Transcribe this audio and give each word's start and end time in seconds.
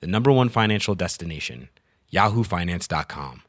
the 0.00 0.06
number 0.06 0.32
one 0.32 0.48
financial 0.48 0.94
destination, 0.94 1.68
yahoofinance.com. 2.12 3.42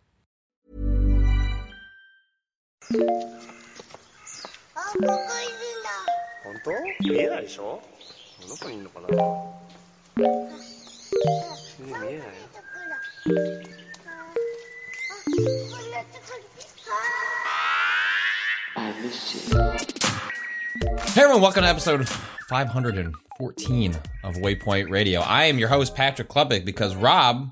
Hey 21.13 21.21
everyone, 21.21 21.41
welcome 21.41 21.63
to 21.63 21.69
episode 21.69 22.09
500 22.49 22.97
and 22.97 23.15
514 23.37 23.97
of 24.23 24.35
Waypoint 24.35 24.89
Radio. 24.89 25.19
I 25.19 25.45
am 25.45 25.59
your 25.59 25.67
host, 25.67 25.93
Patrick 25.93 26.29
Klepek, 26.29 26.63
because 26.63 26.95
Rob 26.95 27.51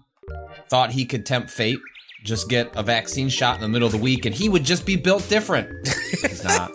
thought 0.69 0.91
he 0.91 1.05
could 1.05 1.25
tempt 1.25 1.49
fate, 1.49 1.79
just 2.23 2.47
get 2.47 2.71
a 2.75 2.83
vaccine 2.83 3.27
shot 3.27 3.55
in 3.55 3.61
the 3.61 3.67
middle 3.67 3.87
of 3.87 3.91
the 3.91 3.97
week, 3.97 4.25
and 4.25 4.33
he 4.33 4.47
would 4.47 4.63
just 4.63 4.85
be 4.85 4.95
built 4.95 5.27
different. 5.27 5.69
He's 6.21 6.43
not. 6.43 6.71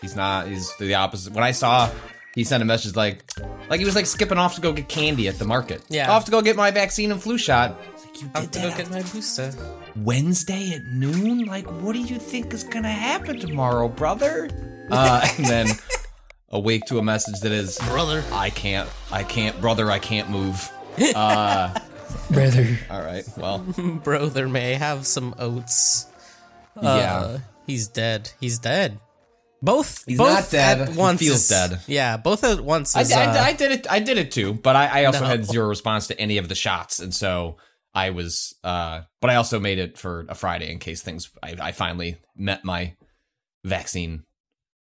He's 0.00 0.16
not. 0.16 0.48
He's 0.48 0.76
the 0.78 0.94
opposite. 0.94 1.32
When 1.32 1.44
I 1.44 1.52
saw 1.52 1.88
he 2.34 2.42
sent 2.42 2.62
a 2.62 2.66
message 2.66 2.96
like, 2.96 3.22
like 3.70 3.78
he 3.78 3.86
was 3.86 3.94
like 3.94 4.06
skipping 4.06 4.38
off 4.38 4.56
to 4.56 4.60
go 4.60 4.72
get 4.72 4.88
candy 4.88 5.28
at 5.28 5.38
the 5.38 5.44
market. 5.44 5.82
Yeah. 5.88 6.10
Off 6.10 6.24
to 6.24 6.30
go 6.32 6.42
get 6.42 6.56
my 6.56 6.72
vaccine 6.72 7.12
and 7.12 7.22
flu 7.22 7.38
shot. 7.38 7.78
Like, 8.04 8.22
you 8.22 8.28
did 8.28 8.52
to 8.52 8.60
go 8.60 8.76
get 8.76 8.90
my 8.90 9.02
booster. 9.02 9.52
Wednesday 9.96 10.72
at 10.72 10.84
noon? 10.84 11.46
Like, 11.46 11.66
what 11.80 11.92
do 11.92 12.00
you 12.00 12.18
think 12.18 12.52
is 12.52 12.64
gonna 12.64 12.90
happen 12.90 13.38
tomorrow, 13.38 13.88
brother? 13.88 14.50
Uh, 14.90 15.28
and 15.36 15.46
then 15.46 15.66
awake 16.50 16.84
to 16.86 16.98
a 16.98 17.02
message 17.02 17.40
that 17.40 17.52
is, 17.52 17.78
Brother. 17.78 18.24
I 18.32 18.50
can't, 18.50 18.88
I 19.12 19.22
can't, 19.24 19.60
brother, 19.60 19.90
I 19.90 19.98
can't 19.98 20.30
move. 20.30 20.70
Uh, 21.14 21.78
Brother. 22.30 22.78
all 22.90 23.00
right, 23.02 23.24
well, 23.36 23.58
Brother 24.04 24.48
may 24.48 24.74
have 24.74 25.06
some 25.06 25.34
oats. 25.38 26.06
yeah. 26.80 26.88
Uh, 26.90 27.38
he's 27.66 27.86
dead. 27.88 28.30
He's 28.40 28.58
dead. 28.58 28.98
Both. 29.62 30.04
He's 30.06 30.18
both 30.18 30.28
not 30.28 30.50
dead. 30.50 30.80
At 30.80 30.88
He 30.88 31.16
feels 31.26 31.42
is- 31.42 31.48
dead. 31.48 31.80
Yeah, 31.86 32.16
both 32.16 32.42
at 32.44 32.60
once. 32.60 32.96
I, 32.96 33.00
Is, 33.02 33.12
I, 33.12 33.26
uh, 33.26 33.42
I 33.44 33.52
did 33.52 33.72
it. 33.72 33.86
I 33.90 33.98
did 34.00 34.18
it 34.18 34.30
too, 34.32 34.54
but 34.54 34.74
I, 34.76 35.02
I 35.02 35.04
also 35.04 35.20
No. 35.20 35.26
had 35.26 35.44
zero 35.44 35.68
response 35.68 36.06
to 36.08 36.18
any 36.20 36.38
of 36.38 36.48
the 36.48 36.54
shots, 36.54 36.98
and 37.00 37.14
so 37.14 37.56
I 37.94 38.10
was. 38.10 38.54
uh 38.64 39.02
But 39.20 39.30
I 39.30 39.36
also 39.36 39.58
made 39.60 39.78
it 39.78 39.98
for 39.98 40.26
a 40.28 40.34
Friday 40.34 40.70
in 40.72 40.78
case 40.78 41.02
things. 41.02 41.30
I, 41.42 41.56
I 41.60 41.72
finally 41.72 42.16
met 42.36 42.64
my 42.64 42.94
vaccine 43.64 44.24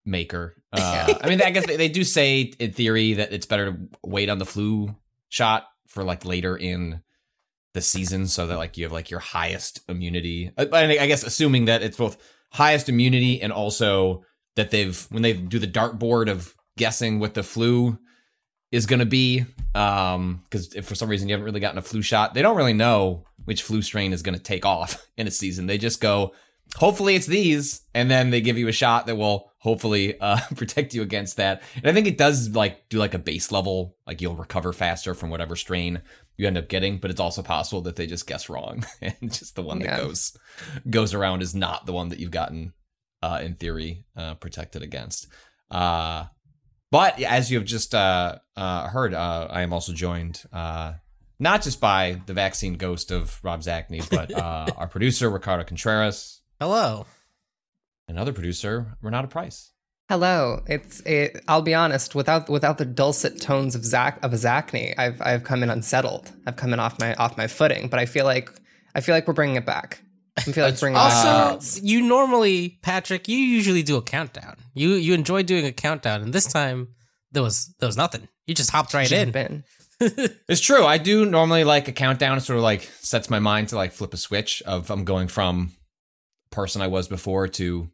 maker. 0.04 0.56
Uh, 0.72 1.14
I 1.20 1.28
mean, 1.28 1.42
I 1.42 1.50
guess 1.50 1.66
they, 1.66 1.76
they 1.76 1.88
do 1.88 2.04
say 2.04 2.52
in 2.58 2.72
theory 2.72 3.14
that 3.14 3.32
it's 3.32 3.46
better 3.46 3.72
to 3.72 3.78
wait 4.02 4.28
on 4.28 4.38
the 4.38 4.46
flu 4.46 4.96
shot 5.28 5.66
for 5.86 6.02
like 6.02 6.24
later 6.24 6.56
in 6.56 7.02
the 7.74 7.82
season, 7.82 8.26
so 8.26 8.46
that 8.46 8.56
like 8.56 8.76
you 8.76 8.84
have 8.84 8.92
like 8.92 9.10
your 9.10 9.20
highest 9.20 9.80
immunity. 9.88 10.50
Uh, 10.56 10.66
I 10.72 11.06
guess 11.06 11.24
assuming 11.24 11.66
that 11.66 11.82
it's 11.82 11.96
both 11.96 12.16
highest 12.52 12.88
immunity 12.88 13.40
and 13.40 13.52
also 13.52 14.24
that 14.56 14.70
they've 14.70 15.06
when 15.10 15.22
they 15.22 15.32
do 15.32 15.58
the 15.58 15.66
dartboard 15.66 16.30
of 16.30 16.54
guessing 16.76 17.18
what 17.18 17.34
the 17.34 17.42
flu 17.42 17.98
is 18.70 18.86
going 18.86 19.00
to 19.00 19.06
be 19.06 19.44
um 19.74 20.42
because 20.44 20.74
if 20.74 20.86
for 20.86 20.94
some 20.94 21.08
reason 21.08 21.28
you 21.28 21.32
haven't 21.32 21.44
really 21.44 21.60
gotten 21.60 21.78
a 21.78 21.82
flu 21.82 22.02
shot 22.02 22.34
they 22.34 22.42
don't 22.42 22.56
really 22.56 22.72
know 22.72 23.24
which 23.44 23.62
flu 23.62 23.82
strain 23.82 24.12
is 24.12 24.22
going 24.22 24.36
to 24.36 24.42
take 24.42 24.66
off 24.66 25.06
in 25.16 25.26
a 25.26 25.30
season 25.30 25.66
they 25.66 25.78
just 25.78 26.00
go 26.00 26.32
hopefully 26.76 27.14
it's 27.14 27.26
these 27.26 27.82
and 27.94 28.10
then 28.10 28.30
they 28.30 28.40
give 28.40 28.58
you 28.58 28.68
a 28.68 28.72
shot 28.72 29.06
that 29.06 29.16
will 29.16 29.50
hopefully 29.58 30.18
uh 30.20 30.40
protect 30.56 30.94
you 30.94 31.02
against 31.02 31.36
that. 31.36 31.62
And 31.76 31.86
i 31.86 31.92
think 31.92 32.06
it 32.06 32.18
does 32.18 32.50
like 32.50 32.88
do 32.88 32.98
like 32.98 33.14
a 33.14 33.18
base 33.18 33.52
level 33.52 33.96
like 34.06 34.20
you'll 34.20 34.36
recover 34.36 34.72
faster 34.72 35.14
from 35.14 35.30
whatever 35.30 35.56
strain 35.56 36.02
you 36.36 36.46
end 36.46 36.58
up 36.58 36.68
getting 36.68 36.98
but 36.98 37.10
it's 37.10 37.20
also 37.20 37.42
possible 37.42 37.82
that 37.82 37.96
they 37.96 38.06
just 38.06 38.26
guess 38.26 38.48
wrong 38.48 38.84
and 39.02 39.32
just 39.32 39.54
the 39.54 39.62
one 39.62 39.78
that 39.80 39.98
goes 39.98 40.36
goes 40.88 41.14
around 41.14 41.42
is 41.42 41.54
not 41.54 41.86
the 41.86 41.92
one 41.92 42.08
that 42.08 42.18
you've 42.18 42.30
gotten 42.30 42.72
uh 43.22 43.40
in 43.42 43.54
theory 43.54 44.04
uh 44.16 44.34
protected 44.34 44.82
against. 44.82 45.28
Uh 45.70 46.24
but 46.92 47.22
as 47.22 47.50
you 47.50 47.58
have 47.58 47.66
just 47.66 47.94
uh, 47.94 48.36
uh, 48.54 48.86
heard, 48.86 49.14
uh, 49.14 49.48
I 49.48 49.62
am 49.62 49.72
also 49.72 49.94
joined 49.94 50.42
uh, 50.52 50.92
not 51.38 51.62
just 51.62 51.80
by 51.80 52.20
the 52.26 52.34
vaccine 52.34 52.74
ghost 52.74 53.10
of 53.10 53.40
Rob 53.42 53.62
Zacny, 53.62 54.06
but 54.10 54.30
uh, 54.38 54.66
our 54.76 54.88
producer 54.88 55.30
Ricardo 55.30 55.64
Contreras, 55.64 56.41
Hello. 56.62 57.06
another 58.06 58.32
producer 58.32 58.96
Renata 59.02 59.26
Price. 59.26 59.72
Hello. 60.08 60.62
It's 60.68 61.00
it, 61.00 61.42
I'll 61.48 61.60
be 61.62 61.74
honest, 61.74 62.14
without 62.14 62.48
without 62.48 62.78
the 62.78 62.84
dulcet 62.84 63.40
tones 63.40 63.74
of 63.74 63.84
Zach 63.84 64.22
of 64.22 64.32
a 64.32 64.36
Zacny, 64.36 64.94
I've 64.96 65.20
I've 65.20 65.42
come 65.42 65.64
in 65.64 65.70
unsettled. 65.70 66.30
I've 66.46 66.54
come 66.54 66.72
in 66.72 66.78
off 66.78 67.00
my 67.00 67.14
off 67.14 67.36
my 67.36 67.48
footing, 67.48 67.88
but 67.88 67.98
I 67.98 68.06
feel 68.06 68.24
like 68.24 68.48
I 68.94 69.00
feel 69.00 69.12
like 69.16 69.26
we're 69.26 69.34
bringing 69.34 69.56
it 69.56 69.66
back. 69.66 70.02
I 70.38 70.42
feel 70.42 70.64
like 70.64 70.78
bringing 70.78 70.98
Also, 70.98 71.56
it 71.56 71.60
back. 71.60 71.82
you 71.82 72.00
normally, 72.00 72.78
Patrick, 72.82 73.26
you 73.26 73.38
usually 73.38 73.82
do 73.82 73.96
a 73.96 74.02
countdown. 74.02 74.54
You 74.72 74.90
you 74.90 75.14
enjoy 75.14 75.42
doing 75.42 75.66
a 75.66 75.72
countdown, 75.72 76.22
and 76.22 76.32
this 76.32 76.46
time 76.46 76.94
there 77.32 77.42
was 77.42 77.74
there 77.80 77.88
was 77.88 77.96
nothing. 77.96 78.28
You 78.46 78.54
just 78.54 78.70
hopped 78.70 78.94
right. 78.94 79.08
Jump 79.08 79.34
in. 79.34 79.64
It's 80.48 80.60
true. 80.60 80.84
I 80.84 80.98
do 80.98 81.24
normally 81.26 81.64
like 81.64 81.88
a 81.88 81.92
countdown. 81.92 82.36
It 82.38 82.42
sort 82.42 82.58
of 82.58 82.62
like 82.62 82.82
sets 83.00 83.28
my 83.30 83.40
mind 83.40 83.70
to 83.70 83.76
like 83.76 83.90
flip 83.92 84.14
a 84.14 84.16
switch 84.16 84.62
of 84.62 84.90
I'm 84.90 85.04
going 85.04 85.26
from 85.28 85.72
person 86.52 86.82
I 86.82 86.86
was 86.86 87.08
before 87.08 87.48
to 87.48 87.90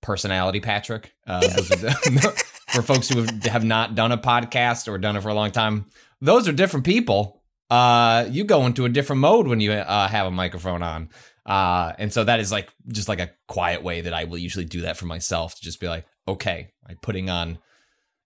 personality 0.00 0.60
Patrick. 0.60 1.12
Uh, 1.26 1.40
the- 1.46 2.44
for 2.68 2.80
folks 2.82 3.08
who 3.08 3.26
have, 3.50 3.64
not 3.64 3.94
done 3.94 4.12
a 4.12 4.18
podcast 4.18 4.88
or 4.90 4.96
done 4.96 5.14
it 5.16 5.22
for 5.22 5.28
a 5.28 5.34
long 5.34 5.50
time, 5.50 5.84
those 6.22 6.48
are 6.48 6.52
different 6.52 6.86
people. 6.86 7.42
Uh, 7.68 8.26
you 8.30 8.44
go 8.44 8.64
into 8.64 8.86
a 8.86 8.88
different 8.88 9.20
mode 9.20 9.46
when 9.46 9.60
you 9.60 9.72
uh, 9.72 10.08
have 10.08 10.26
a 10.26 10.30
microphone 10.30 10.82
on. 10.82 11.10
Uh, 11.44 11.92
and 11.98 12.12
so 12.12 12.24
that 12.24 12.40
is 12.40 12.50
like 12.50 12.70
just 12.88 13.08
like 13.08 13.20
a 13.20 13.30
quiet 13.46 13.82
way 13.82 14.00
that 14.02 14.14
I 14.14 14.24
will 14.24 14.38
usually 14.38 14.64
do 14.64 14.82
that 14.82 14.96
for 14.96 15.06
myself 15.06 15.56
to 15.56 15.60
just 15.62 15.80
be 15.80 15.88
like, 15.88 16.06
okay, 16.26 16.72
I'm 16.88 16.96
putting 16.96 17.28
on 17.28 17.58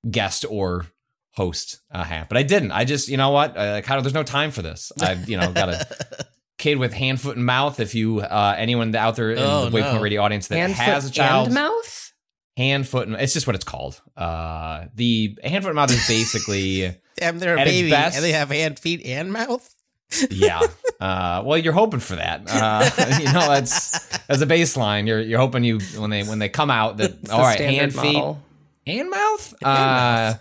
guest 0.09 0.44
or 0.49 0.87
host 1.33 1.81
uh, 1.91 2.05
hat, 2.05 2.28
but 2.28 2.38
I 2.38 2.43
didn't. 2.43 2.71
I 2.73 2.84
just, 2.84 3.09
you 3.09 3.17
know 3.17 3.31
what? 3.31 3.55
There's 3.55 4.15
no 4.15 4.23
time 4.23 4.50
for 4.50 4.62
this. 4.62 4.93
I've, 5.00 5.28
you 5.28 5.38
know, 5.38 5.53
got 5.53 5.71
a 5.71 5.87
kid 6.59 6.78
with 6.78 6.93
hand, 6.93 7.21
foot, 7.21 7.37
and 7.37 7.44
mouth. 7.47 7.81
If 7.81 7.94
you, 7.94 8.21
uh, 8.21 8.55
anyone 8.56 8.94
out 8.94 9.17
there 9.17 9.33
in 9.33 9.39
Oh, 9.39 9.69
the 9.69 9.77
Waypoint 9.78 9.94
no. 9.94 10.00
Radio 10.00 10.22
audience 10.22 10.49
that 10.49 10.56
Hand, 10.56 10.72
has 10.75 11.05
foot, 11.05 11.11
a 11.12 11.15
child, 11.15 11.47
and 11.47 11.55
mouth. 11.55 12.12
hand, 12.56 12.89
foot, 12.89 13.06
and 13.09 13.17
it's 13.17 13.33
just 13.33 13.47
what 13.47 13.56
it's 13.56 13.65
called. 13.65 14.00
Uh, 14.17 14.87
the 14.94 15.39
hand, 15.44 15.62
foot, 15.65 15.71
and 15.71 15.77
mouth 15.77 15.91
is 15.91 16.06
basically, 16.09 16.97
Damn, 17.17 17.39
they're 17.39 17.55
a 17.56 17.65
baby, 17.65 17.91
best- 17.91 18.17
and 18.17 18.25
they 18.25 18.33
have 18.33 18.50
hand, 18.50 18.78
feet, 18.78 19.05
and 19.06 19.33
mouth. 19.33 19.72
yeah. 20.31 20.61
Uh, 21.00 21.43
well, 21.44 21.59
you're 21.59 21.72
hoping 21.72 21.99
for 22.00 22.15
that. 22.17 22.43
Uh, 22.49 22.88
you 23.19 23.25
know, 23.27 23.49
that's 23.49 24.19
as 24.28 24.41
a 24.41 24.47
baseline. 24.47 25.06
You're 25.09 25.21
you're 25.21 25.41
hoping 25.41 25.65
you 25.65 25.81
when 25.99 26.11
they 26.11 26.23
when 26.23 26.38
they 26.38 26.49
come 26.49 26.71
out 26.71 26.99
that 26.99 27.11
It's 27.23 27.31
all 27.31 27.38
the 27.38 27.44
right, 27.44 27.56
standard 27.59 27.81
hand, 27.81 27.94
feet, 27.94 28.15
model. 28.15 28.43
hand 28.87 29.11
mouth. 29.11 29.55
Uh, 29.65 30.34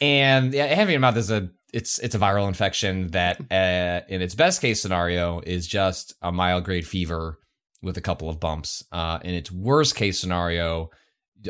and 0.00 0.54
yeah, 0.54 0.66
hand 0.66 0.86
feet 0.88 0.94
and 0.94 1.00
mouth 1.02 1.16
is 1.16 1.30
a 1.30 1.48
it's 1.74 1.98
it's 1.98 2.14
a 2.14 2.18
viral 2.18 2.48
infection 2.48 3.08
that 3.08 3.38
uh, 3.50 4.00
in 4.08 4.22
its 4.22 4.34
best 4.34 4.60
case 4.60 4.80
scenario 4.80 5.40
is 5.40 5.66
just 5.66 6.14
a 6.22 6.30
mild 6.32 6.64
grade 6.64 6.86
fever 6.86 7.38
with 7.82 7.96
a 7.96 8.00
couple 8.00 8.28
of 8.30 8.40
bumps. 8.40 8.82
Uh, 8.92 9.18
in 9.22 9.34
its 9.34 9.50
worst 9.52 9.94
case 9.94 10.18
scenario, 10.18 10.88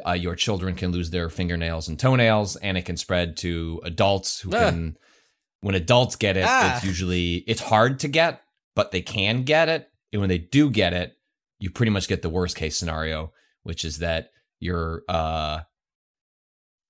uh, 0.07 0.13
your 0.13 0.35
children 0.35 0.75
can 0.75 0.91
lose 0.91 1.11
their 1.11 1.29
fingernails 1.31 1.87
and 1.89 1.99
toenails, 1.99 2.57
and 2.57 2.77
it 2.77 2.85
can 2.85 2.97
spread 2.97 3.37
to 3.37 3.81
adults 3.85 4.41
who 4.41 4.51
Ah. 4.53 4.71
can. 4.71 4.97
When 5.61 5.75
adults 5.75 6.17
get 6.17 6.37
it, 6.37 6.45
Ah. 6.47 6.77
it's 6.77 6.85
usually 6.85 7.45
it's 7.47 7.61
hard 7.63 7.99
to 8.01 8.09
get, 8.09 8.43
but 8.75 8.91
they 8.91 9.03
can 9.03 9.45
get 9.45 9.69
it. 9.69 9.89
And 10.13 10.21
when 10.21 10.29
they 10.29 10.39
do 10.39 10.71
get 10.71 10.93
it, 10.93 11.13
you 11.61 11.71
pretty 11.71 11.91
much 11.91 12.09
get 12.09 12.23
the 12.23 12.29
worst 12.29 12.57
case 12.57 12.77
scenario, 12.77 13.33
which 13.63 13.85
is 13.85 13.99
that 13.99 14.31
you're 14.61 15.03
uh 15.09 15.61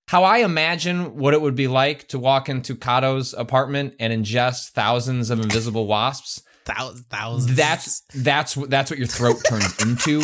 how 0.09 0.25
I 0.25 0.39
imagine 0.39 1.17
what 1.17 1.35
it 1.35 1.41
would 1.41 1.55
be 1.55 1.69
like 1.69 2.09
to 2.09 2.19
walk 2.19 2.49
into 2.49 2.77
Kato's 2.77 3.33
apartment 3.33 3.95
and 3.99 4.13
ingest 4.13 4.71
thousands 4.71 5.31
of 5.31 5.41
invisible 5.41 5.87
wasps. 5.87 6.43
Thousands, 6.65 7.07
thousands. 7.11 7.57
That's 7.57 8.03
that's 8.15 8.57
what 8.57 8.71
that's 8.71 8.91
what 8.91 8.99
your 8.99 9.09
throat 9.09 9.37
turns 9.49 9.79
into 9.83 10.23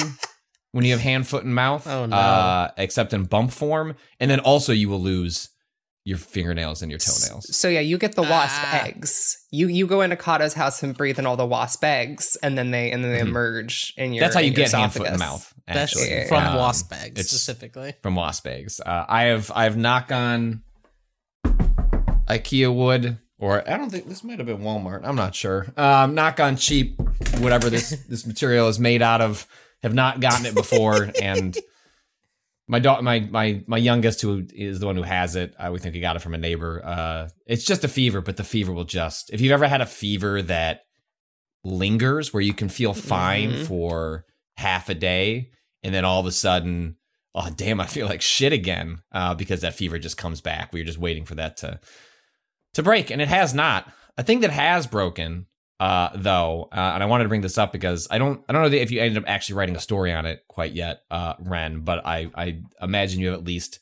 when 0.72 0.84
you 0.84 0.92
have 0.92 1.00
hand, 1.00 1.26
foot, 1.26 1.44
and 1.44 1.54
mouth. 1.54 1.86
Oh, 1.86 2.06
no. 2.06 2.16
Uh, 2.16 2.70
except 2.76 3.12
in 3.12 3.24
bump 3.24 3.52
form, 3.52 3.96
and 4.18 4.30
then 4.30 4.40
also 4.40 4.72
you 4.72 4.88
will 4.88 5.00
lose 5.00 5.50
your 6.04 6.16
fingernails 6.18 6.80
and 6.82 6.90
your 6.90 6.98
toenails. 6.98 7.54
So 7.54 7.68
yeah, 7.68 7.80
you 7.80 7.98
get 7.98 8.14
the 8.14 8.22
wasp 8.22 8.56
Ah. 8.56 8.84
eggs. 8.86 9.36
You 9.50 9.68
you 9.68 9.86
go 9.86 10.00
into 10.00 10.16
Kata's 10.16 10.54
house 10.54 10.82
and 10.82 10.96
breathe 10.96 11.18
in 11.18 11.26
all 11.26 11.36
the 11.36 11.46
wasp 11.46 11.84
eggs, 11.84 12.36
and 12.42 12.56
then 12.56 12.70
they 12.70 12.90
and 12.90 13.04
then 13.04 13.12
they 13.12 13.18
Mhm. 13.20 13.28
emerge 13.28 13.92
in 13.96 14.12
your. 14.14 14.20
That's 14.24 14.34
how 14.34 14.40
you 14.40 14.50
get 14.52 14.72
hand, 14.72 14.92
foot, 14.92 15.06
in 15.06 15.12
the 15.12 15.16
esophagus. 15.16 15.20
mouth. 15.20 15.54
That's 15.66 15.96
Actually, 15.96 16.26
from 16.28 16.46
Um, 16.46 16.56
wasp 16.56 16.92
eggs 16.92 17.10
it's- 17.20 17.26
specifically. 17.28 17.94
from 18.02 18.14
wasp 18.16 18.46
eggs. 18.46 18.80
Uh, 18.84 19.04
I 19.08 19.24
have 19.24 19.50
I 19.54 19.64
have 19.64 19.76
knock 19.76 20.10
on 20.10 20.62
IKEA 22.28 22.74
wood, 22.74 23.18
or 23.38 23.68
I 23.68 23.76
don't 23.76 23.90
think 23.90 24.08
this 24.08 24.22
might 24.24 24.38
have 24.38 24.46
been 24.46 24.58
Walmart. 24.60 25.00
I'm 25.04 25.16
not 25.16 25.34
sure. 25.34 25.66
Um, 25.76 26.14
knock 26.14 26.40
on 26.40 26.56
cheap, 26.56 26.98
whatever 27.38 27.68
this 27.70 27.90
this 28.08 28.26
material 28.26 28.68
is 28.68 28.78
made 28.78 29.02
out 29.02 29.20
of. 29.20 29.46
Have 29.82 29.94
not 29.94 30.20
gotten 30.20 30.44
it 30.44 30.54
before, 30.54 31.10
and 31.22 31.56
my 32.70 32.78
dog, 32.78 33.02
my 33.02 33.20
my 33.20 33.62
my 33.66 33.76
youngest, 33.78 34.22
who 34.22 34.46
is 34.54 34.78
the 34.80 34.86
one 34.86 34.96
who 34.96 35.02
has 35.02 35.36
it, 35.36 35.54
I 35.58 35.68
would 35.70 35.80
think 35.82 35.94
he 35.94 36.00
got 36.00 36.16
it 36.16 36.20
from 36.22 36.34
a 36.34 36.38
neighbor. 36.38 36.80
Uh, 36.84 37.28
it's 37.46 37.64
just 37.64 37.84
a 37.84 37.88
fever, 37.88 38.20
but 38.20 38.36
the 38.36 38.44
fever 38.44 38.72
will 38.72 38.84
just. 38.84 39.30
If 39.32 39.40
you've 39.40 39.52
ever 39.52 39.66
had 39.68 39.80
a 39.80 39.86
fever 39.86 40.40
that 40.42 40.82
lingers, 41.64 42.32
where 42.32 42.42
you 42.42 42.54
can 42.54 42.68
feel 42.68 42.94
fine 42.94 43.52
Mhm. 43.52 43.66
for 43.66 44.24
half 44.56 44.88
a 44.88 44.94
day, 44.94 45.50
and 45.82 45.94
then 45.94 46.04
all 46.04 46.20
of 46.20 46.26
a 46.26 46.32
sudden 46.32 46.96
oh 47.32 47.48
damn 47.54 47.80
i 47.80 47.86
feel 47.86 48.08
like 48.08 48.20
shit 48.20 48.52
again 48.52 48.98
uh, 49.12 49.32
because 49.34 49.60
that 49.60 49.72
fever 49.74 50.00
just 50.00 50.16
comes 50.16 50.40
back 50.40 50.72
we're 50.72 50.82
just 50.84 50.98
waiting 50.98 51.24
for 51.24 51.36
that 51.36 51.56
to 51.56 51.78
to 52.74 52.82
break 52.82 53.08
and 53.08 53.22
it 53.22 53.28
has 53.28 53.54
not 53.54 53.88
a 54.18 54.22
thing 54.24 54.40
that 54.40 54.50
has 54.50 54.84
broken 54.88 55.46
uh, 55.80 56.10
though 56.14 56.68
uh, 56.72 56.92
and 56.94 57.02
i 57.02 57.06
wanted 57.06 57.24
to 57.24 57.28
bring 57.28 57.40
this 57.40 57.58
up 57.58 57.72
because 57.72 58.06
i 58.10 58.18
don't 58.18 58.42
i 58.48 58.52
don't 58.52 58.62
know 58.62 58.68
if 58.76 58.90
you 58.92 59.00
ended 59.00 59.16
up 59.20 59.28
actually 59.28 59.56
writing 59.56 59.74
a 59.74 59.80
story 59.80 60.12
on 60.12 60.26
it 60.26 60.44
quite 60.46 60.72
yet 60.72 61.02
uh, 61.10 61.34
ren 61.40 61.80
but 61.80 62.04
i 62.06 62.30
i 62.36 62.60
imagine 62.82 63.18
you 63.20 63.28
have 63.28 63.38
at 63.38 63.44
least 63.44 63.80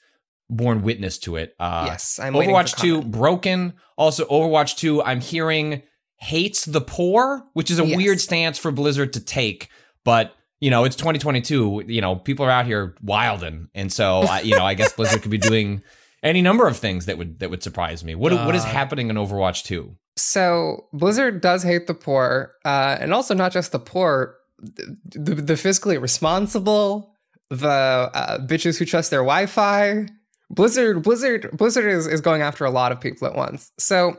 borne 0.49 0.81
witness 0.83 1.19
to 1.19 1.37
it 1.37 1.55
uh, 1.61 1.85
yes, 1.89 2.19
I'm 2.19 2.33
overwatch 2.35 2.79
2 2.79 2.95
comment. 2.97 3.11
broken 3.13 3.75
also 3.97 4.25
overwatch 4.27 4.77
2 4.79 5.03
i'm 5.03 5.21
hearing 5.21 5.83
hates 6.17 6.65
the 6.65 6.81
poor 6.81 7.45
which 7.53 7.71
is 7.71 7.79
a 7.79 7.85
Yes. 7.85 7.97
weird 7.97 8.21
stance 8.21 8.59
for 8.59 8.71
blizzard 8.71 9.13
to 9.15 9.21
take 9.21 9.69
but 10.05 10.35
you 10.61 10.71
know 10.71 10.85
it's 10.85 10.97
2022 10.97 11.85
you 11.87 12.01
know 12.01 12.17
people 12.17 12.45
are 12.47 12.51
out 12.51 12.65
here 12.67 12.95
wilding 13.03 13.69
and 13.75 13.93
so 13.93 14.21
I, 14.21 14.41
you 14.41 14.57
know 14.57 14.65
i 14.65 14.75
guess 14.75 14.93
blizzard 14.93 15.23
could 15.23 15.31
be 15.31 15.39
doing 15.53 15.83
any 16.23 16.43
number 16.43 16.67
of 16.67 16.77
things 16.77 17.07
that 17.07 17.19
would 17.19 17.39
that 17.41 17.51
would 17.51 17.63
surprise 17.63 18.03
me 18.03 18.15
what 18.15 18.33
what 18.33 18.55
is 18.55 18.65
Uh, 18.65 18.69
happening 18.69 19.11
in 19.11 19.17
overwatch 19.17 19.65
2 19.65 19.95
So 20.19 20.87
Blizzard 20.93 21.41
does 21.41 21.63
hate 21.63 21.87
the 21.87 21.95
poor, 21.95 22.55
uh, 22.65 22.97
and 23.01 23.15
also 23.15 23.35
not 23.35 23.53
just 23.53 23.73
the 23.73 23.79
poor, 23.79 24.37
the, 24.59 24.97
the, 25.05 25.35
the 25.37 25.55
fiscally 25.55 26.01
responsible, 26.01 27.15
the 27.51 27.69
uh, 27.69 28.39
bitches 28.39 28.79
who 28.79 28.85
trust 28.85 29.11
their 29.11 29.21
Wi-Fi. 29.21 30.09
Blizzard, 30.51 31.03
Blizzard, 31.03 31.51
Blizzard 31.57 31.87
is, 31.87 32.07
is 32.07 32.21
going 32.21 32.43
after 32.43 32.65
a 32.65 32.71
lot 32.71 32.91
of 32.91 33.01
people 33.01 33.29
at 33.29 33.35
once. 33.35 33.71
So 33.79 34.19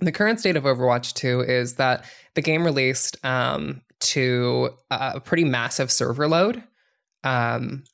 the 0.00 0.12
current 0.12 0.40
state 0.40 0.56
of 0.56 0.64
Overwatch 0.64 1.14
2 1.14 1.40
is 1.40 1.74
that 1.74 2.04
the 2.34 2.42
game 2.42 2.64
released 2.64 3.22
um, 3.24 3.82
to 4.00 4.70
a 4.90 5.20
pretty 5.20 5.44
massive 5.44 5.90
server 5.90 6.28
load 6.28 6.62
um, 7.24 7.84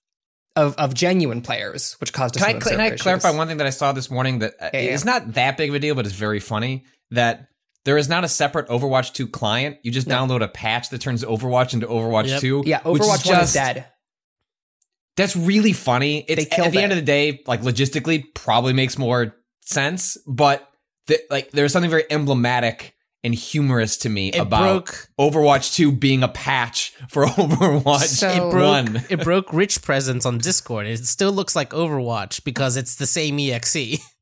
of 0.57 0.77
of 0.77 0.95
genuine 0.95 1.41
players, 1.41 1.95
which 2.01 2.13
caused. 2.13 2.37
can 2.37 2.45
I, 2.45 2.59
can 2.59 2.81
I 2.81 2.91
clarify 2.91 3.31
one 3.31 3.49
thing 3.49 3.57
that 3.57 3.67
i 3.67 3.71
saw 3.71 3.93
this 3.93 4.11
morning 4.11 4.41
that 4.41 4.55
uh, 4.61 4.71
Yeah, 4.73 4.81
yeah. 4.81 4.95
it's 4.95 5.05
not 5.05 5.33
that 5.35 5.57
big 5.57 5.71
of 5.71 5.75
a 5.75 5.79
deal 5.79 5.95
but 5.95 6.07
it's 6.07 6.15
very 6.15 6.41
funny 6.41 6.85
that 7.15 7.49
there 7.85 7.99
is 7.99 8.09
not 8.09 8.25
a 8.25 8.29
separate 8.29 8.69
Overwatch 8.69 9.13
2 9.13 9.27
client. 9.29 9.77
You 9.83 9.91
just 9.91 10.07
No. 10.07 10.17
download 10.17 10.43
a 10.43 10.49
patch 10.49 10.89
that 10.91 11.01
turns 11.01 11.23
Overwatch 11.25 11.75
into 11.75 11.87
Overwatch 11.87 12.29
Yep. 12.29 12.41
2. 12.41 12.63
Yeah, 12.67 12.81
which 12.83 13.03
is 13.03 13.09
Overwatch 13.09 13.27
One 13.27 13.41
is 13.41 13.53
dead. 13.53 13.87
That's 15.17 15.37
really 15.37 15.73
funny. 15.73 16.25
It's 16.27 16.43
They 16.43 16.49
killed 16.49 16.69
at 16.69 16.73
the 16.73 16.81
it. 16.81 16.83
end 16.83 16.93
of 16.93 16.97
the 16.97 17.03
day, 17.05 17.41
like 17.47 17.63
logistically, 17.63 18.25
probably 18.35 18.73
makes 18.73 18.99
more 18.99 19.37
sense. 19.61 20.17
But 20.27 20.69
the, 21.07 21.21
like, 21.31 21.51
there's 21.53 21.73
something 21.73 21.91
very 21.91 22.05
emblematic 22.11 22.95
and 23.23 23.35
humorous 23.35 23.97
to 23.99 24.09
me 24.11 24.29
It 24.31 24.39
about 24.39 24.87
broke. 24.87 25.09
Overwatch 25.19 25.75
2 25.75 25.93
being 25.93 26.23
a 26.23 26.29
patch 26.29 26.93
for 27.09 27.27
Overwatch 27.27 28.07
So- 28.07 28.29
It 28.29 28.51
broke. 28.51 28.67
One. 28.87 29.05
it 29.09 29.23
broke 29.23 29.53
rich 29.53 29.83
presence 29.83 30.27
on 30.27 30.39
Discord. 30.39 30.87
It 30.87 31.07
still 31.07 31.33
looks 31.33 31.55
like 31.55 31.71
Overwatch 31.71 32.43
because 32.45 32.77
it's 32.77 32.97
the 32.97 33.07
same 33.07 33.39
exe. 33.39 33.77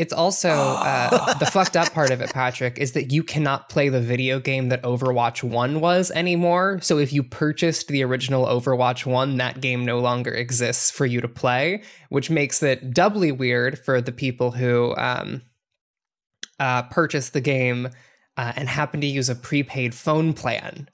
It's 0.00 0.14
also 0.14 0.48
uh, 0.48 1.34
the 1.34 1.44
fucked 1.44 1.76
up 1.76 1.92
part 1.92 2.10
of 2.10 2.22
it, 2.22 2.32
Patrick, 2.32 2.78
is 2.78 2.92
that 2.92 3.12
you 3.12 3.22
cannot 3.22 3.68
play 3.68 3.90
the 3.90 4.00
video 4.00 4.40
game 4.40 4.70
that 4.70 4.82
Overwatch 4.82 5.42
1 5.42 5.78
was 5.78 6.10
anymore. 6.12 6.78
So 6.80 6.96
if 6.96 7.12
you 7.12 7.22
purchased 7.22 7.88
the 7.88 8.02
original 8.02 8.46
Overwatch 8.46 9.04
1, 9.04 9.36
that 9.36 9.60
game 9.60 9.84
no 9.84 9.98
longer 9.98 10.30
exists 10.32 10.90
for 10.90 11.04
you 11.04 11.20
to 11.20 11.28
play, 11.28 11.82
which 12.08 12.30
makes 12.30 12.62
it 12.62 12.94
doubly 12.94 13.30
weird 13.30 13.78
for 13.78 14.00
the 14.00 14.10
people 14.10 14.52
who 14.52 14.96
um, 14.96 15.42
uh, 16.58 16.84
purchased 16.84 17.34
the 17.34 17.42
game 17.42 17.90
uh, 18.38 18.54
and 18.56 18.70
happen 18.70 19.02
to 19.02 19.06
use 19.06 19.28
a 19.28 19.34
prepaid 19.34 19.94
phone 19.94 20.32
plan. 20.32 20.88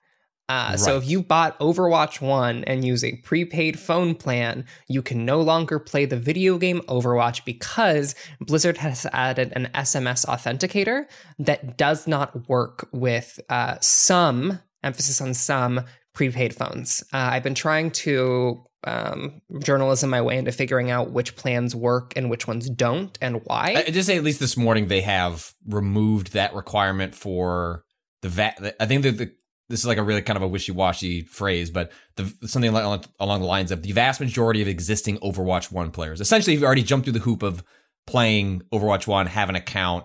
Uh, 0.48 0.76
So 0.76 0.96
if 0.96 1.08
you 1.08 1.22
bought 1.22 1.58
Overwatch 1.58 2.20
1 2.20 2.64
and 2.64 2.84
use 2.84 3.02
a 3.02 3.16
prepaid 3.16 3.78
phone 3.78 4.14
plan, 4.14 4.64
you 4.88 5.02
can 5.02 5.25
no 5.25 5.40
longer 5.40 5.78
play 5.78 6.04
the 6.04 6.16
video 6.16 6.58
game 6.58 6.81
Overwatch 6.82 7.44
because 7.44 8.14
Blizzard 8.40 8.78
has 8.78 9.06
added 9.12 9.52
an 9.56 9.69
SMS 9.75 10.25
authenticator 10.26 11.06
that 11.38 11.76
does 11.76 12.06
not 12.06 12.48
work 12.48 12.88
with 12.93 13.40
uh, 13.48 13.76
some, 13.81 14.60
emphasis 14.82 15.20
on 15.20 15.34
some, 15.34 15.82
prepaid 16.14 16.54
phones. 16.54 17.02
Uh, 17.12 17.28
I've 17.32 17.43
been 17.43 17.54
trying 17.54 17.90
to 17.90 18.64
um, 18.84 19.43
journalism 19.60 20.10
my 20.10 20.22
way 20.22 20.38
into 20.38 20.52
figuring 20.52 20.90
out 20.90 21.10
which 21.10 21.37
plans 21.37 21.75
work 21.75 22.12
and 22.16 22.31
which 22.31 22.46
ones 22.46 22.70
don't 22.70 23.19
and 23.20 23.40
why. 23.44 23.82
I 23.87 23.90
just 23.90 24.06
say 24.06 24.16
at 24.16 24.22
least 24.22 24.40
this 24.40 24.56
morning 24.56 24.87
they 24.88 25.00
have 25.00 25.52
removed 25.66 26.32
that 26.32 26.54
requirement 26.54 27.14
for 27.14 27.84
the 28.22 28.28
va- 28.28 28.75
I 28.81 28.87
think 28.87 29.02
that 29.02 29.19
the 29.19 29.32
this 29.68 29.80
is 29.80 29.86
like 29.86 29.98
a 29.98 30.02
really 30.02 30.22
kind 30.22 30.36
of 30.36 30.42
a 30.42 30.48
wishy-washy 30.48 31.22
phrase, 31.22 31.70
but 31.70 31.90
the, 32.16 32.32
something 32.46 32.70
along, 32.70 33.04
along 33.18 33.40
the 33.40 33.46
lines 33.46 33.72
of 33.72 33.82
the 33.82 33.92
vast 33.92 34.20
majority 34.20 34.62
of 34.62 34.68
existing 34.68 35.18
Overwatch 35.18 35.72
One 35.72 35.90
players. 35.90 36.20
Essentially, 36.20 36.54
if 36.54 36.60
you've 36.60 36.66
already 36.66 36.82
jumped 36.82 37.06
through 37.06 37.14
the 37.14 37.20
hoop 37.20 37.42
of 37.42 37.64
playing 38.06 38.62
Overwatch 38.72 39.06
One, 39.06 39.26
have 39.26 39.48
an 39.48 39.56
account, 39.56 40.04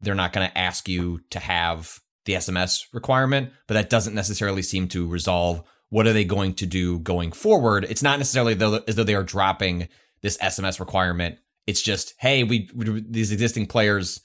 they're 0.00 0.14
not 0.14 0.32
going 0.32 0.48
to 0.48 0.58
ask 0.58 0.88
you 0.88 1.20
to 1.30 1.38
have 1.38 2.00
the 2.24 2.34
SMS 2.34 2.84
requirement, 2.92 3.50
but 3.66 3.74
that 3.74 3.90
doesn't 3.90 4.14
necessarily 4.14 4.62
seem 4.62 4.88
to 4.88 5.06
resolve 5.06 5.62
what 5.90 6.06
are 6.06 6.12
they 6.12 6.24
going 6.24 6.54
to 6.54 6.66
do 6.66 6.98
going 7.00 7.32
forward. 7.32 7.84
It's 7.84 8.02
not 8.02 8.18
necessarily 8.18 8.54
though, 8.54 8.82
as 8.88 8.96
though 8.96 9.04
they 9.04 9.14
are 9.14 9.22
dropping 9.22 9.88
this 10.22 10.38
SMS 10.38 10.80
requirement. 10.80 11.38
It's 11.66 11.82
just, 11.82 12.14
hey, 12.18 12.44
we, 12.44 12.70
we 12.74 13.04
these 13.06 13.30
existing 13.30 13.66
players 13.66 14.20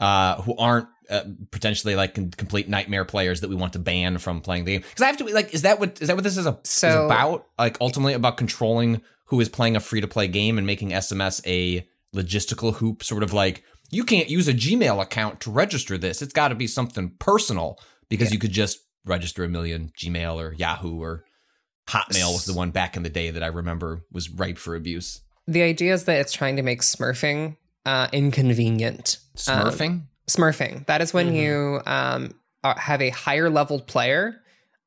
uh, 0.00 0.42
who 0.42 0.56
aren't 0.56 0.88
uh, 1.10 1.24
potentially 1.50 1.94
like 1.94 2.14
complete 2.14 2.68
nightmare 2.68 3.04
players 3.04 3.40
that 3.40 3.48
we 3.48 3.56
want 3.56 3.72
to 3.72 3.78
ban 3.78 4.18
from 4.18 4.40
playing 4.40 4.64
the 4.64 4.72
game. 4.72 4.80
Because 4.82 5.02
I 5.02 5.06
have 5.06 5.16
to 5.18 5.24
like, 5.24 5.54
is 5.54 5.62
that 5.62 5.80
what 5.80 6.00
is 6.00 6.08
that 6.08 6.16
what 6.16 6.24
this 6.24 6.36
is, 6.36 6.46
a, 6.46 6.58
is 6.62 6.82
about? 6.84 7.46
Like 7.58 7.78
ultimately 7.80 8.14
about 8.14 8.36
controlling 8.36 9.00
who 9.26 9.40
is 9.40 9.48
playing 9.48 9.76
a 9.76 9.80
free 9.80 10.00
to 10.00 10.08
play 10.08 10.28
game 10.28 10.58
and 10.58 10.66
making 10.66 10.90
SMS 10.90 11.40
a 11.46 11.86
logistical 12.14 12.74
hoop, 12.74 13.02
sort 13.02 13.22
of 13.22 13.32
like 13.32 13.62
you 13.90 14.04
can't 14.04 14.28
use 14.28 14.48
a 14.48 14.54
Gmail 14.54 15.00
account 15.00 15.40
to 15.40 15.50
register 15.50 15.96
this. 15.98 16.22
It's 16.22 16.32
got 16.32 16.48
to 16.48 16.54
be 16.54 16.66
something 16.66 17.12
personal 17.18 17.78
because 18.08 18.32
you 18.32 18.38
could 18.38 18.52
just 18.52 18.78
register 19.04 19.44
a 19.44 19.48
million 19.48 19.92
Gmail 19.98 20.36
or 20.36 20.54
Yahoo 20.54 21.00
or 21.00 21.24
Hotmail 21.88 22.34
was 22.34 22.44
the 22.44 22.52
one 22.52 22.70
back 22.70 22.96
in 22.96 23.02
the 23.02 23.08
day 23.08 23.30
that 23.30 23.42
I 23.42 23.46
remember 23.46 24.04
was 24.12 24.28
ripe 24.28 24.58
for 24.58 24.74
abuse. 24.74 25.22
the 25.46 25.62
idea 25.62 25.94
is 25.94 26.04
that 26.04 26.20
it's 26.20 26.32
trying 26.32 26.56
to 26.56 26.62
make 26.62 26.82
smurfing 26.82 27.56
uh, 27.86 28.08
inconvenient. 28.12 29.18
Um, 29.46 30.02
Smurfing. 30.28 30.86
That 30.86 31.00
is 31.00 31.12
when 31.14 31.34
you 31.34 31.80
um, 31.86 32.34
are- 32.64 32.78
have 32.78 33.00
a 33.02 33.10
higher 33.10 33.50
leveled 33.50 33.86
player 33.86 34.40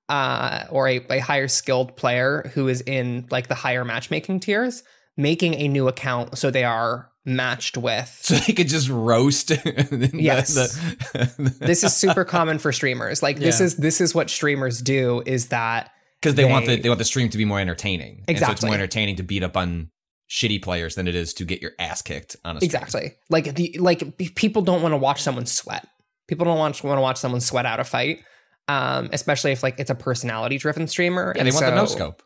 uh, 0.10 0.66
or 0.70 0.88
a, 0.88 0.98
a 1.10 1.20
higher 1.20 1.48
skilled 1.48 1.96
player 1.98 2.50
who 2.54 2.68
is 2.68 2.82
in 2.82 3.28
like 3.32 3.48
the 3.48 3.56
higher 3.56 3.84
matchmaking 3.86 4.40
tiers, 4.42 4.84
making 5.18 5.56
a 5.56 5.68
new 5.68 5.88
account 5.88 6.38
so 6.38 6.52
they 6.52 6.64
are 6.64 7.10
matched 7.26 7.78
with. 7.78 8.08
so 8.24 8.36
they 8.36 8.54
could 8.54 8.68
just 8.68 8.90
roast. 8.90 9.48
the- 9.50 10.10
Yes. 10.14 10.54
the- 10.54 11.56
This 11.60 11.84
is 11.84 11.96
super 11.96 12.26
common 12.26 12.60
for 12.60 12.72
streamers. 12.72 13.22
Like 13.24 13.40
this 13.40 13.60
is 13.62 13.78
this 13.78 14.02
is 14.02 14.14
what 14.16 14.30
streamers 14.30 14.82
do. 14.82 15.24
Is 15.26 15.48
that 15.50 15.92
because 16.22 16.36
they, 16.36 16.46
want 16.46 16.66
the 16.66 16.76
They- 16.76 16.82
they 16.84 16.90
want 16.90 17.00
the 17.00 17.06
stream 17.06 17.30
to 17.30 17.38
be 17.38 17.46
more 17.46 17.60
entertaining. 17.60 18.24
And 18.28 18.38
so 18.38 18.52
it's 18.52 18.64
more 18.64 18.74
entertaining 18.76 19.16
to 19.18 19.24
beat 19.24 19.44
up 19.44 19.56
on 19.58 19.90
shitty 20.32 20.62
players 20.62 20.96
than 20.96 21.08
it 21.10 21.14
is 21.16 21.34
to 21.34 21.44
get 21.44 21.62
your 21.62 21.72
ass 21.78 22.02
kicked 22.02 22.38
on 22.46 22.56
a 22.56 22.60
stream. 22.60 22.68
exactly 22.68 23.14
like 23.30 23.54
the 23.54 23.78
like 23.80 24.18
people 24.36 24.62
don't 24.62 24.82
want 24.82 24.94
to 24.94 24.98
watch 24.98 25.22
someone 25.22 25.46
sweat. 25.46 25.86
People 26.30 26.46
don't 26.46 26.58
want 26.58 26.82
want 26.86 26.98
to 26.98 27.02
watch 27.02 27.18
someone 27.18 27.42
sweat 27.42 27.66
out 27.66 27.82
a 27.82 27.84
fight. 27.84 28.24
Um, 28.70 29.10
especially 29.12 29.52
if 29.52 29.62
like 29.64 29.78
it's 29.80 29.90
a 29.90 29.96
personality 29.96 30.58
driven 30.58 30.88
streamer. 30.88 31.34
Yeah, 31.36 31.44
they 31.44 31.52
want 31.52 31.66
the 31.66 31.76
no 31.76 31.86
scope. 31.86 32.24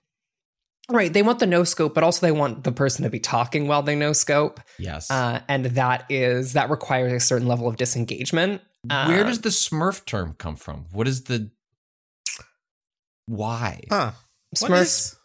Right. 0.87 1.11
They 1.11 1.23
want 1.23 1.39
the 1.39 1.47
no 1.47 1.63
scope, 1.63 1.95
but 1.95 2.03
also 2.03 2.23
they 2.27 2.31
want 2.31 2.63
the 2.63 2.71
person 2.71 3.03
to 3.05 3.09
be 3.09 3.19
talking 3.19 3.67
while 3.67 3.81
they 3.81 3.95
no 3.95 4.13
scope. 4.13 4.59
Yes. 4.77 5.09
Uh, 5.09 5.39
and 5.47 5.65
that 5.65 6.05
is 6.09 6.53
that 6.53 6.69
requires 6.69 7.11
a 7.13 7.19
certain 7.19 7.47
level 7.47 7.67
of 7.67 7.77
disengagement. 7.77 8.61
Where 8.87 9.21
Um, 9.21 9.25
does 9.27 9.41
the 9.41 9.49
Smurf 9.49 10.05
term 10.05 10.33
come 10.37 10.55
from? 10.57 10.85
What 10.91 11.07
is 11.07 11.23
the 11.23 11.49
why? 13.25 13.81
Huh. 13.89 14.11
What 14.59 14.71
Smurfs? 14.71 14.81
is- 14.81 15.15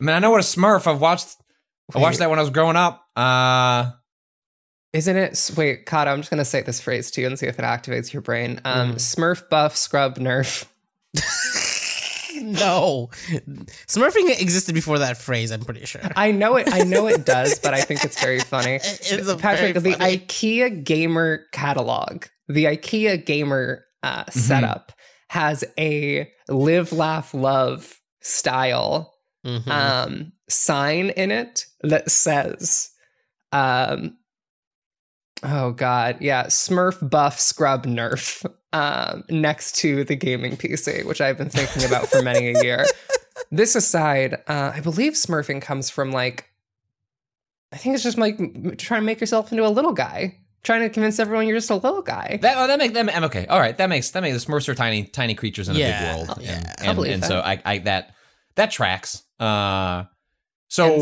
I 0.00 0.04
mean, 0.04 0.14
I 0.16 0.18
know 0.20 0.30
what 0.30 0.40
a 0.40 0.44
Smurf. 0.44 0.86
I've 0.86 1.00
watched. 1.00 1.36
I 1.94 1.98
watched 1.98 2.18
that 2.18 2.30
when 2.30 2.38
I 2.38 2.42
was 2.42 2.50
growing 2.50 2.76
up. 2.76 3.02
Uh, 3.16 3.92
Isn't 4.92 5.16
it? 5.16 5.50
Wait, 5.56 5.86
Kata, 5.86 6.10
I'm 6.10 6.18
just 6.20 6.30
going 6.30 6.38
to 6.38 6.44
say 6.44 6.62
this 6.62 6.80
phrase 6.80 7.10
to 7.12 7.20
you 7.20 7.26
and 7.26 7.38
see 7.38 7.46
if 7.46 7.58
it 7.58 7.62
activates 7.62 8.12
your 8.12 8.22
brain. 8.22 8.60
Um, 8.64 8.94
Smurf, 8.96 9.48
buff, 9.48 9.76
scrub, 9.76 10.16
nerf. 10.18 10.66
no, 12.42 13.08
Smurfing 13.86 14.40
existed 14.40 14.74
before 14.74 14.98
that 15.00 15.16
phrase. 15.16 15.50
I'm 15.50 15.60
pretty 15.62 15.84
sure. 15.86 16.00
I 16.14 16.30
know 16.30 16.56
it. 16.56 16.68
I 16.72 16.80
know 16.84 17.06
it 17.06 17.24
does, 17.24 17.58
but 17.58 17.74
I 17.74 17.80
think 17.80 18.04
it's 18.04 18.20
very 18.20 18.40
funny. 18.40 18.74
It's 18.82 19.28
a 19.28 19.36
Patrick, 19.36 19.74
very 19.76 19.92
the 19.92 19.98
funny- 19.98 20.18
IKEA 20.18 20.84
gamer 20.84 21.46
catalog, 21.52 22.24
the 22.48 22.64
IKEA 22.66 23.24
gamer 23.24 23.84
uh, 24.02 24.24
Mm-hmm. 24.24 24.38
setup 24.38 24.92
has 25.28 25.64
a 25.78 26.30
live, 26.48 26.92
laugh, 26.92 27.34
love 27.34 27.98
style 28.22 29.14
Mhm. 29.46 29.68
um, 29.68 30.32
sign 30.48 31.10
in 31.10 31.30
it 31.30 31.66
that 31.82 32.10
says, 32.10 32.90
um, 33.52 34.16
"Oh 35.42 35.72
God, 35.72 36.18
yeah, 36.20 36.44
Smurf 36.46 37.08
buff 37.08 37.38
scrub 37.40 37.86
nerf." 37.86 38.44
Um, 38.70 39.24
next 39.30 39.76
to 39.76 40.04
the 40.04 40.14
gaming 40.14 40.56
PC, 40.58 41.06
which 41.06 41.22
I've 41.22 41.38
been 41.38 41.48
thinking 41.48 41.84
about 41.84 42.08
for 42.08 42.20
many 42.22 42.48
a 42.54 42.62
year. 42.62 42.84
This 43.52 43.76
aside, 43.76 44.34
uh, 44.48 44.72
I 44.74 44.80
believe 44.80 45.12
Smurfing 45.14 45.62
comes 45.62 45.88
from 45.88 46.10
like, 46.10 46.50
I 47.72 47.76
think 47.76 47.94
it's 47.94 48.02
just 48.02 48.18
like 48.18 48.36
trying 48.78 49.00
to 49.00 49.06
make 49.06 49.20
yourself 49.20 49.52
into 49.52 49.64
a 49.64 49.70
little 49.70 49.92
guy, 49.92 50.38
trying 50.64 50.80
to 50.80 50.90
convince 50.90 51.18
everyone 51.20 51.46
you're 51.46 51.56
just 51.56 51.70
a 51.70 51.76
little 51.76 52.02
guy. 52.02 52.40
That 52.42 52.56
oh, 52.58 52.66
that 52.66 52.78
makes 52.80 52.94
them 52.94 53.08
okay. 53.24 53.46
All 53.46 53.60
right, 53.60 53.76
that 53.78 53.88
makes 53.88 54.10
that 54.10 54.22
makes 54.22 54.44
the 54.44 54.52
Smurfs 54.52 54.68
are 54.68 54.74
tiny 54.74 55.04
tiny 55.04 55.34
creatures 55.34 55.68
in 55.68 55.76
a 55.76 55.78
Yeah, 55.78 56.16
big 56.16 56.26
world, 56.28 56.38
yeah, 56.42 56.56
and 56.56 56.66
I 56.80 56.84
and, 56.86 56.96
believe 56.96 57.12
and 57.12 57.22
that. 57.22 57.28
so 57.28 57.38
I, 57.40 57.62
I 57.64 57.78
that 57.78 58.14
that 58.56 58.70
tracks. 58.72 59.22
Uh, 59.38 60.04
so 60.68 60.94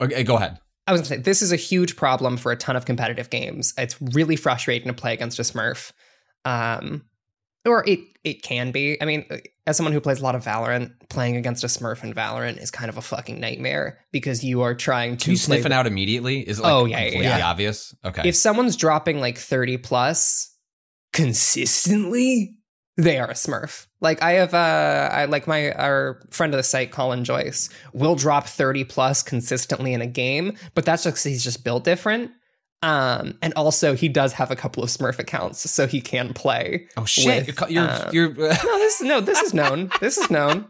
And 0.00 0.12
okay, 0.12 0.24
go 0.24 0.36
ahead. 0.36 0.58
I 0.86 0.92
was 0.92 1.00
gonna 1.00 1.08
say 1.08 1.16
this 1.16 1.42
is 1.42 1.52
a 1.52 1.56
huge 1.56 1.96
problem 1.96 2.36
for 2.36 2.52
a 2.52 2.56
ton 2.56 2.76
of 2.76 2.84
competitive 2.84 3.28
games. 3.30 3.74
It's 3.76 4.00
really 4.00 4.36
frustrating 4.36 4.88
to 4.88 4.94
play 4.94 5.12
against 5.12 5.38
a 5.38 5.42
Smurf, 5.42 5.92
um, 6.44 7.04
or 7.64 7.84
it 7.88 8.00
it 8.22 8.42
can 8.42 8.70
be. 8.70 9.00
I 9.02 9.04
mean, 9.04 9.24
as 9.66 9.76
someone 9.76 9.92
who 9.92 10.00
plays 10.00 10.20
a 10.20 10.22
lot 10.22 10.36
of 10.36 10.44
Valorant, 10.44 10.92
playing 11.08 11.36
against 11.36 11.64
a 11.64 11.66
Smurf 11.66 12.04
in 12.04 12.14
Valorant 12.14 12.62
is 12.62 12.70
kind 12.70 12.88
of 12.88 12.96
a 12.96 13.02
fucking 13.02 13.40
nightmare 13.40 13.98
because 14.12 14.44
you 14.44 14.62
are 14.62 14.74
trying 14.76 15.16
to. 15.16 15.24
Can 15.24 15.32
you 15.32 15.38
play 15.38 15.56
sniff 15.56 15.66
it 15.66 15.72
out 15.72 15.88
immediately? 15.88 16.40
Is 16.40 16.60
it 16.60 16.62
like 16.62 16.72
Oh, 16.72 16.84
yeah, 16.84 17.04
yeah, 17.04 17.38
yeah. 17.38 17.46
obvious? 17.48 17.94
Okay. 18.04 18.28
If 18.28 18.36
someone's 18.36 18.76
dropping 18.76 19.18
like 19.20 19.38
thirty 19.38 19.78
plus 19.78 20.54
consistently, 21.12 22.56
they 22.96 23.18
are 23.18 23.28
a 23.28 23.34
Smurf. 23.34 23.86
Like 24.00 24.22
I 24.22 24.32
have, 24.32 24.54
uh, 24.54 25.10
I 25.12 25.26
like 25.26 25.46
my 25.46 25.72
our 25.72 26.20
friend 26.30 26.54
of 26.54 26.58
the 26.58 26.62
site, 26.62 26.92
Colin 26.92 27.24
Joyce, 27.24 27.68
will 27.92 28.14
drop 28.14 28.46
thirty 28.46 28.84
plus 28.84 29.22
consistently 29.22 29.92
in 29.92 30.00
a 30.00 30.06
game, 30.06 30.56
but 30.74 30.84
that's 30.84 31.02
just 31.04 31.24
he's 31.24 31.44
just 31.44 31.64
built 31.64 31.84
different. 31.84 32.30
Um, 32.82 33.38
and 33.42 33.52
also 33.54 33.94
he 33.94 34.08
does 34.08 34.32
have 34.34 34.50
a 34.50 34.56
couple 34.56 34.82
of 34.82 34.90
Smurf 34.90 35.18
accounts, 35.18 35.70
so 35.70 35.86
he 35.86 36.00
can 36.00 36.32
play. 36.34 36.88
oh 36.96 37.04
shit! 37.04 37.46
with, 37.46 37.70
you're 37.70 37.84
uh, 37.84 38.10
you're. 38.12 38.32
you're 38.32 38.48
No, 38.64 38.78
this 38.78 39.02
no, 39.02 39.20
this 39.20 39.42
is 39.42 39.54
known. 39.54 39.90
This 40.00 40.18
is 40.18 40.30
known. 40.30 40.66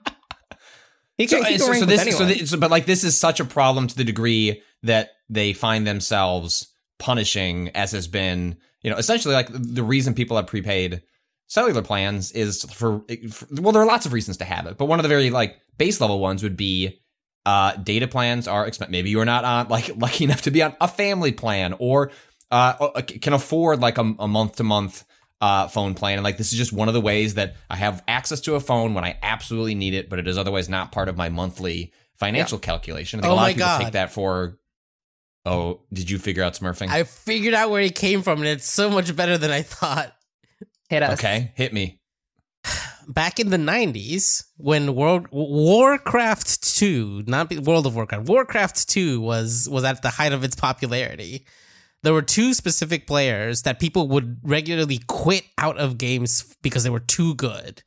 He 1.18 1.26
so, 1.26 1.36
can, 1.36 1.46
he 1.46 1.58
can 1.58 1.66
so, 1.66 1.72
so 1.72 1.84
this 1.84 2.02
so, 2.02 2.24
anyone. 2.24 2.46
so 2.46 2.58
but 2.58 2.70
like 2.70 2.86
this 2.86 3.04
is 3.04 3.18
such 3.18 3.40
a 3.40 3.44
problem 3.44 3.86
to 3.86 3.96
the 3.96 4.04
degree 4.04 4.62
that 4.82 5.10
they 5.28 5.52
find 5.52 5.86
themselves 5.86 6.72
punishing 6.98 7.68
as 7.70 7.92
has 7.92 8.08
been 8.08 8.56
you 8.82 8.90
know 8.90 8.96
essentially 8.96 9.34
like 9.34 9.48
the 9.50 9.82
reason 9.82 10.14
people 10.14 10.36
have 10.36 10.46
prepaid 10.46 11.02
cellular 11.46 11.82
plans 11.82 12.32
is 12.32 12.64
for, 12.64 13.02
for 13.30 13.46
well 13.60 13.72
there 13.72 13.82
are 13.82 13.86
lots 13.86 14.06
of 14.06 14.12
reasons 14.12 14.36
to 14.36 14.44
have 14.44 14.66
it 14.66 14.76
but 14.76 14.86
one 14.86 14.98
of 14.98 15.02
the 15.02 15.08
very 15.08 15.30
like 15.30 15.58
base 15.78 16.00
level 16.00 16.18
ones 16.18 16.42
would 16.42 16.56
be 16.56 17.00
uh 17.44 17.72
data 17.76 18.08
plans 18.08 18.48
are 18.48 18.66
expensive 18.66 18.90
maybe 18.90 19.10
you're 19.10 19.24
not 19.24 19.44
on 19.44 19.68
like 19.70 19.96
lucky 19.96 20.24
enough 20.24 20.42
to 20.42 20.50
be 20.50 20.62
on 20.62 20.74
a 20.80 20.88
family 20.88 21.32
plan 21.32 21.74
or 21.78 22.10
uh 22.50 23.00
can 23.02 23.32
afford 23.32 23.80
like 23.80 23.98
a 23.98 24.04
month 24.04 24.56
to 24.56 24.64
month 24.64 25.04
uh, 25.40 25.68
phone 25.68 25.94
plan. 25.94 26.14
And 26.18 26.24
like, 26.24 26.38
this 26.38 26.52
is 26.52 26.58
just 26.58 26.72
one 26.72 26.88
of 26.88 26.94
the 26.94 27.00
ways 27.00 27.34
that 27.34 27.56
I 27.68 27.76
have 27.76 28.02
access 28.08 28.40
to 28.42 28.54
a 28.54 28.60
phone 28.60 28.94
when 28.94 29.04
I 29.04 29.18
absolutely 29.22 29.74
need 29.74 29.94
it, 29.94 30.08
but 30.08 30.18
it 30.18 30.26
is 30.26 30.38
otherwise 30.38 30.68
not 30.68 30.92
part 30.92 31.08
of 31.08 31.16
my 31.16 31.28
monthly 31.28 31.92
financial 32.14 32.58
calculation. 32.58 33.20
I 33.20 33.22
think 33.22 33.30
Oh 33.30 33.34
a 33.34 33.36
lot 33.36 33.50
of 33.50 33.56
people 33.56 33.66
God. 33.66 33.82
take 33.82 33.92
that 33.92 34.12
for, 34.12 34.58
oh, 35.44 35.80
did 35.92 36.10
you 36.10 36.18
figure 36.18 36.42
out 36.42 36.54
smurfing? 36.54 36.88
I 36.88 37.04
figured 37.04 37.54
out 37.54 37.70
where 37.70 37.82
he 37.82 37.90
came 37.90 38.22
from, 38.22 38.38
and 38.38 38.48
it's 38.48 38.68
so 38.68 38.90
much 38.90 39.14
better 39.14 39.36
than 39.36 39.50
I 39.50 39.62
thought. 39.62 40.14
Hit 40.88 41.02
us. 41.02 41.18
okay, 41.18 41.52
hit 41.54 41.72
me. 41.72 42.00
Back 43.08 43.38
in 43.38 43.50
the 43.50 43.56
'90s, 43.56 44.44
when 44.56 44.94
World 44.94 45.28
Warcraft 45.30 46.76
Two, 46.76 47.22
not 47.26 47.54
World 47.54 47.86
of 47.86 47.94
Warcraft, 47.94 48.28
Warcraft 48.28 48.88
Two 48.88 49.20
was 49.20 49.68
was 49.70 49.84
at 49.84 50.02
the 50.02 50.10
height 50.10 50.32
of 50.32 50.42
its 50.42 50.56
popularity. 50.56 51.46
There 52.02 52.12
were 52.12 52.22
two 52.22 52.52
specific 52.54 53.06
players 53.06 53.62
that 53.62 53.80
people 53.80 54.08
would 54.08 54.38
regularly 54.42 55.00
quit 55.06 55.44
out 55.58 55.78
of 55.78 55.98
games 55.98 56.56
because 56.62 56.84
they 56.84 56.90
were 56.90 57.00
too 57.00 57.34
good. 57.34 57.82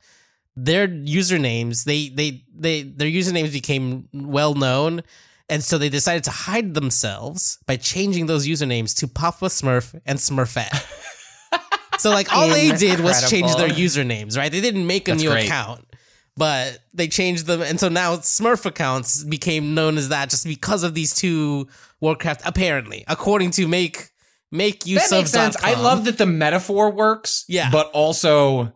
Their 0.56 0.88
usernames, 0.88 1.84
they 1.84 2.08
they 2.08 2.44
they 2.54 2.82
their 2.82 3.08
usernames 3.08 3.52
became 3.52 4.08
well 4.12 4.54
known, 4.54 5.02
and 5.50 5.62
so 5.62 5.76
they 5.76 5.88
decided 5.90 6.24
to 6.24 6.30
hide 6.30 6.74
themselves 6.74 7.58
by 7.66 7.76
changing 7.76 8.26
those 8.26 8.46
usernames 8.46 8.96
to 8.96 9.08
Papa 9.08 9.46
Smurf 9.46 9.98
and 10.06 10.18
Smurfette. 10.18 11.16
so 12.00 12.10
like 12.10 12.32
all 12.32 12.48
they 12.48 12.70
did 12.72 13.00
was 13.00 13.28
change 13.30 13.54
their 13.56 13.68
usernames, 13.68 14.36
right? 14.36 14.50
They 14.50 14.60
didn't 14.60 14.86
make 14.86 15.08
a 15.08 15.12
That's 15.12 15.22
new 15.22 15.30
great. 15.30 15.46
account, 15.46 15.86
but 16.36 16.78
they 16.94 17.08
changed 17.08 17.46
them, 17.46 17.62
and 17.62 17.78
so 17.78 17.88
now 17.88 18.16
Smurf 18.16 18.64
accounts 18.66 19.22
became 19.24 19.74
known 19.74 19.98
as 19.98 20.08
that 20.08 20.30
just 20.30 20.44
because 20.44 20.82
of 20.82 20.94
these 20.94 21.14
two 21.14 21.68
Warcraft. 22.00 22.42
Apparently, 22.44 23.04
according 23.08 23.50
to 23.52 23.68
make 23.68 24.08
make 24.50 24.86
use 24.86 25.08
That 25.08 25.16
makes 25.16 25.30
sense. 25.30 25.56
I 25.62 25.74
love 25.74 26.04
that 26.06 26.18
the 26.18 26.26
metaphor 26.26 26.90
works. 26.90 27.44
Yeah. 27.48 27.70
but 27.70 27.90
also 27.92 28.72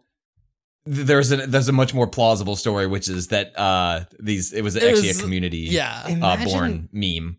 there's 0.86 1.32
a 1.32 1.38
there's 1.46 1.68
a 1.68 1.72
much 1.72 1.94
more 1.94 2.06
plausible 2.06 2.56
story, 2.56 2.86
which 2.86 3.08
is 3.08 3.28
that 3.28 3.58
uh 3.58 4.04
these 4.20 4.52
it 4.52 4.62
was 4.62 4.76
It 4.76 4.82
actually 4.82 5.08
was- 5.08 5.18
a 5.18 5.22
community 5.22 5.58
Yeah, 5.70 6.02
uh, 6.04 6.08
Imagine- 6.10 6.48
born 6.48 6.88
meme. 6.92 7.38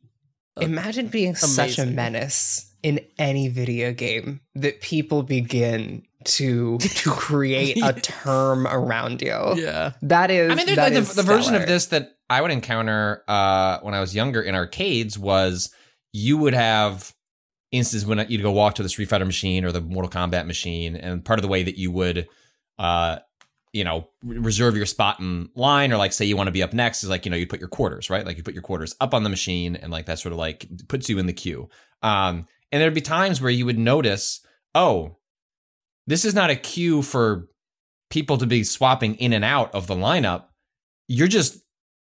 Imagine 0.59 1.07
being 1.07 1.35
such 1.35 1.77
a 1.79 1.85
menace 1.85 2.65
in 2.85 2.99
any 3.17 3.47
video 3.47 3.91
game 3.91 4.41
that 4.53 4.79
people 4.79 5.23
begin 5.23 6.03
to 6.23 6.77
to 6.77 7.09
create 7.15 7.83
a 7.83 7.93
term 7.93 8.67
around 8.67 9.23
you. 9.23 9.53
yeah. 9.55 9.93
That 10.03 10.29
is. 10.29 10.51
I 10.51 10.55
mean, 10.55 10.67
there's 10.67 10.75
that 10.75 10.83
like 10.83 10.93
the, 10.93 10.99
is 10.99 11.15
the 11.15 11.23
version 11.23 11.55
of 11.55 11.65
this 11.65 11.87
that 11.87 12.17
I 12.29 12.41
would 12.41 12.51
encounter 12.51 13.23
uh, 13.27 13.79
when 13.79 13.95
I 13.95 14.01
was 14.01 14.13
younger 14.13 14.39
in 14.39 14.53
arcades 14.53 15.17
was 15.17 15.73
you 16.13 16.37
would 16.37 16.53
have 16.53 17.11
instances 17.71 18.07
when 18.07 18.23
you'd 18.29 18.43
go 18.43 18.51
walk 18.51 18.75
to 18.75 18.83
the 18.83 18.89
Street 18.89 19.09
Fighter 19.09 19.25
machine 19.25 19.65
or 19.65 19.71
the 19.71 19.81
Mortal 19.81 20.11
Kombat 20.11 20.45
machine, 20.45 20.95
and 20.95 21.25
part 21.25 21.39
of 21.39 21.41
the 21.41 21.49
way 21.49 21.63
that 21.63 21.79
you 21.79 21.89
would, 21.89 22.27
uh, 22.77 23.17
you 23.73 23.83
know, 23.83 24.09
reserve 24.23 24.77
your 24.77 24.85
spot 24.85 25.19
in 25.19 25.49
line, 25.55 25.91
or 25.91 25.97
like 25.97 26.13
say 26.13 26.23
you 26.23 26.37
want 26.37 26.47
to 26.47 26.51
be 26.51 26.61
up 26.61 26.71
next, 26.71 27.03
is 27.03 27.09
like 27.09 27.25
you 27.25 27.31
know 27.31 27.37
you 27.37 27.47
put 27.47 27.59
your 27.59 27.69
quarters 27.69 28.11
right, 28.11 28.27
like 28.27 28.37
you 28.37 28.43
put 28.43 28.53
your 28.53 28.61
quarters 28.61 28.95
up 29.01 29.15
on 29.15 29.23
the 29.23 29.29
machine, 29.31 29.75
and 29.75 29.91
like 29.91 30.05
that 30.05 30.19
sort 30.19 30.33
of 30.33 30.37
like 30.37 30.67
puts 30.87 31.09
you 31.09 31.17
in 31.17 31.25
the 31.25 31.33
queue. 31.33 31.67
Um, 32.03 32.45
and 32.75 32.81
there'd 32.81 32.93
be 32.93 32.99
times 32.99 33.39
where 33.41 33.49
you 33.49 33.65
would 33.65 33.79
notice, 33.79 34.41
oh, 34.73 35.15
this 36.05 36.25
is 36.25 36.35
not 36.35 36.49
a 36.49 36.55
cue 36.57 37.01
for 37.01 37.47
people 38.09 38.37
to 38.37 38.45
be 38.45 38.65
swapping 38.65 39.15
in 39.15 39.31
and 39.31 39.45
out 39.45 39.73
of 39.73 39.87
the 39.87 39.95
lineup. 39.95 40.47
You're 41.07 41.29
just 41.29 41.59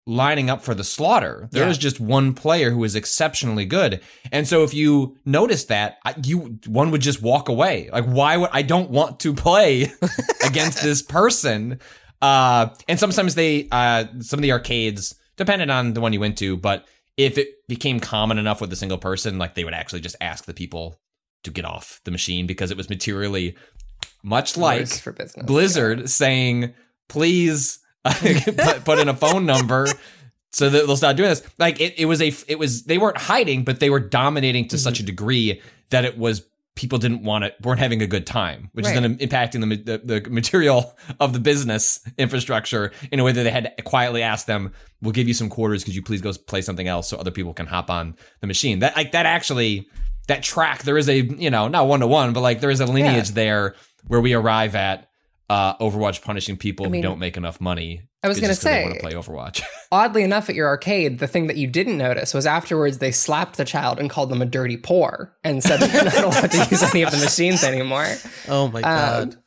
lining 0.09 0.51
up 0.51 0.63
for 0.63 0.75
the 0.75 0.83
slaughter. 0.83 1.49
There 1.53 1.65
Yeah. 1.65 1.71
is 1.71 1.79
just 1.79 2.01
one 2.01 2.35
player 2.35 2.71
who 2.73 2.83
is 2.83 2.97
exceptionally 2.97 3.65
good. 3.65 4.01
And 4.33 4.47
so 4.49 4.65
if 4.65 4.75
you 4.75 5.17
notice 5.25 5.67
that, 5.67 5.99
you 6.25 6.59
one 6.67 6.91
would 6.91 7.01
just 7.01 7.23
walk 7.23 7.49
away. 7.49 7.89
Like 7.93 8.07
why 8.07 8.37
would 8.37 8.51
I 8.53 8.63
don't 8.63 8.91
want 8.91 9.21
to 9.21 9.33
play 9.33 9.93
against 10.45 10.83
this 10.83 11.01
person. 11.03 11.79
Uh 12.21 12.69
and 12.89 12.99
sometimes 12.99 13.35
they 13.37 13.69
uh 13.71 14.07
some 14.21 14.39
of 14.39 14.43
the 14.43 14.53
arcades 14.53 15.15
depended 15.37 15.71
on 15.71 15.93
the 15.95 16.01
one 16.01 16.13
you 16.13 16.21
went 16.21 16.39
to, 16.39 16.57
but 16.57 16.87
if 17.17 17.39
it 17.39 17.67
became 17.69 18.01
common 18.01 18.39
enough 18.39 18.61
with 18.61 18.73
a 18.73 18.77
single 18.77 18.99
person, 18.99 19.39
like 19.39 19.55
they 19.55 19.65
would 19.65 19.75
actually 19.75 20.01
just 20.01 20.17
ask 20.21 20.45
the 20.45 20.55
people 20.55 21.01
to 21.45 21.51
get 21.51 21.65
off 21.65 22.01
the 22.05 22.11
machine 22.11 22.47
because 22.47 22.71
it 22.71 22.77
was 22.77 22.91
materially 22.91 23.57
much 24.23 24.57
like 24.57 24.81
business. 24.81 25.47
Blizzard 25.47 26.11
saying, 26.11 26.75
please 27.09 27.79
put, 28.05 28.85
put 28.85 28.99
in 28.99 29.09
a 29.09 29.15
phone 29.15 29.47
number 29.47 29.87
so 30.53 30.69
that 30.69 30.87
they'll 30.87 30.97
stop 30.97 31.17
doing 31.17 31.29
this. 31.31 31.43
Like 31.59 31.81
it, 31.81 31.95
it 31.99 32.07
was 32.07 32.21
a, 32.21 32.33
it 32.49 32.59
was, 32.59 32.85
they 32.85 32.99
weren't 32.99 33.19
hiding, 33.19 33.65
but 33.65 33.81
they 33.81 33.91
were 33.91 34.01
dominating 34.01 34.69
to 34.69 34.79
such 34.79 34.95
mm-hmm. 34.95 35.05
a 35.05 35.07
degree 35.07 35.63
that 35.91 36.05
it 36.05 36.19
was, 36.19 36.47
people 36.76 36.99
didn't 36.99 37.23
want 37.23 37.42
it, 37.42 37.56
weren't 37.62 37.80
having 37.80 38.02
a 38.02 38.06
good 38.06 38.26
time, 38.26 38.71
which 38.75 38.87
is 38.87 38.92
then 38.92 39.16
impacting 39.18 39.68
the, 39.68 39.97
the, 39.97 40.21
the 40.21 40.30
material 40.30 40.95
of 41.18 41.33
the 41.33 41.40
business 41.40 42.00
infrastructure 42.18 42.92
in 43.11 43.18
a 43.18 43.25
way 43.25 43.33
that 43.33 43.42
they 43.42 43.50
had 43.50 43.75
to 43.76 43.83
quietly 43.83 44.23
ask 44.23 44.47
them, 44.47 44.73
we'll 45.02 45.12
give 45.12 45.26
you 45.26 45.35
some 45.35 45.49
quarters. 45.49 45.83
Could 45.83 45.95
you 45.95 46.02
please 46.02 46.21
go 46.21 46.33
play 46.47 46.61
something 46.61 46.87
else 46.87 47.09
so 47.09 47.16
other 47.16 47.30
people 47.30 47.54
can 47.54 47.66
hop 47.66 47.90
on 47.90 48.14
the 48.40 48.47
machine? 48.47 48.80
That, 48.80 48.95
like, 48.95 49.12
that 49.12 49.26
actually, 49.26 49.88
that 50.28 50.42
track, 50.42 50.83
there 50.83 50.99
is 50.99 51.09
a, 51.09 51.23
you 51.23 51.50
know, 51.50 51.66
not 51.68 51.88
one 51.88 52.00
to 52.00 52.06
one, 52.06 52.33
but 52.35 52.42
like 52.42 52.61
there 52.61 52.71
is 52.71 52.80
a 52.80 52.87
lineage 52.87 53.30
there 53.30 53.75
where 54.06 54.21
we 54.21 54.35
arrive 54.35 54.75
at 54.75 55.09
uh, 55.49 55.76
Overwatch 55.79 56.23
punishing 56.23 56.57
people 56.57 56.87
I 56.87 56.88
mean, 56.88 57.03
who 57.03 57.09
don't 57.09 57.19
make 57.19 57.37
enough 57.37 57.61
money. 57.61 58.03
I 58.23 58.29
was 58.29 58.41
gonna 58.41 58.53
just 58.53 58.62
'cause 58.62 58.65
they 58.65 58.79
say- 58.79 58.85
want 58.85 58.95
to 58.97 59.00
play 59.00 59.12
Overwatch. 59.12 59.62
Oddly 59.93 60.23
enough, 60.25 60.49
at 60.49 60.57
your 60.57 60.67
arcade, 60.67 61.21
the 61.21 61.29
thing 61.29 61.47
that 61.47 61.57
you 61.57 61.69
didn't 61.69 61.97
notice 61.99 62.35
was 62.35 62.47
afterwards 62.47 62.99
they 62.99 63.12
slapped 63.12 63.57
the 63.57 63.65
child 63.65 64.00
and 64.00 64.11
called 64.11 64.31
them 64.31 64.43
a 64.43 64.47
dirty 64.47 64.76
poor 64.76 65.37
and 65.45 65.62
said 65.62 65.79
that 65.81 65.93
they're 65.93 66.05
not 66.05 66.25
allowed 66.41 66.50
to 66.50 66.69
use 66.71 66.83
any 66.83 67.03
of 67.03 67.12
the 67.12 67.19
machines 67.19 67.62
anymore. 67.62 68.09
Oh 68.49 68.67
my 68.69 68.81
god. 68.83 69.35
Um, 69.35 69.41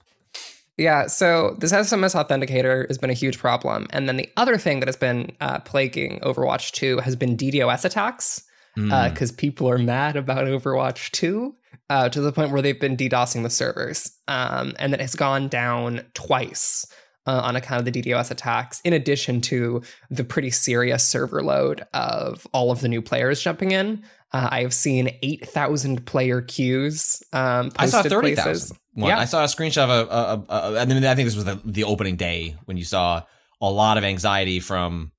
yeah, 0.77 1.07
so 1.07 1.57
this 1.59 1.73
SMS 1.73 2.15
authenticator 2.15 2.87
has 2.87 2.97
been 2.97 3.09
a 3.09 3.13
huge 3.13 3.37
problem. 3.37 3.87
And 3.89 4.07
then 4.07 4.15
the 4.15 4.29
other 4.37 4.57
thing 4.57 4.79
that 4.79 4.87
has 4.87 4.95
been 4.95 5.33
uh, 5.41 5.59
plaguing 5.59 6.21
Overwatch 6.21 6.71
2 6.71 6.99
has 6.99 7.17
been 7.17 7.35
DDoS 7.35 7.83
attacks 7.83 8.43
Mm. 8.77 9.11
because 9.11 9.31
people 9.31 9.67
are 9.67 9.79
mad 9.79 10.15
about 10.15 10.45
Overwatch 10.45 11.09
2 11.11 11.53
uh, 11.89 12.09
to 12.09 12.21
the 12.21 12.31
point 12.31 12.51
where 12.51 12.61
they've 12.61 12.79
been 12.79 12.97
DDoSing 12.97 13.43
the 13.43 13.49
servers. 13.49 14.11
Um, 14.27 14.73
and 14.79 14.93
that 14.93 15.01
has 15.01 15.15
gone 15.15 15.47
down 15.47 16.01
twice 16.13 16.85
uh, 17.25 17.41
on 17.43 17.55
account 17.55 17.85
of 17.85 17.91
the 17.91 18.01
DDoS 18.01 18.31
attacks, 18.31 18.81
in 18.81 18.93
addition 18.93 19.41
to 19.41 19.81
the 20.09 20.23
pretty 20.23 20.49
serious 20.49 21.05
server 21.05 21.43
load 21.43 21.85
of 21.93 22.47
all 22.53 22.71
of 22.71 22.81
the 22.81 22.87
new 22.87 23.01
players 23.01 23.41
jumping 23.41 23.71
in. 23.71 24.03
Uh, 24.31 24.47
I 24.51 24.61
have 24.61 24.73
seen 24.73 25.11
8,000 25.21 26.05
player 26.05 26.41
queues. 26.41 27.21
Um, 27.33 27.71
I 27.77 27.87
saw 27.87 27.97
posted 27.97 28.11
thirty 28.11 28.35
places. 28.35 28.73
Yeah. 28.95 29.17
I 29.17 29.25
saw 29.25 29.43
a 29.43 29.47
screenshot 29.47 29.83
of 29.83 29.89
a, 29.89 30.11
a, 30.11 30.45
a, 30.49 30.73
a. 30.73 30.79
I 30.81 30.85
mean, 30.85 31.03
I 31.05 31.15
think 31.15 31.27
this 31.27 31.35
was 31.35 31.45
the, 31.45 31.59
the 31.65 31.83
opening 31.83 32.15
day 32.15 32.55
when 32.65 32.77
you 32.77 32.83
saw 32.83 33.23
a 33.61 33.69
lot 33.69 33.97
of 33.97 34.03
anxiety 34.03 34.59
from, 34.59 35.11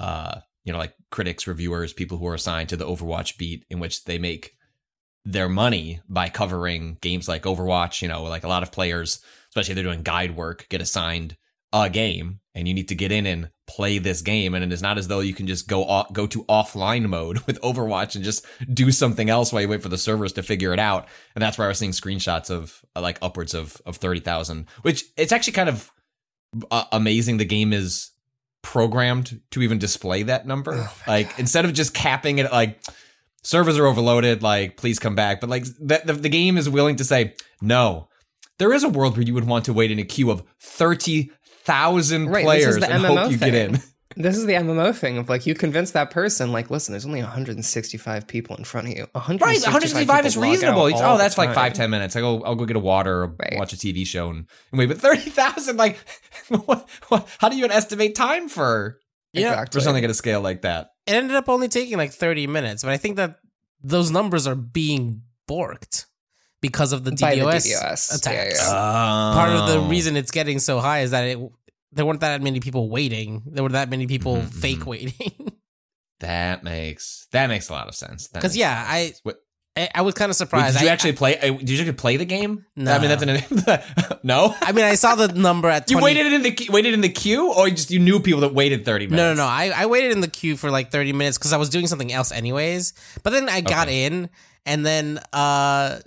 uh, 0.00 0.40
you 0.64 0.72
know, 0.72 0.78
like 0.78 0.94
critics, 1.10 1.46
reviewers, 1.46 1.92
people 1.92 2.18
who 2.18 2.26
are 2.26 2.34
assigned 2.34 2.68
to 2.70 2.76
the 2.76 2.86
Overwatch 2.86 3.38
beat, 3.38 3.64
in 3.70 3.80
which 3.80 4.04
they 4.04 4.18
make 4.18 4.55
their 5.26 5.48
money 5.48 6.00
by 6.08 6.28
covering 6.28 6.96
games 7.00 7.28
like 7.28 7.42
Overwatch. 7.42 8.00
You 8.00 8.08
know, 8.08 8.22
like 8.22 8.44
a 8.44 8.48
lot 8.48 8.62
of 8.62 8.72
players, 8.72 9.20
especially 9.48 9.72
if 9.72 9.74
they're 9.76 9.84
doing 9.84 10.02
guide 10.02 10.36
work, 10.36 10.66
get 10.70 10.80
assigned 10.80 11.36
a 11.72 11.90
game, 11.90 12.40
and 12.54 12.66
you 12.66 12.72
need 12.72 12.88
to 12.88 12.94
get 12.94 13.12
in 13.12 13.26
and 13.26 13.50
play 13.66 13.98
this 13.98 14.22
game. 14.22 14.54
And 14.54 14.64
it 14.64 14.72
is 14.72 14.80
not 14.80 14.98
as 14.98 15.08
though 15.08 15.20
you 15.20 15.34
can 15.34 15.48
just 15.48 15.68
go 15.68 15.84
off, 15.84 16.12
go 16.12 16.26
to 16.28 16.44
offline 16.44 17.08
mode 17.08 17.40
with 17.46 17.60
Overwatch 17.60 18.14
and 18.14 18.24
just 18.24 18.46
do 18.72 18.90
something 18.92 19.28
else 19.28 19.52
while 19.52 19.62
you 19.62 19.68
wait 19.68 19.82
for 19.82 19.88
the 19.88 19.98
servers 19.98 20.32
to 20.34 20.42
figure 20.42 20.72
it 20.72 20.78
out. 20.78 21.08
And 21.34 21.42
that's 21.42 21.58
where 21.58 21.66
I 21.66 21.68
was 21.68 21.78
seeing 21.78 21.90
screenshots 21.90 22.48
of 22.48 22.84
uh, 22.94 23.00
like 23.00 23.18
upwards 23.20 23.52
of 23.52 23.82
of 23.84 23.96
thirty 23.96 24.20
thousand, 24.20 24.66
which 24.82 25.04
it's 25.16 25.32
actually 25.32 25.54
kind 25.54 25.68
of 25.68 25.90
uh, 26.70 26.84
amazing. 26.92 27.38
The 27.38 27.44
game 27.44 27.72
is 27.72 28.12
programmed 28.62 29.40
to 29.50 29.62
even 29.62 29.78
display 29.78 30.22
that 30.24 30.46
number. 30.46 30.88
like 31.06 31.36
instead 31.38 31.64
of 31.64 31.72
just 31.72 31.94
capping 31.94 32.38
it, 32.38 32.50
like 32.52 32.80
servers 33.46 33.78
are 33.78 33.86
overloaded, 33.86 34.42
like 34.42 34.76
please 34.76 34.98
come 34.98 35.14
back. 35.14 35.40
But 35.40 35.48
like 35.50 35.64
the, 35.64 36.02
the 36.04 36.12
the 36.14 36.28
game 36.28 36.58
is 36.58 36.68
willing 36.68 36.96
to 36.96 37.04
say 37.04 37.34
no. 37.62 38.08
There 38.58 38.72
is 38.72 38.82
a 38.84 38.88
world 38.88 39.16
where 39.16 39.24
you 39.26 39.34
would 39.34 39.46
want 39.46 39.66
to 39.66 39.72
wait 39.72 39.90
in 39.90 39.98
a 39.98 40.04
queue 40.04 40.30
of 40.30 40.42
thirty 40.60 41.30
thousand 41.64 42.28
Right, 42.28 42.44
players 42.44 42.76
and 42.76 42.84
MMO 42.84 43.18
hope 43.18 43.30
you 43.32 43.38
get 43.38 43.52
thing. 43.52 43.74
in. 43.76 43.80
This 44.18 44.38
is 44.38 44.46
the 44.46 44.54
MMO 44.54 44.96
thing 44.96 45.18
of 45.18 45.28
like 45.28 45.44
you 45.44 45.54
convince 45.54 45.90
that 45.90 46.10
person 46.10 46.50
like 46.50 46.70
listen 46.70 46.92
there's 46.94 47.04
only 47.04 47.20
165 47.20 48.26
people 48.26 48.56
in 48.56 48.64
front 48.64 48.86
of 48.88 48.96
you 48.96 49.06
165 49.12 49.40
Right, 49.42 49.60
165 49.60 50.24
is 50.26 50.32
people 50.34 50.40
log 50.40 50.48
out 50.48 50.52
reasonable. 50.52 50.86
It's, 50.86 51.00
oh, 51.02 51.18
that's 51.18 51.36
like 51.36 51.52
five, 51.52 51.74
ten 51.74 51.90
minutes. 51.90 52.16
I 52.16 52.20
go, 52.20 52.40
I'll 52.42 52.54
go 52.54 52.64
get 52.64 52.76
a 52.76 52.80
water 52.80 53.24
or 53.24 53.26
Right. 53.38 53.58
watch 53.58 53.74
a 53.74 53.76
TV 53.76 54.06
show 54.06 54.30
and, 54.30 54.46
and 54.72 54.78
wait. 54.78 54.86
But 54.86 54.98
thirty 55.02 55.28
thousand, 55.28 55.76
like, 55.76 55.98
what, 56.48 56.88
what, 57.08 57.28
how 57.38 57.50
do 57.50 57.56
you 57.56 57.64
even 57.66 57.76
estimate 57.76 58.14
time 58.14 58.48
for 58.48 59.00
Yeah. 59.34 59.50
exactly 59.50 59.78
for 59.80 59.84
something 59.84 60.02
at 60.02 60.08
a 60.08 60.14
scale 60.14 60.40
like 60.40 60.62
that? 60.62 60.92
It 61.06 61.12
ended 61.14 61.36
up 61.36 61.48
only 61.48 61.68
taking 61.68 61.96
like 61.96 62.12
30 62.12 62.46
minutes, 62.46 62.82
but 62.82 62.92
I 62.92 62.96
think 62.96 63.16
that 63.16 63.38
those 63.82 64.10
numbers 64.10 64.46
are 64.46 64.54
being 64.56 65.22
borked 65.48 66.06
because 66.60 66.92
of 66.92 67.04
the 67.04 67.12
By 67.12 67.36
the 67.36 67.42
DDoS, 67.42 67.66
DDoS, 67.66 68.16
attacks. 68.16 68.58
yeah, 68.58 68.66
yeah. 68.66 69.34
Part 69.34 69.50
of 69.52 69.68
the 69.68 69.78
Oh. 69.78 69.88
reason 69.88 70.16
it's 70.16 70.30
getting 70.32 70.58
so 70.58 70.80
high 70.80 71.00
is 71.00 71.10
that 71.12 71.24
it 71.24 71.38
there 71.92 72.04
weren't 72.04 72.20
that 72.20 72.42
many 72.42 72.60
people 72.60 72.90
waiting. 72.90 73.42
There 73.46 73.62
were 73.62 73.70
that 73.70 73.88
many 73.88 74.06
people 74.06 74.36
Mhm, 74.36 74.52
fake 74.52 74.80
mhm. 74.80 74.86
waiting. 74.86 75.52
that 76.20 76.64
makes 76.64 77.26
that 77.32 77.46
makes 77.46 77.68
a 77.68 77.72
lot 77.72 77.88
of 77.88 77.94
sense. 77.94 78.28
Because 78.28 78.56
yeah, 78.56 78.86
sense. 78.92 79.20
Wait, 79.24 79.34
I 79.34 79.38
I 79.94 80.00
was 80.02 80.14
kind 80.14 80.30
of 80.30 80.34
wait, 80.34 80.36
surprised. 80.38 80.74
did 80.78 80.84
you 80.84 80.88
I- 80.88 80.92
actually 80.92 81.12
play? 81.12 81.38
uh, 81.38 81.52
Did 81.52 81.68
you 81.70 81.78
actually 81.80 81.92
play 81.92 82.16
the 82.16 82.24
game? 82.24 82.64
No. 82.76 82.92
I 82.92 82.98
mean 82.98 83.08
that's 83.10 83.22
an 83.22 84.18
no. 84.22 84.54
I, 84.62 84.72
mean, 84.72 84.84
I 84.84 84.94
saw 84.94 85.14
the 85.14 85.28
number 85.28 85.68
at 85.68 85.86
20, 85.88 85.92
You 86.00 86.02
waited 86.04 86.32
in 86.32 86.42
the 86.42 86.68
waited 86.70 86.94
in 86.94 87.00
the 87.02 87.08
queue, 87.10 87.52
or 87.52 87.68
just 87.68 87.90
you 87.90 87.98
knew 87.98 88.20
people 88.20 88.40
that 88.40 88.54
waited 88.54 88.84
thirty 88.84 89.06
minutes? 89.06 89.18
No, 89.18 89.34
no, 89.34 89.42
no. 89.42 89.46
I, 89.46 89.72
I 89.76 89.86
waited 89.86 90.12
in 90.12 90.20
the 90.20 90.28
queue 90.28 90.56
for 90.56 90.70
like 90.70 90.90
30 90.90 91.12
minutes 91.12 91.36
because 91.38 91.52
I 91.52 91.56
was 91.58 91.68
doing 91.68 91.86
something 91.86 92.12
else 92.12 92.32
anyways. 92.32 92.94
But 93.22 93.30
then 93.30 93.48
I 93.48 93.60
got 93.60 93.88
Okay. 93.88 94.04
in, 94.06 94.30
and 94.64 94.84
then 94.86 95.18
uh, 95.32 95.98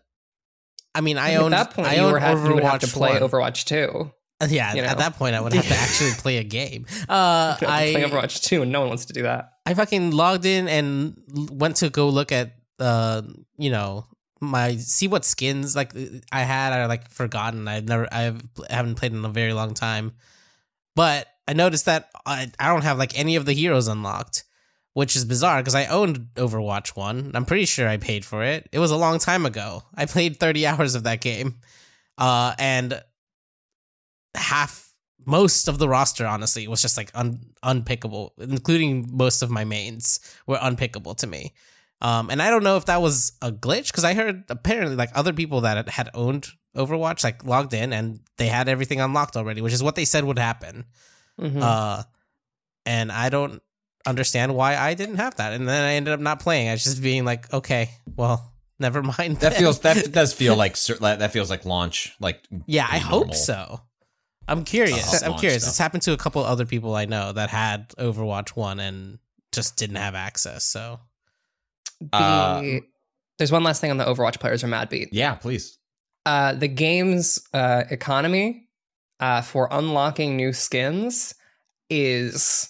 I 0.96 1.02
mean, 1.02 1.17
I 1.17 1.34
at 1.34 1.41
owned 1.41 1.54
that 1.54 1.72
point 1.72 1.88
I 1.88 1.96
you 1.96 2.02
owned 2.02 2.13
were 2.13 2.20
have, 2.20 2.44
you 2.46 2.54
would 2.56 2.63
have 2.63 2.80
to 2.82 2.88
play 2.88 3.20
1. 3.20 3.22
Overwatch 3.30 3.65
2 3.65 4.12
Yeah, 4.50 4.74
you 4.74 4.82
know. 4.82 4.88
at 4.88 4.98
that 4.98 5.15
point 5.17 5.36
I 5.36 5.41
would 5.41 5.54
have 5.54 5.67
to 5.67 5.76
actually 5.76 6.12
play 6.13 6.38
a 6.38 6.44
game. 6.44 6.86
Uh, 7.08 7.58
You 7.62 7.67
have 7.67 7.80
to 7.84 7.94
play 7.94 8.04
I 8.04 8.10
Overwatch 8.10 8.41
2 8.41 8.63
and 8.63 8.72
no 8.72 8.80
one 8.80 8.89
wants 8.89 9.06
to 9.06 9.13
do 9.13 9.22
that 9.24 9.52
I 9.65 9.74
fucking 9.76 10.12
logged 10.12 10.46
in 10.46 10.67
and 10.67 11.22
went 11.52 11.76
to 11.78 11.89
go 11.91 12.10
look 12.10 12.32
at 12.32 12.54
uh, 12.80 13.22
you 13.58 13.70
know, 13.70 14.06
my 14.42 14.76
see 14.78 15.08
what 15.08 15.26
skins 15.26 15.76
like 15.76 15.94
I 16.32 16.42
had. 16.44 16.74
I 16.74 16.86
like 16.86 17.10
forgotten. 17.10 17.68
I've 17.68 17.88
never 17.88 18.08
I've 18.12 18.42
I 18.70 18.74
haven't 18.76 18.96
played 18.96 19.13
in 19.13 19.24
a 19.26 19.30
very 19.30 19.54
long 19.54 19.74
time, 19.74 20.13
but 20.96 21.28
I 21.48 21.54
noticed 21.54 21.86
that 21.86 22.10
I 22.26 22.52
I 22.60 22.68
don't 22.68 22.84
have 22.84 22.98
like 22.98 23.18
any 23.18 23.36
of 23.36 23.46
the 23.46 23.54
heroes 23.54 23.88
unlocked. 23.88 24.44
Which 24.94 25.15
is 25.15 25.24
bizarre 25.24 25.62
because 25.62 25.76
I 25.76 25.86
owned 25.86 26.30
Overwatch 26.36 26.89
1. 26.89 27.32
I'm 27.36 27.46
pretty 27.46 27.65
sure 27.65 27.88
I 27.88 27.98
paid 27.98 28.26
for 28.26 28.44
it. 28.44 28.68
It 28.72 28.80
was 28.80 28.89
a 28.89 28.98
long 28.98 29.20
time 29.20 29.46
ago. 29.46 29.84
I 29.96 30.08
played 30.08 30.39
30 30.39 30.65
hours 30.65 30.96
of 30.96 31.04
that 31.04 31.22
game. 31.22 31.60
Uh, 32.18 32.54
and 32.58 33.02
half 34.36 34.92
most 35.26 35.68
of 35.68 35.78
the 35.78 35.88
roster 35.88 36.26
honestly 36.26 36.68
was 36.68 36.82
just 36.82 36.98
like 36.98 37.12
un, 37.13 37.39
unpickable 37.63 38.32
including 38.39 39.08
most 39.12 39.42
of 39.42 39.50
my 39.50 39.63
mains 39.63 40.20
were 40.48 40.58
unpickable 40.58 41.15
to 41.15 41.28
me 41.28 41.54
um 42.02 42.30
and 42.30 42.42
i 42.42 42.50
don't 42.50 42.64
know 42.64 42.78
if 42.78 42.86
that 42.86 43.02
was 43.02 43.34
a 43.42 43.52
glitch 43.52 43.88
because 43.88 44.04
i 44.04 44.14
heard 44.14 44.44
apparently 44.50 44.96
like 44.96 45.10
other 45.16 45.34
people 45.34 45.62
that 45.62 45.78
had- 45.78 45.90
had 45.90 46.10
owned 46.14 46.48
overwatch 46.76 47.24
like 47.24 47.44
logged 47.46 47.74
in 47.74 47.92
and 47.94 48.20
they 48.38 48.48
had 48.48 48.70
everything 48.70 49.02
unlocked 49.02 49.36
already 49.36 49.62
which 49.62 49.74
is 49.74 49.82
what 49.84 49.96
they 49.96 50.06
said 50.06 50.24
would 50.24 50.40
happen 50.40 50.86
Mhm. 51.40 51.62
uh 51.62 52.04
and 52.86 53.12
i 53.12 53.30
don't 53.30 53.62
understand 54.06 54.54
why 54.56 54.76
i 54.78 54.94
didn't 54.94 55.18
have 55.18 55.36
that 55.36 55.54
and 55.54 55.68
then 55.68 55.84
i 55.84 55.94
ended 55.94 56.14
up 56.14 56.20
not 56.20 56.40
playing 56.40 56.70
i 56.70 56.72
was 56.74 56.84
just 56.84 57.02
being 57.02 57.26
like 57.26 57.52
okay 57.54 57.90
well 58.16 58.54
never 58.80 59.02
mind 59.04 59.38
That 59.38 59.52
then. 59.52 59.60
feels 59.60 59.80
that 59.82 60.12
does 60.14 60.32
feel 60.34 60.56
like 60.56 60.78
that 61.00 61.32
feels 61.34 61.50
like 61.50 61.66
launch 61.66 62.16
like 62.22 62.42
Yeah, 62.66 62.86
I 62.86 62.92
pretty 62.92 63.06
hope 63.06 63.34
so. 63.36 63.82
I'm 64.48 64.64
curious. 64.64 65.22
Uh, 65.22 65.26
I'm 65.30 65.38
curious. 65.38 65.62
stuff. 65.64 65.72
It's 65.74 65.78
happened 65.78 66.04
to 66.04 66.14
a 66.14 66.18
couple 66.18 66.44
other 66.44 66.66
people 66.66 66.96
I 66.96 67.06
know 67.06 67.34
that 67.34 67.50
had 67.52 67.90
Overwatch 68.00 68.52
1 68.56 68.80
and 68.80 69.20
just 69.52 69.76
didn't 69.76 69.98
have 69.98 70.16
access. 70.16 70.64
So, 70.64 71.02
The- 72.00 72.18
uh, 72.18 72.80
there's 73.38 73.52
one 73.52 73.64
last 73.64 73.80
thing 73.82 73.92
on 73.92 73.98
the 73.98 74.06
Overwatch 74.06 74.40
players 74.40 74.64
are 74.64 74.68
mad 74.68 74.90
beat 74.90 75.10
Yeah, 75.14 75.36
please. 75.36 75.78
uh, 76.26 76.54
the 76.54 76.68
game's 76.68 77.40
uh, 77.54 77.84
economy 77.90 78.68
uh, 79.20 79.42
for 79.42 79.68
unlocking 79.72 80.36
new 80.36 80.52
skins 80.54 81.36
is 81.90 82.70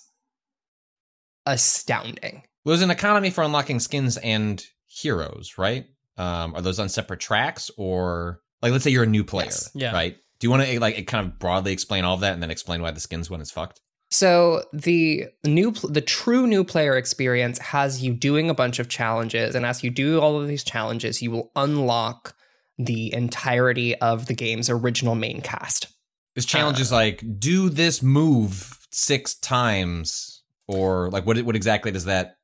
astounding. 1.46 2.44
Well, 2.65 2.74
there's 2.74 2.82
an 2.82 2.92
economy 2.92 3.30
for 3.30 3.44
unlocking 3.44 3.80
skins 3.80 4.18
and 4.18 4.63
heroes, 4.88 5.58
right? 5.58 5.86
Um, 6.18 6.54
are 6.56 6.62
those 6.62 6.80
on 6.80 6.89
separate 6.89 7.20
tracks, 7.20 7.72
or 7.78 8.42
like, 8.62 8.72
let's 8.72 8.84
say 8.84 8.92
you're 8.92 9.04
a 9.04 9.08
new 9.08 9.24
player, 9.24 9.46
Yes. 9.46 9.72
Yeah. 9.74 9.94
right? 9.94 10.18
Do 10.39 10.48
you 10.48 10.52
want 10.52 10.63
to 10.65 10.80
like 10.80 11.06
kind 11.08 11.26
of 11.26 11.39
broadly 11.39 11.72
explain 11.74 12.06
all 12.06 12.15
of 12.15 12.22
that 12.22 12.34
and 12.34 12.44
then 12.44 12.52
explain 12.52 12.82
why 12.82 12.92
the 12.92 13.00
skins 13.00 13.30
one 13.30 13.42
is 13.42 13.52
fucked? 13.52 13.82
So 14.12 14.63
the 14.74 15.28
new, 15.45 15.72
the 15.72 16.02
true 16.02 16.48
new 16.48 16.63
player 16.63 16.98
experience 16.98 17.60
has 17.60 18.02
you 18.02 18.13
doing 18.13 18.50
a 18.50 18.56
bunch 18.56 18.80
of 18.80 18.89
challenges, 18.89 19.54
and 19.56 19.65
as 19.65 19.84
you 19.84 19.91
do 19.91 20.19
all 20.19 20.41
of 20.41 20.48
these 20.48 20.63
challenges, 20.63 21.22
you 21.22 21.30
will 21.32 21.52
unlock 21.56 22.36
the 22.78 23.13
entirety 23.13 23.95
of 23.98 24.26
the 24.26 24.34
game's 24.34 24.69
original 24.69 25.15
main 25.15 25.41
cast. 25.41 25.88
This 26.36 26.45
challenge 26.45 26.80
Uh, 26.80 26.82
is 26.82 26.91
like 26.91 27.24
do 27.39 27.69
this 27.69 28.02
move 28.02 28.80
six 28.91 29.36
times, 29.36 30.43
or 30.67 31.10
like 31.12 31.26
what? 31.26 31.39
What 31.43 31.56
exactly 31.56 31.91
does 31.91 32.06
that 32.06 32.38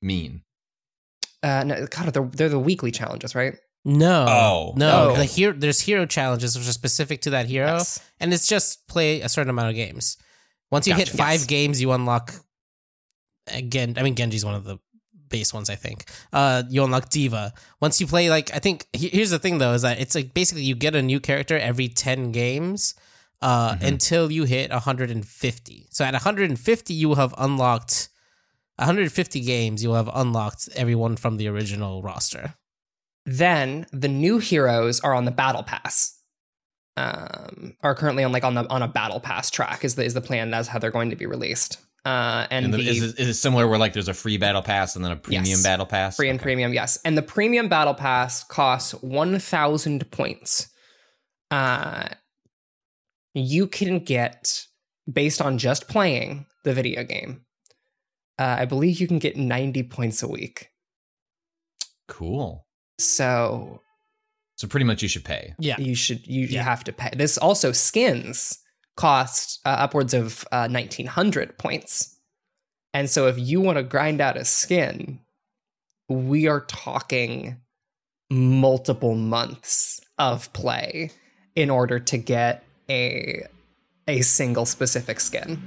mean? 0.00 0.42
Uh, 1.42 1.64
no, 1.64 1.86
God, 1.86 2.14
they're, 2.14 2.24
they're 2.24 2.48
the 2.48 2.58
weekly 2.58 2.90
challenges, 2.90 3.34
right? 3.34 3.56
no. 3.84 4.24
Oh. 4.26 4.72
No. 4.76 5.10
Oh. 5.10 5.16
The 5.16 5.24
hero, 5.24 5.52
there's 5.52 5.80
hero 5.80 6.06
challenges 6.06 6.56
which 6.56 6.66
are 6.66 6.72
specific 6.72 7.20
to 7.22 7.30
that 7.30 7.46
hero. 7.46 7.74
Yes. 7.74 8.00
And 8.18 8.32
it's 8.32 8.46
just 8.46 8.88
play 8.88 9.20
a 9.20 9.28
certain 9.28 9.50
amount 9.50 9.68
of 9.68 9.74
games. 9.74 10.16
Once 10.74 10.86
you 10.88 10.94
hit 10.94 11.08
five 11.08 11.40
Yes. 11.40 11.46
games, 11.54 11.80
you 11.80 11.92
unlock. 11.92 12.34
Again, 13.46 13.94
I 13.98 14.02
mean, 14.02 14.14
Genji's 14.16 14.44
one 14.44 14.54
of 14.54 14.64
the 14.64 14.78
base 15.28 15.52
ones, 15.54 15.68
I 15.70 15.76
think. 15.76 15.98
Uh, 16.32 16.62
you 16.68 16.82
unlock 16.84 17.10
D.Va. 17.10 17.52
Once 17.80 18.00
you 18.00 18.06
play, 18.06 18.28
like, 18.30 18.52
I 18.54 18.58
think 18.58 18.86
here's 18.92 19.30
the 19.30 19.38
thing 19.38 19.58
though, 19.58 19.72
is 19.74 19.82
that 19.82 20.00
it's 20.00 20.14
like 20.14 20.34
basically 20.34 20.64
you 20.64 20.74
get 20.74 20.94
a 20.94 21.02
new 21.02 21.20
character 21.20 21.56
every 21.58 21.88
10 21.88 22.32
games 22.32 22.94
uh, 23.42 23.74
Mhm. 23.74 23.82
until 23.90 24.32
you 24.32 24.44
hit 24.44 24.70
150. 24.72 25.86
So 25.90 26.04
at 26.04 26.14
150, 26.14 26.94
you 26.94 27.08
will 27.08 27.16
have 27.24 27.34
unlocked 27.36 28.08
150 28.78 29.40
games, 29.40 29.82
you 29.82 29.90
will 29.90 29.96
have 29.96 30.10
unlocked 30.14 30.68
everyone 30.74 31.16
from 31.16 31.36
the 31.36 31.46
original 31.48 32.02
roster. 32.02 32.54
Then 33.26 33.86
the 33.92 34.08
new 34.08 34.38
heroes 34.38 34.98
are 35.00 35.14
on 35.14 35.24
the 35.26 35.30
battle 35.30 35.62
pass. 35.62 36.13
Um, 36.96 37.76
are 37.82 37.94
currently 37.94 38.24
on 38.24 38.32
like 38.32 38.44
on 38.44 38.54
the 38.54 38.68
on 38.70 38.82
a 38.82 38.88
battle 38.88 39.20
pass 39.20 39.50
track. 39.50 39.84
Is 39.84 39.94
the 39.96 40.04
is 40.04 40.14
the 40.14 40.20
plan? 40.20 40.50
That's 40.50 40.68
how 40.68 40.78
they're 40.78 40.90
going 40.90 41.10
to 41.10 41.16
be 41.16 41.26
released. 41.26 41.78
Uh, 42.04 42.46
and, 42.50 42.66
And 42.66 42.74
the, 42.74 42.78
the 42.78 42.88
is, 42.90 43.02
it, 43.02 43.18
is 43.18 43.28
it 43.28 43.34
similar 43.34 43.66
where 43.66 43.78
like 43.78 43.94
there's 43.94 44.08
a 44.08 44.14
free 44.14 44.36
battle 44.36 44.60
pass 44.60 44.94
and 44.94 45.02
then 45.02 45.12
a 45.12 45.16
premium 45.16 45.46
Yes. 45.46 45.62
battle 45.62 45.86
pass? 45.86 46.16
free 46.16 46.28
and 46.28 46.38
Okay. 46.38 46.42
premium, 46.44 46.74
yes. 46.74 46.98
And 47.02 47.16
the 47.16 47.22
premium 47.22 47.68
battle 47.68 47.94
pass 47.94 48.44
costs 48.44 48.92
one 49.02 49.38
thousand 49.38 50.10
points. 50.10 50.68
Uh, 51.50 52.08
you 53.32 53.66
can 53.66 54.00
get 54.00 54.66
based 55.10 55.40
on 55.40 55.56
just 55.58 55.88
playing 55.88 56.44
the 56.64 56.74
video 56.74 57.04
game. 57.04 57.46
Uh, 58.38 58.56
I 58.60 58.64
believe 58.66 59.00
you 59.00 59.06
can 59.08 59.18
get 59.18 59.36
ninety 59.36 59.82
points 59.82 60.22
a 60.22 60.28
week. 60.28 60.68
Cool. 62.08 62.66
So 62.98 63.80
So 64.56 64.68
pretty 64.68 64.84
much 64.84 65.02
you 65.02 65.08
should 65.08 65.24
pay. 65.24 65.54
Yeah. 65.58 65.76
you 65.78 65.94
should 65.94 66.26
you, 66.26 66.46
you 66.46 66.58
have 66.60 66.84
to 66.84 66.92
pay. 66.92 67.10
This 67.16 67.38
also 67.38 67.72
skins 67.72 68.58
cost 68.96 69.60
uh, 69.64 69.70
upwards 69.70 70.14
of 70.14 70.44
uh, 70.52 70.68
1900 70.68 71.58
points. 71.58 72.16
And 72.92 73.10
so 73.10 73.26
if 73.26 73.36
you 73.38 73.60
want 73.60 73.78
to 73.78 73.82
grind 73.82 74.20
out 74.20 74.36
a 74.36 74.44
skin 74.44 75.20
we 76.08 76.46
are 76.46 76.60
talking 76.60 77.60
multiple 78.30 79.14
months 79.14 80.00
of 80.18 80.52
play 80.52 81.10
in 81.54 81.70
order 81.70 81.98
to 81.98 82.18
get 82.18 82.64
a 82.90 83.42
a 84.06 84.20
single 84.20 84.66
specific 84.66 85.18
skin 85.18 85.62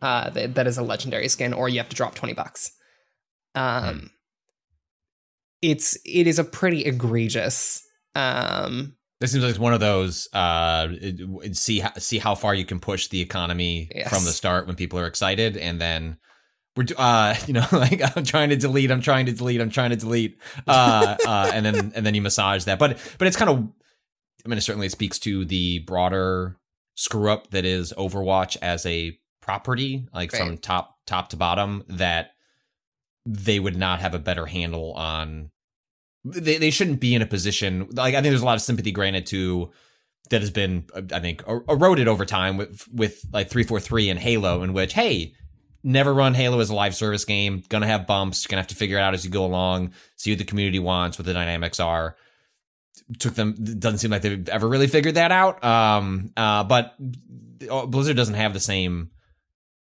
uh, 0.00 0.30
that, 0.30 0.54
that 0.54 0.66
is 0.66 0.78
a 0.78 0.82
legendary 0.82 1.28
skin 1.28 1.52
or 1.52 1.68
you 1.68 1.78
have 1.78 1.88
to 1.88 1.96
drop 1.96 2.14
20 2.14 2.34
bucks. 2.34 2.72
Um 3.54 4.10
it's 5.62 5.98
it 6.06 6.26
is 6.26 6.38
a 6.38 6.44
pretty 6.44 6.84
egregious 6.84 7.86
um 8.14 8.96
This 9.20 9.32
seems 9.32 9.44
like 9.44 9.50
it's 9.50 9.58
one 9.58 9.74
of 9.74 9.80
those 9.80 10.28
uh 10.32 10.88
see 11.52 11.80
how, 11.80 11.92
see 11.98 12.18
how 12.18 12.34
far 12.34 12.54
you 12.54 12.64
can 12.64 12.80
push 12.80 13.08
the 13.08 13.20
economy 13.20 13.90
Yes. 13.94 14.08
from 14.08 14.24
the 14.24 14.32
start 14.32 14.66
when 14.66 14.76
people 14.76 14.98
are 14.98 15.06
excited 15.06 15.56
and 15.56 15.80
then 15.80 16.18
we're 16.76 16.86
uh 16.96 17.34
you 17.46 17.54
know 17.54 17.66
like 17.72 18.00
I'm 18.16 18.24
trying 18.24 18.50
to 18.50 18.56
delete 18.56 18.90
I'm 18.90 19.02
trying 19.02 19.26
to 19.26 19.32
delete 19.32 19.60
I'm 19.60 19.70
trying 19.70 19.90
to 19.90 19.96
delete 19.96 20.38
uh 20.66 21.16
uh 21.26 21.50
and 21.52 21.64
then 21.66 21.92
and 21.94 22.04
then 22.06 22.14
you 22.14 22.22
massage 22.22 22.64
that 22.64 22.78
but 22.78 22.98
but 23.18 23.28
it's 23.28 23.36
kind 23.36 23.50
of 23.50 23.58
I 24.44 24.48
mean 24.48 24.58
it 24.58 24.62
certainly 24.62 24.88
speaks 24.88 25.18
to 25.20 25.44
the 25.44 25.80
broader 25.80 26.56
screw 26.96 27.30
up 27.30 27.50
that 27.50 27.64
is 27.64 27.92
Overwatch 27.96 28.56
as 28.62 28.84
a 28.86 29.18
property 29.42 30.06
like 30.14 30.30
from 30.32 30.58
top 30.58 30.96
top 31.06 31.28
to 31.30 31.36
bottom 31.36 31.82
that 31.88 32.32
they 33.26 33.58
would 33.58 33.76
not 33.76 34.00
have 34.00 34.14
a 34.14 34.18
better 34.18 34.46
handle 34.46 34.92
on 34.94 35.50
they, 36.24 36.58
they 36.58 36.70
shouldn't 36.70 37.00
be 37.00 37.14
in 37.14 37.22
a 37.22 37.26
position 37.26 37.88
like 37.92 38.14
I 38.14 38.20
think 38.20 38.30
there's 38.32 38.42
a 38.42 38.46
lot 38.46 38.56
of 38.56 38.62
sympathy 38.62 38.92
granted 38.92 39.26
to 39.26 39.70
that 40.30 40.40
has 40.42 40.50
been 40.50 40.84
uh, 40.94 41.02
I 41.12 41.20
think 41.20 41.42
er- 41.48 41.64
eroded 41.68 42.08
over 42.08 42.24
time 42.26 42.56
with 42.56 42.86
with 42.92 43.24
like 43.32 43.48
343 43.50 44.10
and 44.10 44.20
Halo 44.20 44.62
in 44.62 44.72
which 44.72 44.92
hey 44.92 45.34
never 45.82 46.12
run 46.12 46.34
Halo 46.34 46.60
as 46.60 46.68
a 46.70 46.74
live 46.74 46.94
service 46.94 47.24
game 47.24 47.62
gonna 47.68 47.86
have 47.86 48.06
bumps 48.06 48.46
gonna 48.46 48.60
have 48.60 48.68
to 48.68 48.74
figure 48.76 48.98
it 48.98 49.00
out 49.00 49.14
as 49.14 49.24
you 49.24 49.30
go 49.30 49.44
along 49.46 49.92
see 50.16 50.30
what 50.30 50.38
the 50.38 50.44
community 50.44 50.78
wants 50.78 51.18
what 51.18 51.24
the 51.26 51.32
dynamics 51.32 51.80
are. 51.80 52.16
Took 53.18 53.34
them 53.34 53.54
doesn't 53.54 53.98
seem 53.98 54.10
like 54.10 54.22
they've 54.22 54.48
ever 54.48 54.68
really 54.68 54.86
figured 54.86 55.14
that 55.16 55.32
out 55.32 55.64
um 55.64 56.30
uh 56.36 56.62
but 56.64 56.94
uh, 57.70 57.86
Blizzard 57.86 58.16
doesn't 58.16 58.34
have 58.36 58.52
the 58.52 58.60
same 58.60 59.10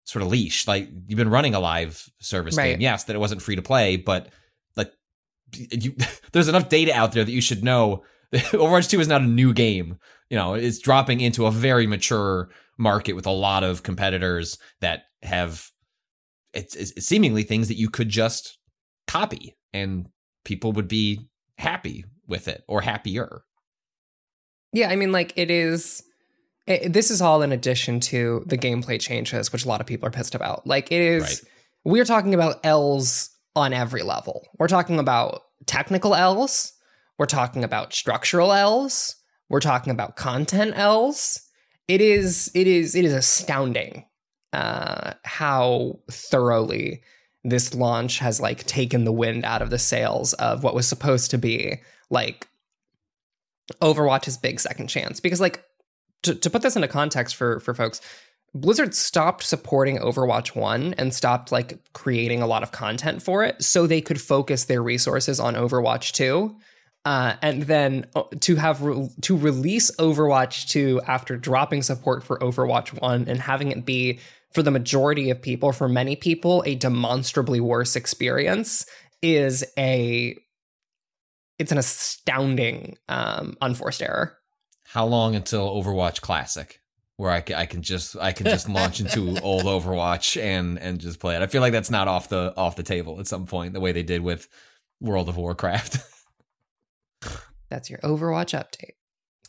sort 0.04 0.22
of 0.22 0.30
leash. 0.30 0.68
Like 0.68 0.90
you've 1.08 1.18
been 1.18 1.30
running 1.30 1.56
a 1.56 1.60
live 1.60 2.08
service 2.20 2.56
Right. 2.56 2.72
game. 2.74 2.82
Yes 2.82 3.06
that 3.06 3.16
it 3.16 3.20
wasn't 3.20 3.42
free 3.42 3.56
to 3.56 3.62
play 3.64 3.96
but 3.98 4.28
you, 5.58 5.96
there's 6.32 6.48
enough 6.48 6.70
data 6.70 6.94
out 6.94 7.12
there 7.12 7.24
that 7.24 7.32
you 7.32 7.42
should 7.42 7.64
know 7.64 8.04
that 8.32 8.44
Overwatch 8.46 8.90
2 8.90 9.00
is 9.00 9.08
not 9.08 9.22
a 9.22 9.26
new 9.26 9.54
game. 9.54 9.98
You 10.30 10.38
know, 10.38 10.54
it's 10.54 10.80
dropping 10.80 11.22
into 11.22 11.46
a 11.46 11.52
very 11.52 11.88
mature 11.88 12.50
market 12.78 13.14
with 13.14 13.26
a 13.26 13.32
lot 13.32 13.64
of 13.64 13.84
competitors 13.84 14.58
that 14.82 15.04
have 15.24 15.70
it's, 16.54 16.76
it's 16.76 17.06
seemingly 17.06 17.44
things 17.44 17.68
that 17.68 17.78
you 17.78 17.90
could 17.90 18.10
just 18.10 18.58
copy 19.08 19.56
and 19.74 20.08
people 20.46 20.72
would 20.72 20.88
be 20.88 21.28
happy 21.58 22.06
with 22.28 22.48
it 22.48 22.64
or 22.68 22.82
happier. 22.82 23.44
Yeah, 24.72 24.90
I 24.90 24.96
mean, 24.96 25.12
like 25.12 25.34
it 25.36 25.52
is. 25.52 26.04
It, 26.68 26.94
this 26.94 27.12
is 27.12 27.22
all 27.22 27.44
in 27.44 27.52
addition 27.52 28.00
to 28.02 28.44
the 28.48 28.58
gameplay 28.58 29.00
changes, 29.00 29.54
which 29.54 29.66
a 29.66 29.68
lot 29.68 29.82
of 29.82 29.88
people 29.88 30.08
are 30.08 30.12
pissed 30.12 30.34
about. 30.34 30.66
Like 30.66 30.92
it 30.92 31.02
is. 31.02 31.24
Right. 31.24 31.52
We 31.84 32.00
are 32.00 32.06
talking 32.06 32.34
about 32.34 32.60
L's 32.66 33.30
on 33.56 33.72
every 33.72 34.02
level. 34.02 34.48
We're 34.58 34.68
talking 34.68 34.98
about 34.98 35.44
technical 35.66 36.16
L's. 36.16 36.74
We're 37.18 37.26
talking 37.26 37.64
about 37.64 37.94
structural 37.94 38.52
L's. 38.52 39.16
We're 39.50 39.60
talking 39.60 39.92
about 39.92 40.16
content 40.16 40.74
L's. 40.76 41.42
It 41.88 42.02
is. 42.02 42.52
It 42.54 42.68
is. 42.68 42.96
It 42.96 43.06
is 43.06 43.14
astounding 43.14 44.06
uh, 44.54 45.14
how 45.24 46.00
thoroughly 46.10 47.02
this 47.44 47.76
launch 47.76 48.20
has 48.20 48.42
like 48.42 48.64
taken 48.66 49.04
the 49.04 49.12
wind 49.12 49.46
out 49.46 49.62
of 49.62 49.70
the 49.70 49.78
sails 49.78 50.34
of 50.34 50.64
what 50.64 50.74
was 50.74 50.88
supposed 50.88 51.30
to 51.32 51.38
be 51.38 51.82
like 52.10 52.48
Overwatch's 53.82 54.38
big 54.38 54.60
second 54.60 54.88
chance 54.88 55.20
because 55.20 55.40
like 55.40 55.64
to, 56.24 56.34
to 56.34 56.50
put 56.50 56.64
this 56.64 56.76
into 56.76 56.88
context 56.88 57.36
for 57.36 57.60
for 57.60 57.74
folks 57.74 58.02
Blizzard 58.56 58.96
stopped 58.96 59.44
supporting 59.44 59.98
Overwatch 59.98 60.56
1 60.56 60.96
and 60.98 61.14
stopped 61.14 61.52
like 61.52 61.78
creating 61.92 62.42
a 62.42 62.48
lot 62.48 62.64
of 62.64 62.72
content 62.72 63.22
for 63.22 63.44
it 63.44 63.62
so 63.62 63.86
they 63.86 64.00
could 64.00 64.20
focus 64.20 64.64
their 64.64 64.82
resources 64.82 65.42
on 65.42 65.56
Overwatch 65.56 66.14
2 66.14 66.56
uh, 67.04 67.36
and 67.42 67.64
then 67.64 68.08
uh, 68.16 68.24
to 68.40 68.56
have 68.56 68.82
re- 68.82 69.10
to 69.22 69.36
release 69.36 69.92
Overwatch 69.98 70.70
2 70.70 71.02
after 71.06 71.36
dropping 71.36 71.84
support 71.84 72.24
for 72.24 72.40
Overwatch 72.40 73.00
1 73.02 73.26
and 73.28 73.42
having 73.42 73.72
it 73.72 73.86
be 73.86 74.20
for 74.54 74.64
the 74.64 74.72
majority 74.72 75.30
of 75.30 75.42
people 75.42 75.74
for 75.74 75.90
many 75.90 76.16
people 76.16 76.64
a 76.66 76.76
demonstrably 76.76 77.60
worse 77.60 77.98
experience 77.98 78.86
is 79.22 79.66
a 79.78 80.38
it's 81.60 81.74
an 81.74 81.78
astounding 81.78 82.98
um, 83.10 83.58
unforced 83.62 84.02
error. 84.02 84.38
How 84.86 85.06
long 85.06 85.36
until 85.36 85.70
Overwatch 85.70 86.22
Classic? 86.22 86.80
Where 87.18 87.32
I 87.32 87.40
can, 87.42 87.56
I 87.56 87.66
can 87.66 87.82
just 87.82 88.18
I 88.18 88.34
can 88.34 88.46
just 88.46 88.68
launch 88.68 89.00
into 89.00 89.40
old 89.42 89.64
Overwatch 89.64 90.42
and 90.42 90.78
and 90.78 91.00
just 91.00 91.20
play 91.20 91.36
it. 91.36 91.42
I 91.42 91.48
feel 91.48 91.62
like 91.62 91.72
that's 91.72 91.92
not 91.92 92.08
off 92.08 92.30
the 92.30 92.54
off 92.58 92.76
the 92.76 92.84
table 92.84 93.20
at 93.20 93.28
some 93.28 93.46
point. 93.46 93.74
The 93.74 93.80
way 93.80 93.92
they 93.94 94.04
did 94.04 94.22
with 94.22 94.50
World 95.00 95.30
of 95.30 95.38
Warcraft. 95.38 95.98
That's 97.70 97.90
your 97.90 98.00
Overwatch 98.00 98.54
update. 98.58 98.94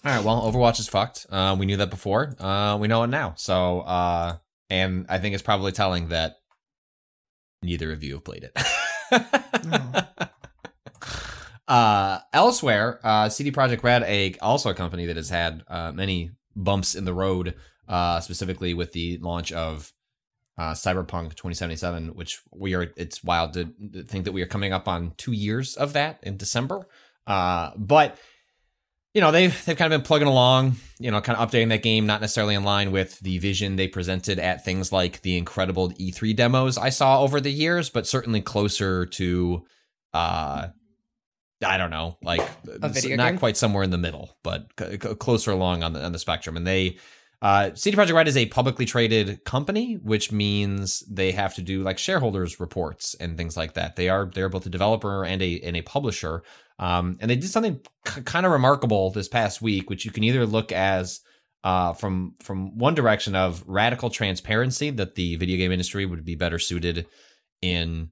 All 0.04 0.12
right, 0.12 0.24
well, 0.24 0.50
Overwatch 0.50 0.78
is 0.78 0.88
fucked. 0.88 1.26
Uh, 1.30 1.56
we 1.58 1.66
knew 1.66 1.76
that 1.78 1.90
before. 1.90 2.34
Uh, 2.38 2.76
we 2.80 2.88
know 2.88 3.02
it 3.02 3.08
now. 3.08 3.34
So, 3.36 3.80
uh, 3.80 4.36
and 4.70 5.06
I 5.08 5.18
think 5.18 5.34
it's 5.34 5.42
probably 5.42 5.72
telling 5.72 6.08
that 6.08 6.36
neither 7.62 7.92
of 7.92 8.02
you 8.02 8.14
have 8.14 8.24
played 8.24 8.44
it. 8.44 8.56
uh, 11.68 12.18
elsewhere, 12.32 13.00
uh, 13.02 13.28
CD 13.28 13.50
Projekt 13.50 13.82
Red, 13.82 14.02
a 14.04 14.34
also 14.40 14.70
a 14.70 14.74
company 14.74 15.06
that 15.06 15.16
has 15.16 15.30
had 15.30 15.64
uh, 15.68 15.92
many 15.92 16.30
bumps 16.56 16.94
in 16.94 17.04
the 17.04 17.14
road, 17.14 17.54
uh, 17.88 18.20
specifically 18.20 18.74
with 18.74 18.92
the 18.92 19.18
launch 19.18 19.52
of 19.52 19.92
uh, 20.58 20.72
Cyberpunk 20.72 21.34
2077, 21.34 22.08
which 22.08 22.40
we 22.50 22.74
are. 22.74 22.92
It's 22.96 23.22
wild 23.22 23.52
to 23.54 23.72
think 24.04 24.24
that 24.24 24.32
we 24.32 24.42
are 24.42 24.46
coming 24.46 24.72
up 24.72 24.88
on 24.88 25.12
two 25.16 25.32
years 25.32 25.76
of 25.76 25.92
that 25.92 26.18
in 26.22 26.36
December. 26.36 26.88
Uh, 27.26 27.70
but 27.76 28.18
you 29.16 29.22
know 29.22 29.30
they've 29.30 29.64
they've 29.64 29.78
kind 29.78 29.92
of 29.92 30.00
been 30.00 30.06
plugging 30.06 30.28
along, 30.28 30.76
you 30.98 31.10
know, 31.10 31.22
kind 31.22 31.38
of 31.38 31.50
updating 31.50 31.70
that 31.70 31.82
game, 31.82 32.04
not 32.04 32.20
necessarily 32.20 32.54
in 32.54 32.64
line 32.64 32.92
with 32.92 33.18
the 33.20 33.38
vision 33.38 33.76
they 33.76 33.88
presented 33.88 34.38
at 34.38 34.62
things 34.62 34.92
like 34.92 35.22
the 35.22 35.38
incredible 35.38 35.90
E3 35.92 36.36
demos 36.36 36.76
I 36.76 36.90
saw 36.90 37.22
over 37.22 37.40
the 37.40 37.50
years, 37.50 37.88
but 37.88 38.06
certainly 38.06 38.42
closer 38.42 39.06
to, 39.06 39.64
uh, 40.12 40.68
I 41.64 41.78
don't 41.78 41.90
know, 41.90 42.18
like 42.22 42.40
not 43.16 43.28
game? 43.30 43.38
quite 43.38 43.56
somewhere 43.56 43.82
in 43.82 43.90
the 43.90 43.98
middle, 43.98 44.36
but 44.42 44.66
c- 44.78 44.92
c- 44.92 45.14
closer 45.14 45.50
along 45.50 45.82
on 45.82 45.92
the 45.92 46.04
on 46.04 46.12
the 46.12 46.18
spectrum. 46.18 46.56
And 46.56 46.66
they, 46.66 46.98
uh, 47.40 47.70
CD 47.74 47.96
Projekt 47.96 48.14
Red 48.14 48.28
is 48.28 48.36
a 48.36 48.46
publicly 48.46 48.84
traded 48.84 49.44
company, 49.44 49.94
which 49.94 50.30
means 50.30 51.00
they 51.08 51.32
have 51.32 51.54
to 51.54 51.62
do 51.62 51.82
like 51.82 51.98
shareholders 51.98 52.60
reports 52.60 53.14
and 53.14 53.36
things 53.36 53.56
like 53.56 53.74
that. 53.74 53.96
They 53.96 54.08
are 54.08 54.30
they're 54.32 54.48
both 54.48 54.66
a 54.66 54.70
developer 54.70 55.24
and 55.24 55.40
a 55.40 55.60
and 55.60 55.76
a 55.76 55.82
publisher. 55.82 56.42
Um, 56.78 57.16
and 57.20 57.30
they 57.30 57.36
did 57.36 57.48
something 57.48 57.80
k- 58.04 58.22
kind 58.22 58.44
of 58.44 58.52
remarkable 58.52 59.10
this 59.10 59.28
past 59.28 59.62
week, 59.62 59.88
which 59.88 60.04
you 60.04 60.10
can 60.10 60.24
either 60.24 60.44
look 60.44 60.72
as 60.72 61.20
uh, 61.64 61.94
from 61.94 62.34
from 62.42 62.76
one 62.76 62.94
direction 62.94 63.34
of 63.34 63.64
radical 63.66 64.10
transparency 64.10 64.90
that 64.90 65.14
the 65.14 65.36
video 65.36 65.56
game 65.56 65.72
industry 65.72 66.04
would 66.04 66.24
be 66.24 66.34
better 66.34 66.58
suited 66.58 67.06
in 67.62 68.10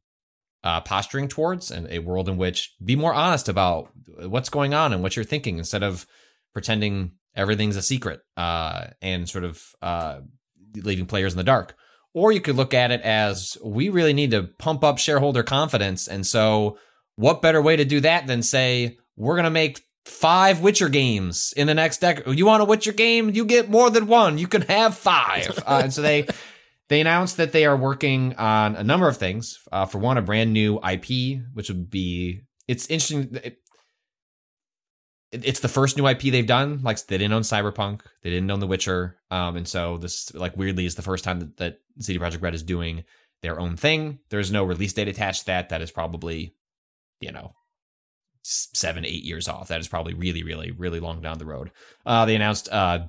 uh, 0.64 0.80
posturing 0.80 1.28
towards, 1.28 1.70
and 1.70 1.86
a 1.90 2.00
world 2.00 2.28
in 2.28 2.36
which 2.36 2.74
be 2.82 2.96
more 2.96 3.14
honest 3.14 3.48
about 3.48 3.90
what's 4.22 4.48
going 4.48 4.74
on 4.74 4.92
and 4.92 5.02
what 5.02 5.14
you're 5.14 5.24
thinking 5.24 5.58
instead 5.58 5.82
of 5.82 6.06
pretending 6.52 7.12
everything's 7.36 7.76
a 7.76 7.82
secret 7.82 8.20
uh, 8.36 8.86
and 9.02 9.28
sort 9.28 9.44
of 9.44 9.62
uh, 9.82 10.20
leaving 10.74 11.06
players 11.06 11.34
in 11.34 11.36
the 11.36 11.44
dark. 11.44 11.76
Or 12.14 12.32
you 12.32 12.40
could 12.40 12.56
look 12.56 12.72
at 12.72 12.90
it 12.90 13.02
as 13.02 13.58
we 13.62 13.88
really 13.90 14.12
need 14.12 14.30
to 14.30 14.44
pump 14.58 14.82
up 14.82 14.98
shareholder 14.98 15.42
confidence, 15.42 16.08
and 16.08 16.26
so 16.26 16.78
what 17.16 17.42
better 17.42 17.60
way 17.60 17.76
to 17.76 17.84
do 17.84 18.00
that 18.00 18.26
than 18.26 18.42
say 18.42 18.96
we're 19.16 19.34
going 19.34 19.44
to 19.44 19.50
make 19.50 19.82
five 20.04 20.60
Witcher 20.60 20.88
games 20.88 21.52
in 21.56 21.66
the 21.66 21.74
next 21.74 22.00
decade. 22.00 22.38
You 22.38 22.46
want 22.46 22.62
a 22.62 22.66
Witcher 22.66 22.92
game? 22.92 23.30
You 23.30 23.44
get 23.44 23.68
more 23.68 23.90
than 23.90 24.06
one. 24.06 24.38
You 24.38 24.46
can 24.46 24.62
have 24.62 24.96
five. 24.96 25.58
Uh, 25.66 25.80
and 25.82 25.92
so 25.92 26.02
they 26.02 26.26
they 26.88 27.00
announced 27.00 27.36
that 27.38 27.52
they 27.52 27.64
are 27.64 27.76
working 27.76 28.34
on 28.36 28.76
a 28.76 28.84
number 28.84 29.08
of 29.08 29.16
things. 29.16 29.58
Uh, 29.72 29.86
for 29.86 29.98
one, 29.98 30.18
a 30.18 30.22
brand 30.22 30.52
new 30.52 30.78
IP, 30.78 31.40
which 31.52 31.68
would 31.68 31.90
be 31.90 32.42
it's 32.68 32.86
interesting. 32.88 33.38
It, 33.42 33.58
it's 35.30 35.60
the 35.60 35.68
first 35.68 35.96
new 35.96 36.06
IP 36.06 36.22
they've 36.22 36.46
done. 36.46 36.80
Like 36.82 37.04
they 37.06 37.18
didn't 37.18 37.32
own 37.32 37.42
Cyberpunk, 37.42 38.02
they 38.22 38.30
didn't 38.30 38.50
own 38.50 38.60
The 38.60 38.66
Witcher, 38.66 39.16
um, 39.30 39.56
and 39.56 39.66
so 39.66 39.98
this 39.98 40.32
like 40.34 40.56
weirdly 40.56 40.86
is 40.86 40.94
the 40.94 41.02
first 41.02 41.24
time 41.24 41.40
that, 41.40 41.56
that 41.56 41.78
CD 41.98 42.18
Projekt 42.18 42.42
Red 42.42 42.54
is 42.54 42.62
doing 42.62 43.04
their 43.42 43.58
own 43.58 43.76
thing. 43.76 44.20
There's 44.30 44.52
no 44.52 44.64
release 44.64 44.92
date 44.92 45.08
attached 45.08 45.40
to 45.40 45.46
that. 45.46 45.70
That 45.70 45.82
is 45.82 45.90
probably, 45.90 46.54
you 47.20 47.32
know, 47.32 47.54
seven, 48.42 49.04
eight 49.04 49.24
years 49.24 49.48
off. 49.48 49.68
That 49.68 49.80
is 49.80 49.88
probably 49.88 50.14
really, 50.14 50.42
really, 50.42 50.70
really 50.70 51.00
long 51.00 51.20
down 51.20 51.38
the 51.38 51.46
road. 51.46 51.70
Uh, 52.06 52.24
they 52.26 52.36
announced 52.36 52.68
uh, 52.70 53.06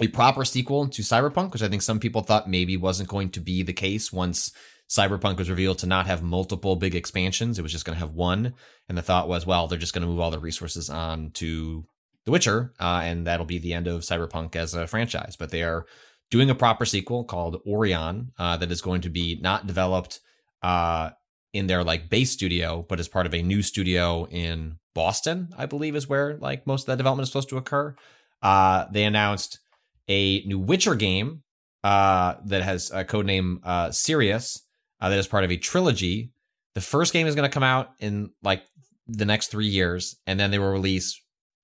a 0.00 0.08
proper 0.08 0.44
sequel 0.44 0.88
to 0.88 1.02
Cyberpunk, 1.02 1.52
which 1.52 1.62
I 1.62 1.68
think 1.68 1.82
some 1.82 2.00
people 2.00 2.22
thought 2.22 2.48
maybe 2.48 2.76
wasn't 2.76 3.08
going 3.08 3.30
to 3.30 3.40
be 3.40 3.62
the 3.62 3.72
case 3.72 4.12
once 4.12 4.52
Cyberpunk 4.88 5.38
was 5.38 5.50
revealed 5.50 5.78
to 5.78 5.86
not 5.86 6.06
have 6.06 6.22
multiple 6.22 6.76
big 6.76 6.94
expansions. 6.94 7.58
It 7.58 7.62
was 7.62 7.72
just 7.72 7.84
going 7.84 7.94
to 7.94 8.00
have 8.00 8.12
one. 8.12 8.54
And 8.88 8.98
the 8.98 9.02
thought 9.02 9.28
was, 9.28 9.46
well, 9.46 9.66
they're 9.66 9.78
just 9.78 9.94
going 9.94 10.02
to 10.02 10.08
move 10.08 10.20
all 10.20 10.30
the 10.30 10.38
resources 10.38 10.90
on 10.90 11.30
to 11.34 11.86
The 12.24 12.30
Witcher, 12.30 12.74
uh, 12.80 13.02
and 13.04 13.26
that'll 13.26 13.46
be 13.46 13.58
the 13.58 13.72
end 13.72 13.86
of 13.86 14.02
Cyberpunk 14.02 14.56
as 14.56 14.74
a 14.74 14.86
franchise. 14.86 15.36
But 15.36 15.50
they 15.50 15.62
are 15.62 15.86
doing 16.30 16.50
a 16.50 16.54
proper 16.54 16.84
sequel 16.84 17.24
called 17.24 17.62
Orion 17.66 18.32
uh, 18.38 18.56
that 18.56 18.72
is 18.72 18.82
going 18.82 19.02
to 19.02 19.10
be 19.10 19.38
not 19.40 19.66
developed 19.66 20.20
uh, 20.62 21.10
in 21.52 21.66
their 21.66 21.84
like 21.84 22.10
base 22.10 22.32
studio, 22.32 22.84
but 22.88 22.98
as 22.98 23.08
part 23.08 23.26
of 23.26 23.34
a 23.34 23.42
new 23.42 23.62
studio 23.62 24.26
in 24.26 24.78
Boston, 24.94 25.50
I 25.56 25.66
believe 25.66 25.94
is 25.94 26.08
where 26.08 26.36
like 26.38 26.66
most 26.66 26.82
of 26.82 26.86
that 26.86 26.96
development 26.96 27.24
is 27.24 27.30
supposed 27.30 27.50
to 27.50 27.56
occur. 27.56 27.94
Uh, 28.42 28.86
they 28.90 29.04
announced 29.04 29.60
a 30.08 30.42
new 30.44 30.58
Witcher 30.58 30.94
game 30.94 31.42
uh, 31.82 32.34
that 32.46 32.62
has 32.62 32.90
a 32.90 33.04
code 33.04 33.26
name 33.26 33.60
uh, 33.62 33.90
Sirius 33.90 34.62
uh, 35.00 35.08
that 35.08 35.18
is 35.18 35.26
part 35.26 35.44
of 35.44 35.50
a 35.50 35.56
trilogy. 35.56 36.32
The 36.74 36.80
first 36.80 37.12
game 37.12 37.26
is 37.26 37.34
going 37.34 37.48
to 37.48 37.52
come 37.52 37.62
out 37.62 37.90
in 38.00 38.30
like 38.42 38.62
the 39.06 39.24
next 39.24 39.48
three 39.48 39.66
years, 39.66 40.16
and 40.26 40.40
then 40.40 40.50
they 40.50 40.58
will 40.58 40.72
release 40.72 41.20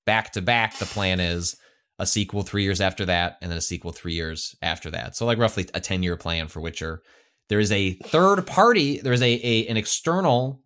back 0.06 0.32
to 0.32 0.42
back. 0.42 0.78
The 0.78 0.86
plan 0.86 1.20
is 1.20 1.56
a 1.98 2.06
sequel 2.06 2.42
three 2.42 2.62
years 2.62 2.80
after 2.80 3.04
that, 3.06 3.38
and 3.40 3.50
then 3.50 3.58
a 3.58 3.62
sequel 3.62 3.92
three 3.92 4.14
years 4.14 4.54
after 4.62 4.90
that. 4.90 5.16
So 5.16 5.26
like 5.26 5.38
roughly 5.38 5.66
a 5.74 5.80
ten 5.80 6.02
year 6.02 6.16
plan 6.16 6.48
for 6.48 6.60
Witcher. 6.60 7.02
There 7.48 7.60
is 7.60 7.72
a 7.72 7.94
third 7.94 8.46
party. 8.46 9.00
There 9.00 9.12
is 9.12 9.22
a, 9.22 9.40
a 9.42 9.66
an 9.66 9.76
external 9.76 10.62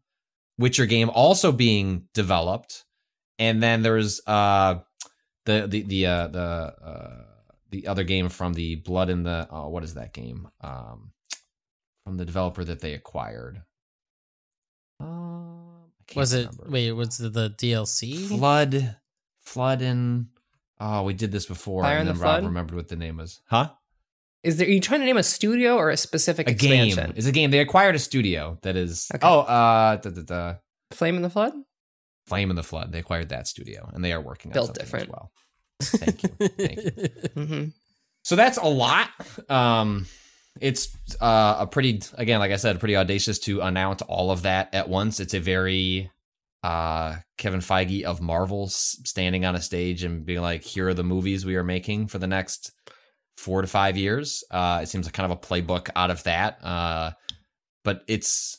Witcher 0.59 0.87
game 0.87 1.11
also 1.11 1.51
being 1.51 2.09
developed, 2.13 2.85
and 3.39 3.63
then 3.63 3.83
there's 3.83 4.21
uh 4.27 4.81
the 5.47 5.67
the 5.69 5.83
the 5.83 6.07
uh, 6.07 6.27
the 6.29 6.41
uh, 6.41 7.25
the 7.83 7.87
other 7.89 8.05
game 8.05 8.29
from 8.29 8.55
the 8.55 8.77
Blood 8.77 9.11
in 9.11 9.23
the 9.23 9.47
oh, 9.51 9.69
what 9.69 9.83
is 9.85 9.95
that 9.95 10.13
game 10.13 10.49
um 10.61 11.13
from 12.05 12.17
the 12.19 12.25
developer 12.25 12.63
that 12.65 12.81
they 12.81 12.93
acquired. 12.95 13.63
Um, 15.01 15.91
I 16.15 16.19
Was 16.19 16.33
it 16.33 16.49
remember. 16.51 16.67
wait? 16.71 16.93
Was 16.93 17.21
it 17.21 17.33
the 17.33 17.51
DLC? 17.51 18.29
Flood, 18.29 18.97
Flood 19.41 19.83
in. 19.83 20.29
oh, 20.81 21.03
we 21.03 21.15
did 21.15 21.33
this 21.33 21.47
before, 21.47 21.83
Fire 21.83 21.99
and 21.99 22.09
then 22.09 22.15
the 22.17 22.21
Rob 22.23 22.41
Flood? 22.41 22.45
remembered 22.45 22.77
what 22.77 22.89
the 22.89 22.97
name 22.97 23.17
was. 23.19 23.41
Huh? 23.49 23.71
Is 24.43 24.59
there? 24.59 24.67
Are 24.67 24.71
you 24.71 24.81
trying 24.81 25.01
to 25.01 25.07
name 25.07 25.17
a 25.17 25.23
studio 25.23 25.77
or 25.77 25.91
a 25.91 25.97
specific 25.97 26.47
A 26.49 26.53
expansion? 26.53 27.07
game. 27.07 27.15
It's 27.17 27.27
a 27.27 27.33
game. 27.33 27.51
They 27.51 27.61
acquired 27.61 27.95
a 27.95 27.99
studio 27.99 28.59
that 28.63 28.77
is. 28.77 29.09
Okay. 29.15 29.27
Oh, 29.27 29.41
uh, 29.41 29.97
da, 29.97 30.11
da, 30.11 30.23
da, 30.23 30.55
Flame 30.91 31.17
in 31.17 31.23
the 31.23 31.31
Flood. 31.31 31.55
Flame 32.27 32.51
in 32.51 32.57
the 32.57 32.63
Flood. 32.63 32.93
They 32.93 32.99
acquired 32.99 33.31
that 33.31 33.47
studio, 33.49 33.89
and 33.95 34.05
they 34.05 34.13
are 34.13 34.21
working 34.21 34.51
on 34.51 34.55
Built 34.55 34.67
something 34.69 34.85
different. 34.85 35.05
as 35.07 35.11
well. 35.11 35.33
Thank 35.81 36.23
you. 36.23 36.29
Thank 36.29 36.85
you. 36.85 37.09
hmm 37.45 37.65
So 38.23 38.37
that's 38.37 38.59
a 38.59 38.67
lot. 38.67 39.09
Um, 39.49 40.07
it's 40.61 40.97
uh, 41.21 41.57
a 41.61 41.67
pretty, 41.67 42.01
again, 42.15 42.39
like 42.41 42.53
I 42.53 42.57
said, 42.57 42.79
pretty 42.79 42.97
audacious 42.97 43.39
to 43.41 43.61
announce 43.61 44.03
all 44.03 44.31
of 44.31 44.43
that 44.43 44.73
at 44.75 44.89
once. 44.89 45.19
It's 45.21 45.35
a 45.35 45.41
very 45.41 46.11
uh, 46.63 47.17
Kevin 47.39 47.61
Feige 47.61 48.05
of 48.05 48.21
Marvel 48.21 48.69
standing 48.69 49.45
on 49.45 49.55
a 49.55 49.61
stage 49.61 50.03
and 50.05 50.25
being 50.25 50.41
like, 50.41 50.63
"Here 50.63 50.89
are 50.89 50.95
the 50.95 51.05
movies 51.05 51.45
we 51.45 51.57
are 51.57 51.65
making 51.65 52.07
for 52.07 52.19
the 52.19 52.27
next 52.27 52.73
four 53.37 53.61
to 53.61 53.67
five 53.67 53.97
years." 53.97 54.43
Uh, 54.51 54.81
it 54.83 54.87
seems 54.87 55.07
like 55.07 55.13
kind 55.13 55.31
of 55.31 55.37
a 55.37 55.41
playbook 55.41 55.91
out 55.95 56.11
of 56.11 56.23
that. 56.23 56.65
Uh, 56.65 57.11
but 57.83 58.03
it's 58.09 58.59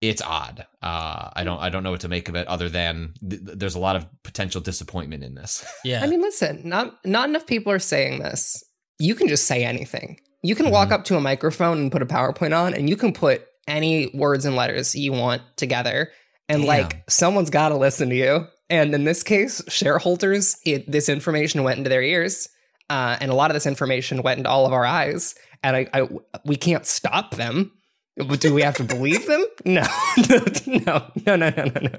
it's 0.00 0.20
odd. 0.22 0.66
Uh, 0.82 1.30
I 1.34 1.42
don't 1.44 1.58
I 1.60 1.68
don't 1.70 1.82
know 1.82 1.90
what 1.90 2.00
to 2.00 2.08
make 2.08 2.28
of 2.28 2.34
it 2.34 2.46
other 2.48 2.68
than 2.68 3.14
th- 3.28 3.44
th- 3.44 3.58
there's 3.58 3.74
a 3.74 3.78
lot 3.80 3.96
of 3.96 4.06
potential 4.22 4.60
disappointment 4.60 5.24
in 5.24 5.34
this. 5.34 5.64
yeah. 5.84 6.02
I 6.02 6.06
mean, 6.06 6.20
listen, 6.20 6.62
not 6.64 6.94
not 7.04 7.28
enough 7.28 7.46
people 7.46 7.72
are 7.72 7.78
saying 7.78 8.18
this. 8.20 8.62
You 8.98 9.14
can 9.14 9.28
just 9.28 9.46
say 9.46 9.64
anything. 9.64 10.20
You 10.42 10.54
can 10.54 10.70
walk 10.70 10.88
Mhm. 10.88 10.92
up 10.92 11.04
to 11.06 11.16
a 11.16 11.20
microphone 11.20 11.78
and 11.78 11.92
put 11.92 12.02
a 12.02 12.06
PowerPoint 12.06 12.56
on, 12.56 12.72
and 12.74 12.88
you 12.88 12.96
can 12.96 13.12
put 13.12 13.46
any 13.66 14.10
words 14.14 14.44
and 14.44 14.54
letters 14.54 14.94
you 14.94 15.12
want 15.12 15.42
together, 15.56 16.12
and 16.48 16.60
Damn. 16.62 16.68
like 16.68 17.02
someone's 17.08 17.50
got 17.50 17.70
to 17.70 17.76
listen 17.76 18.08
to 18.10 18.14
you. 18.16 18.46
And 18.70 18.94
in 18.94 19.04
this 19.04 19.22
case, 19.22 19.62
shareholders, 19.68 20.56
it, 20.64 20.90
this 20.90 21.08
information 21.08 21.62
went 21.64 21.78
into 21.78 21.88
their 21.90 22.02
ears, 22.02 22.48
uh, 22.90 23.16
and 23.20 23.30
a 23.30 23.34
lot 23.34 23.50
of 23.50 23.54
this 23.54 23.66
information 23.66 24.22
went 24.22 24.38
into 24.38 24.50
all 24.50 24.66
of 24.66 24.72
our 24.72 24.84
eyes. 24.84 25.34
And 25.64 25.76
I, 25.76 25.86
I 25.92 26.08
we 26.44 26.56
can't 26.56 26.86
stop 26.86 27.34
them. 27.34 27.72
But 28.16 28.40
Do 28.40 28.54
we 28.54 28.62
have 28.62 28.76
to 28.76 28.84
believe 28.84 29.26
them? 29.26 29.44
No, 29.66 29.82
no, 30.28 30.38
no, 30.66 31.10
no, 31.26 31.36
no, 31.36 31.50
no, 31.50 31.50
no, 31.50 31.90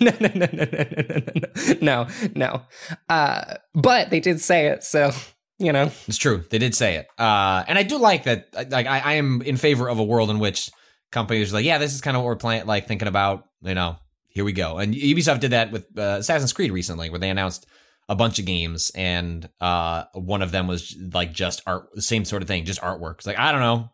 no, 0.00 0.10
no, 0.10 0.10
no, 0.18 0.30
no, 0.30 0.30
no, 0.32 0.48
no, 0.52 0.66
no, 0.72 1.22
no, 1.22 1.76
no. 1.80 2.06
No. 2.34 2.62
Uh, 3.08 3.54
but 3.74 4.10
they 4.10 4.20
did 4.20 4.40
say 4.40 4.68
it, 4.68 4.82
so 4.82 5.12
you 5.58 5.72
know. 5.72 5.90
It's 6.08 6.16
true. 6.16 6.44
They 6.50 6.58
did 6.58 6.74
say 6.74 6.96
it. 6.96 7.06
Uh, 7.18 7.64
and 7.68 7.78
I 7.78 7.82
do 7.82 7.98
like 7.98 8.24
that. 8.24 8.48
Like, 8.70 8.86
I, 8.86 8.98
I 8.98 9.12
am 9.14 9.42
in 9.42 9.56
favor 9.56 9.88
of 9.88 9.98
a 9.98 10.04
world 10.04 10.30
in 10.30 10.38
which 10.38 10.70
companies 11.10 11.52
are 11.52 11.56
like, 11.56 11.64
yeah, 11.64 11.78
this 11.78 11.94
is 11.94 12.00
kind 12.00 12.16
of 12.16 12.22
what 12.22 12.28
we're 12.28 12.36
playing, 12.36 12.66
like 12.66 12.88
thinking 12.88 13.08
about, 13.08 13.46
you 13.62 13.74
know, 13.74 13.96
here 14.28 14.44
we 14.44 14.52
go. 14.52 14.78
And 14.78 14.94
Ubisoft 14.94 15.40
did 15.40 15.52
that 15.52 15.70
with 15.70 15.86
uh, 15.96 16.16
Assassin's 16.20 16.52
Creed 16.52 16.72
recently, 16.72 17.10
where 17.10 17.20
they 17.20 17.30
announced 17.30 17.66
a 18.08 18.16
bunch 18.16 18.38
of 18.38 18.44
games, 18.44 18.90
and 18.94 19.48
uh, 19.60 20.04
one 20.14 20.42
of 20.42 20.50
them 20.50 20.66
was 20.66 20.96
like 21.12 21.32
just 21.32 21.62
art, 21.66 21.88
same 22.02 22.24
sort 22.24 22.42
of 22.42 22.48
thing, 22.48 22.64
just 22.64 22.80
artwork. 22.80 23.18
It's 23.18 23.26
like, 23.26 23.38
I 23.38 23.52
don't 23.52 23.60
know. 23.60 23.91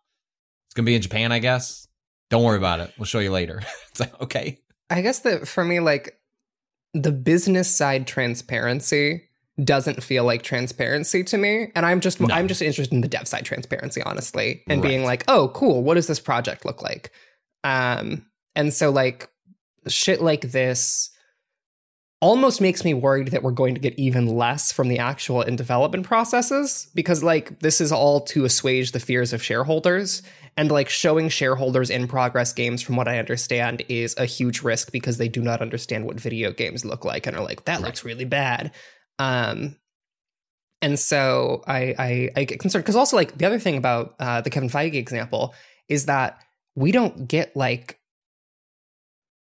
To 0.78 0.84
be 0.84 0.94
in 0.94 1.02
Japan, 1.02 1.32
I 1.32 1.40
guess. 1.40 1.88
Don't 2.30 2.44
worry 2.44 2.56
about 2.56 2.78
it. 2.78 2.92
We'll 2.96 3.06
show 3.06 3.18
you 3.18 3.32
later. 3.32 3.60
it's 3.90 3.98
like, 3.98 4.20
okay. 4.20 4.60
I 4.90 5.02
guess 5.02 5.20
that 5.20 5.48
for 5.48 5.64
me, 5.64 5.80
like 5.80 6.18
the 6.94 7.10
business 7.10 7.68
side 7.68 8.06
transparency 8.06 9.28
doesn't 9.62 10.04
feel 10.04 10.22
like 10.22 10.42
transparency 10.42 11.24
to 11.24 11.36
me, 11.36 11.72
and 11.74 11.84
I'm 11.84 11.98
just 11.98 12.20
No. 12.20 12.32
I'm 12.32 12.46
just 12.46 12.62
interested 12.62 12.94
in 12.94 13.00
the 13.00 13.08
dev 13.08 13.26
side 13.26 13.44
transparency, 13.44 14.02
honestly, 14.02 14.62
and 14.68 14.80
being 14.80 15.02
like, 15.02 15.24
oh, 15.26 15.48
cool, 15.48 15.82
what 15.82 15.94
does 15.94 16.06
this 16.06 16.20
project 16.20 16.64
look 16.64 16.80
like? 16.80 17.10
Um, 17.64 18.26
and 18.54 18.72
so 18.72 18.90
like 18.90 19.28
shit 19.88 20.22
like 20.22 20.52
this 20.52 21.10
almost 22.20 22.60
makes 22.60 22.84
me 22.84 22.94
worried 22.94 23.28
that 23.28 23.42
we're 23.42 23.52
going 23.52 23.74
to 23.74 23.80
get 23.80 23.96
even 23.96 24.26
less 24.26 24.72
from 24.72 24.88
the 24.88 24.98
actual 24.98 25.42
in 25.42 25.54
development 25.54 26.04
processes 26.04 26.88
because 26.94 27.22
like 27.22 27.60
this 27.60 27.80
is 27.80 27.92
all 27.92 28.20
to 28.20 28.44
assuage 28.44 28.90
the 28.90 29.00
fears 29.00 29.32
of 29.32 29.42
shareholders. 29.42 30.22
And 30.56 30.72
like 30.72 30.88
showing 30.88 31.28
shareholders 31.28 31.88
in 31.88 32.08
progress 32.08 32.52
games 32.52 32.82
from 32.82 32.96
what 32.96 33.06
i 33.06 33.20
understand 33.20 33.84
is 33.88 34.16
a 34.18 34.24
huge 34.24 34.62
risk 34.62 34.90
because 34.90 35.16
they 35.16 35.28
do 35.28 35.40
not 35.40 35.62
understand 35.62 36.04
what 36.04 36.18
video 36.18 36.50
games 36.50 36.84
look 36.84 37.04
like 37.04 37.28
and 37.28 37.36
are 37.36 37.44
like 37.44 37.64
that 37.66 37.80
looks 37.80 38.04
really 38.04 38.24
bad. 38.24 38.72
Um 39.20 39.76
and 40.82 40.98
so 40.98 41.62
i 41.68 41.94
i, 41.96 42.30
I 42.34 42.44
get 42.44 42.58
concerned. 42.58 42.84
Because 42.84 42.96
also 42.96 43.16
like 43.16 43.38
the 43.38 43.46
other 43.46 43.60
thing 43.60 43.76
about 43.76 44.16
uh, 44.18 44.40
the 44.40 44.50
kevin 44.50 44.68
feige 44.68 44.94
example 44.94 45.54
is 45.88 46.06
that 46.06 46.42
we 46.74 46.90
don't 46.90 47.28
get 47.28 47.54
like 47.56 48.00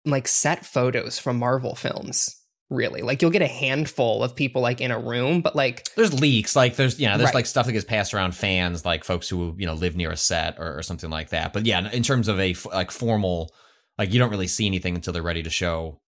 like 0.06 0.28
set 0.28 0.64
photos 0.64 1.18
from 1.18 1.38
marvel 1.38 1.74
films 1.74 2.41
really. 2.72 3.02
Like 3.04 3.22
you'll 3.22 3.30
get 3.30 3.44
a 3.44 3.48
handful 3.48 4.24
of 4.24 4.36
people 4.36 4.62
like 4.64 4.82
in 4.82 4.90
a 4.90 4.98
room 5.00 5.42
but 5.42 5.56
like 5.56 5.94
There's 5.96 6.14
leaks, 6.20 6.56
like 6.56 6.76
there's 6.78 7.00
you 7.00 7.08
know, 7.08 7.18
there's 7.18 7.28
Right. 7.28 7.36
like 7.36 7.46
stuff 7.46 7.68
that 7.68 7.74
gets 7.74 7.86
passed 7.86 8.14
around 8.16 8.34
fans, 8.36 8.84
like 8.86 9.04
folks 9.04 9.30
who 9.30 9.54
you 9.60 9.68
know 9.68 9.74
live 9.76 9.96
near 9.96 10.10
a 10.12 10.18
set 10.18 10.58
or, 10.58 10.80
or 10.80 10.82
something 10.82 11.10
like 11.12 11.30
that. 11.30 11.54
But 11.54 11.66
yeah, 11.68 11.92
in 11.92 12.02
terms 12.02 12.28
of 12.28 12.40
a 12.40 12.52
f- 12.52 12.66
like 12.66 12.90
formal, 12.90 13.54
like 14.00 14.12
you 14.12 14.18
don't 14.18 14.32
really 14.32 14.48
see 14.48 14.66
anything 14.66 14.96
until 14.96 15.14
they're 15.14 15.22
ready 15.22 15.44
to 15.44 15.50
show 15.52 16.00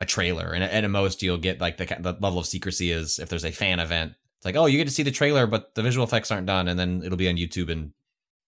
a 0.00 0.04
trailer, 0.06 0.52
and, 0.52 0.62
and 0.62 0.84
at 0.84 0.90
most 0.90 1.22
you'll 1.22 1.38
get 1.38 1.60
like 1.60 1.78
the 1.78 1.86
the 1.98 2.16
level 2.20 2.38
of 2.38 2.46
secrecy 2.46 2.90
is 2.92 3.18
if 3.18 3.28
there's 3.28 3.44
a 3.44 3.50
fan 3.50 3.80
event, 3.80 4.12
it's 4.38 4.44
like 4.44 4.56
oh 4.56 4.66
you 4.66 4.76
get 4.78 4.86
to 4.86 4.92
see 4.94 5.02
the 5.02 5.10
trailer, 5.10 5.46
but 5.46 5.74
the 5.74 5.82
visual 5.82 6.04
effects 6.06 6.30
aren't 6.30 6.46
done, 6.46 6.68
and 6.68 6.78
then 6.78 7.02
it'll 7.04 7.16
be 7.18 7.28
on 7.28 7.36
YouTube 7.36 7.70
in 7.70 7.92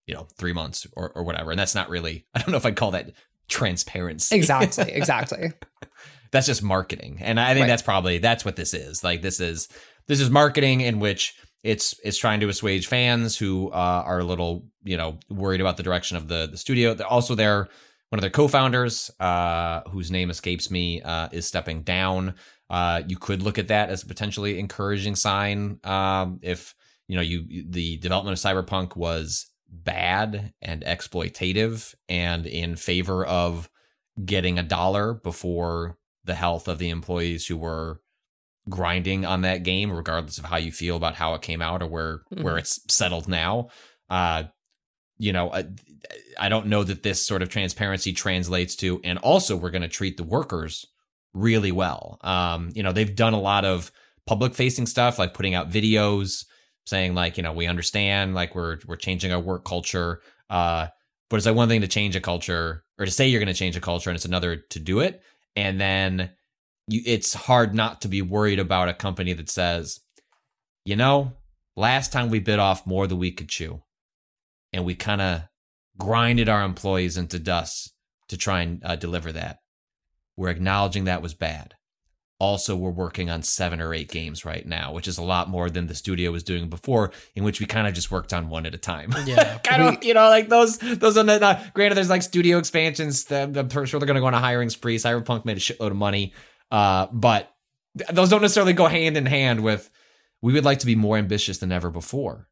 you 0.07 0.15
know 0.15 0.29
three 0.39 0.53
months 0.53 0.87
or 0.95 1.11
or 1.17 1.25
whatever, 1.25 1.51
and 1.51 1.59
that's 1.59 1.75
not 1.75 1.89
really 1.91 2.27
I 2.35 2.39
don't 2.41 2.51
know 2.51 2.57
if 2.59 2.65
I'd 2.67 2.77
call 2.77 2.93
that 2.93 3.11
transparency. 3.49 4.37
Exactly 4.37 4.93
exactly 4.93 5.53
that's 6.33 6.47
just 6.47 6.63
marketing 6.63 7.19
and 7.21 7.39
i 7.41 7.53
think 7.55 7.63
Right. 7.63 7.69
that's 7.69 7.83
probably 7.83 8.19
that's 8.19 8.45
what 8.45 8.57
this 8.57 8.75
is 8.75 9.03
like 9.05 9.23
this 9.23 9.41
is 9.41 9.69
this 10.09 10.21
is 10.21 10.31
marketing 10.31 10.81
in 10.81 10.99
which 11.01 11.35
it's 11.63 11.95
it's 12.05 12.17
trying 12.19 12.41
to 12.41 12.49
assuage 12.49 12.87
fans 12.87 13.37
who 13.37 13.69
uh, 13.71 14.03
are 14.07 14.19
a 14.21 14.25
little 14.25 14.67
you 14.83 14.97
know 14.97 15.19
worried 15.29 15.61
about 15.61 15.77
the 15.77 15.83
direction 15.83 16.17
of 16.17 16.27
the 16.29 16.49
the 16.51 16.57
studio 16.57 16.95
They're 16.95 17.07
also 17.07 17.35
their 17.35 17.69
one 18.09 18.19
of 18.19 18.23
their 18.23 18.31
co-founders 18.31 19.11
uh, 19.21 19.83
whose 19.91 20.11
name 20.11 20.31
escapes 20.31 20.71
me 20.71 21.01
uh, 21.03 21.29
is 21.33 21.47
stepping 21.47 21.83
down 21.83 22.35
Uh, 22.71 23.03
you 23.09 23.17
could 23.19 23.43
look 23.43 23.59
at 23.59 23.69
that 23.69 23.91
as 23.91 24.03
a 24.03 24.07
potentially 24.07 24.59
encouraging 24.59 25.17
sign. 25.17 25.79
Um, 25.85 26.39
if 26.43 26.75
you 27.09 27.17
know 27.17 27.23
you 27.23 27.65
the 27.69 27.97
development 27.99 28.39
of 28.39 28.43
Cyberpunk 28.45 28.97
was 28.97 29.47
bad 29.69 30.53
and 30.63 30.83
exploitative 30.85 31.95
and 32.09 32.47
in 32.47 32.77
favor 32.77 33.25
of 33.27 33.69
getting 34.25 34.59
a 34.59 34.63
dollar 34.63 35.15
before 35.15 35.99
the 36.25 36.35
health 36.35 36.69
of 36.69 36.79
the 36.79 36.91
employees 36.91 37.47
who 37.47 37.57
were 37.57 38.01
grinding 38.69 39.25
on 39.25 39.43
that 39.43 39.63
game 39.63 39.91
regardless 39.91 40.39
of 40.39 40.45
how 40.45 40.57
you 40.57 40.71
feel 40.71 40.97
about 40.97 41.15
how 41.15 41.35
it 41.35 41.43
came 41.43 41.63
out 41.63 41.83
or 41.83 41.87
where 41.87 42.21
where 42.43 42.59
it's 42.59 42.81
settled 42.89 43.29
now. 43.29 43.69
Uh 44.09 44.45
you 45.19 45.33
know 45.33 45.53
I, 45.53 45.65
I 46.39 46.49
don't 46.49 46.67
know 46.67 46.85
that 46.85 47.03
this 47.03 47.25
sort 47.25 47.43
of 47.43 47.49
transparency 47.49 48.13
translates 48.13 48.77
to 48.77 49.01
and 49.03 49.19
also 49.19 49.57
we're 49.57 49.71
going 49.71 49.83
to 49.83 49.89
treat 49.89 50.17
the 50.17 50.25
workers 50.25 50.87
really 51.33 51.73
well. 51.73 52.19
Um 52.23 52.71
you 52.75 52.83
know 52.83 52.93
they've 52.93 53.17
done 53.17 53.33
a 53.33 53.41
lot 53.41 53.65
of 53.65 53.91
public 54.27 54.55
facing 54.55 54.87
stuff 54.87 55.19
like 55.19 55.35
putting 55.35 55.55
out 55.55 55.71
videos 55.71 56.45
saying 56.87 57.15
like 57.15 57.37
you 57.37 57.43
know 57.43 57.53
we 57.53 57.67
understand 57.67 58.35
like 58.35 58.55
we're 58.55 58.79
we're 58.87 58.97
changing 58.97 59.33
our 59.33 59.41
work 59.41 59.65
culture. 59.65 60.21
Uh 60.51 60.89
but 61.31 61.37
it's 61.37 61.47
like 61.47 61.57
one 61.57 61.69
thing 61.69 61.81
to 61.81 61.89
change 61.89 62.15
a 62.15 62.21
culture 62.21 62.85
or 62.99 63.07
to 63.07 63.11
say 63.11 63.27
you're 63.27 63.41
going 63.41 63.47
to 63.47 63.55
change 63.55 63.77
a 63.77 63.81
culture 63.81 64.11
and 64.11 64.17
it's 64.17 64.25
another 64.25 64.57
to 64.57 64.79
do 64.81 64.99
it 64.99 65.23
and 65.57 65.81
then 65.81 66.31
you 66.89 67.03
it's 67.05 67.35
hard 67.35 67.75
not 67.75 68.01
to 68.03 68.09
be 68.09 68.23
worried 68.23 68.59
about 68.59 68.89
a 68.89 68.95
company 68.95 69.33
that 69.33 69.51
says 69.51 70.01
you 70.85 70.97
know 70.97 71.33
last 71.81 72.13
time 72.13 72.29
we 72.29 72.39
bit 72.39 72.59
off 72.59 72.87
more 72.87 73.07
than 73.07 73.19
we 73.19 73.33
could 73.33 73.49
chew. 73.49 73.83
And 74.73 74.85
we 74.85 74.95
kind 74.95 75.21
of 75.21 75.43
grinded 75.99 76.49
our 76.49 76.63
employees 76.63 77.17
into 77.17 77.39
dust 77.39 77.93
to 78.29 78.37
try 78.37 78.61
and 78.61 78.85
uh, 78.85 78.97
deliver 78.97 79.33
that. 79.33 79.59
We're 80.37 80.51
acknowledging 80.51 81.05
that 81.05 81.23
was 81.23 81.35
bad 81.35 81.75
also 82.41 82.75
we're 82.75 82.91
working 82.91 83.29
on 83.29 83.43
seven 83.43 83.81
or 83.81 83.93
eight 83.93 84.11
games 84.11 84.45
right 84.45 84.67
now 84.67 84.93
which 84.93 85.07
is 85.07 85.19
a 85.19 85.23
lot 85.23 85.49
more 85.49 85.69
than 85.69 85.87
the 85.87 85.95
studio 85.95 86.33
was 86.33 86.43
doing 86.43 86.69
before 86.69 87.13
in 87.37 87.45
which 87.45 87.61
we 87.61 87.67
kind 87.67 87.87
of 87.87 87.93
just 87.93 88.11
worked 88.11 88.33
on 88.33 88.49
one 88.49 88.67
at 88.67 88.75
a 88.75 88.79
time. 88.79 89.15
Yeah. 89.27 89.59
kind 89.65 89.83
of 89.83 90.03
you 90.03 90.15
know 90.15 90.29
like 90.29 90.49
those 90.49 90.79
those 90.79 91.17
are 91.17 91.23
not, 91.23 91.41
not 91.41 91.75
granted 91.75 91.97
there's 91.97 92.11
like 92.11 92.23
studio 92.23 92.59
expansions 92.59 93.27
that 93.27 93.57
i'm 93.57 93.69
sure 93.69 94.01
they're 94.01 94.07
going 94.07 94.15
to 94.15 94.21
go 94.21 94.27
on 94.27 94.35
a 94.35 94.41
hiring 94.41 94.71
spree. 94.71 94.97
Cyberpunk 94.97 95.45
made 95.45 95.59
a 95.59 95.61
shitload 95.61 95.91
of 95.91 95.97
money 95.97 96.33
uh 96.71 97.07
but 97.13 97.55
th- 97.97 98.11
those 98.11 98.31
don't 98.31 98.43
necessarily 98.43 98.73
go 98.73 98.87
hand 98.87 99.17
in 99.17 99.27
hand 99.27 99.63
with 99.63 99.91
we 100.41 100.55
would 100.55 100.65
like 100.65 100.79
to 100.81 100.87
be 100.87 100.97
more 100.97 101.19
ambitious 101.19 101.59
than 101.59 101.71
ever 101.71 101.91
before 101.91 102.49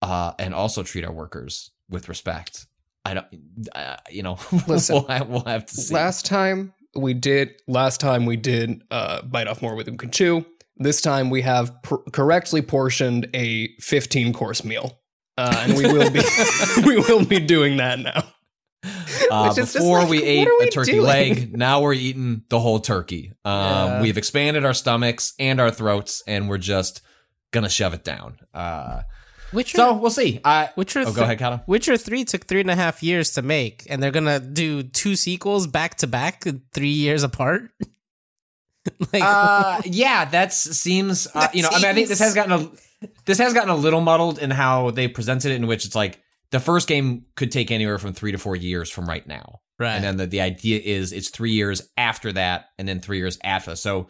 uh 0.00 0.32
and 0.38 0.54
also 0.54 0.82
treat 0.82 1.04
our 1.04 1.12
workers 1.12 1.70
with 1.90 2.08
respect. 2.08 2.66
I 3.04 3.14
don't 3.14 3.26
uh, 3.74 3.96
you 4.10 4.22
know 4.22 4.38
Listen, 4.66 4.96
we'll, 4.96 5.06
have, 5.08 5.28
we'll 5.28 5.44
have 5.44 5.66
to 5.66 5.74
see. 5.74 5.94
Last 5.94 6.24
time 6.24 6.72
we 6.94 7.14
did. 7.14 7.54
Last 7.68 8.00
time 8.00 8.26
we 8.26 8.36
did 8.36 8.82
uh, 8.90 9.22
bite 9.22 9.46
off 9.46 9.62
more 9.62 9.74
with 9.74 9.88
we 9.88 9.96
can 9.96 10.10
chew. 10.10 10.44
This 10.76 11.00
time 11.00 11.30
we 11.30 11.42
have 11.42 11.82
pr- 11.82 11.96
correctly 12.12 12.62
portioned 12.62 13.28
a 13.34 13.68
15 13.80 14.32
course 14.32 14.64
meal, 14.64 14.98
uh, 15.36 15.54
and 15.68 15.76
we 15.76 15.84
will 15.84 16.10
be 16.10 16.20
we 16.86 16.96
will 16.98 17.24
be 17.24 17.38
doing 17.40 17.76
that 17.78 17.98
now. 17.98 18.24
Uh, 19.30 19.48
Which 19.48 19.58
is 19.58 19.72
just 19.72 19.74
before 19.74 19.98
like, 20.00 20.08
we 20.08 20.22
ate 20.24 20.48
we 20.58 20.66
a 20.66 20.70
turkey 20.70 20.92
doing? 20.92 21.04
leg, 21.06 21.56
now 21.56 21.82
we're 21.82 21.92
eating 21.92 22.42
the 22.48 22.58
whole 22.58 22.80
turkey. 22.80 23.32
Um, 23.44 23.52
Yeah. 23.54 24.02
We've 24.02 24.16
expanded 24.18 24.64
our 24.64 24.74
stomachs 24.74 25.34
and 25.38 25.60
our 25.60 25.70
throats, 25.70 26.22
and 26.26 26.48
we're 26.48 26.58
just 26.58 27.02
gonna 27.52 27.68
shove 27.68 27.92
it 27.94 28.02
down. 28.02 28.38
Uh, 28.54 29.02
Witcher, 29.52 29.76
so 29.78 29.94
we'll 29.94 30.10
see. 30.10 30.40
I, 30.44 30.70
Witcher, 30.76 31.04
oh, 31.06 31.12
go 31.12 31.22
ahead, 31.22 31.38
Kato. 31.38 31.60
Witcher 31.66 31.96
three 31.96 32.24
took 32.24 32.46
three 32.46 32.60
and 32.60 32.70
a 32.70 32.76
half 32.76 33.02
years 33.02 33.32
to 33.32 33.42
make, 33.42 33.86
and 33.90 34.02
they're 34.02 34.10
gonna 34.10 34.38
do 34.40 34.82
two 34.82 35.16
sequels 35.16 35.66
back 35.66 35.96
to 35.96 36.06
back, 36.06 36.44
three 36.72 36.88
years 36.88 37.22
apart. 37.22 37.70
like, 39.12 39.22
Uh, 39.22 39.80
yeah, 39.84 40.24
that 40.26 40.52
seems. 40.52 41.26
Uh, 41.28 41.40
That 41.40 41.54
you 41.54 41.62
know, 41.62 41.68
I 41.72 41.76
mean, 41.76 41.84
I 41.86 41.94
think 41.94 42.08
this 42.08 42.18
has 42.20 42.34
gotten 42.34 42.52
a 42.52 42.70
this 43.24 43.38
has 43.38 43.52
gotten 43.54 43.70
a 43.70 43.76
little 43.76 44.00
muddled 44.00 44.38
in 44.38 44.50
how 44.50 44.90
they 44.90 45.08
presented 45.08 45.52
it, 45.52 45.56
in 45.56 45.66
which 45.66 45.84
it's 45.84 45.94
like 45.94 46.20
the 46.50 46.60
first 46.60 46.88
game 46.88 47.24
could 47.36 47.50
take 47.50 47.70
anywhere 47.70 47.98
from 47.98 48.12
three 48.12 48.32
to 48.32 48.38
four 48.38 48.56
years 48.56 48.90
from 48.90 49.06
right 49.08 49.26
now. 49.26 49.60
right? 49.78 49.94
And 49.94 50.04
then 50.04 50.16
the, 50.16 50.26
the 50.26 50.40
idea 50.40 50.80
is 50.82 51.12
it's 51.12 51.30
three 51.30 51.52
years 51.52 51.88
after 51.96 52.32
that, 52.32 52.66
and 52.78 52.86
then 52.88 53.00
three 53.00 53.18
years 53.18 53.38
after. 53.44 53.76
So 53.76 54.08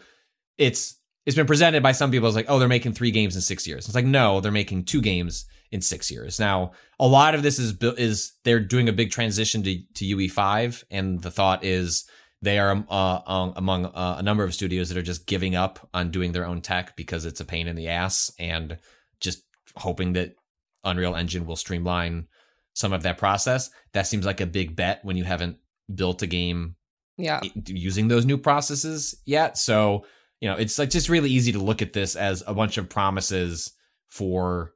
it's 0.57 0.97
it's 1.25 1.35
been 1.35 1.47
presented 1.47 1.83
by 1.83 1.91
some 1.91 2.11
people 2.11 2.27
as 2.27 2.35
like, 2.35 2.47
oh, 2.49 2.57
they're 2.59 2.67
making 2.67 2.93
three 2.93 3.11
games 3.11 3.35
in 3.35 3.41
six 3.41 3.67
years. 3.67 3.85
It's 3.85 3.95
like, 3.95 4.05
no, 4.05 4.41
they're 4.41 4.51
making 4.51 4.85
two 4.85 5.01
games 5.01 5.45
in 5.71 5.81
six 5.81 6.11
years. 6.11 6.39
Now, 6.39 6.71
a 6.99 7.07
lot 7.07 7.35
of 7.35 7.43
this 7.43 7.59
is 7.59 7.75
is 7.97 8.33
they're 8.43 8.59
doing 8.59 8.89
a 8.89 8.93
big 8.93 9.11
transition 9.11 9.63
to 9.63 9.81
to 9.95 10.05
UE 10.05 10.29
five, 10.29 10.83
and 10.89 11.21
the 11.21 11.31
thought 11.31 11.63
is 11.63 12.05
they 12.41 12.57
are 12.57 12.83
uh, 12.89 13.19
um, 13.27 13.53
among 13.55 13.85
uh, 13.85 14.15
a 14.17 14.23
number 14.23 14.43
of 14.43 14.53
studios 14.53 14.89
that 14.89 14.97
are 14.97 15.03
just 15.03 15.27
giving 15.27 15.55
up 15.55 15.87
on 15.93 16.09
doing 16.11 16.31
their 16.31 16.45
own 16.45 16.61
tech 16.61 16.95
because 16.95 17.23
it's 17.23 17.39
a 17.39 17.45
pain 17.45 17.67
in 17.67 17.75
the 17.75 17.87
ass, 17.87 18.31
and 18.39 18.77
just 19.19 19.43
hoping 19.75 20.13
that 20.13 20.35
Unreal 20.83 21.15
Engine 21.15 21.45
will 21.45 21.55
streamline 21.55 22.27
some 22.73 22.93
of 22.93 23.03
that 23.03 23.17
process. 23.17 23.69
That 23.93 24.07
seems 24.07 24.25
like 24.25 24.41
a 24.41 24.47
big 24.47 24.75
bet 24.75 25.03
when 25.03 25.17
you 25.17 25.23
haven't 25.23 25.57
built 25.93 26.21
a 26.21 26.27
game 26.27 26.75
Yeah, 27.17 27.41
using 27.67 28.07
those 28.07 28.25
new 28.25 28.37
processes 28.37 29.15
yet. 29.25 29.57
So, 29.57 30.05
you 30.41 30.49
know, 30.49 30.55
it's 30.55 30.77
like 30.77 30.89
just 30.89 31.07
really 31.07 31.29
easy 31.29 31.51
to 31.51 31.59
look 31.59 31.81
at 31.81 31.93
this 31.93 32.15
as 32.15 32.43
a 32.47 32.53
bunch 32.53 32.77
of 32.77 32.89
promises 32.89 33.73
for 34.09 34.73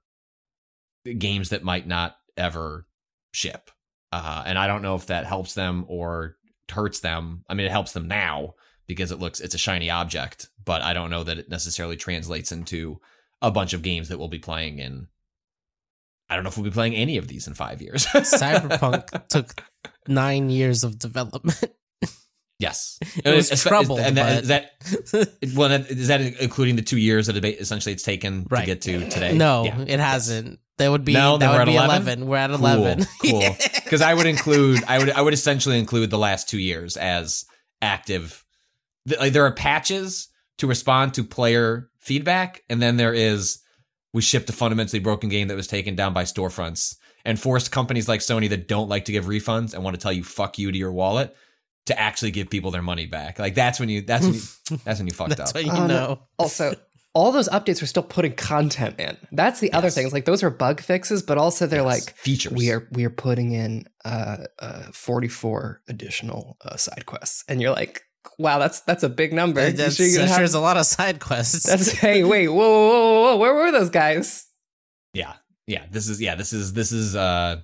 games 1.17 1.49
that 1.49 1.63
might 1.63 1.87
not 1.87 2.15
ever 2.37 2.87
ship. 3.33 3.71
Uh, 4.11 4.43
and 4.45 4.57
I 4.57 4.67
don't 4.67 4.83
know 4.83 4.95
if 4.95 5.07
that 5.07 5.25
helps 5.25 5.55
them 5.55 5.85
or 5.87 6.37
hurts 6.71 6.99
them. 6.99 7.43
I 7.49 7.55
mean, 7.55 7.65
it 7.65 7.71
helps 7.71 7.91
them 7.91 8.07
now 8.07 8.53
because 8.87 9.11
it 9.11 9.19
looks 9.19 9.41
it's 9.41 9.55
a 9.55 9.59
shiny 9.59 9.89
object, 9.89 10.49
but 10.63 10.81
I 10.81 10.93
don't 10.93 11.09
know 11.09 11.23
that 11.23 11.39
it 11.39 11.49
necessarily 11.49 11.97
translates 11.97 12.51
into 12.51 13.01
a 13.41 13.51
bunch 13.51 13.73
of 13.73 13.81
games 13.81 14.07
that 14.09 14.19
we'll 14.19 14.27
be 14.27 14.39
playing 14.39 14.79
in. 14.79 15.07
I 16.29 16.35
don't 16.35 16.43
know 16.43 16.49
if 16.49 16.57
we'll 16.57 16.63
be 16.63 16.71
playing 16.71 16.95
any 16.95 17.17
of 17.17 17.27
these 17.27 17.47
in 17.47 17.55
five 17.55 17.81
years. 17.81 18.05
Cyberpunk 18.07 19.27
took 19.27 19.63
nine 20.07 20.49
years 20.49 20.83
of 20.83 20.97
development. 20.97 21.63
Yes, 22.57 22.97
It 23.25 23.35
was 23.35 23.51
is- 23.51 23.63
troubled, 23.63 23.99
and 23.99 24.17
that, 24.17 24.43
is 24.43 24.47
that 24.47 24.71
well, 25.55 25.71
is 25.71 26.07
that 26.07 26.21
including 26.21 26.75
the 26.77 26.81
two 26.81 26.97
years 26.97 27.27
that 27.27 27.35
it, 27.35 27.59
essentially 27.59 27.91
it's 27.93 28.03
taken 28.03 28.45
Right. 28.49 28.61
to 28.61 28.65
get 28.65 28.81
to 28.83 29.09
today? 29.09 29.33
no, 29.37 29.65
Yeah. 29.65 29.81
it 29.87 29.99
hasn't. 29.99 30.59
That 30.77 30.89
would 30.91 31.05
be 31.05 31.13
No, 31.13 31.37
that 31.37 31.57
would 31.57 31.65
be 31.65 31.75
11? 31.75 31.95
eleven. 31.95 32.27
We're 32.27 32.37
at 32.37 32.49
Cool, 32.51 32.59
eleven. 32.59 33.05
cool. 33.21 33.55
Because 33.83 34.01
I 34.01 34.13
would 34.13 34.25
include, 34.25 34.83
I 34.87 34.99
would, 34.99 35.09
I 35.09 35.21
would 35.21 35.33
essentially 35.33 35.79
include 35.79 36.09
the 36.09 36.17
last 36.17 36.49
two 36.49 36.59
years 36.59 36.97
as 36.97 37.45
active. 37.81 38.43
Like 39.19 39.33
there 39.33 39.45
are 39.45 39.53
patches 39.53 40.27
to 40.57 40.67
respond 40.67 41.13
to 41.15 41.23
player 41.23 41.89
feedback, 41.99 42.63
and 42.69 42.81
then 42.81 42.97
there 42.97 43.13
is 43.13 43.59
we 44.13 44.21
shipped 44.21 44.49
a 44.49 44.53
fundamentally 44.53 44.99
broken 44.99 45.29
game 45.29 45.47
that 45.49 45.55
was 45.55 45.67
taken 45.67 45.95
down 45.95 46.13
by 46.13 46.23
storefronts 46.23 46.95
and 47.25 47.39
forced 47.39 47.71
companies 47.71 48.07
like 48.07 48.21
Sony 48.21 48.49
that 48.49 48.67
don't 48.67 48.87
like 48.89 49.05
to 49.05 49.11
give 49.11 49.25
refunds 49.25 49.73
and 49.73 49.83
want 49.83 49.95
to 49.95 50.01
tell 50.01 50.13
you 50.13 50.23
"fuck 50.23 50.57
you" 50.57 50.71
to 50.71 50.77
your 50.77 50.91
wallet 50.91 51.35
to 51.85 51.99
actually 51.99 52.31
give 52.31 52.49
people 52.49 52.71
their 52.71 52.81
money 52.81 53.05
back. 53.05 53.37
Like 53.39 53.55
that's 53.55 53.79
when 53.79 53.89
you, 53.89 54.01
that's 54.01 54.25
when 54.25 54.33
you, 54.35 54.41
that's 54.83 54.99
when 54.99 55.07
you 55.07 55.13
fucked 55.13 55.37
That's 55.37 55.55
up. 55.55 55.63
you 55.63 55.71
Um, 55.71 55.87
know. 55.87 56.19
Also, 56.39 56.73
all 57.13 57.31
those 57.31 57.47
updates 57.49 57.81
are 57.81 57.85
still 57.85 58.03
putting 58.03 58.33
content 58.33 58.99
in. 58.99 59.15
That's 59.31 59.59
the 59.61 59.71
other 59.71 59.87
Yes. 59.87 59.95
thing. 59.95 60.05
It's 60.05 60.13
like 60.13 60.25
those 60.25 60.43
are 60.43 60.49
bug 60.49 60.81
fixes, 60.81 61.23
but 61.23 61.37
also 61.37 61.65
they're 61.67 61.83
Yes. 61.87 62.07
like 62.07 62.15
features. 62.17 62.51
we 62.53 62.71
are 62.71 62.87
we 62.91 63.05
are 63.05 63.09
putting 63.09 63.51
in 63.53 63.85
uh, 64.03 64.37
uh 64.59 64.81
44 64.93 65.81
additional 65.87 66.57
uh, 66.65 66.75
side 66.75 67.05
quests, 67.05 67.43
and 67.47 67.61
you're 67.61 67.71
like, 67.71 68.01
wow, 68.39 68.57
that's 68.59 68.81
that's 68.81 69.03
a 69.03 69.09
big 69.09 69.31
number. 69.31 69.65
You 69.65 69.73
That's, 69.73 69.95
sure 69.95 70.05
you're 70.05 70.15
gonna 70.15 70.25
that 70.25 70.29
have- 70.31 70.37
sure 70.39 70.43
is 70.43 70.53
a 70.55 70.59
lot 70.59 70.75
of 70.77 70.85
side 70.85 71.19
quests. 71.19 71.63
that's 71.67 71.91
hey, 72.05 72.23
wait, 72.23 72.47
whoa, 72.49 72.57
whoa, 72.57 72.89
whoa, 72.89 72.99
whoa, 72.99 73.21
whoa, 73.21 73.37
where 73.37 73.53
were 73.53 73.71
those 73.71 73.89
guys? 73.91 74.47
yeah 75.13 75.33
yeah 75.67 75.85
this 75.91 76.09
is 76.09 76.19
yeah 76.21 76.35
this 76.35 76.51
is 76.51 76.73
this 76.73 76.91
is 76.91 77.15
uh 77.15 77.55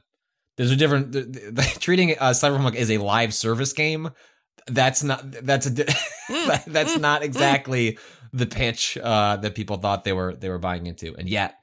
there's 0.62 0.72
a 0.72 0.76
different 0.76 1.12
th- 1.12 1.32
th- 1.32 1.56
th- 1.56 1.80
treating 1.86 2.12
uh 2.20 2.30
cyberpunk 2.30 2.76
as 2.76 2.92
a 2.92 3.00
live 3.00 3.34
service 3.34 3.74
game 3.74 4.12
that's 4.68 5.02
not 5.04 5.24
that's 5.44 5.66
a 5.66 5.72
di- 5.72 5.94
that's 6.68 6.98
not 6.98 7.24
exactly 7.24 7.98
the 8.32 8.46
pitch 8.46 8.96
uh 9.02 9.38
that 9.38 9.56
people 9.56 9.78
thought 9.78 10.04
they 10.04 10.14
were 10.14 10.36
they 10.36 10.50
were 10.50 10.60
buying 10.60 10.86
into 10.86 11.16
and 11.18 11.28
yet 11.28 11.56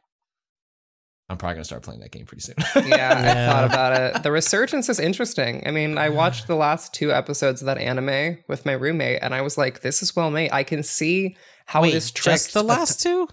i'm 1.28 1.37
probably 1.37 1.54
gonna 1.54 1.64
start 1.64 1.82
playing 1.82 2.00
that 2.00 2.11
game 2.11 2.26
pretty 2.26 2.42
soon 2.42 2.56
Yeah, 2.74 2.82
I 2.82 2.87
Yeah. 3.22 3.52
thought 3.52 3.64
about 3.66 3.92
it. 4.16 4.22
The 4.24 4.32
resurgence 4.32 4.88
is 4.88 4.98
interesting. 4.98 5.62
I 5.66 5.70
mean, 5.70 5.96
I 5.98 6.08
watched 6.08 6.46
the 6.46 6.56
last 6.56 6.92
two 6.94 7.12
episodes 7.12 7.61
of 7.62 7.66
that 7.66 7.78
anime 7.78 8.38
with 8.48 8.64
my 8.66 8.73
roommate, 8.73 9.18
and 9.23 9.35
I 9.35 9.42
was 9.42 9.58
like, 9.58 9.81
"This 9.81 10.02
is 10.02 10.16
well 10.16 10.31
made. 10.31 10.50
I 10.52 10.62
can 10.62 10.83
see 10.83 11.37
how 11.66 11.83
Wait, 11.83 11.92
it 11.92 11.96
is 11.98 12.10
just 12.10 12.54
the 12.54 12.60
a 12.60 12.62
last 12.62 13.02
two? 13.02 13.29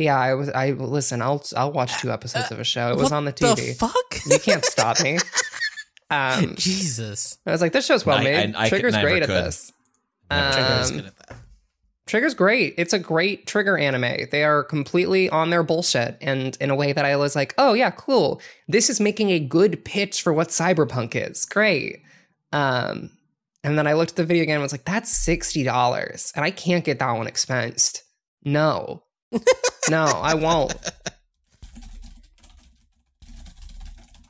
Yeah, 0.00 0.18
I 0.18 0.34
was. 0.34 0.48
I 0.48 0.70
listen. 0.72 1.20
I'll 1.22 1.44
I'll 1.56 1.72
watch 1.72 2.00
two 2.00 2.10
episodes 2.10 2.50
of 2.50 2.58
a 2.58 2.64
show. 2.64 2.90
It 2.90 2.96
was 2.96 3.04
What 3.04 3.12
on 3.12 3.24
the 3.26 3.32
TV. 3.32 3.54
The 3.56 3.74
fuck? 3.74 4.16
you 4.26 4.38
can't 4.38 4.64
stop 4.64 5.00
me. 5.02 5.18
Um, 6.12 6.56
Jesus. 6.56 7.38
I 7.46 7.52
was 7.52 7.60
like, 7.60 7.70
this 7.72 7.86
show's 7.86 8.04
well 8.04 8.18
I- 8.18 8.24
made. 8.24 8.56
I- 8.56 8.62
I 8.62 8.68
could- 8.68 8.80
Trigger's 8.80 8.94
never 8.94 9.08
great 9.08 9.22
at 9.22 9.28
this. 9.28 9.72
Never 10.28 10.52
Trigger 10.52 10.66
Um, 10.82 10.90
good 10.96 11.06
at 11.06 11.16
that. 11.28 11.36
Trigger's 12.06 12.34
great. 12.34 12.74
It's 12.78 12.92
a 12.92 12.98
great 12.98 13.46
Trigger 13.46 13.78
anime. 13.78 14.26
They 14.32 14.42
are 14.42 14.64
completely 14.64 15.30
on 15.30 15.50
their 15.50 15.62
bullshit, 15.62 16.18
and 16.20 16.56
in 16.60 16.68
a 16.70 16.74
way 16.74 16.92
that 16.92 17.04
I 17.04 17.14
was 17.14 17.36
like, 17.36 17.54
oh 17.58 17.74
yeah, 17.74 17.90
cool. 17.92 18.40
This 18.66 18.90
is 18.90 18.98
making 18.98 19.30
a 19.30 19.38
good 19.38 19.84
pitch 19.84 20.20
for 20.20 20.32
what 20.32 20.48
cyberpunk 20.48 21.14
is. 21.14 21.44
Great. 21.44 22.02
Um, 22.52 23.10
And 23.62 23.78
then 23.78 23.86
I 23.86 23.92
looked 23.92 24.10
at 24.10 24.16
the 24.16 24.24
video 24.24 24.42
again 24.42 24.56
and 24.56 24.62
was 24.62 24.72
like, 24.72 24.84
that's 24.86 25.12
$60. 25.24 26.32
And 26.34 26.44
I 26.44 26.50
can't 26.50 26.84
get 26.84 26.98
that 26.98 27.12
one 27.12 27.28
expensed. 27.28 28.02
No. 28.42 29.04
No, 29.90 30.04
I 30.04 30.34
won't. 30.34 30.74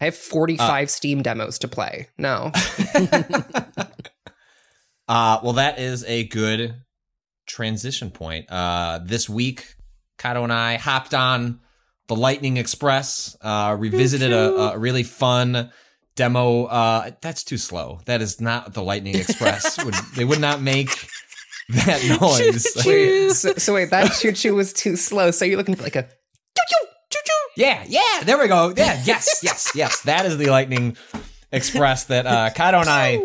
I 0.00 0.06
have 0.06 0.16
45 0.16 0.90
Steam 0.90 1.22
demos 1.22 1.58
to 1.58 1.68
play. 1.68 2.08
No. 2.16 2.52
Uh, 5.10 5.40
well, 5.42 5.54
that 5.54 5.80
is 5.80 6.04
a 6.04 6.22
good 6.28 6.84
transition 7.44 8.12
point. 8.12 8.48
Uh, 8.48 9.00
this 9.02 9.28
week, 9.28 9.74
Kato 10.18 10.44
and 10.44 10.52
I 10.52 10.76
hopped 10.76 11.14
on 11.14 11.58
the 12.06 12.14
Lightning 12.14 12.58
Express, 12.58 13.36
uh, 13.40 13.74
revisited 13.76 14.30
a, 14.32 14.54
a 14.74 14.78
really 14.78 15.02
fun 15.02 15.72
demo. 16.14 16.66
Uh, 16.66 17.10
that's 17.20 17.42
too 17.42 17.56
slow. 17.56 17.98
That 18.06 18.22
is 18.22 18.40
not 18.40 18.72
the 18.72 18.84
Lightning 18.84 19.16
Express. 19.16 19.84
would, 19.84 19.94
they 20.14 20.24
would 20.24 20.40
not 20.40 20.62
make 20.62 21.08
that 21.72 22.18
noise. 22.20 22.66
Wait, 22.86 23.30
so, 23.32 23.54
so 23.54 23.74
wait, 23.74 23.90
that 23.90 24.12
choo 24.12 24.32
choo 24.32 24.54
was 24.54 24.72
too 24.72 24.96
slow. 24.96 25.30
So 25.30 25.44
you're 25.44 25.56
looking 25.56 25.74
for 25.76 25.82
like 25.82 25.96
a 25.96 26.02
choo 26.02 26.08
choo 26.68 26.86
choo 27.10 27.18
choo. 27.24 27.32
Yeah, 27.62 27.84
yeah, 27.88 28.24
there 28.24 28.38
we 28.38 28.48
go. 28.48 28.72
Yeah, 28.76 29.00
yes, 29.04 29.40
yes, 29.42 29.70
yes. 29.74 30.02
That 30.02 30.26
is 30.26 30.38
the 30.38 30.46
Lightning 30.46 30.96
Express 31.52 32.04
that 32.04 32.26
uh, 32.26 32.50
Kato 32.54 32.80
and 32.80 32.88
I. 32.88 33.18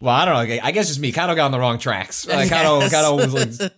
Well, 0.00 0.14
I 0.14 0.24
don't 0.24 0.34
know. 0.48 0.58
I 0.62 0.70
guess 0.72 0.88
just 0.88 1.00
me. 1.00 1.10
Kato 1.12 1.34
got 1.34 1.46
on 1.46 1.50
the 1.52 1.58
wrong 1.58 1.78
tracks. 1.78 2.28
Uh, 2.28 2.46
Kato, 2.48 2.80
Yes. 2.80 2.90
Kato 2.92 3.16
was 3.16 3.60
like, 3.60 3.72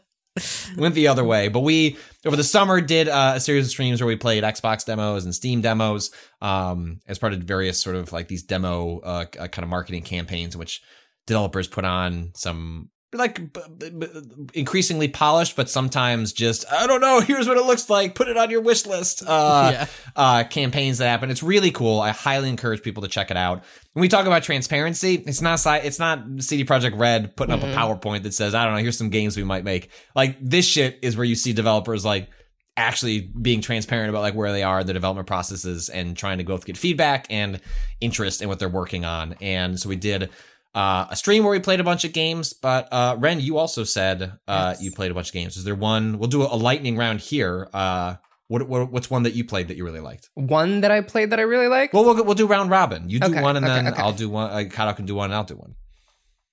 went 0.76 0.94
the 0.94 1.08
other 1.08 1.24
way. 1.24 1.48
But 1.48 1.60
we 1.60 1.96
over 2.26 2.36
the 2.36 2.44
summer 2.44 2.80
did 2.80 3.08
uh, 3.08 3.32
a 3.36 3.40
series 3.40 3.64
of 3.64 3.70
streams 3.70 4.00
where 4.00 4.06
we 4.08 4.16
played 4.16 4.44
Xbox 4.44 4.84
demos 4.84 5.24
and 5.24 5.34
Steam 5.34 5.60
demos 5.62 6.10
um, 6.42 7.00
as 7.06 7.18
part 7.18 7.32
of 7.32 7.40
various 7.40 7.82
sort 7.82 7.96
of 7.96 8.12
like 8.12 8.28
these 8.28 8.42
demo 8.42 9.00
uh, 9.00 9.24
uh, 9.38 9.48
kind 9.48 9.62
of 9.62 9.68
marketing 9.70 10.02
campaigns 10.02 10.54
in 10.54 10.58
which 10.58 10.82
developers 11.26 11.68
put 11.68 11.84
on 11.86 12.30
some 12.34 12.90
like 13.12 13.52
b- 13.52 13.90
b- 13.90 14.06
increasingly 14.54 15.08
polished, 15.08 15.56
but 15.56 15.68
sometimes 15.68 16.32
just 16.32 16.64
I 16.72 16.86
don't 16.86 17.00
know. 17.00 17.20
Here's 17.20 17.48
what 17.48 17.56
it 17.56 17.64
looks 17.64 17.90
like. 17.90 18.14
Put 18.14 18.28
it 18.28 18.36
on 18.36 18.50
your 18.50 18.60
wish 18.60 18.86
list. 18.86 19.22
Uh, 19.26 19.70
Yeah. 19.72 19.86
uh, 20.16 20.44
campaigns 20.44 20.98
that 20.98 21.08
happen. 21.08 21.30
It's 21.30 21.42
really 21.42 21.70
cool. 21.72 22.00
I 22.00 22.10
highly 22.10 22.48
encourage 22.48 22.82
people 22.82 23.02
to 23.02 23.08
check 23.08 23.30
it 23.30 23.36
out. 23.36 23.64
When 23.94 24.02
we 24.02 24.08
talk 24.08 24.26
about 24.26 24.42
transparency, 24.44 25.14
it's 25.26 25.40
not 25.42 25.54
sci- 25.54 25.78
it's 25.86 25.98
not 25.98 26.24
CD 26.38 26.64
Projekt 26.64 26.98
Red 26.98 27.36
putting 27.36 27.52
up 27.54 27.62
a 27.62 27.66
PowerPoint 27.66 28.22
that 28.22 28.34
says 28.34 28.54
I 28.54 28.64
don't 28.64 28.74
know. 28.74 28.80
Here's 28.80 28.96
some 28.98 29.10
games 29.10 29.36
we 29.36 29.44
might 29.44 29.64
make. 29.64 29.90
Like 30.14 30.36
this 30.40 30.64
shit 30.66 30.98
is 31.02 31.16
where 31.16 31.24
you 31.26 31.34
see 31.34 31.52
developers 31.52 32.04
like 32.04 32.28
actually 32.76 33.20
being 33.20 33.60
transparent 33.60 34.08
about 34.08 34.22
like 34.22 34.34
where 34.34 34.52
they 34.52 34.62
are 34.62 34.80
in 34.80 34.86
the 34.86 34.92
development 34.92 35.26
processes 35.26 35.88
and 35.90 36.16
trying 36.16 36.38
to 36.38 36.44
both 36.44 36.64
get 36.64 36.78
feedback 36.78 37.26
and 37.28 37.60
interest 38.00 38.40
in 38.40 38.48
what 38.48 38.58
they're 38.58 38.68
working 38.70 39.04
on. 39.04 39.34
And 39.40 39.78
so 39.78 39.88
we 39.88 39.96
did 39.96 40.30
uh, 40.74 41.06
a 41.10 41.16
stream 41.16 41.42
where 41.44 41.52
we 41.52 41.58
played 41.60 41.80
a 41.80 41.84
bunch 41.84 42.04
of 42.04 42.12
games. 42.12 42.52
But 42.52 42.88
uh, 42.92 43.16
Ren, 43.18 43.40
you 43.40 43.58
also 43.58 43.84
said 43.84 44.22
uh, 44.46 44.74
Yes. 44.74 44.82
you 44.82 44.92
played 44.92 45.10
a 45.10 45.14
bunch 45.14 45.28
of 45.28 45.32
games. 45.34 45.56
Is 45.56 45.64
there 45.64 45.74
one? 45.74 46.18
We'll 46.18 46.28
do 46.28 46.42
a, 46.42 46.54
a 46.54 46.56
lightning 46.56 46.96
round 46.96 47.20
here. 47.20 47.68
Uh, 47.74 48.16
what, 48.48 48.68
what 48.68 48.90
what's 48.90 49.08
one 49.10 49.22
that 49.22 49.34
you 49.34 49.44
played 49.44 49.68
that 49.68 49.76
you 49.76 49.84
really 49.84 50.00
liked? 50.00 50.28
one 50.34 50.80
that 50.80 50.90
I 50.90 51.00
played 51.02 51.30
that 51.30 51.38
I 51.38 51.42
really 51.42 51.68
liked. 51.68 51.94
Well, 51.94 52.04
we'll 52.04 52.24
we'll 52.24 52.34
do 52.34 52.46
round 52.48 52.68
robin. 52.70 53.08
You 53.08 53.20
do 53.20 53.28
Okay, 53.28 53.42
one, 53.42 53.56
and 53.56 53.64
okay, 53.64 53.74
then 53.74 53.88
okay. 53.92 54.02
I'll 54.02 54.12
do 54.12 54.28
one. 54.28 54.50
Uh, 54.50 54.64
Kato 54.68 54.92
can 54.94 55.06
do 55.06 55.14
one, 55.14 55.26
and 55.26 55.34
I'll 55.34 55.44
do 55.44 55.56
one. 55.56 55.74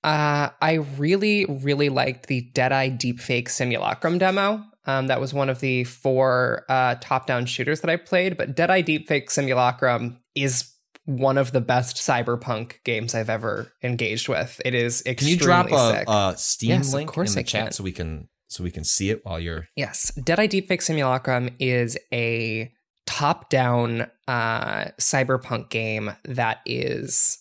Uh, 0.04 0.50
I 0.62 0.74
really, 0.96 1.44
really 1.46 1.88
liked 1.88 2.26
the 2.28 2.40
Deadeye 2.40 2.90
Deepfake 2.90 3.48
Simulacrum 3.48 4.18
demo. 4.18 4.64
Um, 4.86 5.08
that 5.08 5.20
was 5.20 5.34
one 5.34 5.50
of 5.50 5.58
the 5.60 5.84
four 5.84 6.64
uh, 6.68 6.94
top-down 7.00 7.46
shooters 7.46 7.80
that 7.80 7.90
I 7.90 7.96
played. 7.96 8.36
But 8.38 8.54
Deadeye 8.54 8.82
Deepfake 8.82 9.28
Simulacrum 9.30 10.18
is 10.36 10.72
one 11.08 11.38
of 11.38 11.52
the 11.52 11.60
best 11.62 11.96
cyberpunk 11.96 12.84
games 12.84 13.14
I've 13.14 13.30
ever 13.30 13.72
engaged 13.82 14.28
with. 14.28 14.60
It 14.62 14.74
is 14.74 15.00
Can 15.02 15.26
you 15.26 15.38
drop 15.38 15.72
a, 15.72 16.04
a 16.06 16.34
Steam 16.36 16.68
Yes, 16.70 16.92
link 16.92 17.16
in 17.16 17.24
the 17.24 17.40
I 17.40 17.42
chat 17.42 17.64
can. 17.64 17.72
so 17.72 17.82
we 17.82 17.92
can 17.92 18.28
so 18.48 18.62
we 18.62 18.70
can 18.70 18.84
see 18.84 19.08
it 19.08 19.24
while 19.24 19.40
you're 19.40 19.68
Yes, 19.74 20.12
Deadeye 20.22 20.46
Deepfake 20.48 20.82
Simulacrum 20.82 21.48
is 21.58 21.96
a 22.12 22.70
top-down 23.06 24.10
uh, 24.26 24.84
cyberpunk 25.00 25.70
game 25.70 26.12
that 26.24 26.60
is 26.66 27.38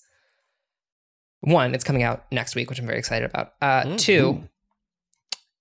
one. 1.42 1.76
It's 1.76 1.84
coming 1.84 2.04
out 2.04 2.24
next 2.32 2.56
week, 2.56 2.70
which 2.70 2.80
I'm 2.80 2.86
very 2.88 3.00
excited 3.00 3.30
about. 3.30 3.52
Uh, 3.62 3.84
Mm, 3.84 3.98
two, 3.98 4.44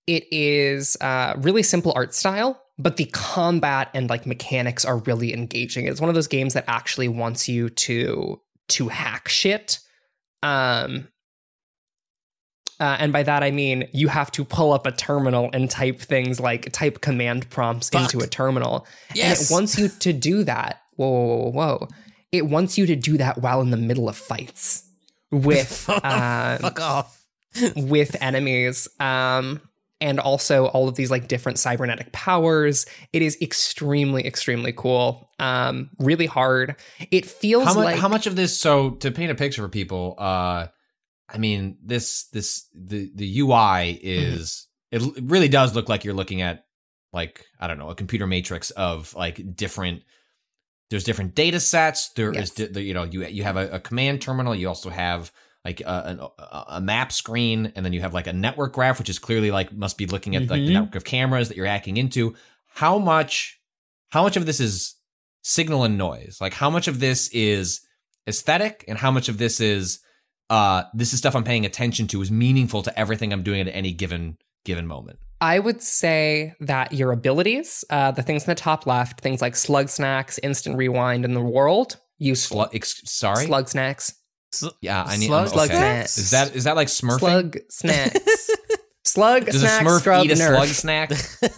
it 0.07 0.25
is 0.31 0.97
uh, 1.01 1.35
really 1.39 1.65
simple 1.65 1.93
art 1.97 2.15
style, 2.15 2.63
but 2.79 2.97
the 2.97 3.07
combat 3.07 3.91
and 3.95 4.11
like 4.11 4.27
mechanics 4.27 4.85
are 4.85 4.99
really 4.99 5.33
engaging. 5.33 5.87
It's 5.87 6.01
one 6.01 6.09
of 6.09 6.15
those 6.15 6.29
games 6.29 6.55
that 6.55 6.65
actually 6.67 7.09
wants 7.09 7.49
you 7.49 7.71
to 7.71 8.41
to 8.69 8.89
hack 8.89 9.29
shit. 9.29 9.79
Um, 10.43 11.09
uh, 12.79 12.97
and 12.99 13.13
by 13.13 13.23
that 13.23 13.43
I 13.43 13.51
mean 13.51 13.89
you 13.93 14.09
have 14.09 14.31
to 14.33 14.45
pull 14.45 14.73
up 14.73 14.87
a 14.87 14.93
terminal 14.93 15.49
and 15.55 15.71
type 15.71 15.99
things 16.01 16.39
like 16.39 16.71
type 16.73 17.01
command 17.01 17.49
prompts 17.49 17.89
Fuck. 17.89 18.03
into 18.03 18.25
a 18.25 18.29
terminal. 18.29 18.87
Yes. 19.15 19.41
And 19.41 19.47
it 19.51 19.53
wants 19.53 19.79
you 19.79 19.89
to 19.89 20.13
do 20.13 20.45
that. 20.45 20.83
Whoa, 20.97 21.09
whoa, 21.09 21.37
whoa, 21.37 21.51
whoa. 21.51 21.89
It 22.33 22.47
wants 22.47 22.77
you 22.77 22.87
to 22.87 22.97
do 22.97 23.17
that 23.19 23.39
while 23.39 23.63
in 23.63 23.71
the 23.71 23.77
middle 23.77 24.09
of 24.09 24.17
fights 24.17 24.83
with 25.31 25.89
uh, 25.89 26.59
Fuck 26.61 26.81
off. 26.81 27.25
with 27.75 28.17
enemies. 28.21 28.89
Um, 29.01 29.61
and 30.01 30.21
also 30.21 30.67
all 30.67 30.89
of 30.89 30.95
these 30.95 31.11
like 31.11 31.27
different 31.29 31.59
cybernetic 31.59 32.13
powers. 32.13 32.85
It 33.13 33.23
is 33.23 33.37
extremely, 33.41 34.27
extremely 34.27 34.73
cool. 34.73 35.31
Um, 35.39 35.91
really 35.99 36.27
hard. 36.27 36.77
It 37.11 37.25
feels 37.27 37.65
how 37.65 37.75
much 37.75 37.85
like 37.85 37.97
how 37.99 38.09
much 38.09 38.27
of 38.27 38.37
this 38.37 38.59
so 38.61 38.91
to 38.91 39.11
paint 39.11 39.31
a 39.31 39.35
picture 39.35 39.63
for 39.63 39.69
people 39.69 40.15
uh 40.19 40.67
i 41.29 41.39
mean 41.39 41.77
this 41.83 42.25
this 42.33 42.69
the 42.75 43.11
the 43.15 43.39
ui 43.41 43.91
is 44.03 44.69
it, 44.93 45.03
l- 45.03 45.13
it 45.17 45.25
really 45.25 45.49
does 45.49 45.75
look 45.75 45.89
like 45.89 46.05
you're 46.05 46.15
looking 46.15 46.41
at 46.41 46.65
like 47.13 47.45
i 47.59 47.67
don't 47.67 47.79
know 47.79 47.91
a 47.91 47.95
computer 47.97 48.27
matrix 48.29 48.71
of 48.71 49.13
like 49.15 49.57
different 49.57 50.03
there's 50.91 51.03
different 51.05 51.35
data 51.35 51.59
sets 51.59 52.11
There 52.11 52.31
is 52.31 52.53
Yes. 52.57 52.69
the, 52.71 52.81
you 52.83 52.95
know 52.95 53.03
you 53.03 53.25
you 53.27 53.43
have 53.43 53.57
a, 53.57 53.69
a 53.71 53.81
command 53.81 54.23
terminal 54.23 54.55
you 54.55 54.69
also 54.69 54.89
have 54.89 55.33
like 55.67 55.81
a, 55.81 56.31
a, 56.39 56.65
a 56.77 56.81
map 56.81 57.11
screen 57.13 57.73
and 57.75 57.85
then 57.85 57.93
you 57.93 58.01
have 58.01 58.15
like 58.15 58.27
a 58.29 58.33
network 58.33 58.73
graph 58.75 58.99
which 59.01 59.11
is 59.11 59.19
clearly 59.19 59.51
like 59.51 59.73
must 59.73 59.99
be 59.99 60.07
looking 60.07 60.37
at 60.37 60.43
like 60.43 60.61
the 60.61 60.69
Mhm. 60.69 60.73
network 60.75 60.95
of 60.95 61.05
cameras 61.05 61.49
that 61.49 61.57
you're 61.57 61.67
hacking 61.77 61.97
into 61.97 62.35
how 62.83 62.99
much 62.99 63.61
how 64.11 64.23
much 64.23 64.37
of 64.37 64.47
this 64.47 64.61
is 64.61 64.95
signal 65.43 65.85
and 65.85 65.97
noise 65.99 66.39
like 66.41 66.55
how 66.55 66.71
much 66.71 66.87
of 66.89 67.01
this 67.01 67.29
is 67.33 67.81
aesthetic 68.29 68.85
and 68.89 68.99
how 68.99 69.11
much 69.11 69.29
of 69.29 69.39
this 69.39 69.61
is 69.61 70.01
uh 70.51 70.83
this 70.95 71.13
is 71.13 71.19
stuff 71.19 71.35
i'm 71.37 71.45
paying 71.45 71.67
attention 71.67 72.07
to 72.07 72.21
is 72.23 72.31
meaningful 72.31 72.83
to 72.83 72.97
everything 72.99 73.33
i'm 73.33 73.43
doing 73.43 73.61
at 73.61 73.69
any 73.69 73.93
given 73.93 74.37
given 74.65 74.87
moment 74.87 75.19
I 75.39 75.59
would 75.59 75.83
say 75.83 76.55
that 76.61 76.95
your 76.95 77.13
abilities, 77.13 77.85
uh, 77.91 78.11
the 78.11 78.23
things 78.23 78.45
in 78.45 78.47
the 78.47 78.55
top 78.55 78.87
left, 78.87 79.21
things 79.21 79.43
like 79.43 79.55
slug 79.55 79.91
snacks, 79.91 80.39
instant 80.43 80.79
rewind, 80.79 81.27
and 81.27 81.37
the 81.37 81.43
world, 81.43 81.99
useful. 82.17 82.61
Slu- 82.65 82.75
ex- 82.75 83.03
sorry 83.05 83.45
Slug 83.45 83.69
snacks. 83.69 84.15
Yeah 84.81 85.03
i 85.07 85.17
need 85.17 85.27
Slug- 85.27 85.47
okay. 85.49 85.55
slug 85.55 85.69
snacks. 85.71 86.19
is 86.19 86.31
that 86.31 86.55
is 86.57 86.65
that 86.65 86.77
like 86.77 86.89
smurfing 86.89 87.19
Slug 87.19 87.57
snacks. 87.71 88.51
slug 89.05 89.47
does 89.47 89.61
snacks. 89.61 89.83
a 89.83 89.85
smurf 89.85 90.01
scrub 90.01 90.25
eat 90.27 90.33
a 90.33 90.35
nerf. 90.35 90.55
slug 90.55 90.69
snack 90.69 91.11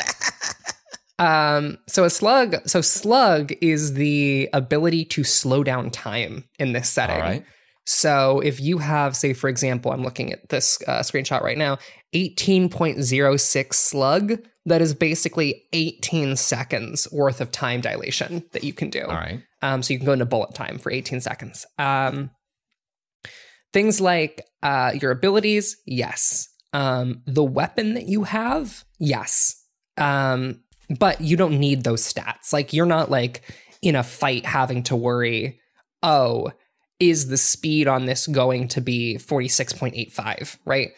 Um, 1.21 1.79
so 1.89 2.05
a 2.05 2.11
slug, 2.11 2.55
so 2.69 2.81
slug 2.81 3.53
is 3.61 3.95
the 3.95 4.49
ability 4.53 5.05
to 5.07 5.25
slow 5.25 5.65
down 5.65 5.91
time 5.91 6.45
in 6.61 6.75
this 6.75 6.89
setting. 6.89 7.17
all 7.17 7.23
right 7.23 7.45
So 7.87 8.39
if 8.39 8.61
you 8.61 8.79
have, 8.79 9.17
say, 9.17 9.33
for 9.33 9.49
example, 9.49 9.91
I'm 9.91 10.05
looking 10.05 10.33
at 10.33 10.49
this 10.49 10.79
uh, 10.87 11.01
screenshot 11.01 11.43
right 11.43 11.59
now, 11.59 11.79
18.06 12.15 13.75
slug, 13.75 14.39
that 14.67 14.81
is 14.81 14.95
basically 14.95 15.65
18 15.73 16.37
seconds 16.37 17.09
worth 17.11 17.41
of 17.41 17.51
time 17.51 17.81
dilation 17.81 18.45
that 18.53 18.63
you 18.63 18.73
can 18.73 18.89
do. 18.91 19.03
all 19.03 19.09
right 19.17 19.43
Um, 19.63 19.83
so 19.83 19.93
you 19.95 19.99
can 19.99 20.07
go 20.07 20.13
into 20.13 20.25
bullet 20.27 20.55
time 20.55 20.79
for 20.79 20.93
18 20.93 21.21
seconds. 21.21 21.67
Um, 21.79 22.31
things 23.73 24.01
like 24.01 24.47
uh, 24.63 24.93
your 25.01 25.11
abilities, 25.11 25.77
yes. 25.87 26.49
Um, 26.73 27.23
the 27.27 27.45
weapon 27.45 27.95
that 27.95 28.09
you 28.09 28.25
have, 28.25 28.85
yes. 28.99 29.63
Um, 29.97 30.61
but 30.99 31.21
you 31.21 31.37
don't 31.37 31.59
need 31.59 31.85
those 31.85 32.03
stats. 32.03 32.53
Like 32.53 32.73
you're 32.73 32.87
not 32.87 33.11
like 33.11 33.43
in 33.83 33.97
a 33.97 34.03
fight 34.03 34.47
having 34.47 34.83
to 34.85 34.97
worry, 34.97 35.61
oh, 36.03 36.51
is 37.01 37.29
the 37.29 37.37
speed 37.37 37.87
on 37.87 38.07
this 38.07 38.27
going 38.27 38.69
to 38.69 38.81
be 38.81 39.17
46.85, 39.17 40.59
right? 40.65 40.91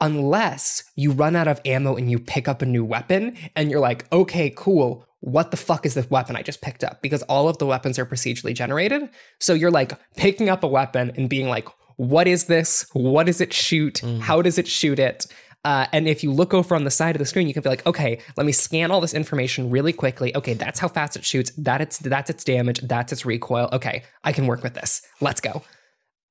Unless 0.00 0.84
you 0.96 1.12
run 1.12 1.36
out 1.36 1.48
of 1.48 1.60
ammo 1.64 1.96
and 1.96 2.10
you 2.10 2.18
pick 2.18 2.48
up 2.48 2.60
a 2.60 2.66
new 2.66 2.84
weapon 2.84 3.36
and 3.56 3.70
you're 3.70 3.80
like, 3.80 4.10
okay, 4.12 4.52
cool. 4.54 5.06
What 5.20 5.52
the 5.52 5.56
fuck 5.56 5.86
is 5.86 5.94
this 5.94 6.10
weapon 6.10 6.34
I 6.34 6.42
just 6.42 6.60
picked 6.60 6.82
up? 6.82 7.00
Because 7.00 7.22
all 7.22 7.48
of 7.48 7.58
the 7.58 7.66
weapons 7.66 7.98
are 7.98 8.04
procedurally 8.04 8.54
generated. 8.54 9.08
So 9.38 9.54
you're 9.54 9.70
like 9.70 9.92
picking 10.16 10.48
up 10.48 10.64
a 10.64 10.68
weapon 10.68 11.12
and 11.16 11.30
being 11.30 11.48
like, 11.48 11.68
what 11.96 12.26
is 12.26 12.44
this? 12.46 12.86
What 12.92 13.26
does 13.26 13.40
it 13.40 13.52
shoot? 13.52 14.00
How 14.20 14.42
does 14.42 14.58
it 14.58 14.68
shoot 14.68 14.98
it? 14.98 15.26
Uh, 15.64 15.86
and 15.92 16.08
if 16.08 16.24
you 16.24 16.32
look 16.32 16.52
over 16.52 16.74
on 16.74 16.82
the 16.82 16.90
side 16.90 17.14
of 17.14 17.20
the 17.20 17.26
screen, 17.26 17.46
you 17.46 17.54
can 17.54 17.62
be 17.62 17.68
like, 17.68 17.86
okay, 17.86 18.18
let 18.36 18.44
me 18.44 18.50
scan 18.52 18.90
all 18.90 19.00
this 19.00 19.14
information 19.14 19.70
really 19.70 19.92
quickly. 19.92 20.34
Okay, 20.34 20.54
that's 20.54 20.80
how 20.80 20.88
fast 20.88 21.16
it 21.16 21.24
shoots. 21.24 21.52
That 21.56 21.80
it's 21.80 21.98
that's 21.98 22.30
its 22.30 22.42
damage. 22.42 22.80
That's 22.80 23.12
its 23.12 23.24
recoil. 23.24 23.68
Okay, 23.72 24.02
I 24.24 24.32
can 24.32 24.46
work 24.48 24.62
with 24.64 24.74
this. 24.74 25.02
Let's 25.20 25.40
go. 25.40 25.62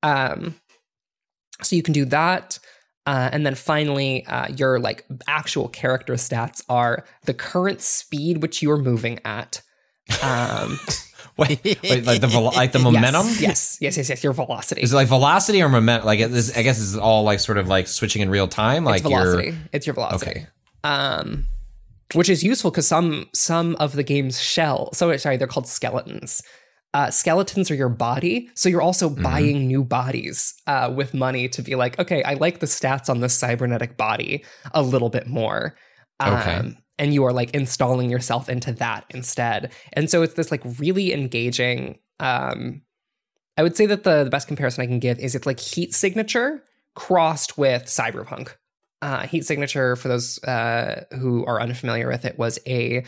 Um, 0.02 0.56
So 1.62 1.76
you 1.76 1.82
can 1.82 1.94
do 1.94 2.04
that. 2.06 2.58
Uh, 3.06 3.30
and 3.32 3.44
then 3.46 3.54
finally, 3.54 4.24
uh, 4.26 4.48
your 4.48 4.78
like 4.78 5.04
actual 5.26 5.68
character 5.68 6.14
stats 6.14 6.62
are 6.68 7.04
the 7.24 7.34
current 7.34 7.80
speed 7.80 8.42
which 8.42 8.62
you 8.62 8.70
are 8.70 8.78
moving 8.78 9.18
at. 9.24 9.62
Um, 10.22 10.78
Wait, 11.38 11.64
wait, 11.64 12.04
like 12.04 12.20
the 12.20 12.28
like 12.28 12.72
the 12.72 12.78
momentum. 12.78 13.26
Yes, 13.26 13.40
yes, 13.40 13.78
yes, 13.80 13.96
yes, 13.96 14.08
yes. 14.10 14.22
Your 14.24 14.34
velocity. 14.34 14.82
Is 14.82 14.92
it 14.92 14.96
like 14.96 15.08
velocity 15.08 15.62
or 15.62 15.68
momentum? 15.70 16.06
Like, 16.06 16.20
is, 16.20 16.54
I 16.56 16.62
guess 16.62 16.78
it's 16.80 16.94
all 16.96 17.22
like 17.22 17.40
sort 17.40 17.56
of 17.58 17.68
like 17.68 17.86
switching 17.88 18.20
in 18.20 18.28
real 18.28 18.48
time. 18.48 18.84
Like 18.84 19.00
it's 19.00 19.10
your 19.10 19.20
velocity. 19.22 19.48
you're 19.48 19.56
It's 19.72 19.86
your 19.86 19.94
velocity. 19.94 20.30
Okay. 20.30 20.46
Um, 20.84 21.46
which 22.14 22.28
is 22.28 22.42
useful 22.44 22.70
because 22.70 22.86
some 22.86 23.30
some 23.34 23.76
of 23.80 23.92
the 23.94 24.02
game's 24.02 24.40
shell. 24.42 24.92
So 24.92 25.16
sorry, 25.16 25.38
they're 25.38 25.46
called 25.46 25.66
skeletons. 25.66 26.42
Uh, 26.94 27.10
skeletons 27.10 27.70
are 27.70 27.74
your 27.74 27.88
body, 27.88 28.50
so 28.54 28.68
you're 28.68 28.82
also 28.82 29.08
Mm-hmm. 29.08 29.22
buying 29.22 29.66
new 29.66 29.82
bodies 29.82 30.52
uh, 30.66 30.92
with 30.94 31.14
money 31.14 31.48
to 31.48 31.62
be 31.62 31.74
like, 31.74 31.98
okay, 31.98 32.22
I 32.22 32.34
like 32.34 32.58
the 32.58 32.66
stats 32.66 33.08
on 33.08 33.20
this 33.20 33.32
cybernetic 33.32 33.96
body 33.96 34.44
a 34.74 34.82
little 34.82 35.08
bit 35.08 35.26
more. 35.26 35.74
Um, 36.20 36.34
Okay. 36.34 36.76
And 36.98 37.12
you 37.14 37.24
are 37.24 37.32
like 37.32 37.50
installing 37.50 38.10
yourself 38.10 38.48
into 38.48 38.72
that 38.74 39.04
instead. 39.10 39.72
And 39.92 40.10
so 40.10 40.22
it's 40.22 40.34
this 40.34 40.50
like 40.50 40.62
really 40.78 41.12
engaging. 41.12 41.98
Um, 42.20 42.82
I 43.56 43.62
would 43.62 43.76
say 43.76 43.86
that 43.86 44.04
the, 44.04 44.24
the 44.24 44.30
best 44.30 44.48
comparison 44.48 44.82
I 44.82 44.86
can 44.86 44.98
give 44.98 45.18
is 45.18 45.34
it's 45.34 45.46
like 45.46 45.60
heat 45.60 45.94
signature 45.94 46.62
crossed 46.94 47.58
with 47.58 47.84
cyberpunk. 47.84 48.54
Uh, 49.00 49.26
heat 49.26 49.44
signature, 49.44 49.96
for 49.96 50.08
those 50.08 50.42
uh, 50.44 51.04
who 51.18 51.44
are 51.46 51.60
unfamiliar 51.60 52.06
with 52.08 52.24
it, 52.24 52.38
was 52.38 52.58
a 52.66 53.04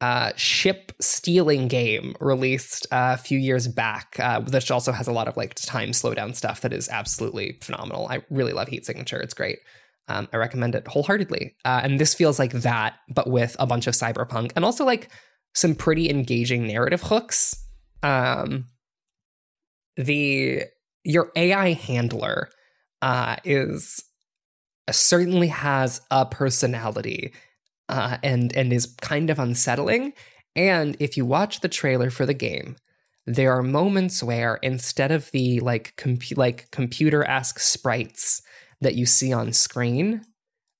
uh, 0.00 0.32
ship 0.36 0.92
stealing 1.00 1.66
game 1.66 2.14
released 2.20 2.86
uh, 2.92 3.16
a 3.18 3.22
few 3.22 3.38
years 3.38 3.66
back, 3.66 4.16
uh, 4.20 4.40
which 4.42 4.70
also 4.70 4.92
has 4.92 5.06
a 5.08 5.12
lot 5.12 5.28
of 5.28 5.36
like 5.36 5.54
time 5.54 5.90
slowdown 5.90 6.36
stuff 6.36 6.60
that 6.60 6.72
is 6.72 6.88
absolutely 6.88 7.58
phenomenal. 7.62 8.06
I 8.08 8.22
really 8.30 8.52
love 8.52 8.68
Heat 8.68 8.86
Signature; 8.86 9.20
it's 9.20 9.34
great. 9.34 9.58
Um, 10.08 10.28
I 10.32 10.36
recommend 10.36 10.74
it 10.74 10.86
wholeheartedly. 10.86 11.56
Uh, 11.64 11.80
and 11.82 11.98
this 11.98 12.14
feels 12.14 12.38
like 12.38 12.52
that, 12.52 12.94
but 13.08 13.30
with 13.30 13.56
a 13.58 13.66
bunch 13.66 13.86
of 13.86 13.94
cyberpunk 13.94 14.52
and 14.54 14.64
also 14.64 14.84
like 14.84 15.10
some 15.54 15.74
pretty 15.74 16.10
engaging 16.10 16.66
narrative 16.66 17.02
hooks. 17.02 17.54
Um, 18.02 18.66
the 19.96 20.64
your 21.04 21.30
AI 21.36 21.72
handler 21.72 22.50
uh, 23.00 23.36
is 23.44 24.02
certainly 24.90 25.48
has 25.48 26.00
a 26.10 26.26
personality 26.26 27.32
uh, 27.88 28.18
and 28.22 28.54
and 28.56 28.72
is 28.72 28.94
kind 29.00 29.30
of 29.30 29.38
unsettling. 29.38 30.12
And 30.56 30.96
if 31.00 31.16
you 31.16 31.24
watch 31.24 31.60
the 31.60 31.68
trailer 31.68 32.10
for 32.10 32.26
the 32.26 32.34
game, 32.34 32.76
there 33.26 33.52
are 33.52 33.62
moments 33.62 34.22
where 34.22 34.56
instead 34.56 35.10
of 35.10 35.30
the 35.30 35.60
like 35.60 35.94
compu- 35.96 36.36
like 36.36 36.70
computer 36.70 37.24
esque 37.24 37.58
sprites 37.58 38.42
that 38.84 38.94
you 38.94 39.04
see 39.06 39.32
on 39.32 39.52
screen, 39.52 40.22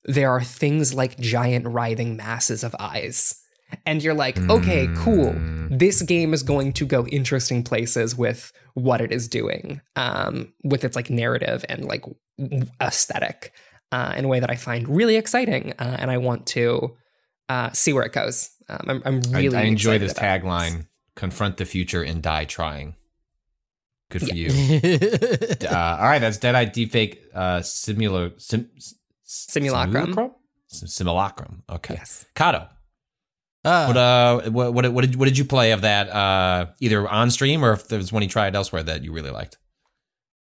there 0.05 0.31
are 0.31 0.43
things 0.43 0.95
like 0.95 1.19
giant 1.19 1.67
writhing 1.67 2.17
masses 2.17 2.63
of 2.63 2.75
eyes. 2.79 3.41
And 3.87 4.03
you're 4.03 4.15
like, 4.15 4.39
okay, 4.49 4.89
cool. 4.97 5.35
This 5.71 6.03
game 6.03 6.33
is 6.33 6.43
going 6.43 6.73
to 6.75 6.87
go 6.87 7.07
interesting 7.07 7.65
places 7.65 8.17
with 8.17 8.53
what 8.75 9.01
it 9.01 9.11
is 9.11 9.27
doing, 9.27 9.81
um, 9.97 10.53
with 10.63 10.85
its 10.85 10.95
like 10.95 11.11
narrative 11.11 11.65
and 11.69 11.85
like 11.85 12.05
aesthetic, 12.81 13.53
uh, 13.91 14.15
in 14.17 14.25
a 14.25 14.29
way 14.29 14.41
that 14.41 14.51
I 14.51 14.57
find 14.57 14.89
really 14.89 15.17
exciting, 15.17 15.73
uh, 15.79 15.97
and 15.99 16.11
I 16.11 16.19
want 16.19 16.47
to 16.49 16.97
uh, 17.49 17.71
see 17.73 17.93
where 17.93 18.05
it 18.05 18.13
goes. 18.13 18.51
Um, 18.69 18.85
I'm, 18.89 19.03
I'm 19.05 19.21
really. 19.33 19.57
I 19.57 19.63
enjoy 19.63 19.99
this 19.99 20.15
tagline: 20.15 20.87
"Confront 21.17 21.57
the 21.57 21.65
future 21.65 22.03
and 22.03 22.23
die 22.23 22.45
trying." 22.45 22.97
Good 24.11 24.23
for 24.29 24.35
Yeah. 24.35 24.51
you. 24.53 25.69
uh, 25.69 25.97
all 26.01 26.05
right, 26.09 26.19
that's 26.21 26.39
Deadeye 26.39 26.67
Deepfake 26.67 27.19
uh, 27.35 27.59
Simula, 27.61 28.41
sim, 28.41 28.71
Simulacrum. 29.23 30.07
Simulacrum? 30.07 30.31
Simulacrum. 30.69 31.63
Okay. 31.71 31.95
Yes. 31.95 32.25
Kato, 32.35 32.69
Uh, 33.65 33.87
what 33.87 33.97
uh, 33.97 34.51
what, 34.51 34.75
what 34.75 34.93
what 34.93 35.01
did 35.03 35.17
what 35.17 35.25
did 35.27 35.39
you 35.39 35.45
play 35.45 35.73
of 35.73 35.81
that? 35.83 36.09
Uh, 36.11 36.67
either 36.81 37.09
on 37.09 37.31
stream 37.31 37.65
or 37.65 37.73
if 37.73 37.89
there 37.89 37.99
was 37.99 38.13
one 38.13 38.23
you 38.23 38.29
tried 38.29 38.55
elsewhere 38.55 38.83
that 38.83 39.03
you 39.05 39.13
really 39.13 39.31
liked. 39.31 39.57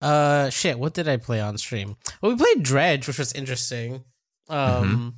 Uh, 0.01 0.48
shit. 0.51 0.78
What 0.78 0.94
did 0.94 1.09
I 1.09 1.16
play 1.18 1.40
on 1.40 1.59
stream? 1.59 1.96
Well, 2.22 2.32
we 2.32 2.38
played 2.38 2.62
Dredge, 2.62 3.07
which 3.07 3.18
was 3.18 3.32
interesting. 3.32 4.05
Um, 4.48 5.16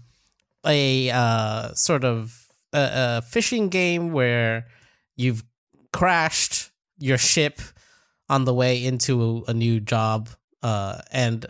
a 0.67 1.11
uh 1.11 1.73
sort 1.75 2.05
of 2.05 2.47
a, 2.73 3.19
a 3.19 3.23
fishing 3.23 3.69
game 3.69 4.13
where 4.13 4.67
you've 5.17 5.45
crashed 5.93 6.71
your 6.99 7.19
ship 7.19 7.61
on 8.33 8.45
the 8.45 8.55
way 8.55 8.83
into 8.85 9.45
a 9.47 9.53
new 9.55 9.79
job. 9.79 10.29
Uh, 10.63 11.01
and 11.13 11.45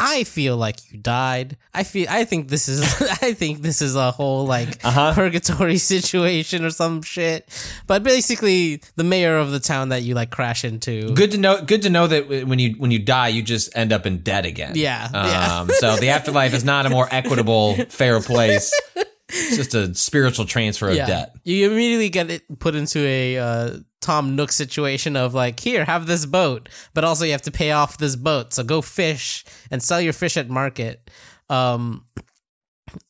I 0.00 0.22
feel 0.24 0.56
like 0.56 0.76
you 0.92 0.98
died. 0.98 1.56
I 1.74 1.82
feel. 1.82 2.06
I 2.08 2.22
think 2.24 2.48
this 2.48 2.68
is. 2.68 2.82
I 3.22 3.32
think 3.34 3.62
this 3.62 3.82
is 3.82 3.96
a 3.96 4.12
whole 4.12 4.46
like 4.46 4.78
Uh-huh. 4.84 5.12
purgatory 5.14 5.78
situation 5.94 6.64
or 6.64 6.70
some 6.70 7.02
shit. 7.02 7.48
But 7.88 8.04
basically, 8.04 8.80
the 8.94 9.02
mayor 9.02 9.38
of 9.38 9.50
the 9.50 9.58
town 9.58 9.88
that 9.88 10.02
you 10.02 10.14
like 10.14 10.30
crash 10.30 10.64
into. 10.64 11.12
Good 11.14 11.32
to 11.32 11.38
know. 11.38 11.62
Good 11.64 11.82
to 11.82 11.90
know 11.90 12.06
that 12.06 12.28
when 12.28 12.58
you 12.60 12.74
when 12.78 12.92
you 12.92 13.00
die, 13.00 13.28
you 13.28 13.42
just 13.42 13.74
end 13.76 13.92
up 13.92 14.06
in 14.06 14.18
debt 14.18 14.46
again. 14.46 14.72
Yeah, 14.76 15.08
yeah. 15.12 15.60
Um, 15.60 15.70
so 15.80 15.96
the 15.96 16.10
afterlife 16.10 16.54
is 16.54 16.62
not 16.64 16.86
a 16.86 16.90
more 16.90 17.08
equitable, 17.10 17.74
fair 17.88 18.20
place. 18.20 18.72
It's 19.28 19.56
just 19.56 19.74
a 19.74 19.94
spiritual 19.94 20.46
transfer 20.46 20.88
of 20.88 20.96
debt. 20.96 21.34
You 21.44 21.70
immediately 21.70 22.08
get 22.08 22.30
it 22.30 22.58
put 22.58 22.74
into 22.74 23.00
a 23.00 23.36
uh, 23.38 23.70
Tom 24.00 24.36
Nook 24.36 24.52
situation 24.52 25.16
of 25.16 25.34
like, 25.34 25.60
here, 25.60 25.84
have 25.84 26.06
this 26.06 26.24
boat, 26.24 26.68
but 26.94 27.04
also 27.04 27.24
you 27.24 27.32
have 27.32 27.42
to 27.42 27.50
pay 27.50 27.72
off 27.72 27.98
this 27.98 28.16
boat. 28.16 28.54
So 28.54 28.64
go 28.64 28.80
fish 28.80 29.44
and 29.70 29.82
sell 29.82 30.00
your 30.00 30.14
fish 30.14 30.36
at 30.36 30.48
market. 30.48 31.10
Um, 31.50 32.06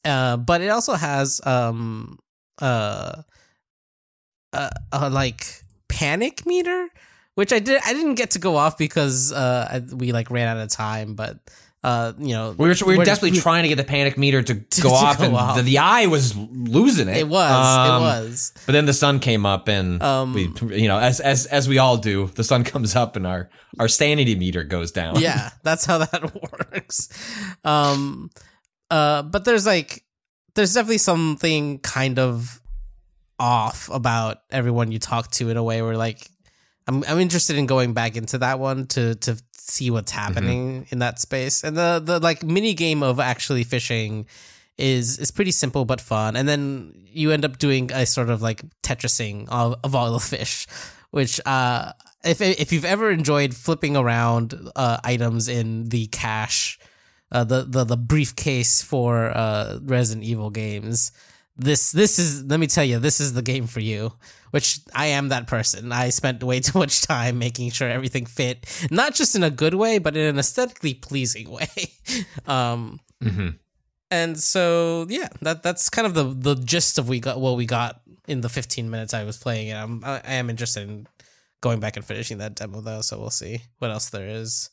uh, 0.05 0.39
but 0.39 0.61
it 0.61 0.69
also 0.69 0.95
has 0.95 1.41
um, 1.47 2.19
uh, 2.61 3.23
uh, 4.53 4.71
uh, 4.93 5.11
like 5.13 5.63
panic 5.89 6.45
meter, 6.47 6.89
which 7.37 7.53
I 7.53 7.61
did. 7.61 7.81
I 7.85 7.93
didn't 7.93 8.17
get 8.17 8.33
to 8.33 8.41
go 8.41 8.57
off 8.57 8.77
because 8.77 9.33
uh, 9.33 9.69
I, 9.71 9.95
we 9.95 10.11
like 10.11 10.31
ran 10.31 10.49
out 10.49 10.63
of 10.63 10.69
time, 10.69 11.15
but. 11.15 11.39
Uh, 11.89 12.13
you 12.19 12.35
know, 12.37 12.55
We 12.59 12.69
were, 12.69 12.75
we 12.81 12.93
were 12.93 12.99
we're- 12.99 13.05
desperately 13.05 13.39
we- 13.39 13.43
trying 13.43 13.63
to 13.63 13.69
get 13.69 13.77
the 13.77 13.85
panic 13.85 14.19
meter 14.19 14.43
to, 14.43 14.55
To- 14.77 14.83
go 14.83 14.89
to 14.91 14.95
off, 14.95 15.19
go 15.19 15.25
and 15.25 15.35
off. 15.37 15.57
The, 15.57 15.63
the 15.63 15.79
eye 15.79 16.07
was 16.07 16.37
losing 16.37 17.09
it. 17.09 17.17
It 17.17 17.29
was. 17.29 17.51
Um, 17.51 18.03
it 18.03 18.05
was. 18.05 18.53
But 18.67 18.73
then 18.73 18.87
the 18.87 18.93
sun 18.93 19.21
came 19.21 19.47
up, 19.47 19.69
and 19.69 20.03
Um, 20.03 20.35
we, 20.35 20.43
you 20.77 20.89
know, 20.89 20.99
as 20.99 21.21
as 21.21 21.47
as 21.47 21.69
we 21.69 21.79
all 21.79 21.97
do, 21.97 22.27
the 22.35 22.45
sun 22.45 22.65
comes 22.73 22.95
up, 22.95 23.17
and 23.17 23.27
our 23.27 23.49
our 23.79 23.89
sanity 23.89 24.35
meter 24.35 24.65
goes 24.65 24.91
down. 24.93 25.21
yeah 25.21 25.51
that's 25.63 25.85
how 25.85 25.99
that 25.99 26.23
works 26.73 27.09
um 27.65 28.31
uh 28.91 29.23
but 29.23 29.45
there's 29.45 29.67
like 29.67 30.03
there's 30.55 30.73
definitely 30.75 30.99
something 30.99 31.79
kind 31.81 32.19
of 32.19 32.61
off 33.39 33.89
about 33.93 34.39
everyone 34.51 34.91
you 34.91 34.99
talk 34.99 35.31
to 35.31 35.51
in 35.51 35.57
a 35.57 35.63
way 35.63 35.81
where 35.83 35.97
like 35.97 36.27
i'm 36.89 37.05
i'm 37.07 37.21
interested 37.21 37.57
in 37.57 37.67
going 37.67 37.93
back 37.93 38.17
into 38.17 38.39
that 38.39 38.59
one 38.59 38.87
to 38.87 39.15
to 39.17 39.37
see 39.69 39.91
what's 39.91 40.13
happening 40.13 40.87
in 40.91 40.99
that 41.01 41.19
space. 41.19 41.63
And 41.65 41.77
the 41.77 42.01
the 42.05 42.19
like 42.19 42.43
mini 42.43 42.75
game 42.75 43.03
of 43.03 43.21
actually 43.21 43.65
fishing 43.65 44.27
is 44.77 45.19
is 45.19 45.31
pretty 45.31 45.53
simple 45.53 45.85
but 45.85 46.01
fun. 46.01 46.37
And 46.37 46.49
then 46.49 46.95
you 47.07 47.33
end 47.33 47.45
up 47.45 47.59
doing 47.59 47.91
a 47.93 48.07
sort 48.07 48.31
of 48.31 48.43
like 48.43 48.63
tetrising 48.83 49.49
of, 49.49 49.77
of 49.85 49.95
all 49.95 50.13
the 50.13 50.21
fish 50.21 50.67
which 51.11 51.41
uh 51.47 51.93
if 52.25 52.41
if 52.41 52.73
you've 52.73 52.85
ever 52.85 53.11
enjoyed 53.11 53.55
flipping 53.55 53.97
around 53.97 54.55
uh 54.77 54.99
items 55.05 55.49
in 55.49 55.89
the 55.89 56.07
cache 56.09 56.79
uh 57.33 57.45
the 57.45 57.65
the, 57.65 57.85
the 57.85 57.97
briefcase 57.97 58.83
for 58.83 59.31
uh 59.37 59.79
Resident 59.83 60.25
Evil 60.25 60.51
games 60.51 61.13
this 61.59 61.93
this 61.93 62.19
is 62.19 62.45
let 62.45 62.61
me 62.61 62.67
tell 62.67 62.85
you 62.85 62.99
this 62.99 63.21
is 63.21 63.33
the 63.35 63.43
game 63.43 63.67
for 63.67 63.81
you 63.81 64.13
which 64.53 64.81
I 64.95 65.07
am 65.07 65.29
that 65.29 65.47
person 65.47 65.93
I 65.93 66.11
spent 66.11 66.43
way 66.43 66.61
too 66.67 66.79
much 66.79 67.03
time 67.03 67.39
making 67.39 67.71
sure 67.73 67.89
everything 67.89 68.25
fit 68.27 68.65
not 68.91 69.15
just 69.15 69.35
in 69.37 69.43
a 69.43 69.51
good 69.51 69.75
way 69.75 69.99
but 69.99 70.17
in 70.17 70.25
an 70.27 70.39
aesthetically 70.39 70.95
pleasing 70.95 71.51
way 71.59 71.69
um 72.47 73.01
Mhm. 73.23 73.59
and 74.11 74.39
so 74.39 75.07
yeah, 75.11 75.29
that 75.43 75.63
that's 75.65 75.91
kind 75.91 76.07
of 76.07 76.15
the 76.15 76.25
the 76.55 76.55
gist 76.63 76.99
of 76.99 77.09
we 77.09 77.19
got 77.21 77.41
what 77.41 77.57
we 77.57 77.67
got 77.67 78.01
in 78.29 78.41
the 78.43 78.49
15 78.49 78.89
minutes 78.89 79.13
I 79.13 79.25
was 79.25 79.37
playing 79.39 79.69
it. 79.69 79.75
I'm 79.75 80.05
I 80.05 80.21
I 80.25 80.35
am 80.35 80.49
interested 80.51 80.89
in 80.89 81.09
going 81.61 81.81
back 81.81 81.97
and 81.97 82.05
finishing 82.07 82.39
that 82.39 82.55
demo 82.55 82.81
though, 82.81 83.01
so 83.01 83.19
we'll 83.19 83.31
see 83.31 83.63
what 83.79 83.91
else 83.91 84.11
there 84.11 84.29
is. 84.29 84.71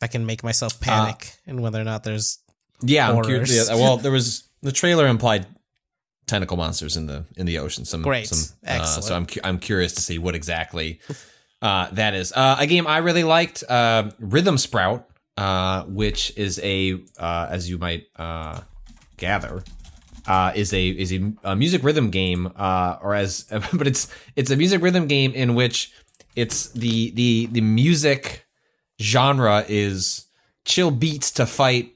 If 0.00 0.02
I 0.02 0.06
can 0.08 0.26
make 0.26 0.42
myself 0.42 0.80
panic 0.80 1.36
and 1.46 1.62
whether 1.62 1.80
or 1.80 1.84
not 1.84 2.02
there's 2.02 2.38
yeah. 2.82 3.08
I'm 3.10 3.22
curious. 3.22 3.68
yeah, 3.68 3.76
well, 3.76 3.96
there 3.96 4.10
was 4.10 4.42
the 4.62 4.72
trailer 4.72 5.06
implied 5.06 5.46
tentacle 6.26 6.56
monsters 6.56 6.96
in 6.96 7.06
the 7.06 7.24
in 7.36 7.46
the 7.46 7.58
ocean. 7.58 7.84
Some 7.84 8.02
Great. 8.02 8.28
Some, 8.28 8.56
uh, 8.66 8.70
Excellent. 8.80 9.04
so 9.04 9.14
I'm 9.16 9.26
cu- 9.26 9.40
I'm 9.44 9.58
curious 9.58 9.94
to 9.94 10.00
see 10.00 10.18
what 10.18 10.34
exactly 10.34 11.00
uh, 11.62 11.88
that 11.92 12.14
is. 12.14 12.32
Uh, 12.32 12.56
a 12.58 12.66
game 12.66 12.86
I 12.86 12.98
really 12.98 13.24
liked, 13.24 13.64
uh, 13.68 14.10
Rhythm 14.18 14.58
Sprout, 14.58 15.08
uh, 15.36 15.84
which 15.84 16.36
is 16.36 16.60
a 16.62 17.00
uh, 17.18 17.48
as 17.50 17.68
you 17.68 17.78
might 17.78 18.06
uh, 18.16 18.60
gather. 19.16 19.62
Uh, 20.26 20.52
is 20.54 20.72
a 20.72 20.88
is 20.88 21.12
a, 21.12 21.32
a 21.44 21.54
music 21.54 21.82
rhythm 21.82 22.10
game, 22.10 22.50
uh, 22.56 22.96
or 23.02 23.14
as 23.14 23.44
but 23.72 23.86
it's 23.86 24.08
it's 24.36 24.50
a 24.50 24.56
music 24.56 24.80
rhythm 24.80 25.06
game 25.06 25.32
in 25.32 25.54
which 25.54 25.92
it's 26.34 26.68
the 26.72 27.10
the 27.10 27.46
the 27.52 27.60
music 27.60 28.46
genre 29.00 29.64
is 29.68 30.26
chill 30.64 30.90
beats 30.90 31.30
to 31.32 31.44
fight 31.44 31.93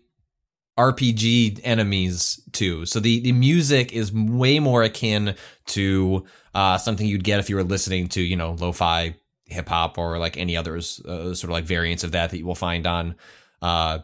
RPG 0.79 1.61
enemies 1.65 2.41
too. 2.53 2.87
So 2.87 3.01
the 3.01 3.21
the 3.21 3.33
music 3.33 3.93
is 3.93 4.13
way 4.13 4.61
more 4.61 4.85
akin 4.85 5.35
to 5.67 6.25
uh, 6.55 6.79
something 6.79 7.07
you'd 7.07 7.25
get 7.25 7.41
if 7.41 7.51
you 7.51 7.57
were 7.57 7.65
listening 7.65 8.09
to 8.11 8.23
you 8.23 8.37
know 8.37 8.53
lo-fi 8.53 9.17
hip 9.47 9.69
hop 9.69 9.99
or 9.99 10.19
like 10.19 10.37
any 10.37 10.57
others 10.57 11.01
uh, 11.01 11.35
sort 11.35 11.45
of 11.45 11.51
like 11.51 11.65
variants 11.65 12.05
of 12.05 12.13
that 12.13 12.31
that 12.31 12.39
you 12.39 12.47
will 12.47 12.55
find 12.55 12.87
on. 12.87 13.17
Uh, 13.61 13.99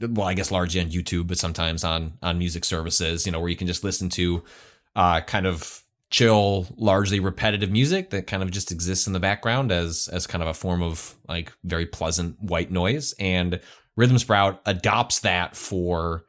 well, 0.00 0.26
I 0.26 0.34
guess 0.34 0.50
largely 0.50 0.80
on 0.80 0.88
YouTube, 0.88 1.28
but 1.28 1.38
sometimes 1.38 1.84
on 1.84 2.18
on 2.22 2.38
music 2.38 2.64
services, 2.64 3.24
you 3.24 3.32
know, 3.32 3.40
where 3.40 3.48
you 3.48 3.56
can 3.56 3.68
just 3.68 3.84
listen 3.84 4.08
to 4.10 4.42
uh, 4.96 5.20
kind 5.20 5.46
of 5.46 5.82
chill, 6.10 6.66
largely 6.76 7.20
repetitive 7.20 7.70
music 7.70 8.10
that 8.10 8.26
kind 8.26 8.42
of 8.42 8.50
just 8.50 8.70
exists 8.72 9.06
in 9.06 9.12
the 9.12 9.20
background 9.20 9.70
as 9.72 10.08
as 10.08 10.26
kind 10.26 10.42
of 10.42 10.48
a 10.48 10.54
form 10.54 10.82
of 10.82 11.14
like 11.28 11.52
very 11.64 11.86
pleasant 11.86 12.40
white 12.42 12.70
noise. 12.70 13.14
And 13.18 13.60
Rhythm 13.96 14.18
Sprout 14.18 14.60
adopts 14.66 15.20
that 15.20 15.56
for 15.56 16.24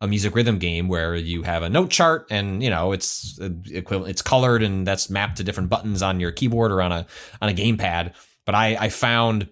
a 0.00 0.06
music 0.06 0.34
rhythm 0.34 0.58
game 0.58 0.86
where 0.88 1.16
you 1.16 1.42
have 1.42 1.62
a 1.62 1.68
note 1.68 1.90
chart 1.90 2.26
and 2.30 2.62
you 2.62 2.70
know 2.70 2.92
it's 2.92 3.36
equivalent 3.40 4.10
it's 4.10 4.22
colored 4.22 4.62
and 4.62 4.86
that's 4.86 5.10
mapped 5.10 5.38
to 5.38 5.44
different 5.44 5.68
buttons 5.68 6.02
on 6.02 6.20
your 6.20 6.30
keyboard 6.30 6.70
or 6.70 6.80
on 6.80 6.92
a 6.92 7.04
on 7.42 7.48
a 7.48 7.52
gamepad 7.52 8.14
but 8.44 8.54
i 8.54 8.76
i 8.76 8.88
found 8.88 9.48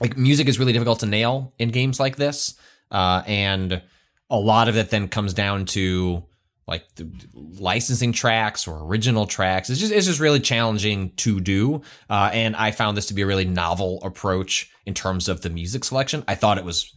like 0.00 0.16
music 0.16 0.48
is 0.48 0.58
really 0.58 0.72
difficult 0.72 0.98
to 0.98 1.06
nail 1.06 1.52
in 1.60 1.68
games 1.68 2.00
like 2.00 2.16
this 2.16 2.58
uh, 2.90 3.22
and 3.26 3.82
a 4.30 4.38
lot 4.38 4.68
of 4.68 4.76
it 4.76 4.90
then 4.90 5.08
comes 5.08 5.34
down 5.34 5.64
to 5.64 6.24
like 6.66 6.84
licensing 7.32 8.12
tracks 8.12 8.68
or 8.68 8.84
original 8.84 9.26
tracks. 9.26 9.70
It's 9.70 9.80
just 9.80 9.90
it's 9.90 10.06
just 10.06 10.20
really 10.20 10.38
challenging 10.38 11.12
to 11.16 11.40
do, 11.40 11.82
uh, 12.10 12.30
and 12.32 12.54
I 12.54 12.72
found 12.72 12.96
this 12.96 13.06
to 13.06 13.14
be 13.14 13.22
a 13.22 13.26
really 13.26 13.46
novel 13.46 14.00
approach 14.02 14.70
in 14.88 14.94
terms 14.94 15.28
of 15.28 15.42
the 15.42 15.50
music 15.50 15.84
selection. 15.84 16.24
I 16.26 16.34
thought 16.34 16.56
it 16.56 16.64
was 16.64 16.94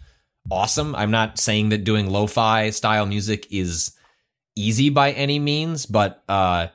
awesome. 0.49 0.95
I'm 0.95 1.11
not 1.11 1.37
saying 1.37 1.69
that 1.69 1.83
doing 1.83 2.09
lo-fi 2.09 2.69
style 2.69 3.05
music 3.05 3.45
is 3.51 3.91
easy 4.55 4.89
by 4.89 5.11
any 5.11 5.39
means, 5.39 5.85
but 5.85 6.23
uh, 6.29 6.67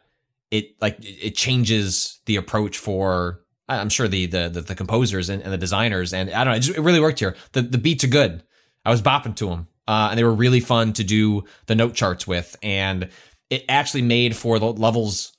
it 0.51 0.81
like 0.81 0.99
it 1.01 1.35
changes 1.35 2.21
the 2.27 2.37
approach 2.37 2.77
for 2.77 3.41
I'm 3.67 3.89
sure 3.89 4.07
the 4.07 4.27
the 4.27 4.51
the, 4.51 4.61
the 4.61 4.75
composers 4.75 5.31
and, 5.31 5.43
and, 5.43 5.51
the 5.51 5.59
designers, 5.59 6.13
and 6.13 6.31
I 6.31 6.45
don't 6.45 6.53
know, 6.53 6.57
it, 6.59 6.61
just, 6.61 6.79
it 6.79 6.83
really 6.83 7.01
worked 7.01 7.19
here. 7.19 7.35
The 7.53 7.63
the 7.63 7.79
beats 7.79 8.05
are 8.05 8.09
good. 8.09 8.43
I 8.85 8.91
was 8.91 9.01
bopping 9.01 9.35
to 9.37 9.49
them, 9.49 9.69
uh, 9.89 10.09
and 10.11 10.19
they 10.19 10.25
were 10.25 10.35
really 10.35 10.61
fun 10.61 10.93
to 10.93 11.03
do 11.03 11.45
the 11.65 11.75
note 11.75 11.95
charts 11.95 12.27
with, 12.27 12.57
and 12.63 13.09
it 13.49 13.65
actually 13.71 14.03
made 14.03 14.37
for 14.37 14.59
the 14.59 14.71
levels. 14.71 15.33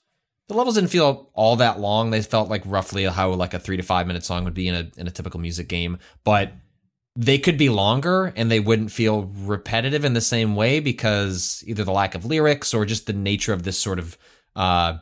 The 0.48 0.54
levels 0.54 0.76
didn't 0.76 0.92
feel 0.92 1.30
all 1.34 1.58
that 1.58 1.80
long. 1.80 2.10
They 2.10 2.22
felt 2.22 2.50
like 2.50 2.64
roughly 2.66 3.04
how 3.04 3.32
like 3.32 3.54
a 3.54 3.60
three 3.60 3.78
to 3.78 3.84
five 3.84 4.08
minute 4.08 4.24
song 4.24 4.46
would 4.46 4.54
be 4.54 4.68
in 4.68 4.76
a 4.76 4.92
in 4.98 5.08
a 5.08 5.12
typical 5.12 5.40
music 5.40 5.68
game, 5.68 6.00
but 6.24 6.54
they 7.18 7.40
could 7.40 7.58
be 7.58 7.68
longer 7.68 8.32
and 8.36 8.50
they 8.50 8.60
wouldn't 8.60 8.92
feel 8.92 9.24
repetitive 9.40 10.06
in 10.06 10.14
the 10.14 10.22
same 10.22 10.56
way 10.56 10.80
because 10.80 11.64
either 11.66 11.84
the 11.84 11.92
lack 11.92 12.14
of 12.14 12.26
lyrics 12.26 12.74
or 12.74 12.86
just 12.86 13.08
the 13.08 13.14
nature 13.14 13.54
of 13.54 13.64
this 13.64 13.80
sort 13.80 13.98
of 13.98 14.18
uh, 14.56 14.98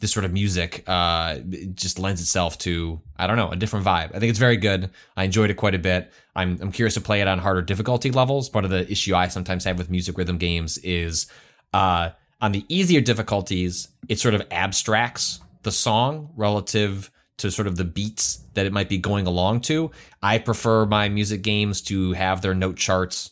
this 0.00 0.12
sort 0.12 0.24
of 0.24 0.32
music 0.32 0.84
uh, 0.86 1.38
just 1.74 1.98
lends 1.98 2.20
itself 2.20 2.56
to 2.58 3.00
I 3.16 3.26
don't 3.26 3.36
know 3.36 3.50
a 3.50 3.56
different 3.56 3.86
vibe. 3.86 4.14
I 4.14 4.18
think 4.18 4.30
it's 4.30 4.38
very 4.38 4.56
good. 4.56 4.90
I 5.16 5.24
enjoyed 5.24 5.50
it 5.50 5.54
quite 5.54 5.74
a 5.74 5.78
bit. 5.78 6.12
I'm 6.36 6.58
I'm 6.60 6.70
curious 6.72 6.94
to 6.94 7.00
play 7.00 7.20
it 7.22 7.26
on 7.28 7.38
harder 7.38 7.62
difficulty 7.62 8.10
levels. 8.10 8.48
Part 8.48 8.64
of 8.64 8.70
the 8.70 8.90
issue 8.90 9.14
I 9.14 9.28
sometimes 9.28 9.64
have 9.64 9.78
with 9.78 9.90
music 9.90 10.16
rhythm 10.18 10.38
games 10.38 10.78
is 10.78 11.26
uh, 11.72 12.10
on 12.40 12.52
the 12.52 12.64
easier 12.68 13.00
difficulties, 13.00 13.88
it 14.08 14.18
sort 14.18 14.34
of 14.34 14.42
abstracts 14.50 15.40
the 15.62 15.72
song 15.72 16.30
relative 16.36 17.10
to 17.38 17.50
sort 17.50 17.66
of 17.66 17.76
the 17.76 17.84
beats 17.84 18.44
that 18.54 18.66
it 18.66 18.72
might 18.72 18.88
be 18.88 18.98
going 18.98 19.26
along 19.26 19.60
to. 19.62 19.90
I 20.22 20.38
prefer 20.38 20.86
my 20.86 21.08
music 21.08 21.42
games 21.42 21.80
to 21.82 22.12
have 22.12 22.42
their 22.42 22.54
note 22.54 22.76
charts 22.76 23.30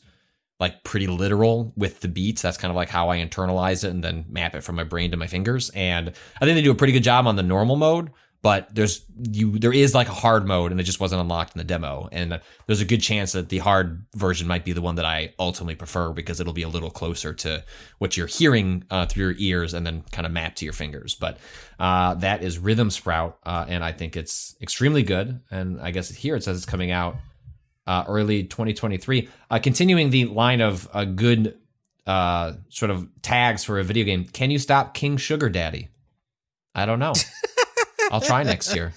like 0.60 0.82
pretty 0.82 1.06
literal 1.06 1.72
with 1.76 2.00
the 2.00 2.08
beats. 2.08 2.42
That's 2.42 2.56
kind 2.56 2.70
of 2.70 2.76
like 2.76 2.88
how 2.88 3.10
I 3.10 3.18
internalize 3.18 3.84
it 3.84 3.90
and 3.90 4.02
then 4.02 4.24
map 4.28 4.54
it 4.54 4.62
from 4.62 4.76
my 4.76 4.84
brain 4.84 5.10
to 5.12 5.16
my 5.16 5.26
fingers. 5.26 5.70
And 5.70 6.08
I 6.40 6.44
think 6.44 6.56
they 6.56 6.62
do 6.62 6.70
a 6.70 6.74
pretty 6.74 6.92
good 6.92 7.04
job 7.04 7.26
on 7.26 7.36
the 7.36 7.42
normal 7.42 7.76
mode, 7.76 8.10
but 8.40 8.72
there's 8.72 9.04
you 9.32 9.58
there 9.58 9.72
is 9.72 9.94
like 9.94 10.08
a 10.08 10.14
hard 10.14 10.46
mode 10.46 10.70
and 10.70 10.80
it 10.80 10.84
just 10.84 11.00
wasn't 11.00 11.20
unlocked 11.20 11.56
in 11.56 11.58
the 11.58 11.64
demo. 11.64 12.08
And 12.12 12.40
there's 12.66 12.80
a 12.80 12.84
good 12.84 13.02
chance 13.02 13.32
that 13.32 13.48
the 13.48 13.58
hard 13.58 14.06
version 14.14 14.46
might 14.46 14.64
be 14.64 14.72
the 14.72 14.80
one 14.80 14.94
that 14.94 15.04
I 15.04 15.34
ultimately 15.38 15.74
prefer 15.74 16.12
because 16.12 16.38
it'll 16.40 16.52
be 16.52 16.62
a 16.62 16.68
little 16.68 16.90
closer 16.90 17.34
to 17.34 17.64
what 17.98 18.16
you're 18.16 18.28
hearing 18.28 18.84
uh, 18.90 19.06
through 19.06 19.30
your 19.30 19.34
ears 19.38 19.74
and 19.74 19.84
then 19.84 20.04
kind 20.12 20.24
of 20.24 20.32
map 20.32 20.54
to 20.56 20.64
your 20.64 20.72
fingers. 20.72 21.16
But 21.16 21.38
uh, 21.80 22.14
that 22.14 22.42
is 22.42 22.58
Rhythm 22.58 22.90
Sprout, 22.90 23.38
uh, 23.44 23.64
and 23.68 23.82
I 23.82 23.92
think 23.92 24.16
it's 24.16 24.54
extremely 24.60 25.02
good. 25.02 25.40
And 25.50 25.80
I 25.80 25.90
guess 25.90 26.08
here 26.08 26.36
it 26.36 26.44
says 26.44 26.58
it's 26.58 26.66
coming 26.66 26.92
out 26.92 27.16
uh, 27.88 28.04
early 28.06 28.44
2023. 28.44 29.28
Uh, 29.50 29.58
continuing 29.58 30.10
the 30.10 30.26
line 30.26 30.60
of 30.60 30.88
uh, 30.92 31.04
good 31.04 31.58
sort 32.06 32.90
of 32.90 33.08
tags 33.20 33.64
for 33.64 33.80
a 33.80 33.84
video 33.84 34.04
game. 34.04 34.24
Can 34.24 34.50
you 34.50 34.58
stop 34.58 34.94
King 34.94 35.16
Sugar 35.16 35.48
Daddy? 35.48 35.88
I 36.74 36.86
don't 36.86 37.00
know. 37.00 37.14
I'll 38.10 38.20
try 38.20 38.42
next 38.42 38.74
year. 38.74 38.92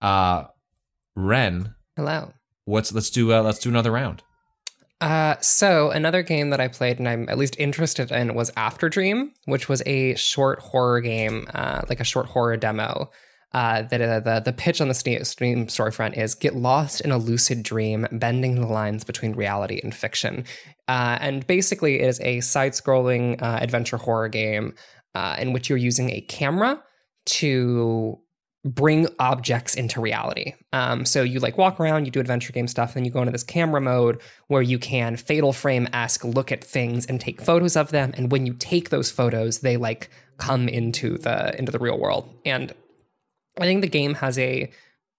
Uh, 0.00 0.44
Ren, 1.14 1.74
Hello. 1.96 2.32
what's 2.64 2.92
let's 2.92 3.10
do 3.10 3.32
uh, 3.32 3.42
let's 3.42 3.58
do 3.58 3.68
another 3.68 3.90
round. 3.90 4.22
Uh, 5.00 5.36
so 5.40 5.90
another 5.90 6.22
game 6.22 6.50
that 6.50 6.60
I 6.60 6.68
played 6.68 6.98
and 6.98 7.08
I'm 7.08 7.28
at 7.28 7.36
least 7.36 7.56
interested 7.58 8.10
in 8.10 8.34
was 8.34 8.50
After 8.56 8.88
Dream, 8.88 9.32
which 9.44 9.68
was 9.68 9.82
a 9.84 10.14
short 10.14 10.60
horror 10.60 11.00
game, 11.00 11.46
uh, 11.52 11.82
like 11.88 12.00
a 12.00 12.04
short 12.04 12.26
horror 12.26 12.56
demo 12.56 13.10
uh, 13.52 13.82
that 13.82 14.00
uh, 14.02 14.20
the 14.20 14.40
the 14.40 14.52
pitch 14.52 14.80
on 14.80 14.88
the 14.88 14.94
Steam 14.94 15.20
storefront 15.22 16.16
is 16.16 16.34
get 16.34 16.54
lost 16.54 17.00
in 17.00 17.10
a 17.10 17.18
lucid 17.18 17.62
dream, 17.62 18.06
bending 18.12 18.60
the 18.60 18.66
lines 18.66 19.04
between 19.04 19.32
reality 19.32 19.80
and 19.82 19.94
fiction. 19.94 20.44
Uh, 20.88 21.16
and 21.20 21.46
basically, 21.46 22.00
it 22.00 22.06
is 22.06 22.20
a 22.20 22.40
side-scrolling 22.40 23.40
uh, 23.40 23.58
adventure 23.60 23.96
horror 23.96 24.28
game 24.28 24.74
uh, 25.14 25.36
in 25.38 25.54
which 25.54 25.68
you're 25.70 25.78
using 25.78 26.10
a 26.10 26.20
camera 26.22 26.82
to 27.26 28.18
bring 28.64 29.06
objects 29.20 29.74
into 29.74 30.00
reality. 30.00 30.54
Um, 30.72 31.04
so 31.04 31.22
you 31.22 31.38
like 31.38 31.56
walk 31.56 31.78
around, 31.78 32.04
you 32.04 32.10
do 32.10 32.20
adventure 32.20 32.52
game 32.52 32.66
stuff, 32.66 32.96
and 32.96 33.06
you 33.06 33.12
go 33.12 33.20
into 33.20 33.32
this 33.32 33.44
camera 33.44 33.80
mode 33.80 34.20
where 34.48 34.62
you 34.62 34.78
can 34.78 35.16
fatal 35.16 35.52
frame 35.52 35.88
esque 35.92 36.24
look 36.24 36.50
at 36.50 36.64
things 36.64 37.06
and 37.06 37.20
take 37.20 37.40
photos 37.40 37.76
of 37.76 37.90
them. 37.90 38.12
And 38.16 38.32
when 38.32 38.46
you 38.46 38.54
take 38.54 38.90
those 38.90 39.10
photos, 39.10 39.60
they 39.60 39.76
like 39.76 40.10
come 40.38 40.68
into 40.68 41.18
the 41.18 41.56
into 41.58 41.72
the 41.72 41.78
real 41.78 41.98
world. 41.98 42.28
And 42.44 42.72
I 43.58 43.62
think 43.62 43.82
the 43.82 43.88
game 43.88 44.14
has 44.14 44.38
a 44.38 44.70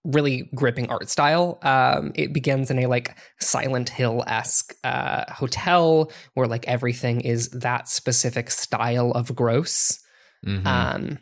really 0.04 0.50
gripping 0.56 0.90
art 0.90 1.10
style. 1.10 1.60
Um, 1.64 2.12
it 2.16 2.34
begins 2.34 2.70
in 2.70 2.80
a 2.80 2.88
like 2.88 3.18
Silent 3.40 3.90
Hill 3.90 4.24
esque 4.28 4.74
uh, 4.84 5.32
hotel 5.32 6.12
where 6.34 6.48
like 6.48 6.68
everything 6.68 7.22
is 7.22 7.50
that 7.50 7.90
specific 7.90 8.52
style 8.52 9.12
of 9.12 9.36
gross. 9.36 10.00
Mhm. 10.46 10.66
Um, 10.66 11.20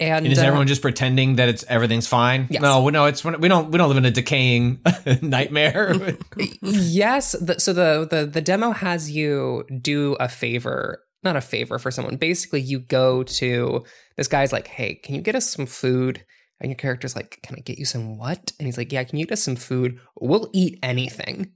and, 0.00 0.24
And 0.24 0.32
is 0.32 0.38
uh, 0.38 0.42
everyone 0.42 0.66
just 0.66 0.82
pretending 0.82 1.36
that 1.36 1.48
it's 1.48 1.64
everything's 1.68 2.06
fine? 2.06 2.46
Yes. 2.50 2.62
No, 2.62 2.82
we- 2.82 2.92
no, 2.92 3.06
it's 3.06 3.24
we 3.24 3.48
don't 3.48 3.70
we 3.70 3.78
don't 3.78 3.88
live 3.88 3.96
in 3.98 4.04
a 4.04 4.10
decaying 4.10 4.80
nightmare. 5.22 6.16
yes. 6.62 7.32
The, 7.40 7.58
so 7.60 7.72
the, 7.72 8.06
the 8.10 8.26
the 8.26 8.40
demo 8.40 8.70
has 8.72 9.10
you 9.10 9.64
do 9.80 10.14
a 10.20 10.28
favor, 10.28 11.02
not 11.22 11.36
a 11.36 11.40
favor 11.40 11.78
for 11.78 11.90
someone. 11.90 12.16
Basically, 12.16 12.60
you 12.60 12.78
go 12.80 13.22
to 13.22 13.84
this 14.16 14.28
guy's 14.28 14.52
like, 14.52 14.66
"Hey, 14.68 14.94
can 14.96 15.14
you 15.14 15.20
get 15.20 15.34
us 15.34 15.48
some 15.50 15.66
food?" 15.66 16.24
And 16.60 16.70
your 16.70 16.76
character's 16.76 17.14
like, 17.14 17.38
"Can 17.42 17.56
I 17.56 17.60
get 17.60 17.78
you 17.78 17.84
some 17.84 18.18
what?" 18.18 18.52
And 18.58 18.66
he's 18.66 18.76
like, 18.78 18.92
"Yeah, 18.92 19.04
can 19.04 19.18
you 19.18 19.26
get 19.26 19.34
us 19.34 19.42
some 19.44 19.56
food? 19.56 19.98
We'll 20.20 20.50
eat 20.52 20.78
anything." 20.82 21.52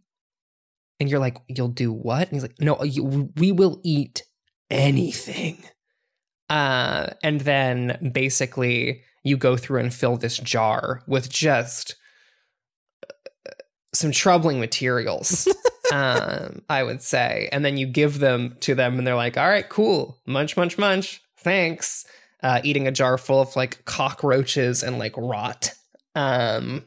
And 1.00 1.10
you're 1.10 1.18
like, 1.20 1.36
"You'll 1.48 1.68
do 1.68 1.92
what?" 1.92 2.28
And 2.28 2.32
he's 2.36 2.42
like, 2.42 2.60
"No, 2.60 2.82
you, 2.84 3.30
we 3.36 3.50
will 3.52 3.80
eat 3.84 4.22
anything." 4.70 5.64
Uh, 6.51 7.09
and 7.22 7.43
then 7.43 8.11
basically 8.12 9.03
you 9.24 9.36
go 9.36 9.57
through 9.57 9.80
and 9.80 9.95
fill 9.95 10.16
this 10.16 10.36
jar 10.38 11.03
with 11.07 11.30
just 11.30 11.95
some 13.95 14.11
troubling 14.11 14.59
materials 14.59 15.47
um 15.93 16.62
i 16.68 16.82
would 16.82 17.03
say. 17.03 17.49
And 17.53 17.64
then 17.64 17.76
you 17.76 17.86
give 17.86 18.18
them 18.18 18.57
to 18.61 18.74
them 18.74 18.99
and 18.99 19.07
they're 19.07 19.14
like 19.14 19.36
all 19.36 19.49
right 19.49 19.68
cool. 19.68 20.18
Munch 20.26 20.57
munch 20.57 20.78
munch. 20.78 21.22
Thanks. 21.38 22.05
Uh 22.43 22.61
eating 22.64 22.86
a 22.86 22.93
jar 22.93 23.18
full 23.18 23.40
of 23.40 23.55
like 23.55 23.84
cockroaches 23.84 24.82
and 24.82 24.99
like 24.99 25.14
rot. 25.16 25.72
Um 26.14 26.84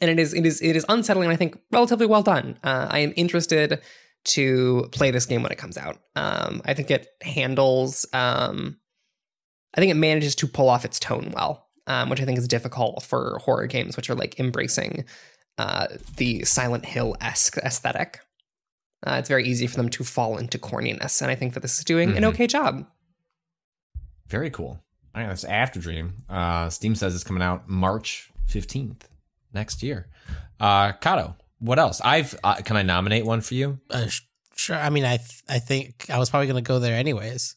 and 0.00 0.10
it 0.10 0.18
is 0.18 0.34
it 0.34 0.46
is 0.46 0.60
it 0.62 0.76
is 0.76 0.86
unsettling 0.88 1.26
and 1.26 1.32
i 1.32 1.36
think 1.36 1.58
relatively 1.70 2.06
well 2.06 2.22
done. 2.22 2.58
Uh, 2.62 2.88
i 2.90 3.00
am 3.00 3.12
interested 3.16 3.80
to 4.26 4.88
play 4.92 5.10
this 5.10 5.26
game 5.26 5.42
when 5.42 5.52
it 5.52 5.58
comes 5.58 5.76
out 5.78 5.98
um 6.16 6.60
i 6.64 6.74
think 6.74 6.90
it 6.90 7.08
handles 7.22 8.04
um 8.12 8.76
i 9.74 9.80
think 9.80 9.90
it 9.90 9.96
manages 9.96 10.34
to 10.34 10.46
pull 10.46 10.68
off 10.68 10.84
its 10.84 10.98
tone 11.00 11.32
well 11.34 11.68
um, 11.86 12.08
which 12.10 12.20
i 12.20 12.24
think 12.24 12.38
is 12.38 12.48
difficult 12.48 13.02
for 13.02 13.38
horror 13.44 13.66
games 13.66 13.96
which 13.96 14.10
are 14.10 14.14
like 14.14 14.38
embracing 14.40 15.04
uh, 15.58 15.86
the 16.18 16.44
Silent 16.44 16.84
Hill 16.84 17.16
esque 17.18 17.56
aesthetic. 17.56 18.20
Uh, 19.06 19.12
it's 19.18 19.28
very 19.30 19.46
easy 19.48 19.66
for 19.66 19.76
them 19.78 19.88
to 19.88 20.04
fall 20.04 20.36
into 20.36 20.58
corniness, 20.58 21.22
and 21.22 21.30
I 21.30 21.34
think 21.34 21.54
that 21.54 21.60
this 21.60 21.78
is 21.78 21.84
doing 21.86 22.14
an 22.14 22.24
Mhm. 22.24 22.26
okay 22.34 22.46
job. 22.46 22.86
Very 24.28 24.50
cool. 24.50 24.78
All 25.14 25.22
right, 25.22 25.28
that's 25.28 25.44
After 25.44 25.80
Dream. 25.80 26.12
Uh, 26.28 26.68
Steam 26.68 26.94
says 26.94 27.14
it's 27.14 27.24
coming 27.24 27.42
out 27.42 27.68
March 27.70 28.30
15th. 28.46 29.08
next 29.54 29.82
year. 29.82 30.08
Uh, 30.60 30.92
Kato, 30.92 31.34
what 31.58 31.78
else? 31.78 32.00
I've 32.00 32.34
uh, 32.44 32.56
can 32.56 32.76
I 32.76 32.82
nominate 32.82 33.24
one 33.24 33.40
for 33.40 33.54
you? 33.54 33.78
Uh, 33.90 34.06
sh- 34.08 34.22
sure. 34.56 34.76
I 34.76 34.90
mean, 34.90 35.04
I 35.04 35.16
th- 35.18 35.42
I 35.48 35.58
think 35.58 36.06
I 36.10 36.18
was 36.18 36.30
probably 36.30 36.46
gonna 36.48 36.62
go 36.62 36.78
there 36.78 36.94
anyways. 36.96 37.56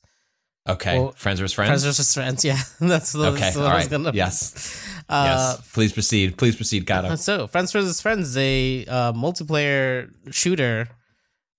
Okay, 0.68 1.00
Well, 1.00 1.14
friends 1.14 1.40
versus 1.40 1.54
friends. 1.54 1.70
Friends 1.70 1.84
versus 1.84 2.14
friends. 2.14 2.46
Yeah, 2.50 2.60
that's, 2.80 3.14
the, 3.14 3.28
okay, 3.28 3.40
that's 3.40 3.58
all 3.58 3.74
was 3.74 3.88
gonna. 3.88 4.12
Yes, 4.14 4.86
Uh, 5.10 5.56
yes. 5.58 5.72
Please 5.74 5.92
proceed. 5.92 6.38
Please 6.38 6.56
proceed, 6.56 6.86
Kato. 6.86 7.16
So, 7.16 7.48
Friends 7.48 7.72
versus 7.72 8.00
Friends 8.00 8.30
is 8.30 8.38
a 8.38 8.86
uh, 8.86 9.14
multiplayer 9.14 10.12
shooter, 10.30 10.88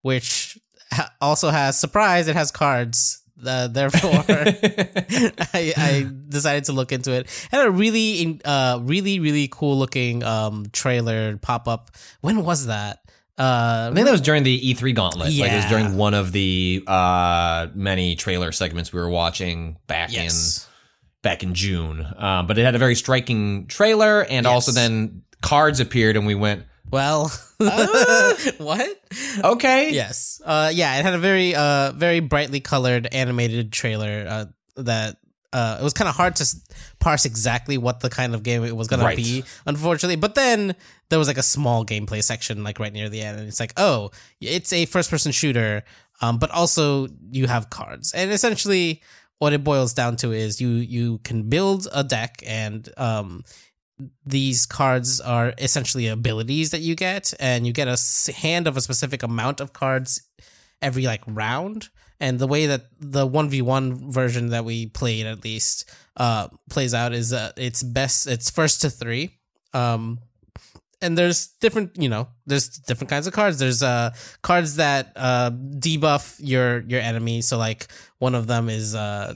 which 0.02 0.56
ha- 0.92 1.10
also 1.20 1.50
has 1.50 1.76
surprise. 1.78 2.28
It 2.28 2.36
has 2.36 2.52
cards. 2.52 3.22
Uh, 3.44 3.68
therefore, 3.68 4.10
I, 5.54 5.72
I 5.76 6.10
decided 6.28 6.64
to 6.64 6.72
look 6.72 6.92
into 6.92 7.12
it. 7.12 7.28
Had 7.50 7.66
a 7.66 7.70
really, 7.70 8.40
uh, 8.44 8.80
really, 8.82 9.20
really 9.20 9.48
cool 9.50 9.78
looking 9.78 10.22
um 10.22 10.66
trailer 10.72 11.36
pop 11.36 11.68
up. 11.68 11.90
When 12.20 12.44
was 12.44 12.66
that? 12.66 13.00
Uh, 13.38 13.88
I 13.90 13.94
think 13.94 14.04
that 14.04 14.12
was 14.12 14.20
during 14.20 14.42
the 14.42 14.74
E3 14.74 14.94
gauntlet. 14.94 15.32
Like 15.32 15.50
it 15.50 15.56
was 15.56 15.64
during 15.64 15.96
one 15.96 16.12
of 16.12 16.30
the 16.30 16.84
uh, 16.86 17.68
many 17.74 18.14
trailer 18.14 18.52
segments 18.52 18.92
we 18.92 19.00
were 19.00 19.08
watching 19.08 19.78
back 19.86 20.12
yes. 20.12 20.58
in 20.58 20.70
back 21.22 21.42
in 21.42 21.54
June. 21.54 22.06
Um, 22.16 22.46
but 22.46 22.58
it 22.58 22.64
had 22.64 22.74
a 22.74 22.78
very 22.78 22.94
striking 22.94 23.66
trailer, 23.66 24.22
and 24.24 24.46
also 24.46 24.72
then 24.72 25.22
cards 25.40 25.80
appeared, 25.80 26.16
and 26.18 26.26
we 26.26 26.34
went, 26.34 26.64
Well, 26.90 27.32
Uh. 27.60 28.34
what? 28.58 29.00
okay, 29.44 29.90
Yes. 29.92 30.40
Uh, 30.44 30.70
yeah, 30.72 30.98
it 30.98 31.04
had 31.04 31.14
a 31.14 31.18
very, 31.18 31.54
uh, 31.54 31.92
very 31.92 32.20
brightly 32.20 32.60
colored 32.60 33.06
animated 33.12 33.72
trailer. 33.72 34.26
Uh, 34.28 34.44
that 34.76 35.16
uh, 35.52 35.78
it 35.80 35.84
was 35.84 35.92
kind 35.92 36.08
of 36.08 36.14
hard 36.14 36.36
to 36.36 36.46
parse 37.00 37.24
exactly 37.24 37.76
what 37.76 38.00
the 38.00 38.08
kind 38.08 38.34
of 38.34 38.42
game 38.42 38.64
it 38.64 38.74
was 38.76 38.86
gonna 38.88 39.04
Right. 39.04 39.16
be, 39.16 39.44
unfortunately. 39.66 40.16
But 40.16 40.34
then 40.36 40.74
there 41.08 41.18
was 41.18 41.28
like 41.28 41.38
a 41.38 41.42
small 41.42 41.84
gameplay 41.84 42.22
section, 42.22 42.62
like 42.64 42.78
right 42.78 42.92
near 42.92 43.08
the 43.08 43.20
end, 43.20 43.38
and 43.40 43.48
it's 43.48 43.58
like, 43.60 43.72
oh, 43.76 44.10
it's 44.40 44.72
a 44.72 44.86
first-person 44.86 45.32
shooter, 45.32 45.82
um, 46.22 46.38
but 46.38 46.50
also 46.52 47.08
you 47.32 47.46
have 47.48 47.68
cards, 47.68 48.12
and 48.14 48.30
essentially 48.30 49.02
what 49.38 49.52
it 49.52 49.64
boils 49.64 49.92
down 49.94 50.16
to 50.16 50.32
is 50.32 50.60
you 50.60 50.68
you 50.68 51.18
can 51.24 51.48
build 51.48 51.88
a 51.94 52.04
deck 52.04 52.42
and 52.46 52.88
um 52.98 53.42
these 54.24 54.66
cards 54.66 55.20
are 55.20 55.52
essentially 55.58 56.06
abilities 56.06 56.70
that 56.70 56.80
you 56.80 56.94
get 56.94 57.32
and 57.40 57.66
you 57.66 57.72
get 57.72 57.88
a 57.88 57.98
hand 58.32 58.66
of 58.66 58.76
a 58.76 58.80
specific 58.80 59.22
amount 59.22 59.60
of 59.60 59.72
cards 59.72 60.22
every 60.82 61.04
like 61.04 61.22
round. 61.26 61.88
And 62.20 62.38
the 62.38 62.46
way 62.46 62.66
that 62.66 62.86
the 62.98 63.26
1v1 63.26 64.12
version 64.12 64.48
that 64.48 64.64
we 64.64 64.86
played 64.86 65.26
at 65.26 65.44
least 65.44 65.90
uh 66.16 66.48
plays 66.68 66.92
out 66.92 67.12
is 67.12 67.30
that 67.30 67.54
it's 67.56 67.82
best 67.82 68.26
it's 68.26 68.50
first 68.50 68.82
to 68.82 68.90
3 68.90 69.30
um 69.72 70.18
and 71.02 71.16
there's 71.16 71.48
different 71.60 71.96
you 71.96 72.08
know 72.08 72.28
there's 72.46 72.68
different 72.68 73.10
kinds 73.10 73.26
of 73.26 73.32
cards. 73.32 73.58
There's 73.58 73.82
uh 73.82 74.10
cards 74.42 74.76
that 74.76 75.12
uh 75.16 75.50
debuff 75.50 76.36
your 76.38 76.80
your 76.80 77.00
enemy. 77.00 77.40
So 77.40 77.58
like 77.58 77.86
one 78.18 78.34
of 78.34 78.46
them 78.46 78.68
is 78.68 78.94
uh 78.94 79.34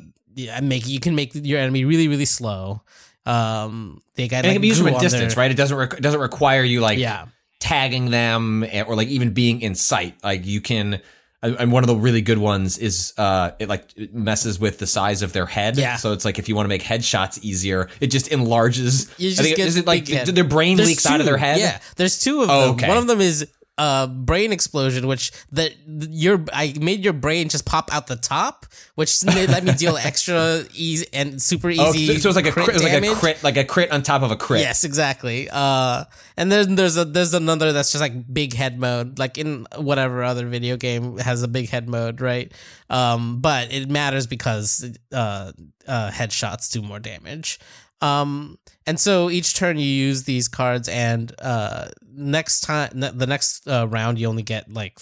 make 0.62 0.86
you 0.86 1.00
can 1.00 1.14
make 1.14 1.30
your 1.34 1.58
enemy 1.58 1.84
really 1.84 2.08
really 2.08 2.24
slow 2.24 2.82
um 3.26 4.02
they 4.16 4.28
got 4.28 4.38
And 4.44 4.46
it 4.48 4.52
can 4.54 4.62
be 4.62 4.68
used 4.68 4.80
from 4.82 4.94
a 4.94 4.98
distance, 5.00 5.34
their- 5.34 5.42
right? 5.42 5.50
It 5.50 5.56
doesn't 5.56 5.76
re- 5.76 6.00
doesn't 6.00 6.20
require 6.20 6.62
you 6.62 6.80
like 6.80 6.98
yeah 6.98 7.26
tagging 7.60 8.10
them 8.10 8.62
eh, 8.64 8.82
or 8.82 8.94
like 8.94 9.08
even 9.08 9.32
being 9.32 9.60
in 9.62 9.74
sight. 9.74 10.14
Like 10.22 10.44
you 10.46 10.60
can. 10.60 11.00
and- 11.42 11.72
one 11.72 11.82
of 11.82 11.88
the 11.88 11.96
really 11.96 12.22
good 12.22 12.38
ones 12.38 12.78
is 12.78 13.12
uh, 13.18 13.50
it 13.58 13.68
like 13.68 13.90
messes 14.12 14.58
with 14.58 14.78
the 14.78 14.86
size 14.86 15.20
of 15.22 15.32
their 15.34 15.44
head. 15.46 15.76
Yeah. 15.76 15.96
So 15.96 16.12
it's 16.12 16.24
like 16.24 16.38
if 16.38 16.48
you 16.48 16.54
want 16.56 16.64
to 16.64 16.68
make 16.70 16.82
headshots 16.82 17.38
easier, 17.42 17.88
it 18.00 18.06
just 18.08 18.28
enlarges. 18.28 19.10
You 19.18 19.28
I 19.28 19.30
just 19.30 19.42
think- 19.42 19.56
get 19.56 19.68
is 19.68 19.76
it 19.76 19.86
like 19.86 20.06
big 20.06 20.14
head. 20.14 20.26
did 20.26 20.34
their 20.36 20.44
brain 20.44 20.76
There's 20.78 20.88
leaks 20.88 21.04
out 21.06 21.20
of 21.20 21.26
their 21.26 21.36
head? 21.38 21.58
Yeah, 21.58 21.78
there's 21.96 22.18
two 22.18 22.42
of 22.42 22.50
Oh, 22.50 22.60
them. 22.60 22.70
okay. 22.76 22.88
One 22.88 22.96
of 22.98 23.06
them 23.06 23.20
is 23.20 23.46
uh 23.76 24.06
brain 24.06 24.52
explosion, 24.52 25.06
which 25.06 25.32
that 25.52 25.72
your 25.86 26.44
I 26.52 26.74
made 26.80 27.02
your 27.02 27.12
brain 27.12 27.48
just 27.48 27.66
pop 27.66 27.92
out 27.92 28.06
the 28.06 28.16
top, 28.16 28.66
which 28.94 29.24
let 29.24 29.64
me 29.64 29.72
deal 29.72 29.96
extra 29.96 30.62
easy 30.74 31.06
and 31.12 31.40
super 31.42 31.70
easy. 31.70 31.82
Oh, 31.82 31.92
so 31.92 32.28
it's 32.28 32.36
like 32.36 32.46
a 32.46 32.52
crit, 32.52 32.82
like 32.82 33.02
a 33.02 33.14
crit, 33.14 33.42
like 33.42 33.56
a 33.56 33.64
crit 33.64 33.90
on 33.90 34.02
top 34.02 34.22
of 34.22 34.30
a 34.30 34.36
crit. 34.36 34.60
Yes, 34.60 34.84
exactly. 34.84 35.48
Uh, 35.50 36.04
and 36.36 36.50
then 36.52 36.76
there's 36.76 36.96
a 36.96 37.04
there's 37.04 37.34
another 37.34 37.72
that's 37.72 37.92
just 37.92 38.00
like 38.02 38.32
big 38.32 38.54
head 38.54 38.78
mode, 38.78 39.18
like 39.18 39.38
in 39.38 39.66
whatever 39.76 40.22
other 40.22 40.46
video 40.46 40.76
game 40.76 41.18
has 41.18 41.42
a 41.42 41.48
big 41.48 41.68
head 41.68 41.88
mode, 41.88 42.20
right? 42.20 42.52
Um, 42.90 43.40
but 43.40 43.72
it 43.72 43.88
matters 43.88 44.26
because 44.26 44.96
uh, 45.12 45.52
uh, 45.86 46.10
headshots 46.10 46.70
do 46.70 46.82
more 46.82 47.00
damage. 47.00 47.58
Um, 48.00 48.58
and 48.86 49.00
so 49.00 49.30
each 49.30 49.54
turn 49.54 49.78
you 49.78 49.86
use 49.86 50.24
these 50.24 50.46
cards, 50.46 50.88
and 50.88 51.32
uh, 51.40 51.88
next 52.14 52.60
time 52.60 52.90
the 53.00 53.26
next 53.26 53.66
uh, 53.68 53.86
round 53.88 54.18
you 54.18 54.28
only 54.28 54.42
get 54.42 54.72
like 54.72 54.98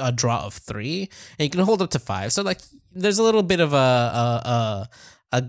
a 0.00 0.12
draw 0.12 0.44
of 0.44 0.54
three, 0.54 1.08
and 1.38 1.44
you 1.44 1.50
can 1.50 1.60
hold 1.60 1.82
up 1.82 1.90
to 1.90 1.98
five. 1.98 2.32
So 2.32 2.42
like 2.42 2.60
there's 2.92 3.18
a 3.18 3.22
little 3.22 3.42
bit 3.42 3.60
of 3.60 3.72
a 3.72 3.76
a 3.76 4.48
a 4.48 4.88
a, 5.32 5.44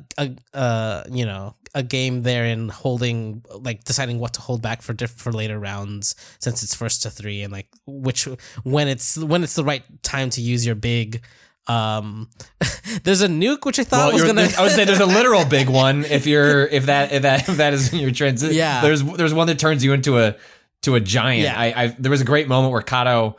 a 0.54 0.58
uh, 0.58 1.04
you 1.10 1.26
know 1.26 1.56
a 1.76 1.84
game 1.84 2.24
there 2.24 2.46
in 2.46 2.68
holding 2.70 3.44
like 3.62 3.84
deciding 3.84 4.20
what 4.20 4.34
to 4.34 4.42
hold 4.42 4.62
back 4.62 4.82
for 4.82 4.94
diff- 4.94 5.12
for 5.12 5.32
later 5.32 5.60
rounds 5.60 6.16
since 6.40 6.64
it's 6.64 6.74
first 6.74 7.04
to 7.04 7.10
three 7.12 7.44
and 7.44 7.54
like 7.54 7.68
which 7.86 8.28
when 8.64 8.88
it's 8.88 9.18
when 9.20 9.44
it's 9.44 9.54
the 9.54 9.64
right 9.64 9.84
time 10.02 10.32
to 10.32 10.42
use 10.42 10.66
your 10.66 10.74
big 10.74 11.24
um 11.68 12.28
there's 13.04 13.22
a 13.22 13.28
nuke 13.28 13.66
which 13.66 13.78
i 13.78 13.84
thought 13.84 14.12
Well, 14.12 14.14
was 14.14 14.24
gonna 14.24 14.50
I 14.58 14.64
would 14.64 14.72
say 14.72 14.84
there's 14.84 15.00
a 15.00 15.06
literal 15.20 15.46
big 15.46 15.70
one 15.70 16.06
if 16.06 16.26
you're 16.26 16.66
if 16.66 16.88
that 16.88 17.12
if 17.12 17.22
that 17.22 17.48
if 17.48 17.58
that 17.58 17.74
is 17.74 17.94
your 17.94 18.10
transition. 18.10 18.56
Yeah. 18.56 18.82
There's 18.82 19.04
there's 19.04 19.36
one 19.36 19.46
that 19.48 19.60
turns 19.60 19.84
you 19.84 19.94
into 19.94 20.18
a 20.18 20.36
to 20.84 20.96
a 20.96 21.00
giant. 21.00 21.44
Yeah. 21.44 21.60
I, 21.60 21.84
I 21.84 21.88
there 22.00 22.12
was 22.12 22.22
a 22.22 22.26
great 22.26 22.48
moment 22.48 22.72
where 22.72 22.82
Kato 22.82 23.38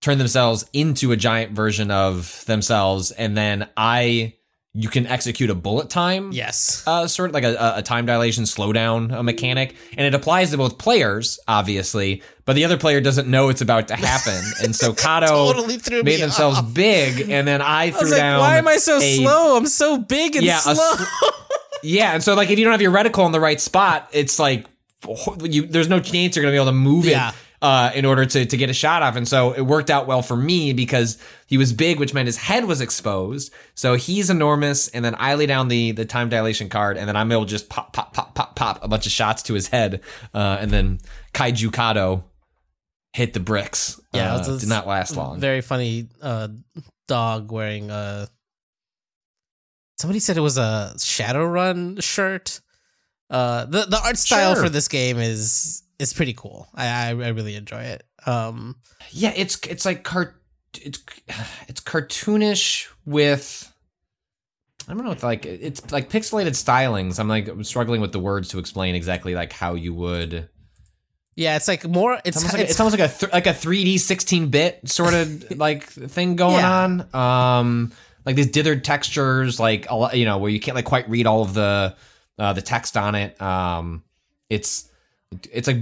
turned 0.00 0.20
themselves 0.20 0.64
into 0.72 1.10
a 1.12 1.16
giant 1.16 1.52
version 1.52 1.90
of 1.90 2.44
themselves, 2.46 3.10
and 3.10 3.36
then 3.36 3.68
I 3.76 4.34
you 4.74 4.88
can 4.88 5.06
execute 5.06 5.50
a 5.50 5.54
bullet 5.56 5.90
time. 5.90 6.30
yes 6.30 6.84
Uh, 6.86 7.06
sort 7.08 7.30
of 7.30 7.34
like 7.34 7.42
a, 7.42 7.74
a 7.78 7.82
time 7.82 8.06
dilation 8.06 8.44
slowdown 8.44 9.12
a 9.18 9.22
mechanic, 9.24 9.74
and 9.96 10.06
it 10.06 10.14
applies 10.14 10.50
to 10.52 10.56
both 10.58 10.78
players, 10.78 11.40
obviously, 11.48 12.22
but 12.44 12.52
the 12.54 12.64
other 12.64 12.76
player 12.76 13.00
doesn't 13.00 13.26
know 13.28 13.48
it's 13.48 13.62
about 13.62 13.88
to 13.88 13.96
happen, 13.96 14.40
and 14.62 14.76
so 14.76 14.92
Kato 14.92 15.26
Totally 15.52 15.78
threw 15.78 16.02
made 16.04 16.20
themselves 16.20 16.60
big, 16.62 17.28
and 17.28 17.48
then 17.48 17.60
I 17.60 17.84
i 17.84 17.90
threw 17.90 18.00
was 18.02 18.10
like 18.12 18.20
down. 18.20 18.38
why 18.40 18.58
am 18.58 18.68
i 18.68 18.76
so 18.76 18.98
a- 18.98 19.16
slow 19.16 19.56
i'm 19.56 19.66
so 19.66 19.98
big 19.98 20.36
and 20.36 20.44
Yeah, 20.44 20.58
slow 20.58 20.94
Yeah, 21.82 22.12
and 22.14 22.22
so 22.22 22.34
like 22.34 22.50
if 22.50 22.58
you 22.58 22.64
don't 22.64 22.72
have 22.72 22.82
your 22.82 22.92
reticle 22.92 23.24
in 23.26 23.32
the 23.32 23.40
right 23.40 23.60
spot, 23.60 24.08
it's 24.12 24.38
like 24.38 24.66
you 25.42 25.66
there's 25.66 25.88
no 25.88 26.00
chance 26.00 26.34
you're 26.36 26.42
gonna 26.42 26.52
be 26.52 26.56
able 26.56 26.66
to 26.66 26.72
move 26.72 27.04
Yeah. 27.06 27.30
it 27.30 27.34
uh, 27.60 27.90
in 27.94 28.04
order 28.04 28.24
to 28.26 28.46
to 28.46 28.56
get 28.56 28.70
a 28.70 28.72
shot 28.72 29.02
off. 29.02 29.16
And 29.16 29.26
so 29.26 29.52
it 29.52 29.62
worked 29.62 29.90
out 29.90 30.06
well 30.06 30.22
for 30.22 30.36
me 30.36 30.72
because 30.72 31.18
he 31.46 31.56
was 31.58 31.72
big, 31.72 31.98
which 31.98 32.14
meant 32.14 32.26
his 32.26 32.36
head 32.36 32.64
was 32.66 32.80
exposed. 32.80 33.52
So 33.74 33.94
he's 33.94 34.30
enormous, 34.30 34.88
and 34.88 35.04
then 35.04 35.14
I 35.18 35.34
lay 35.34 35.46
down 35.46 35.68
the 35.68 35.92
the 35.92 36.04
time 36.04 36.28
dilation 36.28 36.68
card, 36.68 36.96
and 36.96 37.08
then 37.08 37.16
I'm 37.16 37.30
able 37.32 37.44
to 37.44 37.50
just 37.50 37.68
pop 37.68 37.92
pop 37.92 38.12
pop 38.12 38.34
pop 38.34 38.54
pop 38.56 38.82
a 38.82 38.88
bunch 38.88 39.06
of 39.06 39.12
shots 39.12 39.42
to 39.44 39.54
his 39.54 39.68
head, 39.68 40.00
uh, 40.34 40.58
and 40.60 40.70
then 40.70 40.98
Kaiju 41.34 41.72
Kato 41.72 42.24
hit 43.12 43.32
the 43.34 43.40
bricks. 43.40 44.00
Yeah, 44.12 44.34
uh, 44.36 44.58
did 44.58 44.68
not 44.68 44.86
last 44.86 45.16
long. 45.16 45.40
very 45.40 45.60
funny 45.60 46.08
uh 46.22 46.48
dog 47.08 47.50
wearing 47.50 47.90
a 47.90 48.28
somebody 49.98 50.20
said 50.20 50.36
it 50.36 50.40
was 50.42 50.58
a 50.58 50.92
shadowrun 50.96 52.02
shirt 52.02 52.60
uh 53.30 53.64
the 53.66 53.84
the 53.86 54.00
art 54.02 54.16
style 54.18 54.54
Sure. 54.54 54.64
for 54.64 54.68
this 54.68 54.88
game 54.88 55.18
is 55.18 55.82
is 55.98 56.12
pretty 56.14 56.32
cool 56.34 56.68
i 56.74 56.86
i, 56.86 57.08
I 57.08 57.28
really 57.28 57.54
enjoy 57.56 57.82
it 57.82 58.02
um 58.26 58.76
Yeah, 59.10 59.32
it's 59.36 59.58
it's 59.66 59.84
like 59.84 60.02
cart 60.04 60.34
it's 60.80 60.98
it's 61.68 61.80
cartoonish 61.80 62.88
with 63.04 63.72
I 64.88 64.94
don't 64.94 65.04
know 65.04 65.10
it's 65.12 65.22
like 65.22 65.44
it's 65.44 65.90
like 65.92 66.08
pixelated 66.08 66.52
stylings. 66.52 67.18
I'm 67.20 67.28
like 67.28 67.48
struggling 67.62 68.00
with 68.00 68.12
the 68.12 68.18
words 68.20 68.48
to 68.50 68.58
explain 68.58 68.94
exactly 68.94 69.34
like 69.34 69.52
how 69.52 69.74
you 69.74 69.92
would. 69.94 70.48
yeah 71.36 71.56
it's 71.56 71.68
like 71.68 71.86
more 71.86 72.14
It's 72.24 72.28
it's 72.28 72.36
almost 72.38 72.52
like, 72.54 72.62
it's, 72.62 72.70
it's 72.72 72.80
almost 72.80 72.98
like 72.98 73.10
a 73.10 73.12
th- 73.14 73.32
like 73.32 73.46
a 73.46 73.50
3D 73.52 74.00
16 74.00 74.48
bit 74.48 74.88
sort 74.88 75.12
of 75.14 75.50
like 75.58 75.84
thing 75.84 76.36
going 76.36 76.54
Yeah. 76.54 76.84
on. 76.84 77.14
Um, 77.14 77.92
like 78.24 78.36
these 78.36 78.48
dithered 78.50 78.82
textures, 78.82 79.58
like 79.60 79.90
a 79.90 79.94
lot, 79.94 80.16
you 80.16 80.24
know, 80.24 80.38
where 80.38 80.50
you 80.50 80.60
can't 80.60 80.74
like 80.74 80.84
quite 80.86 81.08
read 81.08 81.26
all 81.26 81.42
of 81.42 81.52
the 81.54 81.94
uh, 82.38 82.52
the 82.52 82.62
text 82.62 82.96
on 82.96 83.14
it. 83.14 83.40
Um, 83.40 84.02
it's 84.48 84.88
it's 85.52 85.66
like 85.68 85.76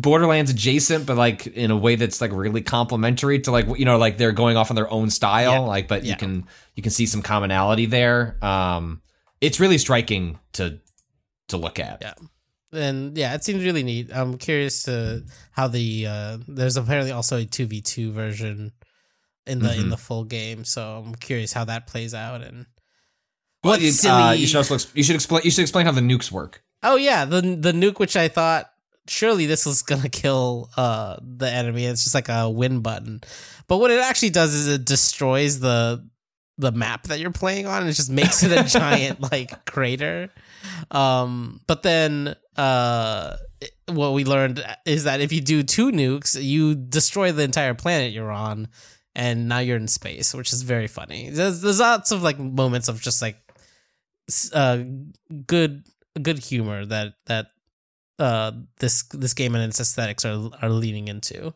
Borderlands 0.00 0.50
adjacent, 0.50 1.06
but 1.06 1.16
like 1.16 1.46
in 1.46 1.70
a 1.70 1.76
way 1.76 1.94
that's 1.94 2.20
like 2.20 2.32
really 2.32 2.62
complementary 2.62 3.38
to 3.40 3.50
like 3.52 3.66
you 3.78 3.84
know 3.84 3.96
like 3.98 4.18
they're 4.18 4.32
going 4.32 4.56
off 4.56 4.70
on 4.70 4.74
their 4.76 4.90
own 4.90 5.10
style. 5.10 5.52
Yeah. 5.52 5.58
Like, 5.60 5.86
but 5.88 6.04
you 6.04 6.16
can 6.16 6.46
you 6.74 6.82
can 6.82 6.90
see 6.90 7.06
some 7.06 7.22
commonality 7.22 7.86
there. 7.86 8.36
Um, 8.44 9.00
it's 9.40 9.60
really 9.60 9.78
striking 9.78 10.38
to 10.54 10.80
to 11.48 11.56
look 11.56 11.78
at. 11.78 11.98
Yeah. 12.02 12.14
and 12.72 13.16
yeah 13.16 13.34
it 13.34 13.42
seems 13.42 13.64
really 13.64 13.82
neat 13.82 14.10
i'm 14.14 14.36
curious 14.36 14.82
to 14.82 15.24
how 15.52 15.68
the 15.68 16.06
uh 16.06 16.36
there's 16.46 16.76
apparently 16.76 17.10
also 17.12 17.38
a 17.40 17.46
2v2 17.46 18.12
version 18.12 18.72
in 19.46 19.60
the 19.60 19.72
in 19.74 19.84
Mhm. 19.84 19.90
the 19.90 19.96
full 19.96 20.24
game 20.24 20.64
so 20.66 21.02
i'm 21.06 21.14
curious 21.14 21.54
how 21.54 21.64
that 21.64 21.86
plays 21.86 22.12
out 22.12 22.42
and 22.42 22.66
what 23.62 23.80
you, 23.80 23.90
silly 23.90 24.22
uh, 24.22 24.32
you 24.32 24.46
should 24.46 24.56
also 24.56 24.76
you 24.94 25.02
should 25.02 25.14
explain 25.14 25.42
you 25.44 25.50
should 25.50 25.62
explain 25.62 25.86
how 25.86 25.92
the 25.92 26.00
nukes 26.00 26.30
work. 26.30 26.62
Oh 26.82 26.96
yeah, 26.96 27.24
the 27.24 27.40
the 27.40 27.72
nuke 27.72 27.98
which 27.98 28.16
I 28.16 28.28
thought 28.28 28.70
surely 29.08 29.46
this 29.46 29.66
was 29.66 29.82
gonna 29.82 30.08
kill 30.22 30.70
uh 30.76 31.16
the 31.20 31.50
enemy. 31.50 31.84
It's 31.86 32.04
just 32.04 32.14
like 32.14 32.28
a 32.28 32.48
win 32.48 32.80
button. 32.80 33.20
But 33.66 33.78
what 33.78 33.90
it 33.90 34.00
actually 34.00 34.30
does 34.30 34.54
is 34.54 34.68
it 34.68 34.84
destroys 34.84 35.60
the 35.60 36.06
the 36.56 36.72
map 36.72 37.04
that 37.04 37.20
you're 37.20 37.30
playing 37.30 37.66
on 37.66 37.82
and 37.82 37.90
it 37.90 37.92
just 37.92 38.10
makes 38.10 38.42
it 38.42 38.52
a 38.52 38.64
giant 38.78 39.20
like 39.20 39.64
crater. 39.64 40.30
Um 40.90 41.60
but 41.66 41.82
then 41.82 42.36
uh 42.56 43.36
what 43.86 44.12
we 44.12 44.24
learned 44.24 44.64
is 44.84 45.04
that 45.04 45.20
if 45.20 45.32
you 45.32 45.40
do 45.40 45.62
two 45.62 45.90
nukes, 45.90 46.40
you 46.40 46.74
destroy 46.74 47.32
the 47.32 47.42
entire 47.42 47.74
planet 47.74 48.12
you're 48.12 48.30
on 48.30 48.68
and 49.14 49.48
now 49.48 49.58
you're 49.58 49.76
in 49.76 49.88
space, 49.88 50.32
which 50.32 50.52
is 50.52 50.62
very 50.62 50.86
funny. 50.86 51.30
There's, 51.30 51.60
there's 51.60 51.80
lots 51.80 52.12
of 52.12 52.22
like 52.22 52.38
moments 52.38 52.88
of 52.88 53.00
just 53.00 53.20
like 53.20 53.36
uh 54.52 54.84
good 55.46 55.84
good 56.20 56.38
humor 56.38 56.84
that 56.86 57.14
that 57.26 57.46
uh 58.18 58.52
this 58.80 59.04
this 59.12 59.34
game 59.34 59.54
and 59.54 59.64
its 59.64 59.80
aesthetics 59.80 60.24
are 60.24 60.50
are 60.62 60.70
leaning 60.70 61.08
into. 61.08 61.54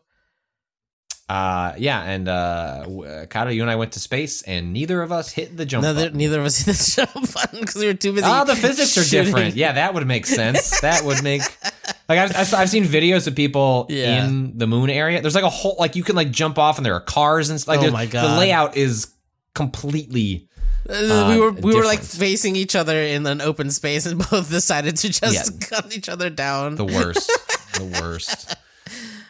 Uh, 1.29 1.73
yeah, 1.77 2.01
and 2.03 2.27
uh, 2.27 2.85
Kato, 3.29 3.49
you 3.49 3.61
and 3.61 3.71
I 3.71 3.77
went 3.77 3.93
to 3.93 3.99
space, 3.99 4.41
and 4.41 4.73
neither 4.73 5.01
of 5.01 5.11
us 5.13 5.31
hit 5.31 5.55
the 5.55 5.65
jump. 5.65 5.83
Neither, 5.83 6.03
button. 6.03 6.17
neither 6.17 6.39
of 6.41 6.45
us 6.45 6.57
hit 6.65 6.75
the 6.75 7.07
jump 7.13 7.33
button 7.33 7.59
because 7.61 7.75
we 7.75 7.87
were 7.87 7.93
too 7.93 8.11
busy. 8.11 8.25
Ah, 8.27 8.43
the 8.43 8.57
physics 8.57 8.97
are 8.97 9.03
shooting. 9.03 9.25
different. 9.33 9.55
Yeah, 9.55 9.71
that 9.71 9.93
would 9.93 10.05
make 10.05 10.25
sense. 10.25 10.81
That 10.81 11.03
would 11.05 11.23
make 11.23 11.41
like 12.09 12.19
I've, 12.35 12.53
I've 12.53 12.69
seen 12.69 12.83
videos 12.83 13.25
of 13.25 13.35
people 13.35 13.87
Yeah. 13.89 14.25
in 14.25 14.57
the 14.57 14.67
moon 14.67 14.89
area. 14.89 15.21
There's 15.21 15.33
like 15.33 15.45
a 15.45 15.49
whole 15.49 15.77
like 15.79 15.95
you 15.95 16.03
can 16.03 16.17
like 16.17 16.29
jump 16.29 16.59
off, 16.59 16.77
and 16.77 16.85
there 16.85 16.93
are 16.93 17.01
cars 17.01 17.49
and 17.49 17.65
like 17.67 17.79
Oh 17.79 17.89
my 17.89 18.05
the 18.05 18.21
layout 18.37 18.75
is 18.75 19.07
completely 19.55 20.49
Uh, 20.89 21.29
we 21.33 21.39
were 21.39 21.51
we 21.51 21.75
were 21.75 21.85
like 21.85 22.01
facing 22.01 22.55
each 22.55 22.75
other 22.75 22.97
in 22.97 23.25
an 23.25 23.39
open 23.41 23.71
space 23.71 24.05
and 24.05 24.17
both 24.29 24.49
decided 24.49 24.97
to 24.97 25.09
just 25.09 25.51
Yeah. 25.53 25.67
cut 25.69 25.95
each 25.95 26.09
other 26.09 26.29
down. 26.29 26.75
the 26.75 26.85
worst. 26.85 27.29
the 27.75 27.85
worst. 28.01 28.55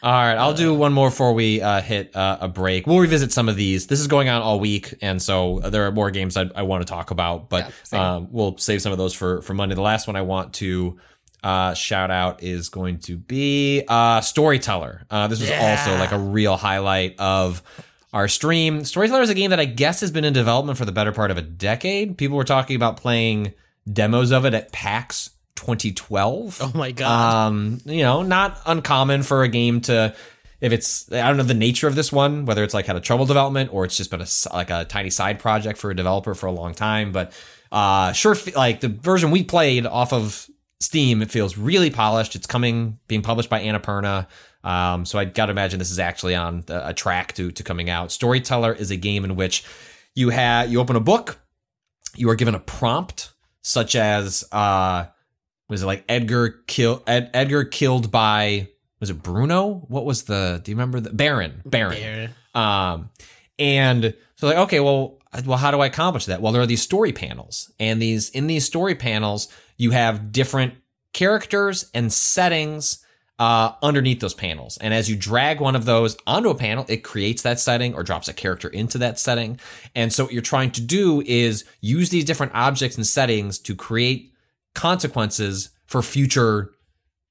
All 0.01 0.11
right, 0.11 0.35
I'll 0.35 0.53
do 0.53 0.73
one 0.73 0.91
more 0.91 1.09
before 1.09 1.33
we 1.33 1.61
uh, 1.61 1.79
hit 1.79 2.13
uh, 2.13 2.37
a 2.41 2.47
break. 2.49 2.85
We'll 2.85 2.99
revisit 2.99 3.31
some 3.31 3.47
of 3.47 3.55
these. 3.55 3.87
This 3.87 4.01
is 4.01 4.07
going 4.07 4.27
on 4.27 4.41
all 4.41 4.59
week, 4.59 4.95
and 5.01 5.21
so 5.21 5.59
there 5.59 5.87
are 5.87 5.93
more 5.93 6.11
games 6.11 6.35
I, 6.35 6.49
I 6.53 6.63
want 6.63 6.85
to 6.85 6.91
talk 6.91 7.11
about, 7.11 7.47
but 7.49 7.71
Yeah, 7.93 8.15
um, 8.15 8.27
we'll 8.29 8.57
save 8.57 8.81
some 8.81 8.91
of 8.91 8.97
those 8.97 9.13
for 9.13 9.41
for 9.43 9.53
Monday. 9.53 9.75
The 9.75 9.81
last 9.81 10.05
one 10.07 10.17
I 10.17 10.21
want 10.23 10.55
to 10.55 10.99
uh, 11.41 11.73
shout 11.73 12.11
out 12.11 12.43
is 12.43 12.67
going 12.67 12.99
to 12.99 13.15
be 13.15 13.83
uh, 13.87 14.19
Storyteller. 14.19 15.05
Uh, 15.09 15.27
this 15.27 15.39
was 15.39 15.51
also 15.51 15.97
like 15.97 16.11
a 16.11 16.19
real 16.19 16.57
highlight 16.57 17.17
of 17.19 17.63
our 18.13 18.27
stream. 18.27 18.85
Storyteller 18.85 19.23
is 19.23 19.29
a 19.29 19.35
game 19.35 19.49
that 19.49 19.59
I 19.59 19.65
guess 19.65 20.01
has 20.01 20.11
been 20.11 20.23
in 20.23 20.33
development 20.33 20.77
for 20.77 20.85
the 20.85 20.91
better 20.91 21.11
part 21.11 21.31
of 21.31 21.37
a 21.37 21.41
decade. 21.41 22.17
People 22.17 22.37
were 22.37 22.43
talking 22.43 22.75
about 22.75 22.97
playing 22.97 23.53
demos 23.91 24.31
of 24.31 24.45
it 24.45 24.53
at 24.53 24.71
PAX 24.71 25.31
2012. 25.55 26.59
oh 26.61 26.71
my 26.75 26.91
god! 26.91 27.47
Um, 27.47 27.81
you 27.85 28.03
know, 28.03 28.21
not 28.21 28.61
uncommon 28.65 29.23
for 29.23 29.43
a 29.43 29.47
game 29.47 29.81
to, 29.81 30.15
if 30.61 30.71
it's, 30.71 31.11
I 31.11 31.27
don't 31.27 31.37
know 31.37 31.43
the 31.43 31.53
nature 31.55 31.87
of 31.87 31.95
this 31.95 32.11
one, 32.11 32.45
whether 32.45 32.63
it's 32.63 32.73
like 32.73 32.85
had 32.85 32.95
a 32.95 33.01
trouble 33.01 33.25
development 33.25 33.73
or 33.73 33.83
it's 33.83 33.97
just 33.97 34.11
been 34.11 34.21
a 34.21 34.27
like 34.53 34.69
a 34.69 34.85
tiny 34.85 35.09
side 35.09 35.39
project 35.39 35.79
for 35.79 35.89
a 35.89 35.95
developer 35.95 36.35
for 36.35 36.45
a 36.45 36.51
long 36.51 36.73
time. 36.73 37.11
But 37.11 37.33
uh, 37.71 38.11
sure, 38.11 38.35
like 38.55 38.79
the 38.79 38.89
version 38.89 39.31
we 39.31 39.43
played 39.43 39.87
off 39.87 40.13
of 40.13 40.47
Steam, 40.79 41.21
it 41.21 41.31
feels 41.31 41.57
really 41.57 41.89
polished. 41.89 42.35
It's 42.35 42.45
coming, 42.45 42.99
being 43.07 43.23
published 43.23 43.49
by 43.49 43.61
Annapurna. 43.61 44.27
Um, 44.63 45.05
so 45.05 45.19
I 45.19 45.25
got 45.25 45.47
to 45.47 45.51
imagine 45.51 45.79
this 45.79 45.91
is 45.91 45.99
actually 45.99 46.35
on 46.35 46.61
the, 46.67 46.89
a 46.89 46.93
track 46.93 47.33
to 47.33 47.51
to 47.51 47.63
coming 47.63 47.89
out. 47.89 48.11
Storyteller 48.11 48.73
is 48.73 48.91
a 48.91 48.97
game 48.97 49.25
in 49.25 49.35
which 49.35 49.63
you 50.15 50.29
have 50.29 50.71
you 50.71 50.79
open 50.79 50.95
a 50.95 51.01
book, 51.01 51.39
you 52.15 52.29
are 52.29 52.35
given 52.35 52.55
a 52.55 52.59
prompt 52.59 53.33
such 53.61 53.95
as 53.95 54.43
uh 54.51 55.05
was 55.69 55.83
it 55.83 55.85
like 55.85 56.03
Edgar 56.07 56.61
kill 56.67 57.03
Ed, 57.07 57.29
Edgar 57.33 57.65
killed 57.65 58.11
by 58.11 58.69
was 58.99 59.09
it 59.09 59.21
Bruno? 59.21 59.85
What 59.87 60.05
was 60.05 60.23
the 60.23 60.61
do 60.63 60.71
you 60.71 60.75
remember 60.75 60.99
the 60.99 61.11
Baron? 61.11 61.61
Baron. 61.65 61.99
There. 61.99 62.29
Um 62.53 63.09
and 63.59 64.13
so 64.35 64.47
like 64.47 64.57
okay, 64.57 64.79
well 64.79 65.19
well 65.45 65.57
how 65.57 65.71
do 65.71 65.79
I 65.79 65.87
accomplish 65.87 66.25
that? 66.25 66.41
Well 66.41 66.53
there 66.53 66.61
are 66.61 66.67
these 66.67 66.81
story 66.81 67.11
panels 67.11 67.71
and 67.79 68.01
these 68.01 68.29
in 68.29 68.47
these 68.47 68.65
story 68.65 68.95
panels 68.95 69.47
you 69.77 69.91
have 69.91 70.31
different 70.31 70.75
characters 71.13 71.89
and 71.93 72.13
settings 72.13 73.02
uh, 73.39 73.73
underneath 73.81 74.19
those 74.19 74.33
panels. 74.33 74.77
And 74.77 74.93
as 74.93 75.09
you 75.09 75.15
drag 75.15 75.59
one 75.59 75.75
of 75.75 75.85
those 75.85 76.15
onto 76.27 76.49
a 76.49 76.55
panel, 76.55 76.85
it 76.87 76.97
creates 77.03 77.41
that 77.41 77.59
setting 77.59 77.93
or 77.95 78.03
drops 78.03 78.27
a 78.27 78.33
character 78.33 78.67
into 78.67 78.97
that 78.99 79.19
setting. 79.19 79.59
And 79.95 80.13
so 80.13 80.25
what 80.25 80.33
you're 80.33 80.41
trying 80.41 80.71
to 80.71 80.81
do 80.81 81.21
is 81.25 81.65
use 81.81 82.09
these 82.09 82.25
different 82.25 82.53
objects 82.55 82.95
and 82.95 83.05
settings 83.05 83.59
to 83.59 83.75
create 83.75 84.33
consequences 84.75 85.69
for 85.87 86.01
future 86.01 86.71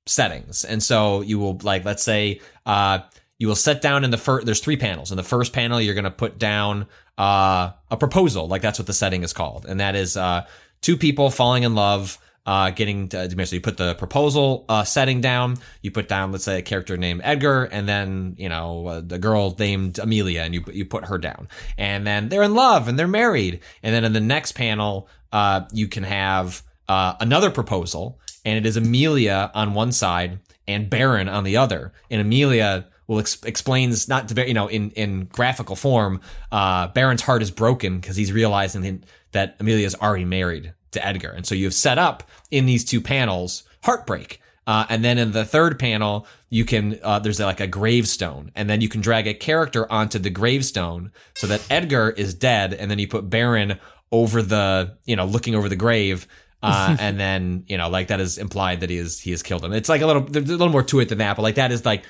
settings. 0.06 0.64
And 0.64 0.82
so 0.82 1.20
you 1.20 1.38
will 1.38 1.58
like, 1.62 1.84
let's 1.84 2.02
say, 2.02 2.40
uh, 2.66 3.00
you 3.38 3.48
will 3.48 3.56
set 3.56 3.80
down 3.80 4.04
in 4.04 4.10
the 4.10 4.18
first, 4.18 4.46
there's 4.46 4.60
three 4.60 4.76
panels. 4.76 5.10
In 5.10 5.16
the 5.16 5.22
first 5.22 5.52
panel, 5.52 5.80
you're 5.80 5.94
going 5.94 6.04
to 6.04 6.10
put 6.10 6.38
down, 6.38 6.86
uh, 7.18 7.70
a 7.90 7.96
proposal. 7.96 8.48
Like 8.48 8.62
that's 8.62 8.78
what 8.78 8.86
the 8.86 8.92
setting 8.92 9.22
is 9.22 9.32
called. 9.32 9.66
And 9.66 9.80
that 9.80 9.94
is, 9.94 10.16
uh, 10.16 10.46
two 10.80 10.96
people 10.96 11.30
falling 11.30 11.62
in 11.62 11.74
love, 11.74 12.18
uh, 12.44 12.70
getting 12.70 13.08
to, 13.08 13.46
so 13.46 13.54
you 13.54 13.60
put 13.60 13.76
the 13.76 13.94
proposal, 13.94 14.64
uh, 14.68 14.84
setting 14.84 15.20
down, 15.20 15.56
you 15.80 15.90
put 15.90 16.08
down, 16.08 16.32
let's 16.32 16.44
say 16.44 16.58
a 16.58 16.62
character 16.62 16.96
named 16.96 17.20
Edgar, 17.24 17.64
and 17.64 17.88
then, 17.88 18.34
you 18.38 18.48
know, 18.48 18.86
uh, 18.86 19.00
the 19.00 19.18
girl 19.18 19.54
named 19.58 19.98
Amelia, 19.98 20.42
and 20.42 20.54
you, 20.54 20.64
you 20.72 20.84
put 20.84 21.04
her 21.04 21.18
down. 21.18 21.48
And 21.78 22.06
then 22.06 22.28
they're 22.28 22.42
in 22.42 22.54
love 22.54 22.88
and 22.88 22.98
they're 22.98 23.06
married. 23.06 23.60
And 23.82 23.94
then 23.94 24.04
in 24.04 24.12
the 24.12 24.20
next 24.20 24.52
panel, 24.52 25.08
uh, 25.32 25.62
you 25.72 25.86
can 25.86 26.02
have, 26.02 26.62
uh, 26.88 27.14
another 27.20 27.50
proposal, 27.50 28.18
and 28.44 28.58
it 28.58 28.66
is 28.66 28.76
Amelia 28.76 29.50
on 29.54 29.74
one 29.74 29.92
side 29.92 30.40
and 30.66 30.90
Baron 30.90 31.28
on 31.28 31.44
the 31.44 31.56
other. 31.56 31.92
And 32.10 32.20
Amelia 32.20 32.86
will 33.06 33.20
ex- 33.20 33.42
explains 33.44 34.08
not 34.08 34.28
to 34.28 34.46
you 34.46 34.54
know 34.54 34.68
in 34.68 34.90
in 34.90 35.26
graphical 35.26 35.76
form. 35.76 36.20
Uh, 36.50 36.88
Baron's 36.88 37.22
heart 37.22 37.42
is 37.42 37.50
broken 37.50 38.00
because 38.00 38.16
he's 38.16 38.32
realizing 38.32 39.04
that 39.32 39.56
Amelia's 39.60 39.94
already 39.94 40.24
married 40.24 40.74
to 40.92 41.06
Edgar, 41.06 41.30
and 41.30 41.46
so 41.46 41.54
you've 41.54 41.74
set 41.74 41.98
up 41.98 42.22
in 42.50 42.66
these 42.66 42.84
two 42.84 43.00
panels 43.00 43.64
heartbreak. 43.82 44.40
Uh, 44.64 44.86
and 44.88 45.04
then 45.04 45.18
in 45.18 45.32
the 45.32 45.44
third 45.44 45.78
panel, 45.78 46.26
you 46.48 46.64
can 46.64 46.98
uh, 47.02 47.18
there's 47.18 47.40
like 47.40 47.60
a 47.60 47.66
gravestone, 47.66 48.52
and 48.54 48.70
then 48.70 48.80
you 48.80 48.88
can 48.88 49.00
drag 49.00 49.26
a 49.26 49.34
character 49.34 49.90
onto 49.90 50.18
the 50.18 50.30
gravestone 50.30 51.10
so 51.34 51.48
that 51.48 51.66
Edgar 51.68 52.10
is 52.10 52.32
dead, 52.34 52.72
and 52.72 52.90
then 52.90 52.98
you 52.98 53.08
put 53.08 53.28
Baron 53.28 53.78
over 54.12 54.40
the 54.40 54.96
you 55.04 55.16
know 55.16 55.24
looking 55.24 55.56
over 55.56 55.68
the 55.68 55.76
grave, 55.76 56.28
uh, 56.62 56.96
and 57.00 57.18
then 57.18 57.64
you 57.66 57.76
know 57.76 57.88
like 57.88 58.08
that 58.08 58.20
is 58.20 58.38
implied 58.38 58.80
that 58.80 58.90
he 58.90 58.98
is 58.98 59.18
he 59.18 59.32
has 59.32 59.42
killed 59.42 59.64
him. 59.64 59.72
It's 59.72 59.88
like 59.88 60.00
a 60.00 60.06
little 60.06 60.22
there's 60.22 60.48
a 60.48 60.52
little 60.52 60.68
more 60.68 60.84
to 60.84 61.00
it 61.00 61.08
than 61.08 61.18
that, 61.18 61.34
but 61.34 61.42
like 61.42 61.56
that 61.56 61.72
is 61.72 61.84
like 61.84 62.04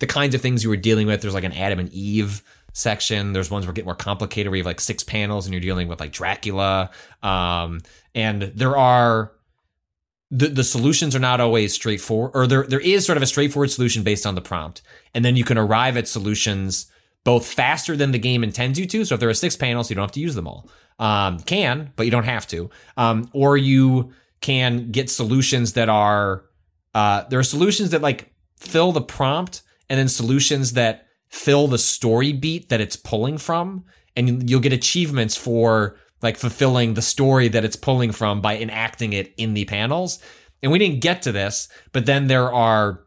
the 0.00 0.06
kinds 0.08 0.34
of 0.34 0.40
things 0.40 0.64
you 0.64 0.70
were 0.70 0.76
dealing 0.76 1.06
with. 1.06 1.22
There's 1.22 1.34
like 1.34 1.44
an 1.44 1.52
Adam 1.52 1.78
and 1.78 1.92
Eve 1.92 2.42
section. 2.72 3.32
There's 3.32 3.50
ones 3.50 3.66
where 3.66 3.72
get 3.72 3.84
more 3.84 3.94
complicated 3.94 4.50
where 4.50 4.56
you 4.56 4.62
have 4.62 4.66
like 4.66 4.80
six 4.80 5.04
panels 5.04 5.46
and 5.46 5.52
you're 5.52 5.60
dealing 5.60 5.88
with 5.88 6.00
like 6.00 6.12
Dracula. 6.12 6.90
Um, 7.22 7.82
and 8.14 8.42
there 8.54 8.76
are 8.76 9.32
the 10.30 10.48
the 10.48 10.64
solutions 10.64 11.14
are 11.14 11.20
not 11.20 11.40
always 11.40 11.74
straightforward, 11.74 12.32
or 12.34 12.46
there 12.46 12.64
there 12.66 12.80
is 12.80 13.04
sort 13.04 13.16
of 13.16 13.22
a 13.22 13.26
straightforward 13.26 13.70
solution 13.70 14.02
based 14.02 14.26
on 14.26 14.34
the 14.34 14.40
prompt, 14.40 14.82
and 15.14 15.24
then 15.24 15.36
you 15.36 15.44
can 15.44 15.58
arrive 15.58 15.96
at 15.96 16.08
solutions 16.08 16.90
both 17.24 17.46
faster 17.46 17.96
than 17.96 18.10
the 18.10 18.18
game 18.18 18.42
intends 18.42 18.78
you 18.78 18.86
to. 18.86 19.04
So 19.04 19.14
if 19.14 19.20
there 19.20 19.28
are 19.28 19.34
six 19.34 19.56
panels, 19.56 19.90
you 19.90 19.94
don't 19.96 20.04
have 20.04 20.12
to 20.12 20.20
use 20.20 20.34
them 20.34 20.48
all. 20.48 20.68
Um, 20.98 21.38
can, 21.40 21.92
but 21.96 22.04
you 22.04 22.10
don't 22.10 22.24
have 22.24 22.46
to. 22.48 22.70
Um, 22.96 23.30
or 23.32 23.56
you 23.56 24.12
can 24.40 24.90
get 24.90 25.08
solutions 25.08 25.74
that 25.74 25.88
are 25.88 26.44
uh, 26.94 27.24
there 27.28 27.38
are 27.38 27.44
solutions 27.44 27.90
that 27.90 28.02
like 28.02 28.32
fill 28.58 28.92
the 28.92 29.02
prompt, 29.02 29.62
and 29.88 29.98
then 29.98 30.08
solutions 30.08 30.72
that 30.72 31.06
fill 31.28 31.68
the 31.68 31.78
story 31.78 32.32
beat 32.32 32.68
that 32.68 32.80
it's 32.80 32.96
pulling 32.96 33.38
from, 33.38 33.84
and 34.16 34.48
you'll 34.48 34.60
get 34.60 34.72
achievements 34.72 35.36
for 35.36 35.96
like 36.22 36.36
fulfilling 36.36 36.94
the 36.94 37.02
story 37.02 37.48
that 37.48 37.64
it's 37.64 37.76
pulling 37.76 38.12
from 38.12 38.40
by 38.40 38.56
enacting 38.58 39.12
it 39.12 39.32
in 39.36 39.54
the 39.54 39.64
panels. 39.64 40.18
And 40.62 40.70
we 40.70 40.78
didn't 40.78 41.00
get 41.00 41.22
to 41.22 41.32
this, 41.32 41.68
but 41.92 42.06
then 42.06 42.28
there 42.28 42.52
are 42.52 43.00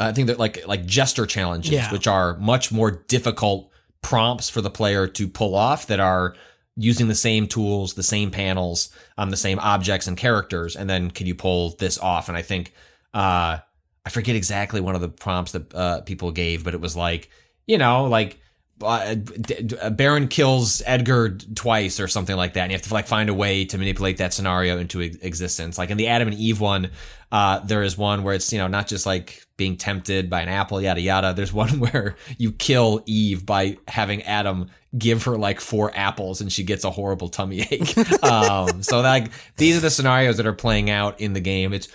I 0.00 0.12
think 0.12 0.26
that 0.28 0.38
like 0.38 0.66
like 0.66 0.84
gesture 0.86 1.26
challenges, 1.26 1.72
Yeah. 1.72 1.92
which 1.92 2.06
are 2.06 2.36
much 2.38 2.72
more 2.72 2.90
difficult 3.08 3.70
prompts 4.02 4.48
for 4.48 4.60
the 4.60 4.70
player 4.70 5.06
to 5.06 5.28
pull 5.28 5.54
off 5.54 5.86
that 5.86 6.00
are 6.00 6.34
using 6.76 7.06
the 7.06 7.14
same 7.14 7.46
tools, 7.46 7.94
the 7.94 8.02
same 8.02 8.30
panels, 8.30 8.88
um, 9.18 9.30
the 9.30 9.36
same 9.36 9.58
objects 9.60 10.06
and 10.06 10.16
characters, 10.16 10.74
and 10.74 10.88
then 10.88 11.10
can 11.10 11.26
you 11.26 11.34
pull 11.34 11.76
this 11.78 11.98
off? 11.98 12.28
And 12.28 12.36
I 12.36 12.42
think 12.42 12.72
uh 13.14 13.58
I 14.04 14.10
forget 14.10 14.34
exactly 14.34 14.80
one 14.80 14.96
of 14.96 15.00
the 15.00 15.08
prompts 15.08 15.52
that 15.52 15.72
uh, 15.74 16.00
people 16.00 16.32
gave, 16.32 16.64
but 16.64 16.74
it 16.74 16.80
was 16.80 16.96
like, 16.96 17.28
you 17.68 17.78
know, 17.78 18.06
like 18.06 18.40
uh, 18.82 19.14
D- 19.14 19.62
D- 19.62 19.76
Baron 19.90 20.28
kills 20.28 20.82
Edgar 20.86 21.38
twice 21.54 22.00
or 22.00 22.08
something 22.08 22.36
like 22.36 22.54
that, 22.54 22.62
and 22.62 22.72
you 22.72 22.76
have 22.76 22.86
to 22.86 22.94
like 22.94 23.06
find 23.06 23.28
a 23.30 23.34
way 23.34 23.64
to 23.66 23.78
manipulate 23.78 24.18
that 24.18 24.32
scenario 24.32 24.78
into 24.78 25.00
ex- 25.00 25.16
existence. 25.16 25.78
Like 25.78 25.90
in 25.90 25.96
the 25.96 26.08
Adam 26.08 26.28
and 26.28 26.36
Eve 26.36 26.60
one, 26.60 26.90
uh, 27.30 27.60
there 27.60 27.82
is 27.82 27.96
one 27.96 28.22
where 28.22 28.34
it's 28.34 28.52
you 28.52 28.58
know 28.58 28.68
not 28.68 28.86
just 28.86 29.06
like 29.06 29.46
being 29.56 29.76
tempted 29.76 30.28
by 30.28 30.42
an 30.42 30.48
apple, 30.48 30.80
yada 30.80 31.00
yada. 31.00 31.32
There's 31.32 31.52
one 31.64 31.80
where 31.80 32.16
you 32.38 32.52
kill 32.52 33.02
Eve 33.06 33.46
by 33.46 33.78
having 33.88 34.22
Adam 34.22 34.68
give 34.96 35.24
her 35.24 35.38
like 35.38 35.60
four 35.60 35.90
apples, 35.94 36.40
and 36.40 36.52
she 36.52 36.64
gets 36.64 36.84
a 36.84 36.90
horrible 36.90 37.28
tummy 37.28 37.66
ache. 37.70 37.96
um, 38.24 38.82
so 38.82 39.00
like 39.00 39.30
these 39.56 39.76
are 39.76 39.80
the 39.80 39.90
scenarios 39.90 40.36
that 40.36 40.46
are 40.46 40.52
playing 40.52 40.90
out 40.90 41.20
in 41.20 41.32
the 41.32 41.40
game. 41.40 41.72
It's 41.72 41.88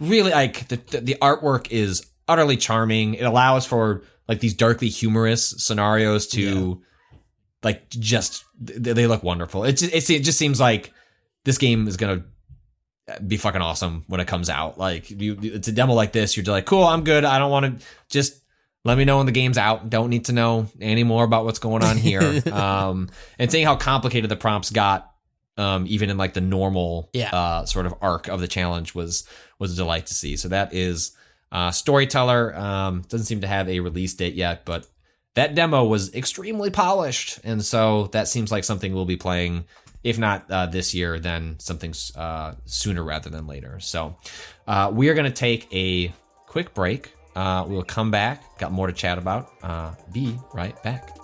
really 0.00 0.30
like 0.30 0.68
the 0.68 0.76
the 0.76 1.00
the 1.00 1.16
artwork 1.20 1.70
is 1.70 2.06
utterly 2.28 2.56
charming. 2.56 3.14
It 3.14 3.24
allows 3.24 3.66
for 3.66 4.02
like 4.28 4.40
these 4.40 4.54
darkly 4.54 4.88
humorous 4.88 5.50
scenarios 5.58 6.26
to 6.28 6.82
like 7.62 7.88
just 7.90 8.44
they 8.60 8.92
they 8.92 9.06
look 9.06 9.22
wonderful. 9.22 9.64
It 9.64 9.74
just, 9.74 10.10
it 10.10 10.22
just 10.22 10.38
seems 10.38 10.60
like 10.60 10.92
this 11.44 11.58
game 11.58 11.86
is 11.88 11.96
gonna 11.96 12.24
be 13.26 13.36
fucking 13.36 13.60
awesome 13.60 14.04
when 14.06 14.20
it 14.20 14.26
comes 14.26 14.48
out. 14.48 14.78
Like 14.78 15.10
you, 15.10 15.38
it's 15.42 15.68
a 15.68 15.72
demo 15.72 15.92
like 15.94 16.12
this, 16.12 16.36
you're 16.36 16.44
just 16.44 16.52
like, 16.52 16.64
cool, 16.66 16.84
I'm 16.84 17.04
good. 17.04 17.24
I 17.24 17.38
don't 17.38 17.50
want 17.50 17.80
to 17.80 17.86
just 18.08 18.40
let 18.84 18.96
me 18.98 19.04
know 19.04 19.18
when 19.18 19.26
the 19.26 19.32
game's 19.32 19.58
out. 19.58 19.90
Don't 19.90 20.10
need 20.10 20.26
to 20.26 20.32
know 20.32 20.68
any 20.80 21.04
more 21.04 21.24
about 21.24 21.44
what's 21.44 21.58
going 21.58 21.82
on 21.82 21.96
here. 21.98 22.42
um, 22.52 23.08
and 23.38 23.50
seeing 23.50 23.66
how 23.66 23.76
complicated 23.76 24.30
the 24.30 24.36
prompts 24.36 24.70
got, 24.70 25.10
um, 25.56 25.84
even 25.86 26.10
in 26.10 26.16
like 26.16 26.32
the 26.34 26.40
normal, 26.40 27.10
Yeah. 27.12 27.30
uh, 27.30 27.66
sort 27.66 27.86
of 27.86 27.94
arc 28.00 28.28
of 28.28 28.40
the 28.40 28.48
challenge 28.48 28.94
was 28.94 29.24
was 29.58 29.72
a 29.72 29.76
delight 29.76 30.06
to 30.06 30.14
see. 30.14 30.36
So 30.36 30.48
that 30.48 30.72
is 30.74 31.12
uh, 31.54 31.70
Storyteller. 31.70 32.54
Um, 32.54 33.02
doesn't 33.08 33.26
seem 33.26 33.40
to 33.40 33.46
have 33.46 33.68
a 33.68 33.80
release 33.80 34.12
date 34.12 34.34
yet, 34.34 34.66
but 34.66 34.86
that 35.34 35.54
demo 35.54 35.84
was 35.84 36.14
extremely 36.14 36.70
polished, 36.70 37.38
and 37.44 37.64
so 37.64 38.08
that 38.08 38.28
seems 38.28 38.52
like 38.52 38.64
something 38.64 38.92
we'll 38.92 39.06
be 39.06 39.16
playing. 39.16 39.64
If 40.02 40.18
not 40.18 40.50
uh, 40.50 40.66
this 40.66 40.92
year, 40.94 41.18
then 41.18 41.56
something 41.60 41.94
uh, 42.14 42.54
sooner 42.66 43.02
rather 43.02 43.30
than 43.30 43.46
later. 43.46 43.80
So 43.80 44.16
uh, 44.66 44.90
we 44.92 45.08
are 45.08 45.14
going 45.14 45.30
to 45.30 45.32
take 45.32 45.66
a 45.72 46.12
quick 46.46 46.74
break. 46.74 47.14
Uh, 47.34 47.64
we'll 47.66 47.84
come 47.84 48.10
back. 48.10 48.58
Got 48.58 48.72
more 48.72 48.86
to 48.86 48.92
chat 48.92 49.16
about. 49.16 49.50
Uh, 49.62 49.94
be 50.12 50.36
right 50.52 50.80
back. 50.82 51.23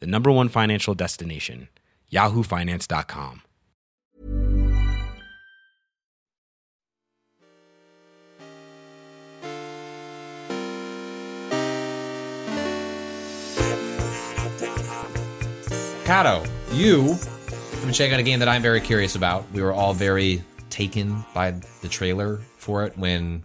the 0.00 0.06
number 0.06 0.30
one 0.30 0.48
financial 0.48 0.94
destination, 0.94 1.68
yahoofinance.com. 2.12 3.42
Kato, 16.06 16.44
you 16.70 17.08
have 17.08 17.80
been 17.82 17.92
checking 17.92 18.14
out 18.14 18.20
a 18.20 18.22
game 18.22 18.38
that 18.38 18.48
I'm 18.48 18.62
very 18.62 18.80
curious 18.80 19.16
about. 19.16 19.50
We 19.50 19.60
were 19.60 19.72
all 19.72 19.92
very 19.92 20.40
taken 20.70 21.24
by 21.34 21.50
the 21.82 21.88
trailer 21.88 22.36
for 22.58 22.84
it 22.84 22.96
when 22.96 23.42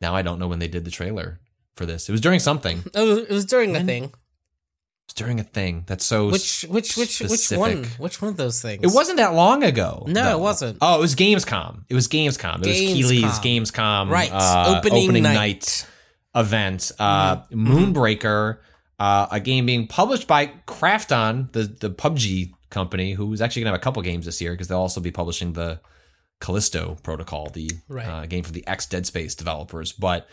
now 0.00 0.12
I 0.12 0.22
don't 0.22 0.40
know 0.40 0.48
when 0.48 0.58
they 0.58 0.66
did 0.66 0.84
the 0.84 0.90
trailer 0.90 1.38
for 1.76 1.86
this. 1.86 2.08
It 2.08 2.12
was 2.12 2.20
during 2.20 2.40
something. 2.40 2.78
It 2.78 2.96
It 2.96 3.00
was, 3.00 3.18
it 3.18 3.30
was 3.30 3.44
during 3.44 3.74
the 3.74 3.84
thing. 3.84 4.12
During 5.14 5.40
a 5.40 5.44
thing 5.44 5.84
that's 5.86 6.04
so 6.04 6.30
Which 6.30 6.66
which 6.68 6.96
which 6.96 7.20
which 7.20 7.50
one? 7.52 7.84
Which 7.96 8.20
one 8.20 8.28
of 8.30 8.36
those 8.36 8.60
things? 8.60 8.82
It 8.82 8.94
wasn't 8.94 9.16
that 9.16 9.32
long 9.32 9.62
ago. 9.62 10.04
No, 10.06 10.22
though. 10.24 10.36
it 10.36 10.40
wasn't. 10.40 10.78
Oh, 10.82 10.98
it 10.98 11.00
was 11.00 11.14
Gamescom. 11.14 11.84
It 11.88 11.94
was 11.94 12.06
Gamescom. 12.06 12.56
It 12.62 12.66
was 12.66 12.76
Keighley's 12.76 13.38
Gamescom. 13.38 14.10
Right. 14.10 14.30
uh, 14.30 14.74
Opening 14.84 15.22
night. 15.22 15.86
event. 16.34 16.92
Uh, 16.98 17.36
Mm-hmm. 17.36 17.66
Moonbreaker, 17.94 18.58
uh, 18.98 19.26
a 19.30 19.40
game 19.40 19.64
being 19.64 19.86
published 19.86 20.26
by 20.26 20.48
Krafton, 20.66 21.50
the 21.52 21.62
the 21.62 21.88
PUBG 21.88 22.52
company, 22.68 23.12
who's 23.12 23.40
actually 23.40 23.62
gonna 23.62 23.70
have 23.72 23.80
a 23.80 23.82
couple 23.82 24.02
games 24.02 24.26
this 24.26 24.40
year 24.42 24.52
because 24.52 24.68
they'll 24.68 24.78
also 24.80 25.00
be 25.00 25.12
publishing 25.12 25.54
the 25.54 25.80
Callisto 26.40 26.98
Protocol, 27.02 27.48
the 27.48 27.70
Right. 27.88 28.06
uh, 28.06 28.26
game 28.26 28.44
for 28.44 28.52
the 28.52 28.66
ex 28.66 28.84
Dead 28.84 29.06
Space 29.06 29.34
developers. 29.34 29.92
But 29.92 30.28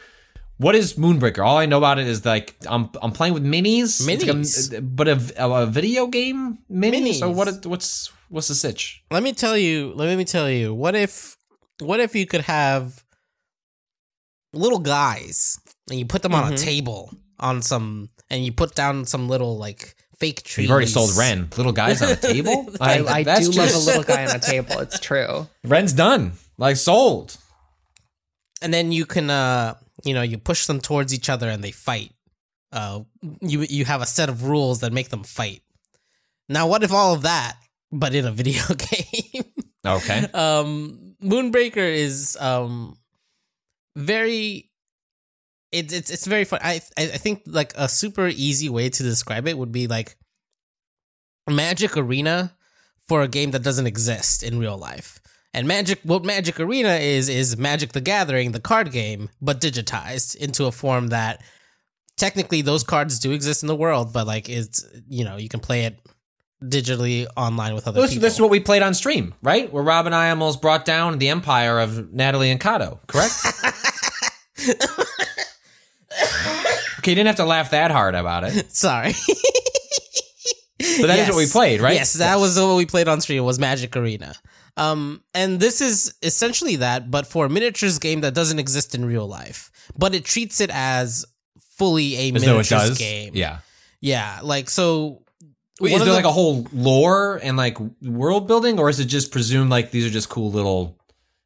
what 0.58 0.76
is 0.76 0.94
Moonbreaker? 0.94 1.46
All 1.46 1.58
I 1.58 1.66
know 1.66 1.78
about 1.78 2.00
it 2.00 2.08
is 2.08 2.26
like 2.26 2.56
I'm 2.68 2.90
I'm 3.02 3.12
playing 3.12 3.34
with 3.34 3.44
minis, 3.44 4.08
It's 4.08 4.24
like 4.24 4.30
a- 4.30 4.34
Minis. 4.40 4.96
but 4.96 5.08
a, 5.08 5.46
a 5.46 5.66
video 5.66 6.08
game 6.08 6.60
mini. 6.70 7.14
So 7.14 7.30
what? 7.32 7.66
What's 7.66 8.12
what's 8.30 8.48
the 8.48 8.56
sitch? 8.56 9.04
Let 9.12 9.24
me 9.24 9.34
tell 9.34 9.58
you. 9.58 9.94
Let 9.96 10.18
me 10.18 10.26
tell 10.26 10.50
you. 10.50 10.74
What 10.74 10.96
if 10.96 11.38
what 11.80 12.00
if 12.00 12.16
you 12.16 12.26
could 12.26 12.42
have 12.42 13.04
little 14.54 14.80
guys 14.80 15.60
and 15.90 16.00
you 16.00 16.06
put 16.06 16.22
them 16.22 16.34
on 16.36 16.44
a 16.44 16.56
Mm-hmm. 16.56 16.64
table 16.64 17.14
on 17.40 17.62
some 17.62 18.10
and 18.30 18.46
you 18.46 18.52
put 18.54 18.76
down 18.76 19.06
some 19.06 19.28
little 19.28 19.58
like 19.58 19.96
fake 20.20 20.44
trees. 20.44 20.66
You've 20.66 20.72
already 20.72 20.88
sold 20.88 21.16
Ren. 21.18 21.50
Little 21.58 21.72
guys 21.74 22.02
on 22.02 22.12
a 22.12 22.16
table. 22.34 22.70
I, 22.80 23.00
Like, 23.00 23.16
I 23.16 23.24
that's 23.24 23.50
do 23.50 23.58
love 23.60 23.74
a 23.74 23.78
little 23.80 24.04
guy 24.04 24.26
on 24.26 24.36
a 24.36 24.40
table. 24.40 24.80
It's 24.80 25.00
true. 25.00 25.48
Ren's 25.66 25.94
done. 25.94 26.34
Like 26.58 26.78
sold. 26.78 27.36
and 28.62 28.72
then 28.74 28.92
you 28.92 29.06
can 29.06 29.30
uh 29.30 29.74
you 30.04 30.14
know 30.14 30.22
you 30.22 30.38
push 30.38 30.66
them 30.68 30.80
towards 30.80 31.14
each 31.14 31.30
other 31.30 31.50
and 31.50 31.64
they 31.64 31.72
fight. 31.72 32.12
Uh 32.72 33.02
you 33.42 33.62
you 33.62 33.86
have 33.86 34.02
a 34.02 34.06
set 34.06 34.30
of 34.30 34.44
rules 34.44 34.80
that 34.82 34.94
make 34.94 35.10
them 35.10 35.24
fight. 35.24 35.62
Now 36.50 36.68
what 36.68 36.84
if 36.84 36.92
all 36.92 37.14
of 37.14 37.22
that 37.24 37.58
but 37.92 38.14
in 38.16 38.26
a 38.26 38.32
video 38.42 38.64
game? 38.76 39.44
Okay. 39.86 40.26
um 40.34 41.16
moonbreaker 41.22 41.78
is 41.78 42.38
um 42.40 42.98
very 43.96 44.70
it's 45.72 45.94
it's 45.94 46.10
it's 46.10 46.26
very 46.26 46.44
fun. 46.46 46.60
I, 46.64 46.82
I 46.98 47.04
i 47.04 47.18
think 47.18 47.44
like 47.46 47.74
a 47.76 47.88
super 47.90 48.28
easy 48.28 48.70
way 48.70 48.90
to 48.90 49.04
describe 49.04 49.48
it 49.48 49.58
would 49.58 49.72
be 49.72 49.88
like 49.88 50.16
magic 51.50 51.98
arena 51.98 52.56
for 53.08 53.22
a 53.22 53.28
game 53.28 53.52
that 53.52 53.64
doesn't 53.64 53.88
exist 53.88 54.44
in 54.44 54.60
real 54.60 54.78
life 54.78 55.20
and 55.54 55.68
magic 55.68 56.00
what 56.04 56.24
magic 56.26 56.60
arena 56.60 56.96
is 56.96 57.30
is 57.30 57.58
magic 57.58 57.92
the 57.94 58.02
gathering 58.02 58.52
the 58.52 58.60
card 58.60 58.92
game 58.92 59.30
but 59.42 59.62
digitized 59.62 60.36
into 60.36 60.66
a 60.66 60.72
form 60.72 61.08
that 61.08 61.42
technically 62.18 62.62
those 62.62 62.84
cards 62.84 63.20
do 63.20 63.32
exist 63.32 63.64
in 63.64 63.68
the 63.68 63.76
world 63.76 64.14
but 64.14 64.26
like 64.28 64.50
it's 64.50 64.86
you 65.08 65.24
know 65.24 65.38
you 65.38 65.50
can 65.50 65.60
play 65.60 65.86
it 65.86 66.00
digitally 66.64 67.28
online 67.36 67.76
with 67.76 67.88
other 67.88 68.02
This, 68.02 68.12
people 68.12 68.22
this 68.22 68.34
is 68.36 68.42
what 68.42 68.50
we 68.50 68.60
played 68.60 68.82
on 68.82 68.94
stream, 68.94 69.34
right? 69.42 69.72
Where 69.72 69.84
Rob 69.84 70.06
and 70.06 70.16
I 70.16 70.30
almost 70.30 70.62
brought 70.62 70.86
down 70.86 71.18
the 71.20 71.30
empire 71.30 71.80
of 71.80 72.14
Natalie 72.14 72.52
and 72.52 72.60
Kato, 72.60 73.00
correct? 73.08 73.34
okay, 77.00 77.12
you 77.12 77.16
didn't 77.16 77.28
have 77.28 77.36
to 77.38 77.46
laugh 77.46 77.72
that 77.72 77.92
hard 77.92 78.16
about 78.16 78.44
it. 78.46 78.72
sorry 78.76 79.14
But 81.02 81.08
that 81.08 81.20
is 81.20 81.28
what 81.30 81.38
we 81.38 81.48
played, 81.48 81.82
right? 81.82 81.96
Yes, 81.96 82.14
that 82.14 82.40
was 82.40 82.58
what 82.60 82.76
we 82.76 82.86
played 82.86 83.08
on 83.08 83.22
stream 83.22 83.44
was 83.44 83.60
Magic 83.60 83.96
Arena. 83.96 84.36
Um, 84.76 85.24
and 85.36 85.60
this 85.60 85.82
is 85.82 86.16
essentially 86.24 86.78
that, 86.78 87.12
but 87.12 87.28
for 87.28 87.46
a 87.46 87.50
miniatures 87.50 88.00
game 88.00 88.22
that 88.22 88.34
doesn't 88.34 88.58
exist 88.60 88.96
in 88.96 89.06
real 89.06 89.28
life, 89.28 89.72
but 89.98 90.16
it 90.16 90.26
treats 90.26 90.60
it 90.62 90.72
as 90.74 91.26
fully 91.78 92.16
a 92.16 92.28
As 92.36 92.42
miniatures 92.42 92.70
does. 92.70 92.98
game. 92.98 93.32
Yeah. 93.36 93.60
yeah. 94.02 94.40
Like 94.42 94.70
so, 94.70 95.22
Wait, 95.80 95.92
is 95.94 96.00
there 96.00 96.08
the- 96.10 96.14
like 96.14 96.26
a 96.26 96.32
whole 96.32 96.68
lore 96.74 97.40
and 97.44 97.56
like 97.58 97.78
world 98.02 98.48
building, 98.48 98.80
or 98.80 98.90
is 98.90 99.00
it 99.00 99.06
just 99.06 99.32
presumed 99.32 99.70
like 99.70 99.92
these 99.92 100.06
are 100.06 100.10
just 100.10 100.30
cool 100.30 100.52
little 100.52 100.98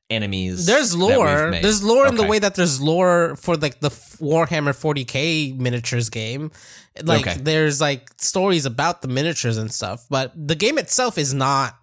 enemies? 0.10 0.66
There's 0.66 0.96
lore. 0.96 1.52
There's 1.52 1.84
lore 1.84 2.08
in 2.08 2.16
the 2.16 2.26
way 2.28 2.40
that 2.40 2.56
there's 2.56 2.82
lore 2.82 3.36
for 3.36 3.56
like 3.58 3.80
the 3.82 3.90
Warhammer 3.90 4.74
40k 4.74 5.58
miniatures 5.58 6.10
game. 6.10 6.52
Like 7.04 7.28
Okay. 7.28 7.38
there's 7.42 7.80
like 7.82 8.10
stories 8.18 8.66
about 8.66 9.02
the 9.02 9.08
miniatures 9.08 9.58
and 9.58 9.72
stuff, 9.72 10.06
but 10.10 10.32
the 10.36 10.56
game 10.56 10.78
itself 10.78 11.18
is 11.18 11.34
not 11.34 11.77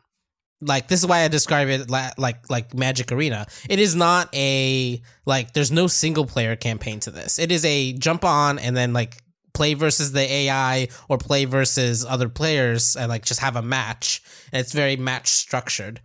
like 0.66 0.88
this 0.88 1.00
is 1.00 1.06
why 1.06 1.20
I 1.20 1.28
describe 1.28 1.68
it 1.68 1.90
la- 1.90 2.10
like 2.16 2.48
like 2.50 2.74
Magic 2.74 3.12
Arena. 3.12 3.46
It 3.68 3.78
is 3.78 3.94
not 3.94 4.34
a 4.34 5.00
like 5.26 5.52
there's 5.52 5.70
no 5.70 5.86
single 5.86 6.26
player 6.26 6.56
campaign 6.56 7.00
to 7.00 7.10
this. 7.10 7.38
It 7.38 7.52
is 7.52 7.64
a 7.64 7.92
jump 7.94 8.24
on 8.24 8.58
and 8.58 8.76
then 8.76 8.92
like 8.92 9.22
play 9.52 9.74
versus 9.74 10.12
the 10.12 10.20
AI 10.20 10.88
or 11.08 11.16
play 11.16 11.44
versus 11.44 12.04
other 12.04 12.28
players 12.28 12.96
and 12.96 13.08
like 13.08 13.24
just 13.24 13.40
have 13.40 13.56
a 13.56 13.62
match. 13.62 14.22
And 14.52 14.60
it's 14.60 14.72
very 14.72 14.96
match 14.96 15.28
structured. 15.28 16.00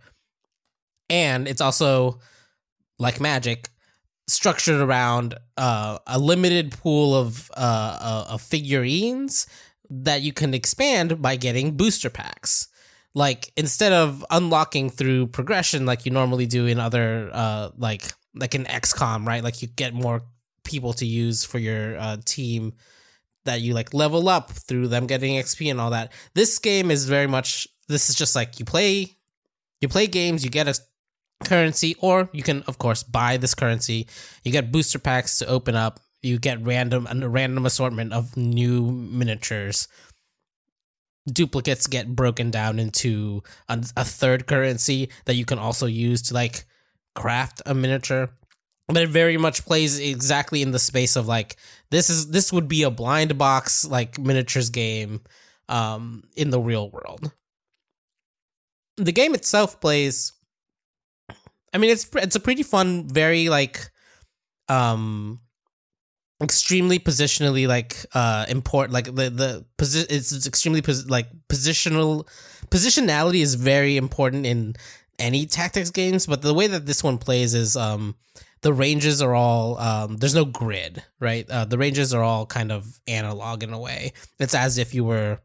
And 1.08 1.48
it's 1.48 1.60
also 1.60 2.20
like 2.98 3.20
Magic 3.20 3.68
structured 4.28 4.80
around 4.80 5.34
uh, 5.56 5.98
a 6.06 6.18
limited 6.18 6.70
pool 6.70 7.16
of 7.16 7.50
uh, 7.56 7.98
uh, 8.00 8.32
of 8.34 8.42
figurines 8.42 9.46
that 9.90 10.22
you 10.22 10.32
can 10.32 10.54
expand 10.54 11.20
by 11.20 11.34
getting 11.34 11.76
booster 11.76 12.10
packs. 12.10 12.68
Like 13.14 13.52
instead 13.56 13.92
of 13.92 14.24
unlocking 14.30 14.88
through 14.88 15.28
progression 15.28 15.84
like 15.84 16.06
you 16.06 16.12
normally 16.12 16.46
do 16.46 16.66
in 16.66 16.78
other 16.78 17.30
uh, 17.32 17.70
like 17.76 18.12
like 18.34 18.54
in 18.54 18.64
XCOM, 18.64 19.26
right? 19.26 19.42
Like 19.42 19.62
you 19.62 19.68
get 19.68 19.94
more 19.94 20.22
people 20.64 20.92
to 20.94 21.06
use 21.06 21.44
for 21.44 21.58
your 21.58 21.98
uh, 21.98 22.16
team 22.24 22.74
that 23.44 23.60
you 23.60 23.74
like 23.74 23.94
level 23.94 24.28
up 24.28 24.50
through 24.50 24.88
them 24.88 25.06
getting 25.06 25.34
XP 25.34 25.70
and 25.70 25.80
all 25.80 25.90
that. 25.90 26.12
This 26.34 26.58
game 26.58 26.90
is 26.90 27.06
very 27.06 27.26
much 27.26 27.66
this 27.88 28.08
is 28.08 28.14
just 28.14 28.36
like 28.36 28.58
you 28.58 28.64
play 28.64 29.16
you 29.80 29.88
play 29.88 30.06
games, 30.06 30.44
you 30.44 30.50
get 30.50 30.68
a 30.68 30.78
currency 31.44 31.96
or 32.00 32.28
you 32.32 32.42
can 32.42 32.62
of 32.64 32.78
course 32.78 33.02
buy 33.02 33.36
this 33.36 33.54
currency. 33.54 34.06
You 34.44 34.52
get 34.52 34.70
booster 34.70 34.98
packs 34.98 35.38
to 35.38 35.46
open 35.46 35.74
up. 35.74 36.00
You 36.22 36.38
get 36.38 36.62
random 36.62 37.08
a 37.10 37.28
random 37.28 37.64
assortment 37.64 38.12
of 38.12 38.36
new 38.36 38.90
miniatures. 38.90 39.88
Duplicates 41.26 41.86
get 41.86 42.14
broken 42.14 42.50
down 42.50 42.78
into 42.78 43.42
a, 43.68 43.82
a 43.96 44.04
third 44.04 44.46
currency 44.46 45.10
that 45.26 45.34
you 45.34 45.44
can 45.44 45.58
also 45.58 45.86
use 45.86 46.22
to 46.22 46.34
like 46.34 46.64
craft 47.14 47.62
a 47.66 47.74
miniature. 47.74 48.30
But 48.88 49.02
it 49.04 49.08
very 49.08 49.36
much 49.36 49.64
plays 49.64 49.98
exactly 50.00 50.62
in 50.62 50.72
the 50.72 50.78
space 50.78 51.14
of 51.16 51.28
like 51.28 51.56
this 51.90 52.10
is 52.10 52.30
this 52.30 52.52
would 52.52 52.66
be 52.68 52.82
a 52.82 52.90
blind 52.90 53.38
box 53.38 53.84
like 53.84 54.18
miniatures 54.18 54.70
game 54.70 55.20
um 55.68 56.24
in 56.36 56.50
the 56.50 56.60
real 56.60 56.90
world. 56.90 57.32
The 58.96 59.12
game 59.12 59.34
itself 59.34 59.80
plays 59.80 60.32
i 61.72 61.78
mean 61.78 61.90
it's 61.90 62.08
it's 62.16 62.36
a 62.36 62.40
pretty 62.40 62.62
fun 62.62 63.08
very 63.08 63.48
like 63.48 63.90
um 64.68 65.40
extremely 66.42 66.98
positionally 66.98 67.68
like 67.68 68.06
uh 68.14 68.46
important 68.48 68.92
like 68.94 69.04
the 69.06 69.28
the 69.30 69.64
position 69.76 70.06
it's, 70.10 70.32
it's 70.32 70.46
extremely 70.46 70.80
pos- 70.80 71.06
like 71.06 71.26
positional 71.48 72.26
positionality 72.70 73.40
is 73.42 73.54
very 73.56 73.96
important 73.96 74.46
in 74.46 74.74
any 75.18 75.44
tactics 75.44 75.90
games 75.90 76.26
but 76.26 76.40
the 76.40 76.54
way 76.54 76.66
that 76.66 76.86
this 76.86 77.04
one 77.04 77.18
plays 77.18 77.52
is 77.54 77.76
um 77.76 78.14
the 78.62 78.72
ranges 78.72 79.20
are 79.22 79.34
all 79.34 79.78
um, 79.78 80.16
there's 80.18 80.34
no 80.34 80.44
grid 80.44 81.02
right? 81.18 81.48
Uh, 81.50 81.64
the 81.64 81.78
ranges 81.78 82.12
are 82.12 82.22
all 82.22 82.44
kind 82.44 82.70
of 82.70 83.00
analog 83.06 83.62
in 83.62 83.72
a 83.72 83.78
way. 83.78 84.12
It's 84.38 84.54
as 84.54 84.76
if 84.76 84.94
you 84.94 85.02
were 85.04 85.40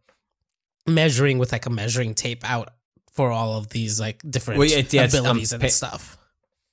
measuring 0.88 1.38
with 1.38 1.52
like 1.52 1.66
a 1.66 1.70
measuring 1.70 2.14
tape 2.14 2.48
out 2.50 2.70
for 3.14 3.32
all 3.32 3.58
of 3.58 3.70
these 3.70 4.00
like 4.00 4.22
different 4.30 4.60
Well, 4.60 4.68
it- 4.70 4.94
yeah, 4.94 5.04
it's, 5.04 5.16
um, 5.16 5.22
abilities 5.22 5.54
and 5.54 5.62
pa- 5.62 5.68
stuff. 5.70 6.18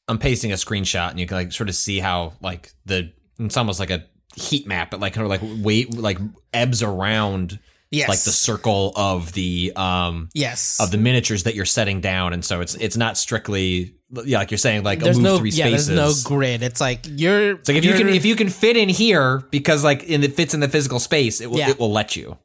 I'm 0.08 0.18
pasting 0.18 0.50
a 0.50 0.56
screenshot, 0.56 1.10
and 1.10 1.20
you 1.20 1.26
can 1.26 1.36
like 1.36 1.52
sort 1.52 1.68
of 1.68 1.76
see 1.76 2.00
how 2.00 2.32
like 2.40 2.72
the 2.84 3.12
it's 3.38 3.56
almost 3.56 3.78
like 3.78 3.90
a 3.90 4.04
heat 4.36 4.66
map, 4.66 4.90
but 4.90 5.00
like 5.00 5.12
kind 5.14 5.24
of 5.24 5.30
like 5.30 5.64
weight 5.64 5.94
like 5.96 6.18
ebbs 6.52 6.82
around 6.82 7.58
yes 7.90 8.08
like 8.08 8.20
the 8.20 8.32
circle 8.32 8.92
of 8.96 9.32
the 9.34 9.70
um 9.76 10.30
yes 10.32 10.78
of 10.80 10.90
the 10.90 10.96
miniatures 10.98 11.42
that 11.44 11.54
you're 11.54 11.64
setting 11.64 12.00
down, 12.00 12.32
and 12.32 12.44
so 12.44 12.60
it's 12.60 12.74
it's 12.76 12.96
not 12.96 13.16
strictly 13.18 13.94
yeah 14.24 14.38
like 14.38 14.50
you're 14.50 14.58
saying 14.58 14.82
like 14.82 15.00
there's 15.00 15.16
a 15.16 15.20
move 15.20 15.32
no 15.32 15.38
three 15.38 15.50
yeah 15.50 15.66
spaces. 15.68 15.86
there's 15.88 16.24
no 16.24 16.28
grid 16.28 16.62
it's 16.62 16.80
like 16.82 17.00
you're 17.08 17.52
It's 17.52 17.68
like 17.68 17.78
if 17.78 17.84
you 17.84 17.94
can 17.94 18.08
if 18.10 18.24
you 18.26 18.36
can 18.36 18.48
fit 18.50 18.76
in 18.76 18.88
here 18.90 19.38
because 19.50 19.82
like 19.84 20.02
in 20.04 20.22
it 20.22 20.34
fits 20.34 20.52
in 20.54 20.60
the 20.60 20.68
physical 20.68 20.98
space, 20.98 21.40
it 21.40 21.50
will 21.50 21.58
Yeah. 21.58 21.70
it 21.70 21.78
will 21.78 21.90
let 21.92 22.14
you. 22.16 22.36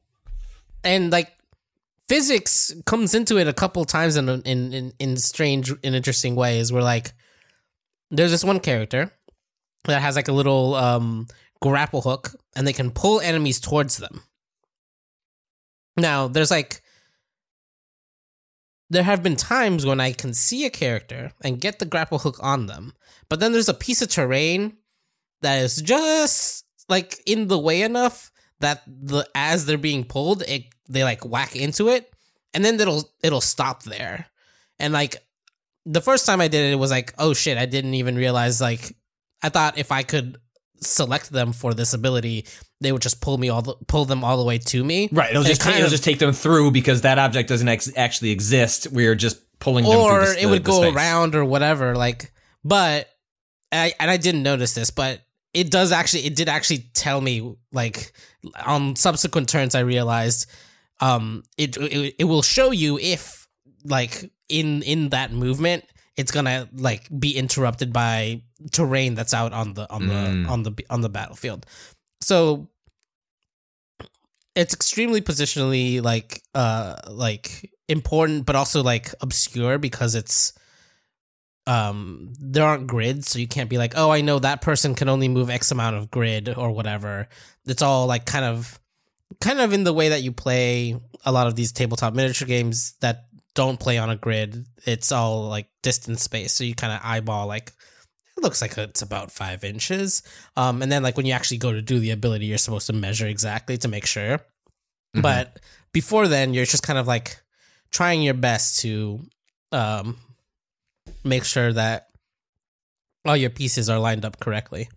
and 0.84 1.12
like 1.12 1.32
physics 2.08 2.74
comes 2.86 3.14
into 3.14 3.38
it 3.38 3.48
a 3.48 3.54
couple 3.54 3.84
times 3.86 4.16
in 4.16 4.30
in 4.30 4.74
in, 4.74 4.94
in 5.00 5.18
strange 5.18 5.70
and 5.84 5.96
interesting 5.96 6.36
ways 6.36 6.72
where 6.72 6.84
like 6.84 7.12
there's 8.12 8.32
this 8.32 8.44
one 8.46 8.60
character 8.62 9.12
that 9.86 10.02
has 10.02 10.16
like 10.16 10.28
a 10.30 10.32
little 10.34 10.76
um 10.76 11.28
grapple 11.62 12.02
hook 12.02 12.36
and 12.56 12.68
they 12.68 12.74
can 12.74 12.92
pull 12.92 13.20
enemies 13.20 13.60
towards 13.60 13.98
them 13.98 14.24
now 15.96 16.28
there's 16.28 16.52
like 16.52 16.82
there 18.90 19.04
have 19.04 19.24
been 19.24 19.36
times 19.36 19.86
when 19.86 20.00
i 20.00 20.12
can 20.12 20.34
see 20.34 20.66
a 20.66 20.70
character 20.70 21.32
and 21.44 21.62
get 21.62 21.80
the 21.80 21.86
grapple 21.86 22.20
hook 22.20 22.38
on 22.42 22.68
them 22.68 22.94
but 23.30 23.40
then 23.40 23.52
there's 23.52 23.70
a 23.70 23.74
piece 23.74 24.02
of 24.02 24.10
terrain 24.10 24.78
that 25.42 25.62
is 25.62 25.82
just 25.82 26.66
like 26.90 27.22
in 27.26 27.48
the 27.48 27.60
way 27.60 27.82
enough 27.82 28.32
that 28.60 28.84
the 28.88 29.28
as 29.36 29.66
they're 29.66 29.78
being 29.78 30.04
pulled, 30.04 30.42
it 30.44 30.66
they 30.90 31.04
like 31.04 31.26
whack 31.26 31.56
into 31.56 31.90
it, 31.90 32.12
and 32.54 32.64
then 32.64 32.80
it'll 32.80 33.10
it'll 33.24 33.42
stop 33.42 33.84
there. 33.84 34.28
And 34.80 34.94
like 34.94 35.18
the 35.86 36.02
first 36.02 36.26
time 36.26 36.42
I 36.42 36.48
did 36.48 36.66
it, 36.66 36.74
it 36.74 36.80
was 36.80 36.92
like, 36.92 37.14
oh 37.18 37.34
shit, 37.34 37.58
I 37.58 37.66
didn't 37.66 37.94
even 37.96 38.16
realize. 38.16 38.62
Like 38.62 38.96
I 39.44 39.50
thought 39.50 39.78
if 39.78 39.92
I 39.92 40.04
could 40.04 40.38
select 40.82 41.30
them 41.32 41.54
for 41.54 41.74
this 41.74 41.94
ability, 41.94 42.46
they 42.82 42.92
would 42.92 43.02
just 43.02 43.22
pull 43.22 43.38
me 43.38 43.50
all 43.50 43.62
the, 43.62 43.76
pull 43.88 44.06
them 44.06 44.24
all 44.24 44.38
the 44.38 44.44
way 44.44 44.58
to 44.58 44.84
me. 44.84 45.10
Right. 45.12 45.30
It'll 45.32 45.42
And 45.42 45.48
just 45.48 45.62
it 45.62 45.64
take, 45.64 45.72
kind 45.74 45.76
it'll 45.78 45.86
of- 45.88 45.92
just 45.92 46.04
take 46.04 46.20
them 46.20 46.34
through 46.34 46.72
because 46.72 47.02
that 47.02 47.18
object 47.20 47.50
doesn't 47.50 47.68
ex- 47.68 47.92
actually 47.98 48.32
exist. 48.32 48.88
We're 48.92 49.16
just 49.16 49.40
pulling 49.60 49.86
them 49.86 49.94
or 49.94 50.26
the, 50.26 50.42
it 50.42 50.46
would 50.46 50.64
the 50.64 50.72
go 50.72 50.82
space. 50.82 50.96
around 50.96 51.36
or 51.36 51.44
whatever. 51.46 51.96
Like, 51.96 52.32
but 52.64 53.10
I 53.72 53.94
and 54.00 54.10
I 54.12 54.18
didn't 54.18 54.44
notice 54.44 54.74
this, 54.74 54.92
but 54.92 55.22
it 55.54 55.72
does 55.72 55.92
actually. 55.92 56.26
It 56.26 56.36
did 56.36 56.48
actually 56.50 56.86
tell 56.94 57.20
me 57.20 57.56
like 57.72 58.12
on 58.66 58.96
subsequent 58.96 59.50
turns. 59.50 59.74
I 59.76 59.80
realized 59.82 60.50
um 61.00 61.44
it 61.58 61.76
it, 61.78 62.16
it 62.20 62.24
will 62.26 62.42
show 62.42 62.72
you 62.72 62.98
if 63.00 63.48
like 63.84 64.32
in 64.50 64.84
in 64.84 65.10
that 65.10 65.32
movement 65.32 65.84
it's 66.18 66.32
gonna 66.32 66.68
like 66.74 67.08
be 67.20 67.38
interrupted 67.38 67.94
by 67.94 68.42
terrain 68.72 69.14
that's 69.16 69.34
out 69.34 69.54
on 69.54 69.74
the 69.76 69.90
on 69.92 70.02
Mm. 70.02 70.08
the 70.46 70.50
on 70.52 70.64
the 70.64 70.86
on 70.90 71.02
the 71.02 71.10
battlefield 71.10 71.66
so 72.22 72.68
it's 74.56 74.74
extremely 74.74 75.22
positionally 75.22 76.02
like 76.02 76.42
uh 76.56 76.96
like 77.10 77.72
important 77.88 78.46
but 78.46 78.56
also 78.56 78.82
like 78.84 79.14
obscure 79.22 79.78
because 79.78 80.16
it's 80.16 80.54
um 81.68 82.34
there 82.40 82.66
aren't 82.66 82.88
grids 82.88 83.30
so 83.30 83.40
you 83.40 83.48
can't 83.48 83.70
be 83.70 83.78
like 83.78 83.94
oh 83.96 84.10
i 84.10 84.22
know 84.22 84.40
that 84.40 84.62
person 84.62 84.96
can 84.96 85.10
only 85.10 85.28
move 85.28 85.50
x 85.50 85.72
amount 85.72 85.96
of 85.96 86.10
grid 86.10 86.54
or 86.58 86.72
whatever 86.72 87.28
it's 87.66 87.82
all 87.82 88.08
like 88.08 88.26
kind 88.26 88.46
of 88.46 88.80
kind 89.42 89.60
of 89.60 89.74
in 89.74 89.84
the 89.84 89.94
way 89.94 90.10
that 90.10 90.24
you 90.24 90.32
play 90.32 90.98
a 91.26 91.32
lot 91.32 91.48
of 91.48 91.56
these 91.56 91.72
tabletop 91.72 92.14
miniature 92.14 92.48
games 92.48 92.94
that 93.02 93.27
don't 93.58 93.80
play 93.80 93.98
on 93.98 94.10
a 94.12 94.16
grid. 94.16 94.66
It's 94.86 95.12
all 95.12 95.50
like 95.50 95.68
distance 95.82 96.22
space 96.22 96.54
so 96.54 96.64
you 96.64 96.76
kind 96.76 96.94
of 96.94 97.00
eyeball 97.04 97.48
like 97.48 97.74
it 98.38 98.44
looks 98.44 98.62
like 98.62 98.78
it's 98.78 99.02
about 99.02 99.32
five 99.32 99.64
inches. 99.64 100.22
Um 100.56 100.82
and 100.84 100.92
then 100.92 101.02
like 101.02 101.18
when 101.18 101.26
you 101.26 101.34
actually 101.34 101.58
go 101.58 101.72
to 101.74 101.82
do 101.82 101.98
the 102.00 102.12
ability 102.12 102.46
you're 102.46 102.60
supposed 102.60 102.88
to 102.88 102.94
measure 102.94 103.26
exactly 103.28 103.78
to 103.80 103.88
make 103.88 104.06
sure. 104.06 104.40
Mhm. 105.16 105.22
but 105.24 105.60
before 105.92 106.28
then 106.28 106.54
you're 106.54 106.66
just 106.70 106.84
kind 106.84 107.00
of 107.00 107.08
like 107.08 107.42
trying 107.90 108.22
your 108.22 108.36
best 108.36 108.82
to 108.82 109.20
um 109.72 110.18
make 111.24 111.44
sure 111.46 111.74
that 111.74 112.08
all 113.26 113.36
your 113.38 113.50
pieces 113.50 113.90
are 113.90 114.00
lined 114.00 114.24
up 114.26 114.40
correctly. 114.40 114.88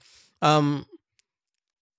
Um 0.42 0.84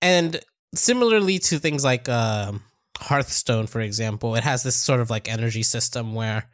and 0.00 0.40
similarly 0.74 1.38
to 1.38 1.58
things 1.58 1.82
like 1.84 2.08
um 2.08 2.62
hearthstone 3.02 3.66
for 3.66 3.80
example 3.80 4.34
it 4.34 4.44
has 4.44 4.62
this 4.62 4.76
sort 4.76 5.00
of 5.00 5.10
like 5.10 5.28
energy 5.28 5.62
system 5.62 6.14
where 6.14 6.44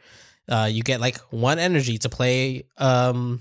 uh 0.48 0.68
you 0.70 0.82
get 0.82 1.00
like 1.00 1.18
one 1.30 1.58
energy 1.58 1.98
to 1.98 2.08
play 2.08 2.64
um 2.78 3.40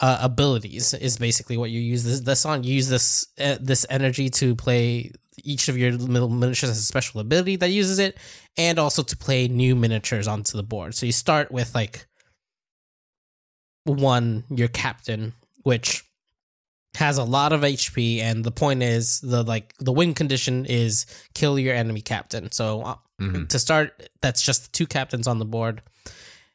uh, 0.00 0.18
abilities 0.20 0.92
is 0.94 1.16
basically 1.16 1.56
what 1.56 1.70
you 1.70 1.80
use. 1.80 2.04
This, 2.04 2.20
this 2.20 2.44
on 2.44 2.64
you 2.64 2.74
use 2.74 2.88
this 2.88 3.28
uh, 3.40 3.56
this 3.60 3.86
energy 3.88 4.28
to 4.30 4.54
play 4.54 5.12
each 5.44 5.68
of 5.68 5.78
your 5.78 5.92
little 5.92 6.28
miniatures 6.28 6.70
has 6.70 6.78
a 6.78 6.82
special 6.82 7.20
ability 7.20 7.56
that 7.56 7.68
uses 7.68 7.98
it 7.98 8.16
and 8.56 8.78
also 8.78 9.02
to 9.02 9.16
play 9.16 9.48
new 9.48 9.74
miniatures 9.74 10.26
onto 10.26 10.56
the 10.56 10.62
board. 10.62 10.94
So 10.94 11.06
you 11.06 11.12
start 11.12 11.52
with 11.52 11.74
like 11.74 12.06
one 13.84 14.44
your 14.50 14.68
captain 14.68 15.32
which 15.62 16.04
has 16.96 17.18
a 17.18 17.24
lot 17.24 17.52
of 17.52 17.60
hp 17.60 18.20
and 18.20 18.42
the 18.44 18.50
point 18.50 18.82
is 18.82 19.20
the 19.20 19.42
like 19.44 19.74
the 19.78 19.92
win 19.92 20.14
condition 20.14 20.64
is 20.66 21.06
kill 21.34 21.58
your 21.58 21.74
enemy 21.74 22.00
captain. 22.00 22.50
So 22.52 22.82
uh, 22.82 22.96
Mhm. 23.20 23.48
to 23.48 23.58
start 23.58 24.10
that's 24.20 24.42
just 24.42 24.72
two 24.72 24.86
captains 24.86 25.26
on 25.26 25.38
the 25.38 25.44
board. 25.46 25.82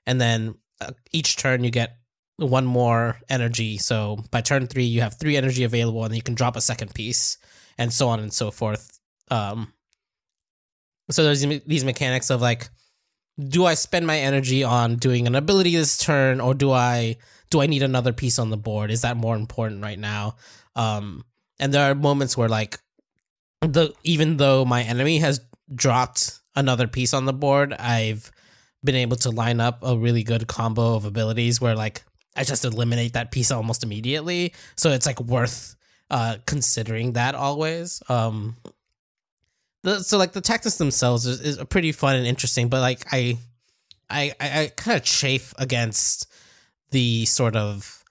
And 0.06 0.20
then 0.22 0.56
uh, 0.80 0.92
each 1.12 1.38
turn 1.38 1.64
you 1.64 1.72
get 1.72 1.98
one 2.38 2.66
more 2.66 3.20
energy. 3.30 3.78
So 3.78 4.24
by 4.32 4.42
turn 4.42 4.68
three 4.68 4.86
you 4.86 5.02
have 5.02 5.18
three 5.20 5.38
energy 5.38 5.64
available 5.64 6.04
and 6.06 6.16
you 6.16 6.22
can 6.22 6.36
drop 6.36 6.56
a 6.56 6.62
second 6.62 6.94
piece 6.94 7.38
and 7.78 7.92
so 7.94 8.10
on 8.10 8.20
and 8.20 8.34
so 8.34 8.52
forth. 8.52 9.00
Um 9.30 9.74
so 11.10 11.24
there's 11.24 11.42
these 11.42 11.84
mechanics 11.86 12.30
of 12.30 12.42
like 12.42 12.70
do 13.40 13.66
i 13.66 13.74
spend 13.74 14.06
my 14.06 14.20
energy 14.20 14.64
on 14.64 14.96
doing 14.98 15.26
an 15.28 15.36
ability 15.36 15.76
this 15.76 15.98
turn 15.98 16.40
or 16.40 16.54
do 16.54 16.72
i 16.72 17.16
do 17.52 17.62
i 17.62 17.68
need 17.68 17.84
another 17.84 18.14
piece 18.14 18.40
on 18.40 18.50
the 18.50 18.58
board? 18.58 18.90
Is 18.90 19.02
that 19.02 19.16
more 19.16 19.36
important 19.36 19.84
right 19.84 20.00
now? 20.00 20.36
Um 20.76 21.24
and 21.60 21.72
there 21.72 21.90
are 21.92 21.94
moments 21.94 22.36
where 22.36 22.50
like 22.50 22.80
the 23.62 23.94
even 24.04 24.38
though 24.38 24.66
my 24.66 24.82
enemy 24.82 25.20
has 25.20 25.40
dropped 25.74 26.40
another 26.56 26.88
piece 26.88 27.14
on 27.14 27.26
the 27.26 27.34
board 27.34 27.72
i've 27.74 28.32
been 28.84 28.96
able 28.96 29.16
to 29.16 29.30
line 29.30 29.62
up 29.62 29.80
a 29.84 29.96
really 29.96 30.24
good 30.24 30.48
combo 30.48 30.96
of 30.96 31.06
abilities 31.06 31.62
where 31.62 31.76
like 31.76 32.04
i 32.36 32.44
just 32.44 32.66
eliminate 32.66 33.14
that 33.14 33.32
piece 33.32 33.52
almost 33.52 33.84
immediately. 33.84 34.54
So 34.76 34.90
it's 34.92 35.06
like 35.06 35.20
worth 35.20 35.76
uh 36.10 36.38
considering 36.46 37.14
that 37.14 37.36
always. 37.36 38.02
Um 38.10 38.56
the, 39.84 40.04
so 40.04 40.18
like 40.18 40.32
the 40.34 40.42
tactics 40.42 40.78
themselves 40.78 41.26
is, 41.26 41.42
is 41.42 41.64
pretty 41.66 41.92
fun 41.92 42.16
and 42.16 42.28
interesting 42.28 42.70
but 42.70 42.82
like 42.82 43.02
i 43.12 43.38
i 44.10 44.32
i, 44.40 44.62
I 44.62 44.68
kind 44.76 44.98
of 44.98 45.04
chafe 45.04 45.54
against 45.58 46.31
the 46.92 47.26
sort 47.26 47.56
of 47.56 48.04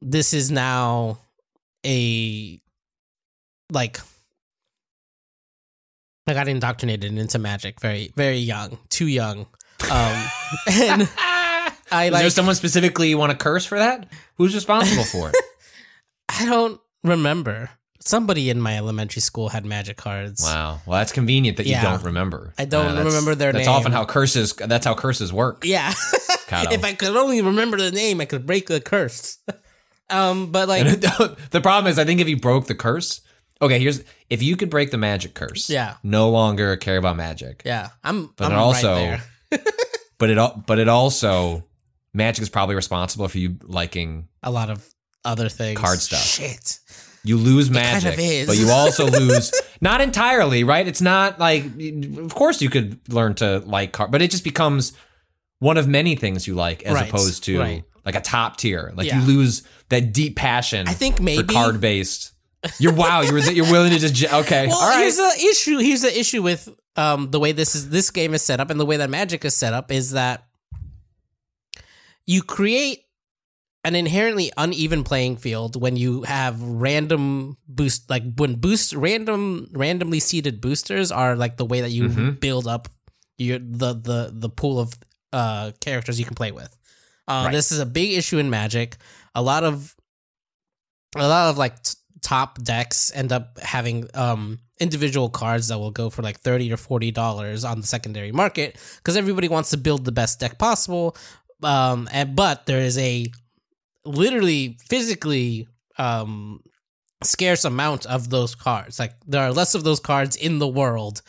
this 0.00 0.32
is 0.32 0.50
now 0.50 1.18
a 1.84 2.60
like 3.70 3.98
I 6.26 6.32
got 6.34 6.48
indoctrinated 6.48 7.16
into 7.16 7.38
magic 7.38 7.80
very 7.80 8.12
very 8.16 8.38
young, 8.38 8.78
too 8.88 9.06
young. 9.06 9.46
Um 9.90 10.26
and 10.70 11.08
I 11.90 12.06
Is 12.06 12.12
there 12.12 12.30
someone 12.30 12.54
specifically 12.54 13.08
you 13.08 13.18
want 13.18 13.32
to 13.32 13.38
curse 13.38 13.64
for 13.66 13.78
that? 13.78 14.10
Who's 14.36 14.54
responsible 14.54 15.04
for 15.04 15.28
it? 15.30 15.36
I 16.28 16.46
don't 16.46 16.80
remember. 17.02 17.70
Somebody 18.06 18.50
in 18.50 18.60
my 18.60 18.76
elementary 18.76 19.22
school 19.22 19.48
had 19.48 19.64
magic 19.64 19.96
cards. 19.96 20.42
wow. 20.42 20.80
Well, 20.86 20.98
that's 20.98 21.12
convenient 21.12 21.56
that 21.56 21.66
Yeah. 21.66 21.82
you 21.82 21.88
don't 21.88 22.04
remember. 22.04 22.52
I 22.58 22.64
don't 22.66 22.88
that's- 22.94 23.06
remember 23.06 23.34
their 23.34 23.52
That's 23.52 23.66
name. 23.66 23.72
That's 23.72 23.80
often 23.80 23.92
how 23.92 24.04
curses. 24.04 24.52
That's 24.54 24.84
how 24.86 24.94
curses 24.94 25.32
work. 25.32 25.64
Yeah. 25.64 25.92
If 26.70 26.84
I 26.84 26.92
could 26.94 27.16
only 27.16 27.42
remember 27.42 27.78
the 27.78 27.90
name, 27.90 28.20
I 28.20 28.26
could 28.26 28.46
break 28.46 28.68
the 28.68 28.80
curse. 28.80 29.38
um, 30.10 30.52
but 30.52 30.68
like, 30.68 30.84
the 31.50 31.60
problem 31.60 31.90
is, 31.90 31.98
I 31.98 32.04
think 32.04 32.20
if 32.20 32.28
you 32.28 32.36
broke 32.36 32.66
the 32.68 32.76
curse, 32.76 33.22
okay, 33.60 33.80
here's 33.80 34.04
if 34.30 34.40
you 34.40 34.56
could 34.56 34.70
break 34.70 34.92
the 34.92 34.98
magic 34.98 35.34
curse, 35.34 35.68
Yeah. 35.68 35.94
no 36.04 36.30
longer 36.30 36.76
care 36.76 36.96
about 36.96 37.16
magic. 37.16 37.62
yeah, 37.64 37.88
I'm. 38.04 38.30
But 38.36 38.46
I'm 38.46 38.52
it 38.52 38.56
also- 38.56 38.94
right 38.94 39.20
there. 39.50 39.60
But 40.18 40.30
it 40.30 40.38
but 40.66 40.78
it 40.78 40.88
also 40.88 41.64
magic 42.12 42.42
is 42.42 42.48
probably 42.50 42.76
responsible 42.76 43.26
for 43.26 43.38
you 43.38 43.56
liking 43.64 44.28
a 44.44 44.50
lot 44.52 44.70
of 44.70 44.86
other 45.24 45.48
things. 45.48 45.80
Card 45.80 45.98
stuff. 45.98 46.20
Shit. 46.22 46.78
You 47.24 47.36
lose 47.36 47.66
kind 47.68 47.74
magic, 47.74 48.12
of 48.14 48.18
is. 48.20 48.46
but 48.46 48.56
you 48.56 48.68
also 48.70 49.06
lose 49.10 49.52
not 49.80 50.00
entirely, 50.00 50.62
right? 50.64 50.86
It's 50.86 51.00
not 51.02 51.38
like 51.38 51.64
of 52.18 52.34
course 52.34 52.60
you 52.62 52.70
could 52.70 53.00
learn 53.12 53.34
to 53.36 53.58
like 53.60 53.92
card, 53.92 54.10
but 54.10 54.22
it 54.22 54.30
just 54.30 54.44
becomes 54.44 54.92
one 55.58 55.76
of 55.78 55.88
many 55.88 56.14
things 56.16 56.46
you 56.46 56.54
like 56.54 56.82
as 56.82 56.94
Right, 56.94 57.08
opposed 57.08 57.44
to 57.44 57.58
right. 57.58 57.84
like 58.04 58.14
a 58.14 58.20
top 58.20 58.56
tier. 58.58 58.92
Like 58.94 59.06
Yeah. 59.06 59.20
you 59.20 59.26
lose 59.26 59.62
that 59.88 60.12
deep 60.12 60.36
passion. 60.36 60.86
I 60.86 60.92
think 60.92 61.20
maybe- 61.20 61.52
card 61.54 61.80
based. 61.80 62.32
You're 62.78 62.94
wow. 62.94 63.20
You're 63.22 63.38
you're 63.40 63.70
willing 63.70 63.90
to 63.92 63.98
just 63.98 64.32
okay. 64.32 64.66
Well, 64.66 64.76
all 64.78 64.88
right. 64.88 65.00
here's 65.00 65.16
the 65.16 65.46
issue. 65.50 65.78
Here's 65.78 66.00
the 66.02 66.18
issue 66.18 66.42
with 66.42 66.68
um 66.96 67.30
the 67.30 67.38
way 67.40 67.52
this 67.52 67.74
is 67.74 67.90
this 67.90 68.10
game 68.10 68.32
is 68.34 68.40
set 68.42 68.58
up 68.60 68.70
and 68.70 68.78
the 68.80 68.86
way 68.86 68.96
that 68.98 69.10
Magic 69.10 69.44
is 69.44 69.54
set 69.54 69.74
up 69.74 69.90
is 69.92 70.12
that 70.12 70.44
you 72.26 72.42
create 72.42 73.03
an 73.84 73.94
inherently 73.94 74.50
uneven 74.56 75.04
playing 75.04 75.36
field 75.36 75.80
when 75.80 75.94
you 75.96 76.22
have 76.22 76.60
random 76.62 77.56
boost 77.68 78.08
like 78.08 78.22
when 78.36 78.54
boost 78.56 78.94
random 78.94 79.68
randomly 79.72 80.20
seeded 80.20 80.60
boosters 80.60 81.12
are 81.12 81.36
like 81.36 81.56
the 81.58 81.64
way 81.66 81.80
that 81.82 81.90
you 81.90 82.08
Mhm. 82.08 82.40
build 82.40 82.66
up 82.66 82.88
your 83.38 83.58
the 83.58 83.92
the 83.94 84.30
the 84.32 84.48
pool 84.48 84.80
of 84.80 84.94
uh 85.32 85.72
characters 85.80 86.18
you 86.18 86.24
can 86.24 86.34
play 86.34 86.52
with. 86.52 86.74
Uh, 87.26 87.44
Right. 87.46 87.52
This 87.52 87.72
is 87.72 87.78
a 87.80 87.86
big 87.86 88.12
issue 88.12 88.38
in 88.38 88.48
Magic. 88.50 88.96
A 89.34 89.42
lot 89.42 89.64
of 89.64 89.94
a 91.16 91.26
lot 91.28 91.50
of 91.50 91.58
like 91.58 91.82
t- 91.82 91.94
top 92.22 92.62
decks 92.62 93.12
end 93.14 93.32
up 93.32 93.58
having 93.60 94.08
um 94.14 94.58
individual 94.80 95.28
cards 95.28 95.68
that 95.68 95.78
will 95.78 95.90
go 95.90 96.10
for 96.10 96.22
like 96.22 96.40
30 96.40 96.72
or 96.72 96.76
40 96.76 97.10
dollars 97.12 97.64
on 97.64 97.80
the 97.80 97.86
secondary 97.86 98.32
market 98.32 98.76
because 98.96 99.16
everybody 99.16 99.48
wants 99.48 99.70
to 99.70 99.76
build 99.76 100.04
the 100.04 100.12
best 100.12 100.40
deck 100.40 100.58
possible 100.58 101.16
um 101.62 102.08
and 102.12 102.34
but 102.34 102.66
there 102.66 102.80
is 102.80 102.98
a 102.98 103.26
literally 104.04 104.76
physically 104.88 105.66
um 105.98 106.60
scarce 107.22 107.64
amount 107.64 108.04
of 108.06 108.28
those 108.30 108.54
cards 108.54 108.98
like 108.98 109.12
there 109.26 109.42
are 109.42 109.52
less 109.52 109.74
of 109.74 109.82
those 109.84 110.00
cards 110.00 110.36
in 110.36 110.58
the 110.58 110.68
world 110.68 111.22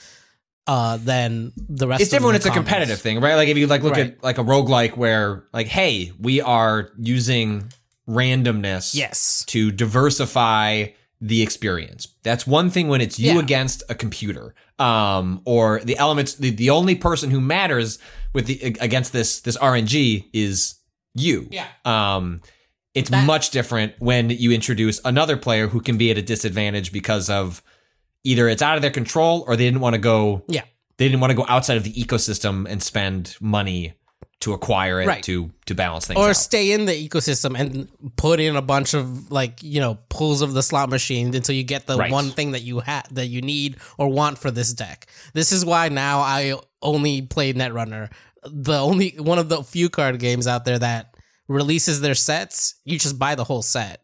uh 0.68 0.98
than 0.98 1.54
the 1.56 1.88
rest 1.88 2.02
it's 2.02 2.10
different 2.12 2.26
when 2.28 2.36
it's 2.36 2.46
a 2.46 2.52
competitive 2.52 3.00
thing, 3.00 3.22
right? 3.22 3.36
Like 3.36 3.48
if 3.50 3.58
you 3.58 3.68
like 3.68 3.84
look 3.84 3.94
Right. 3.94 4.08
at 4.18 4.24
like 4.24 4.38
a 4.40 4.44
roguelike 4.44 4.98
where 4.98 5.46
like, 5.54 5.68
hey, 5.68 6.12
we 6.20 6.42
are 6.42 6.90
using 6.98 7.72
randomness 8.10 8.96
yes 8.96 9.44
to 9.48 9.72
diversify 9.72 10.88
the 11.22 11.42
experience. 11.42 12.08
That's 12.24 12.46
one 12.46 12.70
thing 12.70 12.88
when 12.88 13.00
it's 13.02 13.18
you 13.20 13.34
Yeah. 13.34 13.40
against 13.40 13.84
a 13.90 13.96
computer. 13.96 14.54
Um, 14.78 15.42
or 15.46 15.80
the 15.84 15.98
elements 15.98 16.34
the, 16.36 16.50
the 16.50 16.70
only 16.72 16.96
person 16.96 17.32
who 17.32 17.40
matters 17.40 17.98
with 18.34 18.48
the 18.48 18.76
against 18.82 19.14
this 19.14 19.40
this 19.42 19.58
RNG 19.58 20.26
is 20.34 20.76
you. 21.14 21.48
Yeah. 21.52 21.68
Um 21.86 22.42
it's 22.96 23.10
That- 23.12 23.26
much 23.26 23.52
different 23.52 23.94
when 24.00 24.30
you 24.32 24.52
introduce 24.52 25.00
another 25.06 25.38
player 25.38 25.68
who 25.68 25.82
can 25.82 25.98
be 25.98 26.10
at 26.12 26.18
a 26.18 26.22
disadvantage 26.24 26.92
because 26.92 27.30
of 27.30 27.62
either 28.24 28.48
it's 28.50 28.62
out 28.64 28.76
of 28.78 28.82
their 28.82 28.92
control 28.92 29.44
or 29.48 29.56
they 29.56 29.66
didn't 29.66 29.82
want 29.82 29.94
to 29.94 30.02
go 30.02 30.44
yeah 30.48 30.62
they 30.98 31.06
didn't 31.08 31.20
want 31.20 31.32
to 31.32 31.36
go 31.36 31.46
outside 31.48 31.78
of 31.78 31.84
the 31.84 31.94
ecosystem 31.94 32.66
and 32.68 32.82
spend 32.82 33.36
money 33.42 33.94
to 34.42 34.54
acquire 34.54 35.02
it 35.02 35.08
Right. 35.08 35.24
to 35.24 35.52
to 35.66 35.76
balance 35.76 36.08
things 36.08 36.18
or 36.20 36.30
out. 36.30 36.36
stay 36.36 36.72
in 36.72 36.86
the 36.86 36.94
ecosystem 37.10 37.58
and 37.60 37.88
put 38.16 38.40
in 38.40 38.56
a 38.56 38.62
bunch 38.62 38.94
of 38.94 39.30
like 39.32 39.62
you 39.64 39.80
know 39.80 39.96
pulls 40.10 40.42
of 40.42 40.54
the 40.54 40.64
slot 40.64 40.90
machine 40.90 41.34
until 41.36 41.56
you 41.56 41.64
get 41.64 41.86
the 41.88 41.98
Right. 41.98 42.12
one 42.12 42.32
thing 42.32 42.52
that 42.52 42.62
you 42.64 42.80
have 42.80 43.06
that 43.14 43.28
you 43.28 43.42
need 43.42 43.78
or 43.98 44.08
want 44.10 44.38
for 44.38 44.52
this 44.52 44.74
deck. 44.74 45.08
This 45.34 45.52
is 45.52 45.64
why 45.66 45.90
now 45.90 46.20
I 46.20 46.56
only 46.82 47.22
play 47.24 47.54
Netrunner. 47.54 48.10
The 48.44 48.78
only 48.80 49.16
one 49.18 49.40
of 49.40 49.50
the 49.50 49.64
few 49.64 49.90
card 49.90 50.20
games 50.20 50.48
out 50.48 50.66
there 50.66 50.78
that 50.80 51.15
releases 51.48 52.02
their 52.02 52.16
sets. 52.16 52.76
You 52.86 52.98
just 53.00 53.18
buy 53.20 53.36
the 53.36 53.44
whole 53.44 53.62
set 53.62 54.02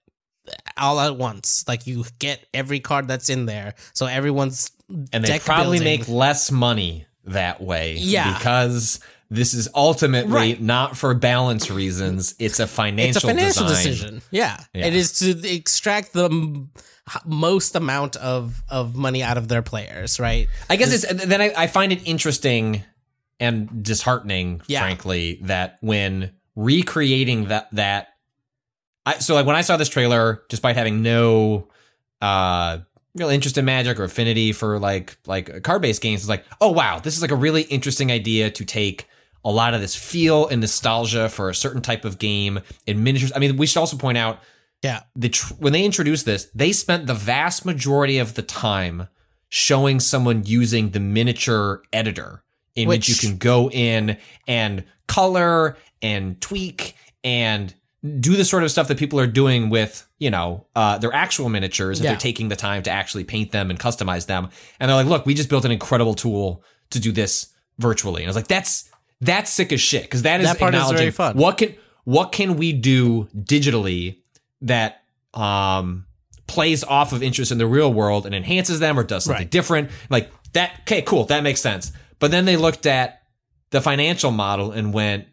all 0.77 0.99
at 0.99 1.15
once. 1.15 1.63
Like 1.67 1.87
you 1.87 2.05
get 2.19 2.45
every 2.53 2.79
card 2.79 3.07
that's 3.07 3.29
in 3.29 3.45
there, 3.45 3.75
so 3.93 4.05
everyone's 4.05 4.71
and 5.13 5.23
they 5.23 5.39
probably 5.39 5.77
building. 5.79 5.99
make 5.99 6.07
less 6.07 6.51
money 6.51 7.05
that 7.25 7.61
way 7.61 7.95
Yeah. 7.99 8.37
because 8.37 8.99
this 9.29 9.53
is 9.53 9.69
ultimately 9.73 10.33
Right. 10.33 10.61
not 10.61 10.97
for 10.97 11.13
balance 11.13 11.69
reasons 11.71 12.35
it's 12.39 12.59
a 12.59 12.67
financial, 12.67 13.17
it's 13.17 13.23
a 13.23 13.27
financial 13.27 13.67
design. 13.67 13.85
decision. 13.85 14.21
Yeah. 14.31 14.57
Yeah. 14.73 14.87
it 14.87 14.95
is 14.95 15.19
to 15.19 15.47
extract 15.55 16.11
the 16.11 16.25
m- 16.25 16.71
most 17.25 17.75
amount 17.75 18.15
of 18.17 18.61
of 18.69 18.95
money 18.95 19.23
out 19.23 19.37
of 19.37 19.47
their 19.47 19.61
players, 19.61 20.19
right? 20.19 20.47
i 20.69 20.75
guess 20.75 20.91
it's 20.91 21.25
then 21.25 21.39
I, 21.41 21.53
I 21.55 21.67
find 21.67 21.91
it 21.93 22.01
interesting 22.05 22.83
and 23.39 23.83
disheartening 23.83 24.61
Yeah. 24.67 24.81
frankly 24.81 25.39
that 25.43 25.77
when 25.81 26.31
recreating 26.55 27.45
that 27.45 27.67
that 27.73 28.09
I, 29.05 29.19
so 29.19 29.33
like 29.35 29.45
when 29.45 29.55
i 29.55 29.61
saw 29.61 29.77
this 29.77 29.89
trailer 29.89 30.43
despite 30.49 30.75
having 30.75 31.01
no 31.01 31.69
uh 32.21 32.79
real 33.15 33.29
interest 33.29 33.57
in 33.57 33.65
magic 33.65 33.99
or 33.99 34.03
affinity 34.03 34.51
for 34.51 34.77
like 34.79 35.17
like 35.25 35.63
card-based 35.63 36.01
games 36.01 36.21
it's 36.21 36.29
like 36.29 36.45
oh 36.59 36.71
wow 36.71 36.99
this 36.99 37.15
is 37.15 37.21
like 37.21 37.31
a 37.31 37.35
really 37.35 37.63
interesting 37.63 38.11
idea 38.11 38.49
to 38.51 38.65
take 38.65 39.07
a 39.43 39.51
lot 39.51 39.73
of 39.73 39.81
this 39.81 39.95
feel 39.95 40.47
and 40.47 40.61
nostalgia 40.61 41.27
for 41.29 41.49
a 41.49 41.55
certain 41.55 41.81
type 41.81 42.05
of 42.05 42.19
game 42.19 42.59
in 42.85 43.03
miniatures 43.03 43.31
i 43.35 43.39
mean 43.39 43.57
we 43.57 43.65
should 43.65 43.79
also 43.79 43.97
point 43.97 44.17
out 44.17 44.39
Yeah. 44.83 45.01
the 45.15 45.29
tr- 45.29 45.53
when 45.55 45.73
they 45.73 45.83
introduced 45.83 46.25
this 46.25 46.45
they 46.53 46.71
spent 46.73 47.07
the 47.07 47.13
vast 47.15 47.65
majority 47.65 48.19
of 48.19 48.35
the 48.35 48.43
time 48.43 49.07
showing 49.49 49.99
someone 49.99 50.43
using 50.45 50.91
the 50.91 50.99
miniature 50.99 51.81
editor 51.91 52.43
in 52.75 52.87
which, 52.87 53.09
Which- 53.09 53.23
you 53.23 53.29
can 53.29 53.37
go 53.37 53.69
in 53.69 54.17
and 54.47 54.85
color 55.07 55.75
and 56.01 56.39
tweak 56.41 56.95
and 57.23 57.73
do 58.19 58.35
the 58.35 58.43
sort 58.45 58.63
of 58.63 58.71
stuff 58.71 58.87
that 58.87 58.97
people 58.97 59.19
are 59.19 59.27
doing 59.27 59.69
with 59.69 60.07
you 60.17 60.31
know 60.31 60.65
uh, 60.75 60.97
their 60.97 61.13
actual 61.13 61.49
miniatures 61.49 61.99
if 61.99 62.03
Yeah. 62.03 62.11
they're 62.11 62.19
taking 62.19 62.47
the 62.49 62.55
time 62.55 62.81
to 62.83 62.89
actually 62.91 63.23
paint 63.23 63.51
them 63.51 63.69
and 63.69 63.79
customize 63.79 64.25
them 64.25 64.49
and 64.79 64.89
they're 64.89 64.95
like 64.95 65.05
look 65.05 65.25
we 65.25 65.33
just 65.35 65.49
built 65.49 65.65
an 65.65 65.71
incredible 65.71 66.15
tool 66.15 66.63
to 66.89 66.99
do 66.99 67.11
this 67.11 67.47
virtually 67.77 68.23
and 68.23 68.27
i 68.27 68.29
was 68.29 68.35
like 68.35 68.47
that's 68.47 68.89
that's 69.21 69.51
sick 69.51 69.71
as 69.71 69.79
shit 69.79 70.01
because 70.03 70.23
that 70.23 70.41
is 70.41 70.47
That 70.47 70.57
part 70.59 70.73
is 70.73 70.79
very 70.81 70.85
acknowledging 71.09 71.11
fun. 71.11 71.37
what 71.37 71.57
can 71.59 71.75
what 72.05 72.31
can 72.31 72.55
we 72.57 72.73
do 72.73 73.25
digitally 73.37 74.17
that 74.61 75.03
um 75.35 76.05
plays 76.47 76.83
off 76.83 77.13
of 77.13 77.21
interest 77.23 77.51
in 77.51 77.57
the 77.59 77.67
real 77.67 77.93
world 77.93 78.25
and 78.25 78.33
enhances 78.35 78.79
them 78.79 78.97
or 78.99 79.03
does 79.03 79.25
something 79.25 79.43
Right. 79.43 79.51
different 79.51 79.91
like 80.09 80.31
that 80.53 80.71
okay 80.81 81.01
cool 81.03 81.25
that 81.25 81.43
makes 81.43 81.61
sense 81.61 81.91
but 82.19 82.31
then 82.31 82.45
they 82.45 82.57
looked 82.57 82.85
at 82.87 83.21
the 83.69 83.79
financial 83.79 84.31
model 84.31 84.71
and 84.71 84.91
went 84.93 85.27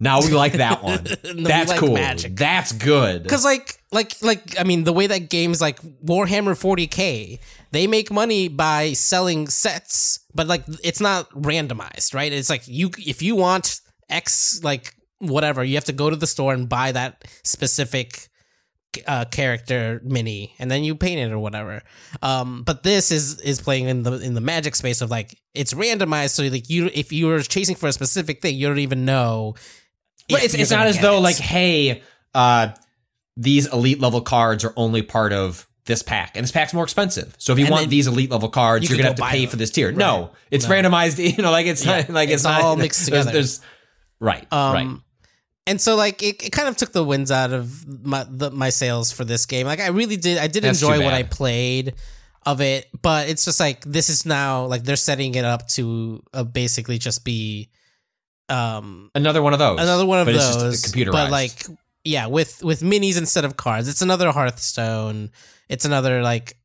now 0.00 0.20
we 0.20 0.28
like 0.28 0.54
that 0.54 0.82
one 0.90 1.04
that's 1.44 1.70
like 1.70 1.78
cool 1.78 1.94
magic. 1.94 2.36
that's 2.36 2.72
good 2.72 3.22
Because 3.22 3.44
like 3.44 3.80
like 3.92 4.14
like 4.22 4.58
I 4.60 4.64
mean 4.64 4.84
the 4.84 4.92
way 4.92 5.06
that 5.06 5.30
games 5.30 5.60
like 5.60 5.80
Warhammer 6.04 6.54
40k 6.54 7.40
they 7.70 7.86
make 7.86 8.10
money 8.10 8.48
by 8.48 8.92
selling 8.94 9.48
sets, 9.48 10.20
but 10.34 10.46
like 10.46 10.64
it's 10.82 11.00
not 11.00 11.30
randomized, 11.30 12.14
right? 12.14 12.32
It's 12.32 12.48
like 12.48 12.62
you 12.66 12.90
if 12.98 13.22
you 13.22 13.36
want 13.36 13.80
X 14.08 14.62
like 14.62 14.94
whatever, 15.18 15.62
you 15.64 15.74
have 15.74 15.84
to 15.84 15.92
go 15.92 16.08
to 16.10 16.16
the 16.16 16.26
store 16.26 16.54
and 16.54 16.68
buy 16.68 16.92
that 16.92 17.24
specific 17.44 18.28
uh, 19.06 19.26
character 19.26 20.00
mini, 20.04 20.54
and 20.58 20.70
then 20.70 20.82
you 20.82 20.94
paint 20.94 21.20
it 21.20 21.32
or 21.32 21.38
whatever. 21.38 21.82
Um, 22.22 22.62
but 22.62 22.82
this 22.82 23.10
is 23.10 23.38
is 23.40 23.60
playing 23.60 23.88
in 23.88 24.02
the 24.02 24.12
in 24.14 24.34
the 24.34 24.40
magic 24.40 24.74
space 24.76 25.02
of 25.02 25.10
like 25.10 25.38
it's 25.54 25.74
randomized, 25.74 26.30
so 26.30 26.44
like 26.44 26.70
you 26.70 26.90
if 26.94 27.12
you 27.12 27.26
were 27.26 27.40
chasing 27.40 27.76
for 27.76 27.88
a 27.88 27.92
specific 27.92 28.40
thing, 28.40 28.56
you 28.56 28.66
don't 28.66 28.78
even 28.78 29.04
know. 29.04 29.54
But 30.28 30.42
it's, 30.44 30.54
it's 30.54 30.70
not 30.70 30.86
as 30.86 30.98
though 31.00 31.16
it. 31.18 31.20
like 31.20 31.36
hey 31.36 32.02
uh 32.34 32.68
these 33.36 33.66
elite 33.72 34.00
level 34.00 34.20
cards 34.20 34.64
are 34.64 34.72
only 34.76 35.02
part 35.02 35.32
of 35.32 35.66
this 35.86 36.02
pack 36.02 36.36
and 36.36 36.44
this 36.44 36.52
pack's 36.52 36.74
more 36.74 36.84
expensive 36.84 37.34
so 37.38 37.52
if 37.52 37.58
you 37.58 37.64
And 37.64 37.72
want 37.72 37.88
these 37.88 38.06
elite 38.06 38.30
level 38.30 38.48
cards 38.50 38.84
you 38.84 38.90
you're 38.96 38.98
gonna 39.02 39.08
have 39.10 39.16
to 39.16 39.24
pay 39.24 39.42
them. 39.46 39.50
for 39.50 39.56
this 39.56 39.70
tier 39.70 39.88
Right. 39.88 39.96
no 39.96 40.30
it's 40.50 40.68
No. 40.68 40.74
randomized 40.74 41.18
you 41.36 41.42
know 41.42 41.50
like 41.50 41.66
it's 41.66 41.84
Yeah. 41.86 41.98
not 42.02 42.10
like 42.10 42.28
it's, 42.28 42.34
It's 42.42 42.44
not 42.44 42.62
all 42.62 42.76
mixed 42.84 43.06
there's- 43.06 43.24
together. 43.24 43.32
there's, 43.32 43.60
right 44.20 44.46
Um, 44.52 44.72
right 44.74 44.96
And 45.66 45.80
so 45.80 45.96
like 45.96 46.22
it, 46.22 46.42
it 46.44 46.50
kind 46.52 46.68
of 46.68 46.76
took 46.76 46.92
the 46.92 47.04
winds 47.04 47.30
out 47.30 47.52
of 47.52 47.86
my 48.06 48.26
the, 48.28 48.50
my 48.50 48.70
sails 48.70 49.12
for 49.12 49.24
this 49.24 49.46
game. 49.46 49.66
Like 49.66 49.80
I 49.80 49.88
really 49.88 50.16
did 50.16 50.36
I 50.38 50.46
did 50.48 50.62
That's 50.64 50.80
enjoy 50.82 51.04
what. 51.04 51.14
I 51.14 51.22
played. 51.24 51.94
of 52.46 52.60
it, 52.62 52.86
but 53.02 53.28
it's 53.28 53.44
just 53.44 53.60
like 53.60 53.84
this 53.84 54.08
is 54.08 54.24
now 54.24 54.64
like 54.64 54.82
they're 54.84 54.96
setting 54.96 55.34
it 55.34 55.44
up 55.44 55.68
to 55.68 56.22
uh, 56.32 56.42
basically 56.44 56.96
just 56.96 57.22
be 57.24 57.68
um 58.48 59.10
Another 59.14 59.42
one 59.42 59.52
of 59.52 59.58
those. 59.58 59.80
another 59.80 60.06
one 60.06 60.20
of 60.20 60.26
but 60.26 60.34
it's 60.34 60.56
those 60.56 60.82
computerized. 60.84 61.12
but 61.12 61.30
like 61.30 61.52
yeah 62.04 62.26
with 62.26 62.62
with 62.64 62.80
minis 62.80 63.18
instead 63.18 63.44
of 63.44 63.56
cards 63.56 63.88
it's 63.88 64.00
another 64.02 64.30
hearthstone 64.32 65.30
it's 65.68 65.84
another 65.84 66.22
like 66.22 66.56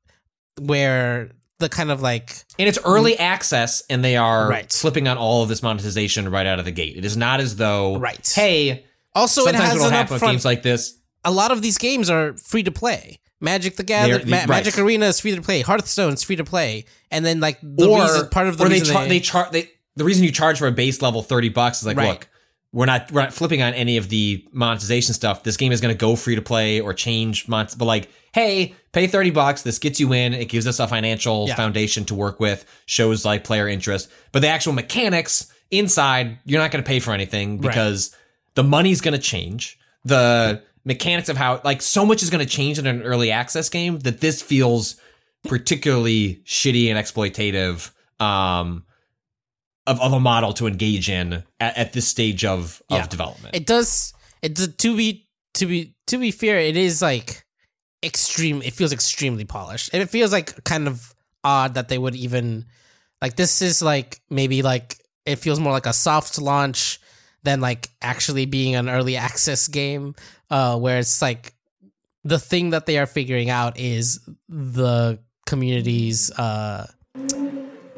where 0.61 1.31
the 1.59 1.69
kind 1.69 1.91
of 1.91 2.01
like 2.01 2.31
and 2.59 2.67
it's 2.67 2.79
early 2.85 3.17
access, 3.17 3.81
and 3.89 4.03
they 4.03 4.15
are 4.17 4.49
Right. 4.49 4.71
flipping 4.71 5.07
on 5.07 5.17
all 5.17 5.43
of 5.43 5.49
this 5.49 5.63
monetization 5.63 6.29
right 6.29 6.45
out 6.45 6.59
of 6.59 6.65
the 6.65 6.71
gate. 6.71 6.97
It 6.97 7.05
is 7.05 7.15
not 7.17 7.39
as 7.39 7.55
though, 7.55 7.97
Right. 7.97 8.31
Hey, 8.35 8.85
also 9.15 9.45
it 9.45 9.55
has 9.55 9.81
an 9.83 9.91
happen 9.91 10.13
with 10.13 10.21
upfront 10.21 10.31
games 10.31 10.45
like 10.45 10.61
this. 10.63 10.95
a 11.23 11.31
lot 11.31 11.51
of 11.51 11.61
these 11.61 11.77
games 11.77 12.09
are 12.09 12.35
free 12.37 12.63
to 12.63 12.71
play 12.71 13.19
Magic 13.39 13.75
the 13.77 13.83
Gather, 13.83 14.17
They're- 14.19 14.27
Ma- 14.27 14.37
right. 14.37 14.47
Magic 14.49 14.77
Arena 14.77 15.05
is 15.07 15.19
free 15.19 15.35
to 15.35 15.41
play. 15.41 15.61
Hearthstone 15.61 16.13
is 16.13 16.23
free 16.23 16.35
to 16.37 16.43
play, 16.43 16.85
and 17.11 17.25
then 17.25 17.39
like 17.39 17.59
the 17.61 17.87
or 17.89 18.01
reason, 18.01 18.29
part 18.29 18.47
of 18.47 18.57
the 18.57 18.65
or 18.65 18.69
they 18.69 18.79
char- 18.81 19.07
they 19.07 19.19
char- 19.19 19.49
they 19.51 19.69
the 19.95 20.03
reason 20.03 20.23
you 20.23 20.31
charge 20.31 20.59
for 20.59 20.67
a 20.67 20.71
base 20.71 21.01
level 21.01 21.21
30 21.21 21.49
bucks 21.49 21.79
is 21.81 21.85
like 21.87 21.97
Right. 21.97 22.09
look 22.09 22.27
we're 22.71 22.87
not 22.87 23.11
we're 23.11 23.21
not 23.21 23.33
flipping 23.33 23.61
on 23.61 23.73
any 23.75 23.97
of 23.97 24.09
the 24.09 24.43
monetization 24.51 25.13
stuff. 25.13 25.43
This 25.43 25.57
game 25.57 25.71
is 25.71 25.79
going 25.79 25.93
to 25.93 25.97
go 25.97 26.15
free 26.15 26.33
to 26.35 26.41
play 26.41 26.79
or 26.81 26.91
change 26.93 27.47
mon- 27.47 27.67
but 27.77 27.85
like 27.85 28.09
hey 28.33 28.73
pay 28.93 29.05
30 29.05 29.29
bucks. 29.29 29.61
This 29.61 29.77
gets 29.77 29.99
you 29.99 30.11
in. 30.13 30.33
It 30.33 30.45
gives 30.49 30.65
us 30.65 30.79
a 30.79 30.87
financial 30.87 31.47
Yeah. 31.47 31.55
foundation 31.55 32.03
to 32.05 32.15
work 32.15 32.39
with 32.39 32.65
shows 32.87 33.23
like 33.25 33.43
player 33.43 33.67
interest. 33.67 34.09
But 34.31 34.41
the 34.41 34.47
actual 34.47 34.73
mechanics 34.73 35.51
inside 35.69 36.39
you're 36.45 36.59
not 36.61 36.71
going 36.71 36.83
to 36.83 36.87
pay 36.87 36.99
for 36.99 37.13
anything 37.13 37.59
because 37.59 38.15
the 38.55 38.63
money's 38.63 39.01
going 39.01 39.13
to 39.15 39.19
change. 39.21 39.77
The 40.05 40.63
mechanics 40.83 41.29
of 41.29 41.37
how 41.37 41.61
like 41.63 41.81
so 41.83 42.05
much 42.07 42.23
is 42.23 42.31
going 42.31 42.43
to 42.43 42.51
change 42.51 42.79
in 42.79 42.87
an 42.87 43.03
early 43.03 43.29
access 43.31 43.69
game 43.69 43.99
that 43.99 44.19
this 44.21 44.41
feels 44.41 44.95
particularly 45.47 46.41
shitty 46.45 46.89
and 46.89 46.97
exploitative. 46.97 47.91
Um 48.19 48.83
of, 49.87 49.99
of 50.01 50.13
a 50.13 50.19
model 50.19 50.53
to 50.53 50.67
engage 50.67 51.09
in 51.09 51.43
at, 51.59 51.77
at 51.77 51.93
this 51.93 52.07
stage 52.07 52.45
of, 52.45 52.81
of 52.89 52.97
Yeah. 52.97 53.07
development. 53.07 53.55
it 53.55 53.65
does 53.65 54.13
it 54.41 54.55
does- 54.55 54.75
to 54.75 54.95
be 54.95 55.27
to 55.55 55.65
be 55.65 55.93
to 56.07 56.17
be 56.17 56.31
fair 56.31 56.57
it 56.59 56.75
is 56.77 57.01
like 57.01 57.45
extreme 58.03 58.61
it 58.61 58.73
feels 58.73 58.91
extremely 58.91 59.45
polished 59.45 59.89
and 59.93 60.01
it 60.01 60.09
feels 60.09 60.31
like 60.31 60.63
kind 60.63 60.87
of 60.87 61.13
odd 61.43 61.73
that 61.75 61.87
they 61.89 61.97
would 61.97 62.15
even 62.15 62.65
like 63.21 63.35
this 63.35 63.61
is 63.61 63.81
like 63.81 64.19
maybe 64.29 64.61
like 64.61 64.97
it 65.25 65.37
feels 65.37 65.59
more 65.59 65.71
like 65.71 65.85
a 65.85 65.93
soft 65.93 66.39
launch 66.41 66.99
than 67.43 67.61
like 67.61 67.89
actually 68.01 68.45
being 68.45 68.75
an 68.75 68.89
early 68.89 69.15
access 69.15 69.67
game 69.67 70.15
uh 70.49 70.77
where 70.77 70.99
it's 70.99 71.21
like 71.21 71.53
the 72.25 72.39
thing 72.39 72.69
that 72.71 72.85
they 72.85 72.97
are 72.97 73.05
figuring 73.05 73.49
out 73.49 73.77
is 73.77 74.19
the 74.49 75.19
community's 75.45 76.31
uh, 76.31 76.87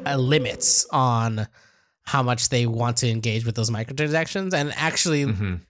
uh 0.04 0.16
limits 0.16 0.84
on 0.92 1.46
how 2.06 2.22
much 2.22 2.48
they 2.48 2.66
want 2.66 2.96
to 2.98 3.08
engage 3.10 3.44
with 3.44 3.54
those 3.56 3.70
microtransactions 3.70 4.54
and 4.54 4.72
actually 4.76 5.24
Mhm. 5.24 5.60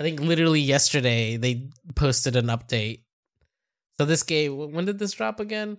I 0.00 0.02
think 0.04 0.20
literally 0.20 0.60
yesterday 0.60 1.36
they 1.36 1.68
posted 1.94 2.36
an 2.36 2.46
update. 2.46 3.02
So 3.98 4.04
this 4.06 4.22
game, 4.22 4.72
when 4.72 4.84
did 4.84 4.98
this 4.98 5.12
drop 5.12 5.40
again? 5.40 5.78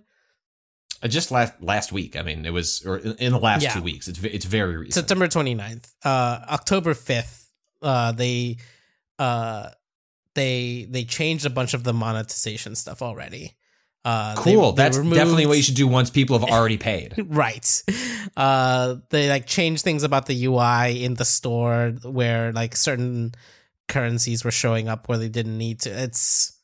Uh, 1.02 1.08
Just 1.08 1.30
last 1.30 1.54
last 1.62 1.90
week. 1.92 2.14
I 2.16 2.22
mean, 2.22 2.44
it 2.44 2.52
was 2.52 2.82
or 2.84 2.98
in 2.98 3.14
in 3.16 3.32
the 3.32 3.38
last 3.38 3.62
Yeah. 3.62 3.72
two 3.74 3.82
weeks. 3.82 4.06
It's 4.08 4.22
it's 4.22 4.44
very 4.44 4.76
recent. 4.76 4.94
September 4.94 5.26
29th. 5.26 5.86
Uh 6.04 6.40
October 6.48 6.92
5th, 6.94 7.46
uh 7.82 8.12
they 8.12 8.58
uh 9.18 9.70
they 10.34 10.86
they 10.90 11.04
changed 11.04 11.46
a 11.46 11.50
bunch 11.50 11.72
of 11.74 11.82
the 11.84 11.94
monetization 11.94 12.74
stuff 12.76 13.00
already. 13.02 13.56
Uh 14.04 14.34
cool. 14.36 14.72
they 14.72 14.82
That's 14.82 14.96
removed- 14.96 15.16
definitely 15.16 15.46
what 15.46 15.56
you 15.58 15.62
should 15.62 15.74
do 15.74 15.86
once 15.86 16.08
people 16.10 16.38
have 16.38 16.48
already 16.48 16.78
paid. 16.78 17.14
right. 17.28 17.82
Uh 18.36 18.96
they 19.10 19.28
like 19.28 19.46
changed 19.46 19.84
things 19.84 20.02
about 20.04 20.24
the 20.26 20.44
UI 20.46 21.04
in 21.04 21.14
the 21.14 21.24
store 21.26 21.92
where 22.02 22.50
like 22.52 22.76
certain 22.76 23.34
currencies 23.88 24.44
were 24.44 24.50
showing 24.52 24.88
up 24.88 25.08
where 25.08 25.18
they 25.18 25.28
didn't 25.28 25.58
need 25.58 25.80
to. 25.80 25.90
It's 25.90 26.56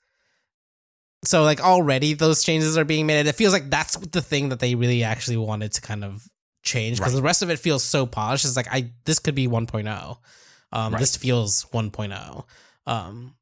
so 1.24 1.42
like 1.42 1.60
already 1.60 2.14
those 2.14 2.42
changes 2.44 2.78
are 2.78 2.84
being 2.84 3.06
made. 3.06 3.18
And 3.18 3.28
it 3.28 3.34
feels 3.34 3.52
like 3.52 3.68
that's 3.68 3.96
the 3.96 4.22
thing 4.22 4.50
that 4.50 4.60
they 4.60 4.74
really 4.74 5.02
actually 5.02 5.36
wanted 5.36 5.72
to 5.72 5.80
kind 5.80 6.04
of 6.04 6.26
change 6.62 6.98
because 6.98 7.12
Right. 7.12 7.18
the 7.18 7.22
rest 7.22 7.42
of 7.42 7.50
it 7.50 7.58
feels 7.58 7.84
so 7.84 8.06
polished. 8.06 8.44
It's 8.44 8.56
like 8.56 8.68
I 8.72 8.92
this 9.04 9.18
could 9.18 9.34
be 9.34 9.46
1.0. 9.48 10.16
Um 10.72 10.92
Right. 10.92 10.98
this 11.00 11.16
feels 11.16 11.64
1.0. 11.72 12.44
Um 12.86 13.34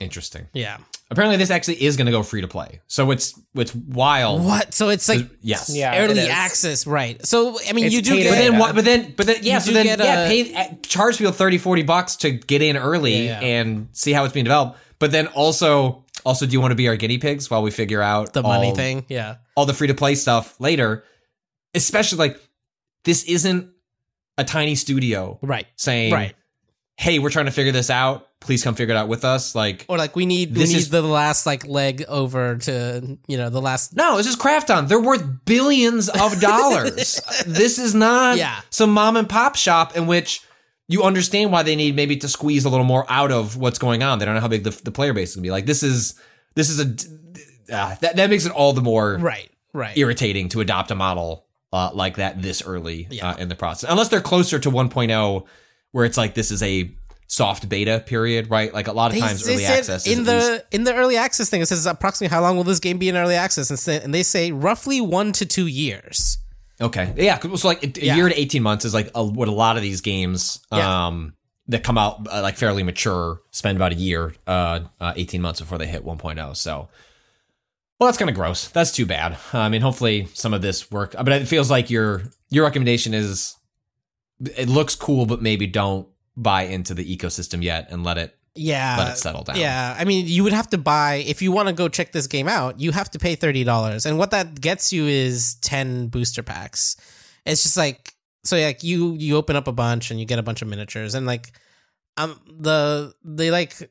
Interesting. 0.00 0.46
yeah. 0.52 0.78
Apparently, 1.10 1.38
this 1.38 1.50
actually 1.50 1.82
is 1.82 1.96
going 1.96 2.04
to 2.04 2.12
go 2.12 2.22
free 2.22 2.42
to 2.42 2.48
play. 2.48 2.80
So 2.86 3.10
it's 3.10 3.40
it's 3.54 3.74
wild. 3.74 4.44
What? 4.44 4.74
So 4.74 4.90
it's 4.90 5.08
like 5.08 5.26
yes. 5.40 5.74
Yeah. 5.74 5.98
early 6.04 6.28
access, 6.28 6.86
right? 6.86 7.24
So 7.26 7.58
I 7.66 7.72
mean, 7.72 7.86
It's 7.86 7.94
you 7.94 8.02
do 8.02 8.10
paid 8.10 8.22
get 8.24 8.30
But 8.30 8.36
then 8.36 8.58
what? 8.58 8.74
But 8.74 8.84
then, 8.84 9.14
but 9.16 9.24
then, 9.26 9.36
yeah. 9.40 9.54
You 9.54 9.60
so 9.60 9.72
then, 9.72 9.86
get 9.86 9.98
yeah, 10.00 10.24
a- 10.26 10.28
pay 10.28 10.54
uh, 10.54 10.74
charge 10.82 11.16
people 11.16 11.32
30, 11.32 11.56
40 11.56 11.82
bucks 11.84 12.16
to 12.16 12.30
get 12.32 12.60
in 12.60 12.76
early 12.76 13.24
Yeah, 13.24 13.40
yeah. 13.40 13.46
and 13.46 13.88
see 13.92 14.12
how 14.12 14.24
it's 14.24 14.34
being 14.34 14.44
developed. 14.44 14.78
But 14.98 15.10
then 15.10 15.28
also, 15.28 16.04
also, 16.26 16.44
do 16.44 16.52
you 16.52 16.60
want 16.60 16.72
to 16.72 16.76
be 16.76 16.88
our 16.88 16.96
guinea 16.96 17.16
pigs 17.16 17.50
while 17.50 17.62
we 17.62 17.70
figure 17.70 18.02
out 18.02 18.34
the 18.34 18.42
money 18.42 18.68
all- 18.68 18.74
thing. 18.74 19.06
Yeah. 19.08 19.36
all 19.56 19.64
the 19.64 19.72
free 19.74 19.88
to 19.88 19.94
play 19.94 20.14
stuff 20.14 20.60
later? 20.60 21.04
Especially 21.74 22.18
like 22.18 22.38
this 23.04 23.24
isn't 23.24 23.70
a 24.36 24.44
tiny 24.44 24.74
studio 24.74 25.38
Right. 25.42 25.66
saying, 25.76 26.12
Right. 26.12 26.34
"Hey, 26.98 27.18
we're 27.20 27.30
trying 27.30 27.46
to 27.46 27.52
figure 27.52 27.72
this 27.72 27.90
out. 27.90 28.26
Please 28.40 28.62
come 28.62 28.74
figure 28.74 28.94
it 28.94 28.98
out 28.98 29.08
with 29.08 29.24
us." 29.24 29.54
Like, 29.54 29.86
Or 29.88 29.96
like 29.96 30.14
we 30.16 30.26
need 30.26 30.50
we 30.54 30.60
This 30.60 30.70
need 30.70 30.76
is- 30.78 30.90
the 30.90 31.00
last 31.02 31.46
like 31.46 31.66
leg 31.66 32.04
over 32.08 32.56
to 32.56 33.18
you 33.26 33.36
know 33.38 33.50
the 33.50 33.60
last 33.60 33.94
No, 33.96 34.16
this 34.16 34.26
is 34.26 34.36
Krafton. 34.36 34.88
They're 34.88 35.00
worth 35.00 35.24
billions 35.44 36.08
of 36.08 36.40
dollars. 36.50 37.20
this 37.46 37.78
is 37.78 37.94
not 37.94 38.36
Yeah. 38.36 38.60
some 38.70 38.92
mom 38.92 39.16
and 39.16 39.28
pop 39.28 39.56
shop 39.56 39.96
in 39.96 40.06
which 40.06 40.42
you 40.90 41.02
understand 41.02 41.52
why 41.52 41.62
they 41.62 41.76
need 41.76 41.94
maybe 41.94 42.16
to 42.16 42.28
squeeze 42.28 42.64
a 42.64 42.70
little 42.70 42.86
more 42.86 43.04
out 43.10 43.30
of 43.30 43.56
what's 43.58 43.78
going 43.78 44.02
on. 44.02 44.18
They 44.18 44.24
don't 44.24 44.34
know 44.34 44.40
how 44.40 44.48
big 44.48 44.64
the, 44.64 44.70
the 44.84 44.90
player 44.90 45.12
base 45.12 45.30
is 45.30 45.36
gonna 45.36 45.42
be. 45.42 45.50
Like 45.50 45.66
this 45.66 45.82
is 45.82 46.14
this 46.54 46.70
is 46.70 46.80
a 46.80 46.84
uh, 47.74 47.94
that 48.00 48.16
that 48.16 48.30
makes 48.30 48.46
it 48.46 48.52
all 48.52 48.72
the 48.72 48.80
more 48.80 49.16
right 49.18 49.50
right 49.74 49.96
irritating 49.98 50.48
to 50.48 50.60
adopt 50.60 50.90
a 50.90 50.94
model 50.94 51.44
uh, 51.72 51.90
like 51.92 52.16
that 52.16 52.40
this 52.40 52.62
early 52.62 53.06
Yeah. 53.10 53.30
uh, 53.32 53.36
in 53.36 53.48
the 53.50 53.54
process. 53.54 53.90
Unless 53.90 54.08
they're 54.08 54.22
closer 54.22 54.58
to 54.58 54.70
1.0, 54.70 55.44
where 55.92 56.04
it's 56.04 56.16
like 56.16 56.34
this 56.34 56.50
is 56.50 56.62
a 56.62 56.90
soft 57.26 57.68
beta 57.68 58.02
period, 58.06 58.50
right? 58.50 58.72
Like 58.72 58.88
a 58.88 58.92
lot 58.92 59.08
of 59.10 59.14
They- 59.14 59.20
times 59.20 59.44
they 59.44 59.54
early 59.54 59.64
access 59.66 60.06
in 60.06 60.24
the 60.24 60.34
least- 60.34 60.64
in 60.70 60.84
the 60.84 60.94
early 60.94 61.16
access 61.16 61.50
thing 61.50 61.60
it 61.60 61.66
says 61.68 61.84
approximately 61.86 62.34
how 62.34 62.40
long 62.40 62.56
will 62.56 62.64
this 62.64 62.78
game 62.80 62.96
be 62.98 63.08
in 63.08 63.16
early 63.16 63.34
access 63.34 63.68
and, 63.70 63.78
say, 63.78 64.00
and 64.02 64.14
they 64.14 64.22
say 64.22 64.50
roughly 64.52 65.00
one 65.00 65.32
to 65.32 65.44
two 65.46 65.66
years 65.66 66.38
Okay. 66.80 67.12
Yeah. 67.16 67.40
So 67.56 67.66
like 67.66 67.82
a 67.82 68.04
Yeah. 68.04 68.14
year 68.14 68.28
to 68.28 68.40
18 68.40 68.62
months 68.62 68.84
is 68.84 68.94
like 68.94 69.10
a, 69.12 69.24
what 69.24 69.48
a 69.48 69.52
lot 69.52 69.76
of 69.76 69.82
these 69.82 70.00
games 70.00 70.60
Yeah. 70.72 71.06
um, 71.08 71.34
that 71.66 71.82
come 71.82 71.98
out 71.98 72.26
uh, 72.32 72.40
like 72.40 72.56
fairly 72.56 72.84
mature 72.84 73.40
spend 73.50 73.76
about 73.76 73.90
a 73.90 73.96
year, 73.96 74.32
uh, 74.46 74.80
uh, 75.00 75.12
18 75.16 75.42
months 75.42 75.58
before 75.60 75.76
they 75.76 75.88
hit 75.88 76.04
1.0. 76.04 76.54
So, 76.56 76.88
well, 77.98 78.06
that's 78.06 78.16
kind 78.16 78.30
of 78.30 78.36
gross. 78.36 78.68
That's 78.68 78.92
too 78.92 79.06
bad. 79.06 79.36
I 79.52 79.68
mean, 79.68 79.80
hopefully 79.82 80.28
some 80.34 80.54
of 80.54 80.62
this 80.62 80.88
work, 80.88 81.16
but 81.18 81.28
it 81.30 81.48
feels 81.48 81.68
like 81.68 81.90
your, 81.90 82.22
your 82.48 82.62
recommendation 82.64 83.12
is 83.12 83.56
it 84.40 84.68
looks 84.68 84.94
cool, 84.94 85.26
but 85.26 85.42
maybe 85.42 85.66
don't 85.66 86.08
buy 86.36 86.62
into 86.62 86.94
the 86.94 87.16
ecosystem 87.16 87.62
yet 87.62 87.88
and 87.90 88.04
let 88.04 88.18
it, 88.18 88.36
yeah. 88.54 88.96
let 88.98 89.12
it 89.12 89.18
settle 89.18 89.42
down. 89.42 89.56
yeah. 89.56 89.96
I 89.98 90.04
mean 90.04 90.26
you 90.26 90.44
would 90.44 90.52
have 90.52 90.70
to 90.70 90.78
buy 90.78 91.24
if 91.26 91.42
you 91.42 91.52
want 91.52 91.68
to 91.68 91.74
go 91.74 91.88
check 91.88 92.12
this 92.12 92.26
game 92.26 92.48
out 92.48 92.80
you 92.80 92.92
have 92.92 93.10
to 93.10 93.18
pay 93.18 93.36
$30 93.36 94.06
and 94.06 94.18
what 94.18 94.30
that 94.30 94.60
gets 94.60 94.92
you 94.92 95.06
is 95.06 95.56
10 95.62 96.08
booster 96.08 96.42
packs. 96.42 96.96
It's 97.44 97.62
just 97.62 97.76
like 97.76 98.14
so 98.44 98.56
like 98.56 98.82
you 98.82 99.14
you 99.14 99.36
open 99.36 99.56
up 99.56 99.68
a 99.68 99.72
bunch 99.72 100.10
and 100.10 100.18
you 100.20 100.26
get 100.26 100.38
a 100.38 100.42
bunch 100.42 100.62
of 100.62 100.68
miniatures. 100.68 101.14
And 101.14 101.26
like 101.26 101.52
um 102.16 102.40
the 102.46 103.14
they 103.24 103.50
like 103.50 103.90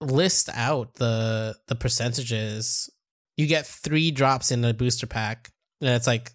list 0.00 0.48
out 0.52 0.94
the 0.94 1.56
the 1.68 1.74
percentages. 1.74 2.90
You 3.36 3.46
get 3.46 3.66
three 3.66 4.10
drops 4.10 4.50
in 4.50 4.64
a 4.64 4.74
booster 4.74 5.06
pack. 5.06 5.50
And 5.80 5.90
it's 5.90 6.06
like 6.06 6.32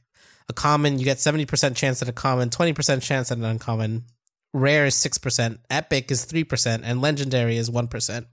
a 0.50 0.54
common 0.54 1.00
you 1.00 1.06
get 1.06 1.18
70% 1.18 1.76
chance 1.76 2.02
at 2.02 2.10
a 2.10 2.14
common 2.14 2.50
20% 2.50 3.02
chance 3.02 3.32
at 3.32 3.38
an 3.38 3.44
uncommon 3.44 4.06
rare 4.54 4.86
is 4.86 4.96
6% 4.96 5.60
epic 5.70 6.12
is 6.12 6.26
3% 6.26 6.82
and 6.84 7.02
legendary 7.02 7.58
is 7.58 7.70
1% 7.70 8.26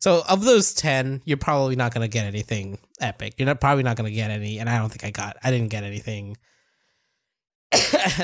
so 0.00 0.22
of 0.28 0.44
those 0.44 0.72
10 0.74 1.22
you're 1.24 1.36
probably 1.36 1.76
not 1.76 1.92
going 1.92 2.08
to 2.08 2.12
get 2.12 2.24
anything 2.24 2.78
epic. 3.00 3.34
You're 3.36 3.46
not 3.46 3.60
probably 3.60 3.82
not 3.82 3.96
going 3.96 4.10
to 4.10 4.14
get 4.14 4.30
any 4.30 4.58
and 4.58 4.68
i 4.68 4.78
don't 4.78 4.88
think 4.88 5.04
i 5.04 5.10
got 5.10 5.36
i 5.44 5.50
didn't 5.50 5.68
get 5.68 5.84
anything. 5.84 6.36
I 7.72 7.76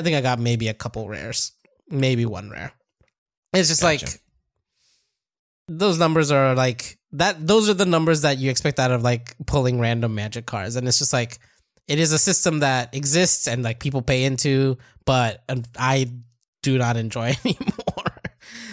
think 0.02 0.16
i 0.16 0.20
got 0.20 0.38
maybe 0.38 0.68
a 0.68 0.74
couple 0.74 1.08
rares. 1.08 1.52
Maybe 1.88 2.26
one 2.26 2.50
rare. 2.50 2.72
It's 3.52 3.68
just 3.68 3.82
Gotcha. 3.82 4.06
like 4.06 4.20
those 5.68 5.98
numbers 5.98 6.30
are 6.30 6.54
like 6.54 6.98
that 7.12 7.46
those 7.46 7.68
are 7.68 7.74
the 7.74 7.86
numbers 7.86 8.22
that 8.22 8.38
you 8.38 8.50
expect 8.50 8.80
out 8.80 8.90
of 8.90 9.02
like 9.02 9.36
pulling 9.46 9.78
random 9.78 10.14
magic 10.14 10.46
cards 10.46 10.76
and 10.76 10.88
it's 10.88 10.98
just 10.98 11.12
like 11.12 11.38
it 11.88 11.98
is 11.98 12.12
a 12.12 12.18
system 12.18 12.60
that 12.60 12.94
exists 12.94 13.46
and 13.48 13.62
like 13.62 13.78
people 13.78 14.02
pay 14.02 14.24
into 14.24 14.76
but 15.04 15.42
um, 15.48 15.62
i 15.78 16.10
do 16.62 16.78
not 16.78 16.96
enjoy 16.96 17.34
anymore 17.44 18.20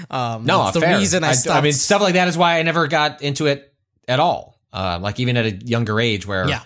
um 0.10 0.46
No, 0.46 0.72
the 0.72 0.82
fair. 0.82 0.98
reason 0.98 1.24
i, 1.24 1.30
I, 1.30 1.34
stopped 1.34 1.58
I 1.58 1.62
mean, 1.62 1.74
stuff 1.74 2.02
like 2.02 2.14
that 2.16 2.28
is 2.28 2.38
why 2.38 2.60
I 2.60 2.64
never 2.64 2.88
got 2.88 3.22
into 3.22 3.46
it 3.48 3.74
at 4.08 4.20
all. 4.20 4.60
Uh, 4.72 4.98
like 5.02 5.20
even 5.20 5.38
at 5.38 5.46
a 5.46 5.52
younger 5.52 6.00
age, 6.00 6.26
where 6.28 6.48
Yeah. 6.48 6.62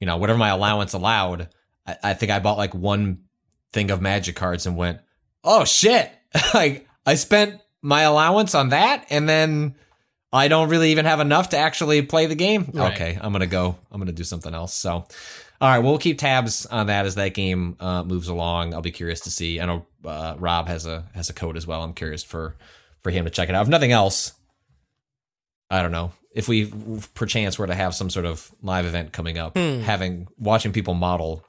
you 0.00 0.06
know, 0.06 0.16
whatever 0.16 0.38
my 0.38 0.48
allowance 0.48 0.92
allowed, 0.94 1.48
I, 1.86 1.96
I 2.02 2.14
think 2.14 2.30
I 2.32 2.38
bought 2.38 2.56
like 2.56 2.72
one 2.74 3.24
thing 3.72 3.90
of 3.90 4.00
magic 4.00 4.36
cards 4.36 4.64
and 4.66 4.76
went, 4.76 5.00
oh 5.44 5.64
shit. 5.64 6.10
like 6.54 6.86
I 7.04 7.14
spent 7.16 7.60
my 7.82 8.02
allowance 8.02 8.54
on 8.54 8.70
that 8.70 9.06
and 9.10 9.28
then 9.28 9.74
I 10.32 10.48
don't 10.48 10.68
really 10.68 10.90
even 10.90 11.04
have 11.06 11.20
enough 11.20 11.50
to 11.50 11.56
actually 11.58 12.02
play 12.02 12.26
the 12.26 12.34
game. 12.34 12.70
Right. 12.74 12.92
Okay, 12.92 13.18
I'm 13.20 13.32
gonna 13.32 13.46
go. 13.46 13.76
I'm 13.90 13.98
gonna 14.00 14.12
do 14.12 14.24
something 14.24 14.52
else. 14.54 14.74
So, 14.74 14.90
all 14.92 15.06
right, 15.60 15.78
we'll 15.78 15.98
keep 15.98 16.18
tabs 16.18 16.66
on 16.66 16.88
that 16.88 17.06
as 17.06 17.14
that 17.14 17.32
game 17.34 17.76
uh, 17.80 18.02
moves 18.04 18.28
along. 18.28 18.74
I'll 18.74 18.82
be 18.82 18.90
curious 18.90 19.20
to 19.20 19.30
see. 19.30 19.58
I 19.60 19.64
know 19.66 19.86
uh, 20.04 20.34
Rob 20.38 20.68
has 20.68 20.84
a 20.86 21.04
has 21.14 21.30
a 21.30 21.32
code 21.32 21.56
as 21.56 21.66
well. 21.66 21.82
I'm 21.82 21.94
curious 21.94 22.22
for 22.22 22.56
for 23.00 23.10
him 23.10 23.24
to 23.24 23.30
check 23.30 23.48
it 23.48 23.54
out. 23.54 23.62
If 23.62 23.68
nothing 23.68 23.92
else, 23.92 24.32
I 25.70 25.82
don't 25.82 25.92
know 25.92 26.12
if 26.34 26.46
we 26.48 26.70
perchance 27.14 27.58
were 27.58 27.66
to 27.66 27.74
have 27.74 27.94
some 27.94 28.10
sort 28.10 28.26
of 28.26 28.50
live 28.62 28.84
event 28.86 29.12
coming 29.12 29.38
up, 29.38 29.56
having 29.56 30.28
watching 30.38 30.72
people 30.72 30.94
model 30.94 31.44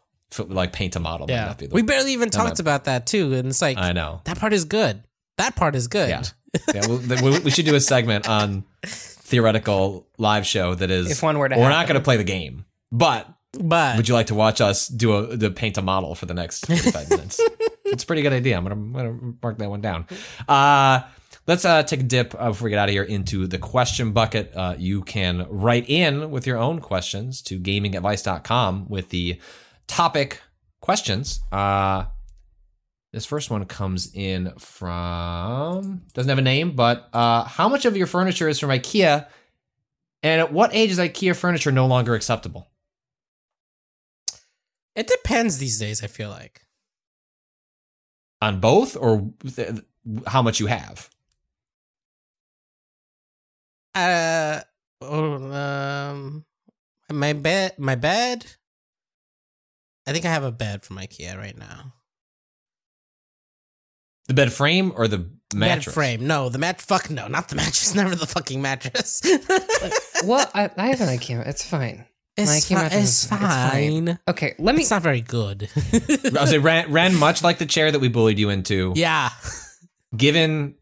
like 0.48 0.72
paint 0.74 0.96
a 0.96 1.00
model. 1.00 1.26
Yeah, 1.30 1.46
not 1.46 1.58
be 1.58 1.68
the- 1.68 1.76
we 1.76 1.82
barely 1.82 2.14
even 2.14 2.30
talked 2.30 2.60
about 2.60 2.86
that 2.86 3.06
too, 3.08 3.34
and 3.34 3.50
it's 3.50 3.62
like 3.62 3.78
I 3.78 3.92
know. 3.92 4.22
that 4.26 4.40
part 4.40 4.54
is 4.54 4.64
good. 4.66 5.04
That 5.38 5.56
part 5.56 5.76
is 5.76 5.88
good. 5.88 6.10
Yeah, 6.10 6.24
yeah. 6.74 6.88
We, 6.88 7.40
we 7.40 7.52
should 7.52 7.66
do 7.66 7.76
a 7.76 7.80
segment 7.80 8.28
on 8.28 8.64
theoretical 8.86 10.08
live 10.18 10.46
show 10.46 10.76
that 10.76 10.90
is. 10.92 11.12
If 11.12 11.24
one 11.24 11.38
were 11.38 11.50
to 11.50 11.56
we're 11.56 11.70
not 11.70 11.88
going 11.88 12.00
to 12.00 12.04
play 12.04 12.18
the 12.18 12.24
game, 12.24 12.66
but 12.92 13.28
But 13.60 13.98
would 13.98 14.08
you 14.08 14.14
like 14.14 14.28
to 14.28 14.36
watch 14.36 14.62
us 14.62 14.88
do 14.88 15.18
a 15.18 15.38
to 15.38 15.52
paint 15.52 15.78
a 15.78 15.82
model 15.82 16.16
for 16.16 16.26
the 16.26 16.34
next 16.34 16.66
45 16.68 17.10
minutes? 17.10 17.40
It's 17.86 18.04
a 18.04 18.06
pretty 18.08 18.22
good 18.22 18.34
idea. 18.34 18.58
I'm 18.58 18.64
gonna, 18.64 18.76
I'm 18.76 18.92
gonna 18.92 19.34
mark 19.42 19.58
that 19.58 19.70
one 19.70 19.82
down. 19.82 20.06
Uh, 20.48 21.02
let's 21.48 21.66
uh, 21.66 21.84
take 21.84 22.02
a 22.02 22.04
dip 22.04 22.36
uh, 22.38 22.50
before 22.50 22.66
we 22.66 22.70
get 22.70 22.80
out 22.80 22.90
of 22.90 22.94
here 22.94 23.04
into 23.04 23.48
the 23.48 23.58
question 23.58 24.12
bucket. 24.12 24.52
Uh, 24.56 24.76
you 24.78 25.02
can 25.02 25.46
write 25.50 25.90
in 25.90 26.30
with 26.32 26.46
your 26.46 26.58
own 26.58 26.80
questions 26.80 27.42
to 27.44 27.60
gamingadvice.com 27.60 28.88
with 28.90 29.10
the 29.10 29.40
topic 29.88 30.42
questions. 30.82 31.40
Uh, 31.52 32.06
this 33.14 33.26
first 33.26 33.49
one 33.49 33.65
comes 33.65 34.14
in 34.14 34.53
from 34.57 36.03
doesn't 36.14 36.30
have 36.30 36.38
a 36.38 36.44
name, 36.44 36.72
but 36.72 37.10
uh, 37.14 37.44
how 37.44 37.68
much 37.68 37.86
of 37.86 37.98
your 37.98 38.07
furniture 38.07 38.48
is 38.48 38.60
from 38.60 38.69
IKEA, 38.69 39.27
and 40.23 40.41
at 40.41 40.53
what 40.53 40.73
age 40.73 40.91
is 40.91 40.99
IKEA 40.99 41.36
furniture 41.36 41.72
no 41.72 41.88
longer 41.88 42.15
acceptable? 42.15 42.69
it 44.95 45.07
depends 45.07 45.60
these 45.60 45.80
days. 45.80 46.03
I 46.03 46.07
feel 46.07 46.30
like 46.30 46.61
on 48.41 48.60
both 48.60 48.98
or 48.98 49.31
th- 49.56 49.80
how 50.27 50.41
much 50.41 50.60
you 50.60 50.65
have 50.68 51.10
uh, 53.95 54.61
um, 55.02 56.45
my 57.11 57.34
bed, 57.34 57.73
my 57.77 57.95
bed. 57.95 58.45
I 60.07 60.11
think 60.11 60.26
I 60.26 60.30
have 60.30 60.44
a 60.44 60.52
bed 60.52 60.84
from 60.84 60.98
IKEA 60.98 61.38
right 61.38 61.57
now. 61.57 61.94
The 64.30 64.34
bed 64.34 64.54
frame 64.54 64.94
or 64.96 65.08
the 65.10 65.30
mattress 65.54 65.88
Bed 65.88 65.94
frame. 65.94 66.28
No, 66.28 66.48
the 66.50 66.58
mat. 66.60 66.80
Fuck 66.82 67.10
no, 67.10 67.28
not 67.28 67.50
the 67.50 67.56
mattress. 67.62 67.94
Never 67.94 68.16
the 68.16 68.26
fucking 68.28 68.62
mattress. 68.62 69.22
Well, 70.26 70.50
I, 70.54 70.70
I 70.78 70.88
have 70.88 71.00
an 71.02 71.08
IKEA. 71.08 71.48
It's 71.48 71.64
fine. 71.64 72.06
it's, 72.38 72.50
My 72.50 72.58
IKEA 72.58 72.80
fi- 72.80 72.86
it's 72.88 72.96
is- 72.96 73.24
it's 73.24 73.26
fine. 73.28 74.06
fine. 74.08 74.20
Okay, 74.28 74.54
let 74.60 74.76
me. 74.76 74.82
It's 74.82 74.92
not 74.92 75.02
very 75.02 75.22
good. 75.22 75.70
i 75.94 76.42
was 76.42 76.52
it 76.52 76.62
ran, 76.62 76.92
ran 76.92 77.16
much 77.16 77.42
like 77.44 77.58
the 77.58 77.66
chair 77.66 77.90
that 77.92 78.00
we 78.00 78.08
bullied 78.10 78.38
you 78.38 78.50
into 78.50 78.92
yeah. 78.96 79.30
given 80.16 80.76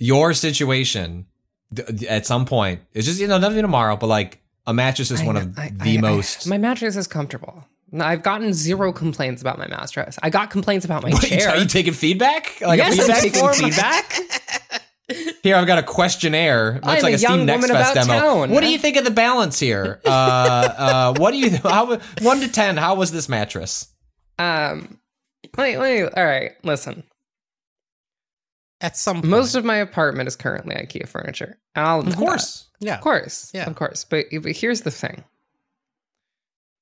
your 0.00 0.34
situation 0.34 1.26
th- 1.74 2.02
at 2.04 2.26
some 2.26 2.44
point 2.46 2.80
it's 2.92 3.06
just 3.06 3.20
you 3.20 3.28
know 3.28 3.38
nothing 3.38 3.62
tomorrow 3.62 3.96
but 3.96 4.08
like 4.08 4.40
a 4.66 4.74
mattress 4.74 5.10
is 5.12 5.20
I 5.20 5.26
one 5.26 5.34
know- 5.36 5.40
of 5.42 5.58
I- 5.58 5.70
the 5.70 5.94
I- 5.94 5.98
I- 5.98 6.00
most 6.00 6.46
my 6.48 6.58
mattress 6.58 6.96
is 6.96 7.06
comfortable. 7.06 7.64
No, 7.92 8.04
I've 8.04 8.22
gotten 8.22 8.52
zero 8.52 8.92
complaints 8.92 9.40
about 9.40 9.58
my 9.58 9.68
mattress. 9.68 10.18
I 10.22 10.30
got 10.30 10.50
complaints 10.50 10.84
about 10.84 11.02
my 11.02 11.10
Wait, 11.10 11.22
chair. 11.22 11.50
are 11.50 11.56
you 11.58 11.66
taking 11.66 11.92
feedback 11.92 12.60
like 12.60 12.78
yes, 12.78 12.94
a 12.94 13.02
feedback 13.02 13.16
I'm 13.16 13.22
taking 13.22 13.40
form? 13.40 13.54
feedback. 13.54 14.20
Here, 15.42 15.54
I've 15.56 15.66
got 15.66 15.78
a 15.78 15.82
questionnaire, 15.82 16.74
much 16.74 16.82
I'm 16.84 17.02
like 17.02 17.12
a 17.12 17.16
a, 17.16 17.18
Steam 17.18 17.30
young 17.30 17.46
Next 17.46 17.68
Fest 17.70 17.94
demo. 17.94 18.18
town. 18.18 18.50
What 18.50 18.62
do 18.62 18.68
you 18.70 18.78
think 18.78 18.96
of 18.96 19.04
the 19.04 19.10
balance 19.10 19.58
here? 19.60 20.00
Uh, 20.06 20.10
uh, 20.10 21.14
what 21.18 21.32
do 21.32 21.36
you 21.38 21.58
how 21.58 21.98
one 22.22 22.40
to 22.40 22.48
ten? 22.48 22.76
How 22.76 22.94
was 22.94 23.12
this 23.12 23.28
mattress? 23.28 23.88
Um, 24.38 24.98
wait, 25.58 25.76
wait. 25.76 26.04
All 26.04 26.24
right, 26.24 26.52
listen. 26.62 27.04
At 28.80 28.96
some 28.96 29.16
point. 29.16 29.26
Most 29.26 29.54
of 29.54 29.64
my 29.64 29.76
apartment 29.76 30.26
is 30.26 30.36
currently 30.36 30.74
IKEA 30.74 31.06
furniture. 31.08 31.58
And 31.74 31.86
I'll 31.86 32.00
Of 32.00 32.16
course, 32.16 32.68
yeah. 32.80 32.96
Of 32.96 33.00
course. 33.02 33.50
Yeah. 33.54 33.66
Of 33.66 33.76
course. 33.76 34.04
But, 34.04 34.26
but 34.42 34.52
here's 34.52 34.82
the 34.82 34.90
thing. 34.90 35.24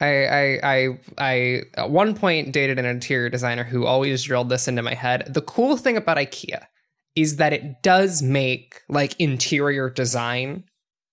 I, 0.02 0.26
I 0.26 0.60
I 0.62 0.98
I 1.18 1.62
at 1.74 1.90
one 1.90 2.14
point 2.14 2.52
dated 2.52 2.78
an 2.78 2.84
interior 2.86 3.28
designer 3.28 3.62
who 3.64 3.86
always 3.86 4.24
drilled 4.24 4.48
this 4.48 4.66
into 4.68 4.82
my 4.82 4.94
head. 4.94 5.32
The 5.32 5.42
cool 5.42 5.76
thing 5.76 5.96
about 5.96 6.16
IKEA 6.16 6.66
is 7.14 7.36
that 7.36 7.52
it 7.52 7.82
does 7.82 8.22
make 8.22 8.80
like 8.88 9.14
interior 9.20 9.88
design 9.90 10.64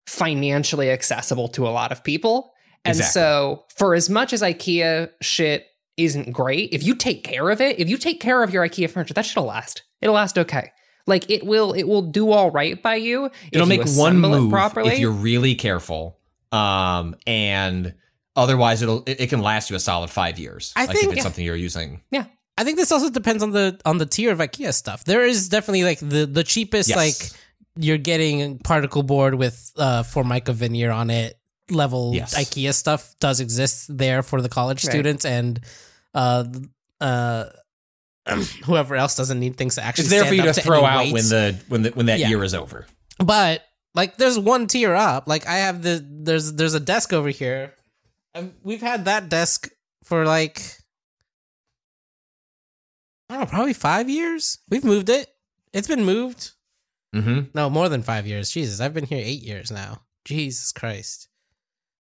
financially 0.07 0.89
accessible 0.89 1.47
to 1.49 1.67
a 1.67 1.69
lot 1.69 1.91
of 1.91 2.03
people. 2.03 2.51
And 2.83 2.95
Exactly. 2.97 3.11
so 3.21 3.65
for 3.75 3.93
as 3.93 4.09
much 4.09 4.33
as 4.33 4.41
IKEA 4.41 5.11
shit 5.21 5.67
isn't 5.97 6.31
great, 6.31 6.73
if 6.73 6.81
you 6.83 6.95
take 6.95 7.23
care 7.23 7.49
of 7.49 7.61
it, 7.61 7.77
if 7.79 7.89
you 7.89 7.97
take 7.97 8.19
care 8.19 8.41
of 8.41 8.51
your 8.51 8.67
IKEA 8.67 8.89
furniture, 8.89 9.13
that 9.13 9.25
shit'll 9.25 9.45
last. 9.45 9.83
It'll 10.01 10.15
last 10.15 10.37
okay. 10.39 10.71
Like 11.05 11.29
it 11.29 11.45
will 11.45 11.73
it 11.73 11.83
will 11.83 12.01
do 12.03 12.31
all 12.31 12.49
right 12.49 12.81
by 12.81 12.95
you. 12.95 13.29
it'll 13.51 13.67
you 13.67 13.77
make 13.77 13.79
one 13.81 13.87
assemble 13.89 14.33
it 14.33 14.39
move 14.39 14.51
properly. 14.51 14.93
if 14.93 14.99
you're 14.99 15.11
really 15.11 15.53
careful. 15.55 16.17
Um, 16.51 17.15
and 17.27 17.93
otherwise, 18.39 18.81
it'll 18.81 19.03
it, 19.05 19.21
it 19.21 19.29
can 19.29 19.41
last 19.41 19.69
you 19.69 19.75
a 19.75 19.79
solid 19.79 20.09
five 20.09 20.39
years. 20.39 20.73
I 20.75 20.85
like 20.85 20.95
think- 20.95 21.03
if 21.05 21.09
it's 21.11 21.17
yeah. 21.17 21.23
something 21.23 21.45
you're 21.45 21.55
using. 21.55 22.01
Yeah, 22.11 22.25
I 22.57 22.63
think 22.63 22.77
this 22.77 22.91
also 22.91 23.09
depends 23.09 23.43
on 23.43 23.51
the 23.51 23.79
on 23.85 23.97
the 23.97 24.05
tier 24.05 24.31
of 24.31 24.39
IKEA 24.39 24.73
stuff. 24.73 25.03
There 25.05 25.23
is 25.23 25.49
definitely 25.49 25.83
like 25.83 25.99
the 25.99 26.25
the 26.25 26.43
cheapest 26.43 26.89
Yes. 26.89 26.97
like 26.97 27.41
you're 27.75 27.97
getting 27.97 28.59
particle 28.59 29.03
board 29.03 29.35
with 29.35 29.71
uh 29.77 30.03
Formica 30.03 30.53
veneer 30.53 30.91
on 30.91 31.09
it 31.09 31.35
level 31.69 32.13
Yes. 32.15 32.33
IKEA 32.37 32.73
stuff 32.73 33.15
does 33.19 33.39
exist 33.39 33.95
there 33.95 34.23
for 34.23 34.41
the 34.41 34.49
college 34.49 34.83
Right. 34.83 34.91
students 34.91 35.23
and 35.23 35.59
uh 36.13 36.45
uh 36.99 37.45
whoever 38.65 38.95
else 38.95 39.15
doesn't 39.15 39.39
need 39.39 39.55
things 39.55 39.75
to 39.75 39.83
actually 39.83 40.03
It's 40.03 40.09
there 40.11 40.25
for 40.25 40.33
you 40.33 40.43
up 40.43 40.55
to 40.55 40.61
throw 40.61 40.83
out 40.83 40.99
weights. 40.99 41.13
when 41.13 41.23
the 41.29 41.59
when 41.67 41.81
the 41.83 41.89
when 41.91 42.05
that 42.07 42.19
Yeah. 42.19 42.29
year 42.29 42.43
is 42.43 42.53
over. 42.53 42.85
But 43.19 43.63
like, 43.95 44.17
there's 44.17 44.37
one 44.37 44.67
tier 44.67 44.93
up. 44.93 45.27
Like, 45.27 45.47
I 45.47 45.57
have 45.57 45.81
the 45.81 46.05
there's 46.07 46.53
there's 46.53 46.73
a 46.75 46.79
desk 46.79 47.11
over 47.13 47.29
here. 47.29 47.73
And 48.33 48.53
we've 48.63 48.81
had 48.81 49.05
that 49.05 49.29
desk 49.29 49.69
for 50.03 50.25
like 50.25 50.61
I 53.29 53.35
don't 53.35 53.41
know, 53.41 53.45
probably 53.49 53.73
five 53.73 54.09
years. 54.09 54.57
We've 54.69 54.83
moved 54.83 55.09
it. 55.09 55.27
It's 55.73 55.87
been 55.87 56.03
moved. 56.03 56.51
Mm-hmm. 57.15 57.51
No, 57.53 57.69
more 57.69 57.89
than 57.89 58.01
five 58.01 58.25
years. 58.27 58.49
Jesus, 58.49 58.79
I've 58.79 58.93
been 58.93 59.05
here 59.05 59.21
eight 59.23 59.41
years 59.43 59.71
now. 59.71 60.01
Jesus 60.25 60.71
Christ. 60.71 61.27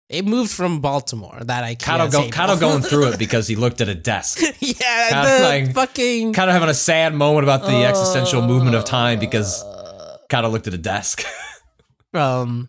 It 0.08 0.24
moved 0.24 0.52
from 0.52 0.80
Baltimore. 0.80 1.40
That 1.42 1.64
I 1.64 1.74
table. 1.74 2.08
Kato 2.30 2.56
going 2.56 2.82
through 2.82 3.08
it 3.12 3.18
because 3.18 3.48
he 3.48 3.56
looked 3.56 3.80
at 3.80 3.88
a 3.88 3.94
desk. 3.94 4.40
yeah, 4.60 5.38
the 5.38 5.44
like- 5.44 5.74
fucking. 5.74 6.32
kind 6.32 6.48
of 6.48 6.54
having 6.54 6.68
a 6.68 6.74
sad 6.74 7.14
moment 7.14 7.44
about 7.44 7.62
the 7.62 7.84
existential 7.84 8.42
movement 8.42 8.76
of 8.76 8.84
time 8.84 9.18
because 9.18 9.64
kind 10.28 10.46
of 10.46 10.52
looked 10.52 10.66
at 10.66 10.74
a 10.74 10.78
desk. 10.78 11.24
Um, 12.14 12.68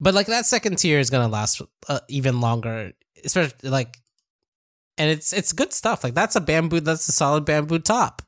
but 0.00 0.14
like 0.14 0.26
that 0.26 0.46
second 0.46 0.78
tier 0.78 0.98
is 0.98 1.10
gonna 1.10 1.28
last 1.28 1.62
uh, 1.88 2.00
even 2.08 2.40
longer, 2.40 2.92
especially 3.24 3.70
like, 3.70 3.98
and 4.98 5.10
it's 5.10 5.32
it's 5.32 5.52
good 5.52 5.72
stuff. 5.72 6.04
Like 6.04 6.14
that's 6.14 6.36
a 6.36 6.40
bamboo. 6.40 6.80
That's 6.80 7.08
a 7.08 7.12
solid 7.12 7.44
bamboo 7.44 7.78
top. 7.80 8.22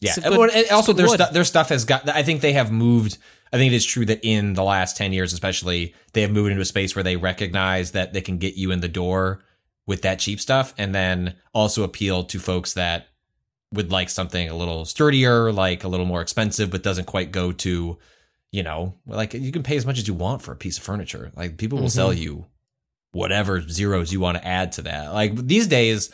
Yeah. 0.00 0.14
Good- 0.14 0.50
and 0.50 0.70
also, 0.70 0.92
their, 0.92 1.08
stu- 1.08 1.32
their 1.32 1.44
stuff 1.44 1.68
has 1.68 1.84
got, 1.84 2.08
I 2.08 2.22
think 2.22 2.40
they 2.40 2.54
have 2.54 2.72
moved. 2.72 3.18
I 3.52 3.58
think 3.58 3.72
it 3.72 3.76
is 3.76 3.84
true 3.84 4.06
that 4.06 4.20
in 4.22 4.54
the 4.54 4.62
last 4.62 4.96
10 4.96 5.12
years, 5.12 5.32
especially, 5.32 5.94
they 6.12 6.22
have 6.22 6.30
moved 6.30 6.50
into 6.50 6.62
a 6.62 6.66
space 6.66 6.94
where 6.94 7.02
they 7.02 7.16
recognize 7.16 7.90
that 7.92 8.12
they 8.12 8.20
can 8.20 8.38
get 8.38 8.54
you 8.54 8.70
in 8.70 8.80
the 8.80 8.88
door 8.88 9.42
with 9.86 10.02
that 10.02 10.20
cheap 10.20 10.40
stuff 10.40 10.72
and 10.78 10.94
then 10.94 11.34
also 11.52 11.82
appeal 11.82 12.22
to 12.24 12.38
folks 12.38 12.74
that 12.74 13.08
would 13.72 13.90
like 13.90 14.08
something 14.08 14.48
a 14.48 14.56
little 14.56 14.84
sturdier, 14.84 15.52
like 15.52 15.84
a 15.84 15.88
little 15.88 16.06
more 16.06 16.22
expensive, 16.22 16.70
but 16.70 16.82
doesn't 16.82 17.06
quite 17.06 17.32
go 17.32 17.52
to, 17.52 17.98
you 18.52 18.62
know, 18.62 18.94
like 19.06 19.34
you 19.34 19.52
can 19.52 19.62
pay 19.62 19.76
as 19.76 19.86
much 19.86 19.98
as 19.98 20.08
you 20.08 20.14
want 20.14 20.42
for 20.42 20.52
a 20.52 20.56
piece 20.56 20.76
of 20.78 20.84
furniture. 20.84 21.30
Like 21.36 21.56
people 21.56 21.78
will 21.78 21.88
sell 21.90 22.12
you 22.12 22.46
whatever 23.12 23.60
zeros 23.68 24.12
you 24.12 24.20
want 24.20 24.38
to 24.38 24.46
add 24.46 24.72
to 24.72 24.82
that. 24.82 25.12
Like 25.12 25.34
these 25.36 25.66
days, 25.66 26.12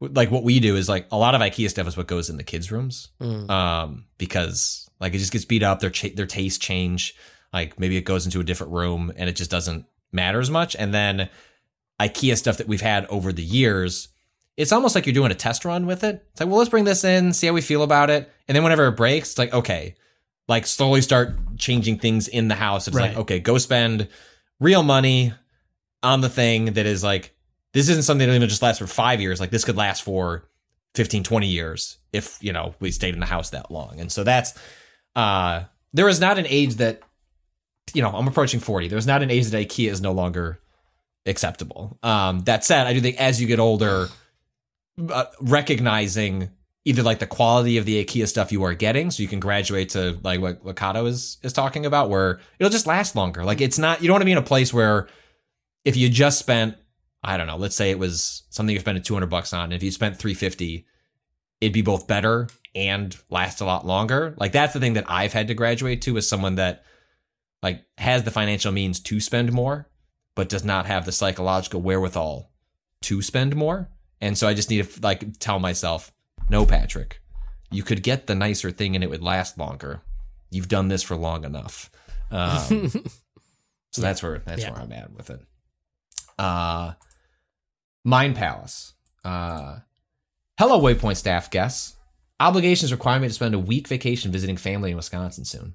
like 0.00 0.30
what 0.30 0.44
we 0.44 0.60
do 0.60 0.76
is 0.76 0.88
like 0.88 1.06
a 1.12 1.16
lot 1.16 1.34
of 1.34 1.40
IKEA 1.40 1.70
stuff 1.70 1.86
is 1.88 1.96
what 1.96 2.06
goes 2.06 2.28
in 2.30 2.36
the 2.36 2.42
kids' 2.44 2.70
rooms 2.70 3.08
Mm. 3.20 3.48
um, 3.50 4.04
because 4.18 4.88
like 5.00 5.14
it 5.14 5.18
just 5.18 5.32
gets 5.32 5.44
beat 5.44 5.62
up. 5.62 5.80
Their 5.80 5.90
cha- 5.90 6.14
their 6.14 6.26
tastes 6.26 6.58
change. 6.58 7.14
Like 7.52 7.78
maybe 7.78 7.96
it 7.96 8.02
goes 8.04 8.24
into 8.26 8.40
a 8.40 8.44
different 8.44 8.72
room 8.72 9.12
and 9.16 9.28
it 9.30 9.36
just 9.36 9.50
doesn't 9.50 9.86
matter 10.12 10.40
as 10.40 10.50
much. 10.50 10.74
And 10.76 10.92
then 10.92 11.28
IKEA 12.00 12.36
stuff 12.36 12.56
that 12.58 12.66
we've 12.68 12.80
had 12.80 13.06
over 13.06 13.32
the 13.32 13.42
years, 13.44 14.08
it's 14.56 14.72
almost 14.72 14.94
like 14.94 15.06
you're 15.06 15.12
doing 15.14 15.30
a 15.32 15.36
test 15.36 15.64
run 15.64 15.86
with 15.86 16.02
it. 16.04 16.26
It's 16.32 16.40
like, 16.40 16.48
well, 16.48 16.58
let's 16.58 16.70
bring 16.70 16.84
this 16.84 17.04
in, 17.04 17.32
see 17.32 17.46
how 17.46 17.52
we 17.52 17.60
feel 17.60 17.82
about 17.82 18.10
it, 18.10 18.30
and 18.48 18.54
then 18.56 18.62
whenever 18.62 18.86
it 18.88 18.96
breaks, 18.96 19.30
it's 19.30 19.38
like, 19.38 19.52
okay, 19.52 19.94
like 20.48 20.66
slowly 20.66 21.00
start 21.00 21.36
changing 21.56 21.98
things 21.98 22.28
in 22.28 22.48
the 22.48 22.54
house. 22.54 22.86
It's 22.88 22.96
like, 23.08 23.16
okay, 23.16 23.40
go 23.40 23.58
spend 23.58 24.08
real 24.60 24.82
money 24.82 25.32
on 26.02 26.20
the 26.20 26.28
thing 26.28 26.66
that 26.74 26.86
is 26.86 27.02
like 27.02 27.34
this 27.72 27.88
isn't 27.88 28.04
something 28.04 28.28
that 28.28 28.34
even 28.34 28.48
just 28.48 28.62
lasts 28.62 28.78
for 28.78 28.86
five 28.86 29.20
years. 29.20 29.40
Like 29.40 29.50
this 29.50 29.64
could 29.64 29.76
last 29.76 30.02
for 30.02 30.48
15, 30.94 31.24
20 31.24 31.46
years 31.48 31.98
if, 32.12 32.38
you 32.40 32.52
know, 32.52 32.74
we 32.78 32.90
stayed 32.90 33.14
in 33.14 33.20
the 33.20 33.26
house 33.26 33.50
that 33.50 33.70
long. 33.70 33.98
And 34.00 34.12
so 34.12 34.22
that's 34.22 34.58
uh 35.16 35.64
there 35.92 36.08
is 36.08 36.20
not 36.20 36.38
an 36.38 36.46
age 36.48 36.76
that 36.76 37.00
you 37.92 38.02
know, 38.02 38.10
I'm 38.10 38.26
approaching 38.26 38.60
40. 38.60 38.88
There's 38.88 39.06
not 39.06 39.22
an 39.22 39.30
age 39.30 39.46
that 39.46 39.68
IKEA 39.68 39.90
is 39.90 40.00
no 40.00 40.12
longer 40.12 40.60
acceptable. 41.26 41.98
Um 42.02 42.40
that 42.40 42.64
said, 42.64 42.86
I 42.86 42.92
do 42.92 43.00
think 43.00 43.18
as 43.18 43.40
you 43.40 43.46
get 43.46 43.60
older, 43.60 44.08
uh, 45.10 45.24
recognizing 45.40 46.50
either 46.84 47.02
like 47.02 47.18
the 47.18 47.26
quality 47.26 47.78
of 47.78 47.86
the 47.86 48.04
IKEA 48.04 48.28
stuff 48.28 48.52
you 48.52 48.62
are 48.62 48.74
getting, 48.74 49.10
so 49.10 49.22
you 49.22 49.28
can 49.28 49.40
graduate 49.40 49.90
to 49.90 50.18
like 50.22 50.40
what, 50.40 50.64
what 50.64 50.76
Kato 50.76 51.06
is 51.06 51.38
is 51.42 51.52
talking 51.52 51.86
about, 51.86 52.10
where 52.10 52.40
it'll 52.58 52.70
just 52.70 52.86
last 52.86 53.16
longer. 53.16 53.44
Like 53.44 53.60
it's 53.60 53.78
not 53.78 54.02
you 54.02 54.08
don't 54.08 54.14
want 54.14 54.22
to 54.22 54.26
be 54.26 54.32
in 54.32 54.38
a 54.38 54.42
place 54.42 54.72
where 54.72 55.08
if 55.84 55.96
you 55.96 56.08
just 56.08 56.38
spent 56.38 56.76
I 57.22 57.38
don't 57.38 57.46
know, 57.46 57.56
let's 57.56 57.74
say 57.74 57.90
it 57.90 57.98
was 57.98 58.42
something 58.50 58.74
you're 58.74 58.80
spending 58.80 59.02
200 59.02 59.26
bucks 59.26 59.54
on, 59.54 59.64
and 59.64 59.72
if 59.72 59.82
you 59.82 59.90
spent 59.90 60.18
350, 60.18 60.86
it'd 61.60 61.72
be 61.72 61.82
both 61.82 62.06
better 62.06 62.48
and 62.74 63.16
last 63.30 63.60
a 63.60 63.64
lot 63.64 63.86
longer. 63.86 64.34
Like 64.36 64.52
that's 64.52 64.74
the 64.74 64.80
thing 64.80 64.94
that 64.94 65.08
I've 65.08 65.32
had 65.32 65.48
to 65.48 65.54
graduate 65.54 66.02
to 66.02 66.16
as 66.18 66.28
someone 66.28 66.56
that 66.56 66.84
like 67.62 67.82
has 67.96 68.24
the 68.24 68.30
financial 68.30 68.72
means 68.72 69.00
to 69.00 69.20
spend 69.20 69.52
more, 69.52 69.88
but 70.34 70.50
does 70.50 70.64
not 70.64 70.84
have 70.84 71.06
the 71.06 71.12
psychological 71.12 71.80
wherewithal 71.80 72.50
to 73.02 73.22
spend 73.22 73.56
more. 73.56 73.88
And 74.20 74.36
so 74.36 74.46
I 74.46 74.54
just 74.54 74.68
need 74.68 74.86
to 74.86 75.00
like 75.00 75.38
tell 75.38 75.58
myself, 75.58 76.12
no, 76.50 76.64
Patrick, 76.66 77.20
you 77.70 77.82
could 77.82 78.02
get 78.02 78.26
the 78.26 78.34
nicer 78.34 78.70
thing 78.70 78.94
and 78.94 79.02
it 79.04 79.10
would 79.10 79.22
last 79.22 79.58
longer. 79.58 80.02
You've 80.50 80.68
done 80.68 80.88
this 80.88 81.02
for 81.02 81.16
long 81.16 81.44
enough. 81.44 81.90
Um, 82.30 82.90
so 83.92 84.02
that's 84.02 84.22
where 84.22 84.40
that's 84.44 84.62
Yeah. 84.62 84.70
where 84.72 84.80
I'm 84.82 84.92
at 84.92 85.12
with 85.12 85.30
it. 85.30 85.40
Uh, 86.38 86.92
Mind 88.04 88.36
Palace. 88.36 88.92
Uh, 89.24 89.78
hello, 90.58 90.80
Waypoint 90.80 91.16
staff 91.16 91.50
guests. 91.50 91.96
Obligations 92.40 92.92
require 92.92 93.18
me 93.20 93.28
to 93.28 93.34
spend 93.34 93.54
a 93.54 93.58
week 93.58 93.88
vacation 93.88 94.30
visiting 94.32 94.56
family 94.56 94.90
in 94.90 94.96
Wisconsin 94.96 95.44
soon. 95.44 95.74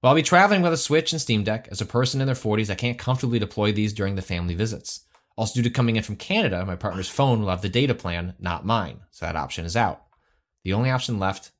While 0.00 0.10
I'll 0.10 0.16
be 0.16 0.22
traveling 0.22 0.62
with 0.62 0.72
a 0.72 0.76
Switch 0.76 1.12
and 1.12 1.20
Steam 1.20 1.42
Deck, 1.42 1.68
as 1.70 1.80
a 1.80 1.86
person 1.86 2.20
in 2.20 2.26
their 2.26 2.34
40s, 2.36 2.70
I 2.70 2.74
can't 2.76 2.98
comfortably 2.98 3.38
deploy 3.38 3.72
these 3.72 3.92
during 3.92 4.14
the 4.14 4.22
family 4.22 4.54
visits. 4.54 5.04
Also, 5.36 5.54
due 5.60 5.62
to 5.68 5.70
coming 5.74 5.96
in 5.96 6.02
from 6.02 6.16
Canada, 6.16 6.64
my 6.64 6.76
partner's 6.76 7.08
phone 7.08 7.40
will 7.40 7.50
have 7.50 7.60
the 7.62 7.68
data 7.68 7.94
plan, 7.94 8.34
not 8.38 8.64
mine, 8.64 9.00
so 9.10 9.26
that 9.26 9.36
option 9.36 9.64
is 9.66 9.76
out. 9.76 10.02
The 10.66 10.72
only 10.72 10.90
option 10.90 11.20
left 11.20 11.52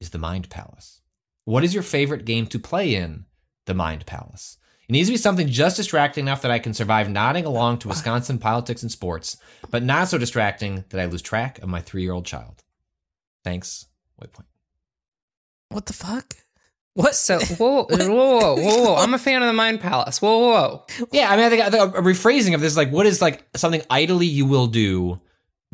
is 0.00 0.10
the 0.10 0.18
Mind 0.18 0.48
Palace. 0.48 1.00
What 1.44 1.64
is 1.64 1.74
your 1.74 1.82
favorite 1.82 2.24
game 2.24 2.46
to 2.46 2.58
play 2.60 2.94
in 2.94 3.24
the 3.66 3.74
Mind 3.74 4.06
Palace? 4.06 4.58
It 4.88 4.92
needs 4.92 5.08
to 5.08 5.12
be 5.12 5.18
something 5.18 5.48
just 5.48 5.76
distracting 5.76 6.26
enough 6.26 6.42
that 6.42 6.52
I 6.52 6.60
can 6.60 6.72
survive 6.72 7.10
nodding 7.10 7.46
along 7.46 7.78
to 7.78 7.88
Wisconsin 7.88 8.38
politics 8.38 8.80
and 8.80 8.92
sports, 8.92 9.38
but 9.72 9.82
not 9.82 10.06
so 10.06 10.18
distracting 10.18 10.84
that 10.90 11.00
I 11.00 11.06
lose 11.06 11.20
track 11.20 11.58
of 11.62 11.68
my 11.68 11.80
three 11.80 12.02
year 12.02 12.12
old 12.12 12.26
child. 12.26 12.62
Thanks, 13.42 13.86
Waypoint. 14.22 14.46
What 15.70 15.86
the 15.86 15.92
fuck? 15.92 16.36
What? 16.92 17.16
So 17.16 17.40
whoa, 17.40 17.86
whoa, 17.86 18.08
whoa, 18.08 18.54
whoa, 18.54 18.82
whoa! 18.84 18.94
I'm 18.94 19.14
a 19.14 19.18
fan 19.18 19.42
of 19.42 19.48
the 19.48 19.52
Mind 19.52 19.80
Palace. 19.80 20.22
Whoa, 20.22 20.38
whoa, 20.38 20.84
whoa! 20.88 21.06
Yeah, 21.10 21.28
I 21.28 21.34
mean, 21.34 21.46
I 21.46 21.50
think, 21.50 21.62
I 21.62 21.70
think 21.70 21.96
a 21.96 22.02
rephrasing 22.02 22.54
of 22.54 22.60
this 22.60 22.74
is 22.74 22.76
like, 22.76 22.92
what 22.92 23.04
is 23.04 23.20
like 23.20 23.44
something 23.56 23.82
idly 23.90 24.26
you 24.26 24.46
will 24.46 24.68
do 24.68 25.20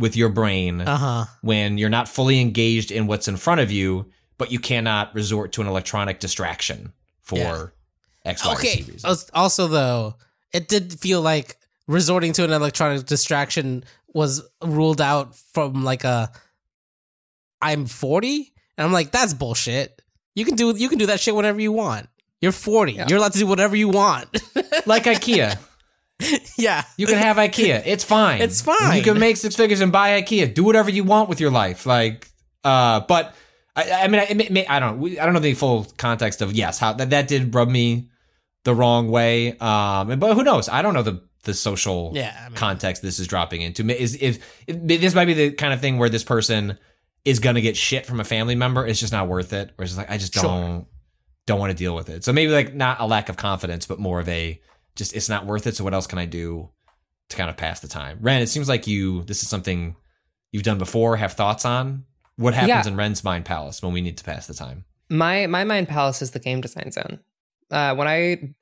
with 0.01 0.17
your 0.17 0.31
brain 0.31 0.81
Uh 0.81 0.97
huh. 0.97 1.25
when 1.43 1.77
you're 1.79 1.89
not 1.99 2.09
fully 2.09 2.41
engaged 2.41 2.91
in 2.91 3.07
what's 3.07 3.29
in 3.29 3.37
front 3.37 3.61
of 3.61 3.71
you, 3.71 4.07
but 4.39 4.51
you 4.51 4.59
cannot 4.59 5.15
resort 5.15 5.53
to 5.53 5.61
an 5.61 5.67
electronic 5.69 6.19
distraction 6.21 6.93
for 7.23 7.39
Yeah. 7.39 7.67
X, 8.25 8.45
Y, 8.45 8.53
Okay. 8.55 8.85
Also, 9.35 9.69
though, 9.69 10.15
it 10.53 10.69
did 10.69 10.99
feel 10.99 11.21
like 11.23 11.57
resorting 11.87 12.33
to 12.35 12.45
an 12.45 12.53
electronic 12.53 13.05
distraction 13.07 13.85
was 14.13 14.43
ruled 14.65 15.01
out 15.01 15.37
from 15.37 15.85
like 15.85 16.05
a 16.05 16.31
I'm 17.63 17.87
40, 17.87 18.53
and 18.79 18.87
I'm 18.87 18.93
like, 18.93 19.11
that's 19.11 19.35
bullshit. 19.35 20.01
You 20.35 20.45
can 20.45 20.55
do 20.57 20.75
you 20.77 20.89
can 20.89 20.99
do 20.99 21.07
that 21.07 21.21
shit 21.21 21.35
whenever 21.35 21.61
you 21.61 21.73
want. 21.73 22.09
You're 22.41 22.53
40. 22.53 22.93
Yeah. 22.93 23.07
You're 23.09 23.19
allowed 23.19 23.33
to 23.35 23.39
do 23.39 23.47
whatever 23.47 23.77
you 23.77 23.89
want. 23.91 24.29
like 24.87 25.05
IKEA. 25.15 25.59
yeah. 26.59 26.85
You 26.97 27.07
can 27.07 27.19
have 27.19 27.37
IKEA. 27.37 27.83
It's 27.87 28.05
fine. 28.05 28.41
It's 28.43 28.61
fine. 28.61 28.97
You 28.97 29.03
can 29.03 29.19
make 29.19 29.37
six 29.37 29.57
figures 29.57 29.81
and 29.81 29.91
buy 29.93 30.21
IKEA. 30.21 30.53
Do 30.55 30.65
whatever 30.65 30.91
you 30.91 31.05
want 31.05 31.29
with 31.29 31.41
your 31.41 31.51
life. 31.51 31.87
Like, 31.87 32.29
uh, 32.65 33.01
but 33.01 33.35
I, 33.77 33.91
I 34.05 34.09
mean, 34.09 34.21
I, 34.21 34.35
may- 34.51 34.67
I 34.67 34.81
don't, 34.81 34.99
we- 34.99 35.19
I 35.19 35.25
don't 35.25 35.35
know 35.35 35.41
the 35.41 35.55
full 35.55 35.87
context 35.97 36.43
of 36.43 36.53
yes, 36.53 36.79
how 36.79 36.93
that 36.95 37.11
that 37.11 37.29
did 37.29 37.55
rub 37.55 37.69
me 37.69 38.11
the 38.65 38.75
wrong 38.75 39.11
way. 39.11 39.57
Um, 39.59 40.19
but 40.19 40.35
who 40.35 40.43
knows? 40.45 40.69
I 40.69 40.83
don't 40.83 40.95
know 40.95 41.03
the 41.03 41.23
the 41.45 41.55
social 41.55 42.13
Yeah, 42.15 42.37
I 42.39 42.49
mean- 42.51 42.57
context 42.57 43.01
this 43.03 43.19
is 43.19 43.27
dropping 43.27 43.63
into. 43.63 43.89
Is 43.91 44.19
if, 44.21 44.63
if 44.67 44.77
this 45.01 45.15
might 45.15 45.25
be 45.25 45.35
the 45.35 45.53
kind 45.53 45.73
of 45.73 45.81
thing 45.81 45.97
where 45.99 46.09
this 46.11 46.25
person 46.25 46.77
is 47.25 47.39
gonna 47.39 47.61
get 47.63 47.77
shit 47.77 48.05
from 48.07 48.21
a 48.21 48.25
family 48.25 48.55
member, 48.55 48.87
it's 48.87 49.01
just 49.01 49.13
not 49.13 49.29
worth 49.29 49.53
it. 49.53 49.71
Or 49.79 49.85
it's 49.85 49.93
just 49.93 49.99
like 49.99 50.11
I 50.11 50.19
just 50.19 50.35
don't 50.35 50.87
don't 51.47 51.59
want 51.59 51.71
to 51.71 51.77
deal 51.77 51.95
with 51.95 52.09
it. 52.11 52.25
So 52.25 52.33
maybe 52.33 52.53
like 52.53 52.75
not 52.75 53.01
a 53.01 53.07
lack 53.07 53.29
of 53.31 53.37
confidence, 53.37 53.87
but 53.87 53.99
more 53.99 54.21
of 54.21 54.29
a 54.29 54.61
just 54.97 55.15
it's 55.15 55.29
not 55.29 55.47
worth 55.47 55.67
it. 55.67 55.77
So 55.77 55.85
what 55.85 55.95
else 55.95 56.07
can 56.07 56.19
I 56.19 56.27
do 56.27 56.69
to 57.29 57.37
kind 57.37 57.51
of 57.51 57.57
pass 57.57 57.81
the 57.81 57.89
time? 57.89 58.19
Ren, 58.21 58.43
it 58.43 58.49
seems 58.49 58.69
like 58.69 58.87
you 58.87 59.23
this 59.25 59.43
is 59.43 59.49
something 59.49 59.97
you've 60.53 60.63
done 60.65 60.79
before, 60.79 61.17
have 61.17 61.33
thoughts 61.35 61.65
on. 61.65 62.05
What 62.37 62.55
happens 62.55 62.87
Yeah. 62.87 62.93
in 62.93 62.97
Ren's 62.97 63.23
mind 63.23 63.45
palace 63.45 63.83
when 63.83 63.93
we 63.93 64.01
need 64.01 64.17
to 64.19 64.25
pass 64.25 64.47
the 64.47 64.55
time? 64.55 64.85
My 65.09 65.47
my 65.47 65.65
Mind 65.65 65.89
Palace 65.89 66.23
is 66.23 66.31
the 66.31 66.39
game 66.39 66.61
design 66.61 66.91
zone. 66.93 67.21
Uh, 67.71 67.95
when 67.95 68.09
I 68.09 68.17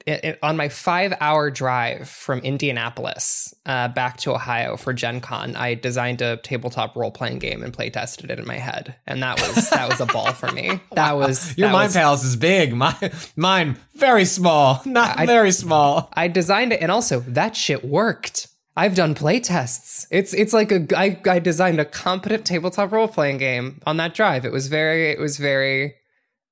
it, 0.07 0.25
it- 0.25 0.39
on 0.43 0.57
my 0.57 0.69
five 0.69 1.15
hour 1.21 1.51
drive 1.51 2.09
from 2.09 2.41
Indianapolis 2.41 3.55
uh, 3.67 3.89
back 3.89 4.19
to 4.19 4.35
Ohio 4.35 4.77
for 4.77 4.93
Gen 4.93 5.21
Con, 5.21 5.57
I 5.57 5.75
designed 5.75 6.21
a 6.21 6.37
tabletop 6.39 6.95
role 6.95 7.11
playing 7.11 7.39
game 7.39 7.63
and 7.63 7.73
play 7.73 7.89
tested 7.91 8.31
it 8.31 8.39
in 8.39 8.47
my 8.47 8.59
head, 8.59 8.97
and 9.07 9.23
that 9.23 9.41
was 9.41 9.71
that 9.71 9.89
was 9.89 10.01
a 10.01 10.07
ball 10.13 10.33
for 10.33 10.51
me. 10.53 10.81
That 10.93 11.17
was 11.17 11.57
Your 11.57 11.69
that 11.69 11.73
mind 11.73 11.87
was- 11.89 11.95
palace 11.97 12.25
is 12.25 12.37
big. 12.37 12.75
My 12.75 12.95
mine 13.37 13.77
very 13.95 14.25
small, 14.27 14.83
not 14.87 15.19
I- 15.19 15.27
very 15.27 15.53
small. 15.53 16.11
I 16.13 16.29
designed 16.29 16.73
it, 16.73 16.81
and 16.83 16.93
also 16.93 17.21
that 17.21 17.57
shit 17.57 17.85
worked. 17.85 18.49
I've 18.77 18.95
done 18.95 19.15
play 19.15 19.41
tests. 19.41 20.07
It's 20.11 20.33
it's 20.35 20.53
like 20.53 20.71
a 20.71 20.87
I 20.97 21.19
I 21.27 21.39
designed 21.41 21.81
a 21.81 21.85
competent 21.85 22.45
tabletop 22.45 22.93
role 22.93 23.09
playing 23.09 23.39
game 23.39 23.81
on 23.87 23.97
that 23.97 24.15
drive. 24.15 24.45
It 24.45 24.53
was 24.53 24.69
very 24.69 25.11
it 25.11 25.19
was 25.19 25.37
very, 25.37 25.95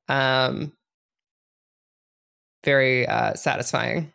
um, 0.09 0.73
very 2.67 3.09
uh, 3.09 3.33
satisfying. 3.33 4.13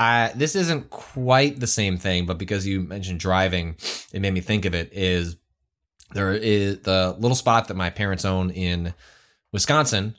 Uh, 0.00 0.30
this 0.34 0.56
isn't 0.56 0.90
quite 0.90 1.60
the 1.60 1.66
same 1.68 1.96
thing, 1.96 2.26
but 2.26 2.38
because 2.38 2.66
you 2.66 2.80
mentioned 2.80 3.20
driving, 3.20 3.76
it 4.12 4.20
made 4.20 4.34
me 4.34 4.40
think 4.40 4.64
of 4.64 4.74
it. 4.74 4.88
Is 4.92 5.36
there 6.12 6.32
is 6.32 6.80
the 6.80 7.14
little 7.20 7.36
spot 7.36 7.68
that 7.68 7.76
my 7.76 7.90
parents 7.90 8.24
own 8.24 8.50
in 8.50 8.94
Wisconsin? 9.52 10.16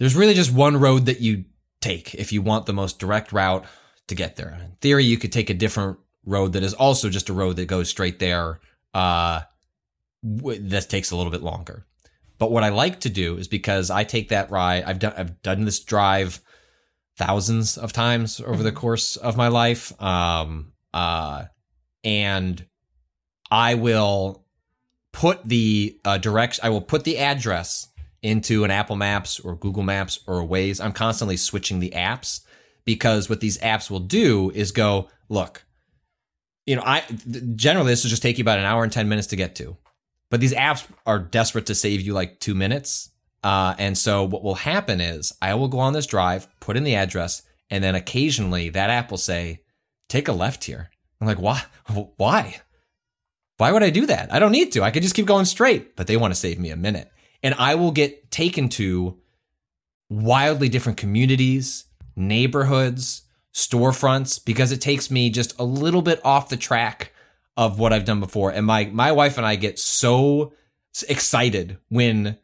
There's 0.00 0.16
really 0.16 0.34
just 0.34 0.52
one 0.52 0.78
road 0.78 1.06
that 1.06 1.20
you 1.20 1.44
take 1.80 2.14
if 2.14 2.32
you 2.32 2.42
want 2.42 2.66
the 2.66 2.72
most 2.72 2.98
direct 2.98 3.32
route 3.32 3.64
to 4.08 4.14
get 4.16 4.34
there. 4.34 4.58
In 4.60 4.72
theory, 4.80 5.04
you 5.04 5.18
could 5.18 5.32
take 5.32 5.50
a 5.50 5.54
different 5.54 5.98
road 6.24 6.52
that 6.54 6.64
is 6.64 6.74
also 6.74 7.08
just 7.08 7.28
a 7.28 7.32
road 7.32 7.56
that 7.56 7.66
goes 7.66 7.88
straight 7.88 8.18
there. 8.18 8.58
Uh, 8.92 9.42
that 10.22 10.88
takes 10.88 11.12
a 11.12 11.16
little 11.16 11.30
bit 11.30 11.42
longer. 11.42 11.86
But 12.38 12.50
what 12.50 12.64
I 12.64 12.68
like 12.68 13.00
to 13.00 13.10
do 13.10 13.36
is 13.36 13.48
because 13.48 13.90
I 13.90 14.04
take 14.04 14.28
that 14.28 14.50
ride. 14.50 14.84
I've 14.84 14.98
done 14.98 15.14
I've 15.16 15.42
done 15.42 15.64
this 15.64 15.80
drive 15.80 16.40
thousands 17.16 17.78
of 17.78 17.92
times 17.92 18.40
over 18.40 18.62
the 18.62 18.72
course 18.72 19.16
of 19.16 19.36
my 19.36 19.48
life. 19.48 20.00
Um, 20.02 20.72
uh, 20.92 21.44
and 22.04 22.66
I 23.50 23.74
will 23.74 24.44
put 25.12 25.44
the 25.44 25.98
uh, 26.04 26.18
direct. 26.18 26.60
I 26.62 26.68
will 26.68 26.82
put 26.82 27.04
the 27.04 27.18
address 27.18 27.88
into 28.22 28.64
an 28.64 28.70
Apple 28.70 28.96
Maps 28.96 29.40
or 29.40 29.56
Google 29.56 29.82
Maps 29.82 30.20
or 30.26 30.42
Waze. 30.42 30.82
I'm 30.82 30.92
constantly 30.92 31.36
switching 31.36 31.80
the 31.80 31.90
apps 31.90 32.40
because 32.84 33.28
what 33.28 33.40
these 33.40 33.58
apps 33.58 33.90
will 33.90 34.00
do 34.00 34.50
is 34.54 34.72
go 34.72 35.08
look. 35.28 35.64
You 36.66 36.76
know, 36.76 36.82
I 36.84 37.04
generally 37.54 37.92
this 37.92 38.04
will 38.04 38.10
just 38.10 38.22
take 38.22 38.38
you 38.38 38.42
about 38.42 38.58
an 38.58 38.64
hour 38.64 38.82
and 38.82 38.92
ten 38.92 39.08
minutes 39.08 39.28
to 39.28 39.36
get 39.36 39.54
to, 39.56 39.76
but 40.30 40.40
these 40.40 40.54
apps 40.54 40.86
are 41.04 41.18
desperate 41.18 41.66
to 41.66 41.74
save 41.74 42.00
you 42.00 42.12
like 42.12 42.40
two 42.40 42.54
minutes. 42.54 43.10
Uh, 43.42 43.74
and 43.78 43.96
so 43.96 44.24
what 44.24 44.42
will 44.42 44.56
happen 44.56 45.00
is 45.00 45.32
I 45.40 45.54
will 45.54 45.68
go 45.68 45.78
on 45.78 45.92
this 45.92 46.06
drive, 46.06 46.48
put 46.60 46.76
in 46.76 46.84
the 46.84 46.96
address, 46.96 47.42
and 47.70 47.82
then 47.82 47.94
occasionally 47.94 48.68
that 48.70 48.90
app 48.90 49.10
will 49.10 49.18
say, 49.18 49.60
"Take 50.08 50.28
a 50.28 50.32
left 50.32 50.64
here." 50.64 50.90
I'm 51.20 51.26
like, 51.26 51.40
"Why? 51.40 51.62
Why? 52.16 52.60
Why 53.58 53.72
would 53.72 53.82
I 53.82 53.90
do 53.90 54.06
that? 54.06 54.32
I 54.32 54.38
don't 54.38 54.52
need 54.52 54.72
to. 54.72 54.82
I 54.82 54.90
could 54.90 55.02
just 55.02 55.14
keep 55.14 55.26
going 55.26 55.44
straight." 55.44 55.96
But 55.96 56.06
they 56.06 56.16
want 56.16 56.32
to 56.32 56.40
save 56.40 56.58
me 56.58 56.70
a 56.70 56.76
minute, 56.76 57.10
and 57.42 57.54
I 57.54 57.74
will 57.74 57.92
get 57.92 58.30
taken 58.30 58.68
to 58.70 59.18
wildly 60.08 60.68
different 60.68 60.98
communities, 60.98 61.84
neighborhoods, 62.16 63.22
storefronts 63.56 64.44
because 64.44 64.70
it 64.70 64.80
takes 64.82 65.10
me 65.10 65.30
just 65.30 65.58
a 65.58 65.64
little 65.64 66.02
bit 66.02 66.20
off 66.24 66.50
the 66.50 66.58
track 66.58 67.12
of 67.56 67.78
what 67.78 67.92
I've 67.92 68.04
done 68.04 68.20
before. 68.20 68.50
And 68.52 68.66
my 68.66 68.84
my 68.86 69.12
wife 69.12 69.36
and 69.38 69.46
I 69.46 69.56
get 69.56 69.78
so 69.78 70.52
excited 71.08 71.78
when 71.88 72.36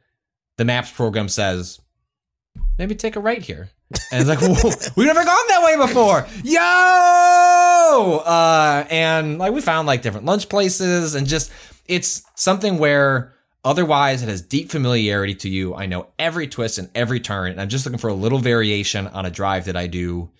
the 0.58 0.64
maps 0.64 0.90
program 0.90 1.28
says, 1.28 1.80
maybe 2.78 2.94
take 2.94 3.16
a 3.16 3.20
right 3.20 3.42
here. 3.42 3.70
And 4.10 4.20
it's 4.20 4.28
like, 4.28 4.40
Whoa, 4.42 4.70
we've 4.96 5.06
never 5.06 5.24
gone 5.24 5.48
that 5.48 5.62
way 5.64 5.76
before. 5.86 6.26
Yo! 6.42 8.18
Uh, 8.24 8.86
and 8.90 9.38
like 9.38 9.52
we 9.52 9.60
found 9.60 9.86
like 9.86 10.02
different 10.02 10.26
lunch 10.26 10.48
places 10.48 11.14
and 11.14 11.26
just 11.26 11.52
it's 11.86 12.22
something 12.34 12.78
where 12.78 13.32
otherwise 13.64 14.22
it 14.22 14.28
has 14.28 14.40
deep 14.42 14.70
familiarity 14.70 15.34
to 15.36 15.48
you. 15.48 15.74
I 15.74 15.86
know 15.86 16.08
every 16.18 16.46
twist 16.48 16.78
and 16.78 16.90
every 16.94 17.20
turn, 17.20 17.50
and 17.52 17.60
I'm 17.60 17.68
just 17.68 17.84
looking 17.86 17.98
for 17.98 18.08
a 18.08 18.14
little 18.14 18.38
variation 18.38 19.06
on 19.08 19.26
a 19.26 19.30
drive 19.30 19.66
that 19.66 19.76
I 19.76 19.86
do 19.86 20.30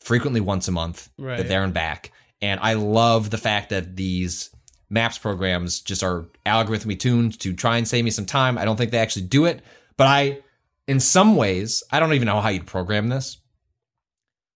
frequently 0.00 0.40
once 0.40 0.66
a 0.68 0.72
month, 0.72 1.10
Right. 1.18 1.36
but 1.36 1.48
there 1.48 1.62
and 1.62 1.72
back. 1.74 2.12
And 2.42 2.58
I 2.60 2.74
love 2.74 3.30
the 3.30 3.38
fact 3.38 3.70
that 3.70 3.96
these 3.96 4.50
maps 4.88 5.18
programs 5.18 5.80
just 5.80 6.02
are 6.02 6.26
algorithmically 6.46 6.98
tuned 6.98 7.38
to 7.40 7.52
try 7.52 7.76
and 7.76 7.86
save 7.86 8.04
me 8.04 8.10
some 8.10 8.26
time. 8.26 8.58
I 8.58 8.64
don't 8.64 8.76
think 8.76 8.90
they 8.90 8.98
actually 8.98 9.26
do 9.26 9.44
it, 9.44 9.62
but 9.96 10.06
I, 10.06 10.40
in 10.88 11.00
some 11.00 11.36
ways, 11.36 11.82
I 11.92 12.00
don't 12.00 12.12
even 12.14 12.26
know 12.26 12.40
how 12.40 12.48
you'd 12.48 12.66
program 12.66 13.08
this. 13.08 13.38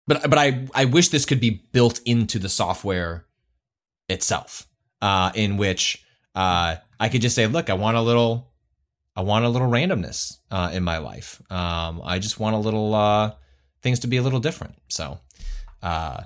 But 0.08 0.30
but 0.30 0.38
I 0.38 0.68
I 0.74 0.86
wish 0.86 1.10
this 1.10 1.26
could 1.26 1.40
be 1.40 1.64
built 1.72 2.02
into 2.06 2.40
the 2.40 2.50
software 2.50 3.26
itself, 4.10 4.68
uh, 5.02 5.32
in 5.34 5.58
which 5.58 6.04
uh, 6.36 6.76
I 7.00 7.10
could 7.10 7.22
just 7.22 7.36
say, 7.36 7.48
look, 7.48 7.70
I 7.70 7.74
want 7.74 7.96
a 7.96 8.02
little, 8.02 8.52
I 9.16 9.22
want 9.22 9.46
a 9.46 9.50
little 9.50 9.70
randomness 9.70 10.40
uh, 10.52 10.72
in 10.74 10.84
my 10.84 10.98
life. 10.98 11.42
Um, 11.50 12.02
I 12.04 12.20
just 12.20 12.40
want 12.40 12.56
a 12.56 12.60
little 12.60 12.94
uh, 12.94 13.32
things 13.82 14.00
to 14.00 14.08
be 14.08 14.18
a 14.18 14.22
little 14.22 14.40
different. 14.40 14.76
So, 14.90 15.20
uh, 15.82 16.24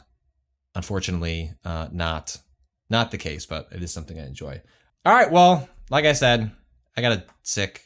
unfortunately, 0.77 1.53
uh, 1.65 1.89
not 1.91 2.37
not 2.89 3.11
the 3.11 3.17
case, 3.17 3.45
but 3.45 3.67
it 3.71 3.83
is 3.83 3.91
something 3.91 4.17
I 4.17 4.25
enjoy. 4.25 4.61
All 5.03 5.13
right, 5.13 5.29
well, 5.29 5.67
like 5.89 6.05
I 6.05 6.13
said, 6.13 6.51
I 6.95 7.01
got 7.01 7.11
a 7.11 7.23
sick 7.43 7.81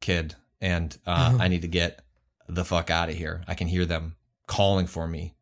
kid, 0.00 0.34
and 0.60 0.96
uh, 1.06 1.38
I 1.40 1.48
need 1.48 1.62
to 1.62 1.68
get 1.68 2.02
the 2.46 2.64
fuck 2.64 2.90
out 2.90 3.08
of 3.08 3.14
here. 3.14 3.42
I 3.48 3.54
can 3.54 3.68
hear 3.68 3.86
them 3.86 4.16
calling 4.46 4.86
for 4.86 5.06
me, 5.06 5.36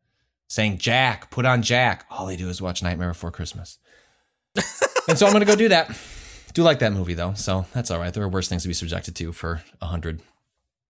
saying, 0.47 0.77
"Jack, 0.77 1.31
put 1.31 1.45
on 1.45 1.63
Jack." 1.63 2.05
All 2.09 2.27
they 2.27 2.37
do 2.37 2.47
is 2.47 2.61
watch 2.61 2.81
Nightmare 2.81 3.09
Before 3.09 3.31
Christmas, 3.31 3.79
and 5.07 5.17
so 5.17 5.25
I'm 5.25 5.33
gonna 5.33 5.45
go 5.45 5.55
do 5.55 5.69
that. 5.69 5.97
Do 6.53 6.61
like 6.61 6.79
that 6.79 6.93
movie 6.93 7.15
though, 7.15 7.33
so 7.33 7.65
that's 7.73 7.89
all 7.89 7.99
right. 7.99 8.13
There 8.13 8.23
are 8.23 8.29
worse 8.29 8.47
things 8.47 8.61
to 8.61 8.67
be 8.67 8.75
subjected 8.75 9.15
to 9.15 9.31
for 9.31 9.63
a 9.81 9.87
hundred 9.87 10.21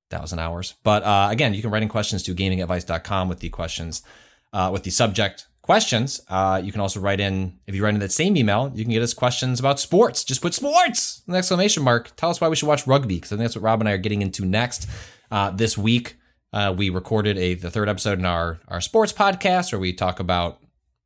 thousand 0.10 0.40
hours. 0.40 0.76
But 0.84 1.04
uh, 1.04 1.30
again, 1.32 1.54
you 1.54 1.62
can 1.62 1.72
write 1.72 1.82
in 1.82 1.90
questions 1.90 2.24
to 2.24 2.36
gamingadvice.com 2.36 3.30
with 3.30 3.40
the 3.40 3.50
questions, 3.50 4.04
uh, 4.52 4.70
with 4.72 4.84
the 4.84 4.92
subject 4.92 5.48
questions. 5.64 6.22
Uh, 6.28 6.62
you 6.64 6.72
can 6.72 6.82
also 6.82 7.00
write 7.00 7.20
in, 7.20 7.58
if 7.66 7.74
you 7.74 7.84
write 7.84 7.96
in 7.96 8.00
that 8.02 8.12
same 8.12 8.38
email, 8.38 8.72
you 8.76 8.84
can 8.84 8.94
get 8.94 9.02
us 9.02 9.14
questions 9.14 9.60
about 9.60 9.80
sports. 9.80 10.24
Just 10.24 10.42
put 10.42 10.54
sports, 10.54 11.24
an 11.28 11.34
exclamation 11.34 11.82
mark. 11.82 12.16
Tell 12.16 12.30
us 12.30 12.40
why 12.40 12.50
we 12.50 12.56
should 12.56 12.68
watch 12.68 12.86
rugby, 12.86 13.16
because 13.16 13.32
I 13.32 13.38
think 13.38 13.46
that's 13.46 13.56
what 13.56 13.64
Rob 13.64 13.80
and 13.80 13.90
I 13.90 13.94
are 13.94 13.98
getting 13.98 14.22
into 14.22 14.46
next. 14.46 14.88
Uh, 15.32 15.50
this 15.50 15.76
week, 15.78 16.18
uh, 16.52 16.76
we 16.78 16.92
recorded 16.92 17.38
a 17.38 17.56
the 17.56 17.72
third 17.72 17.90
episode 17.90 18.20
in 18.20 18.26
our, 18.26 18.60
our 18.68 18.82
sports 18.82 19.12
podcast 19.12 19.72
where 19.72 19.80
we 19.80 19.94
talk 19.94 20.20
about 20.20 20.60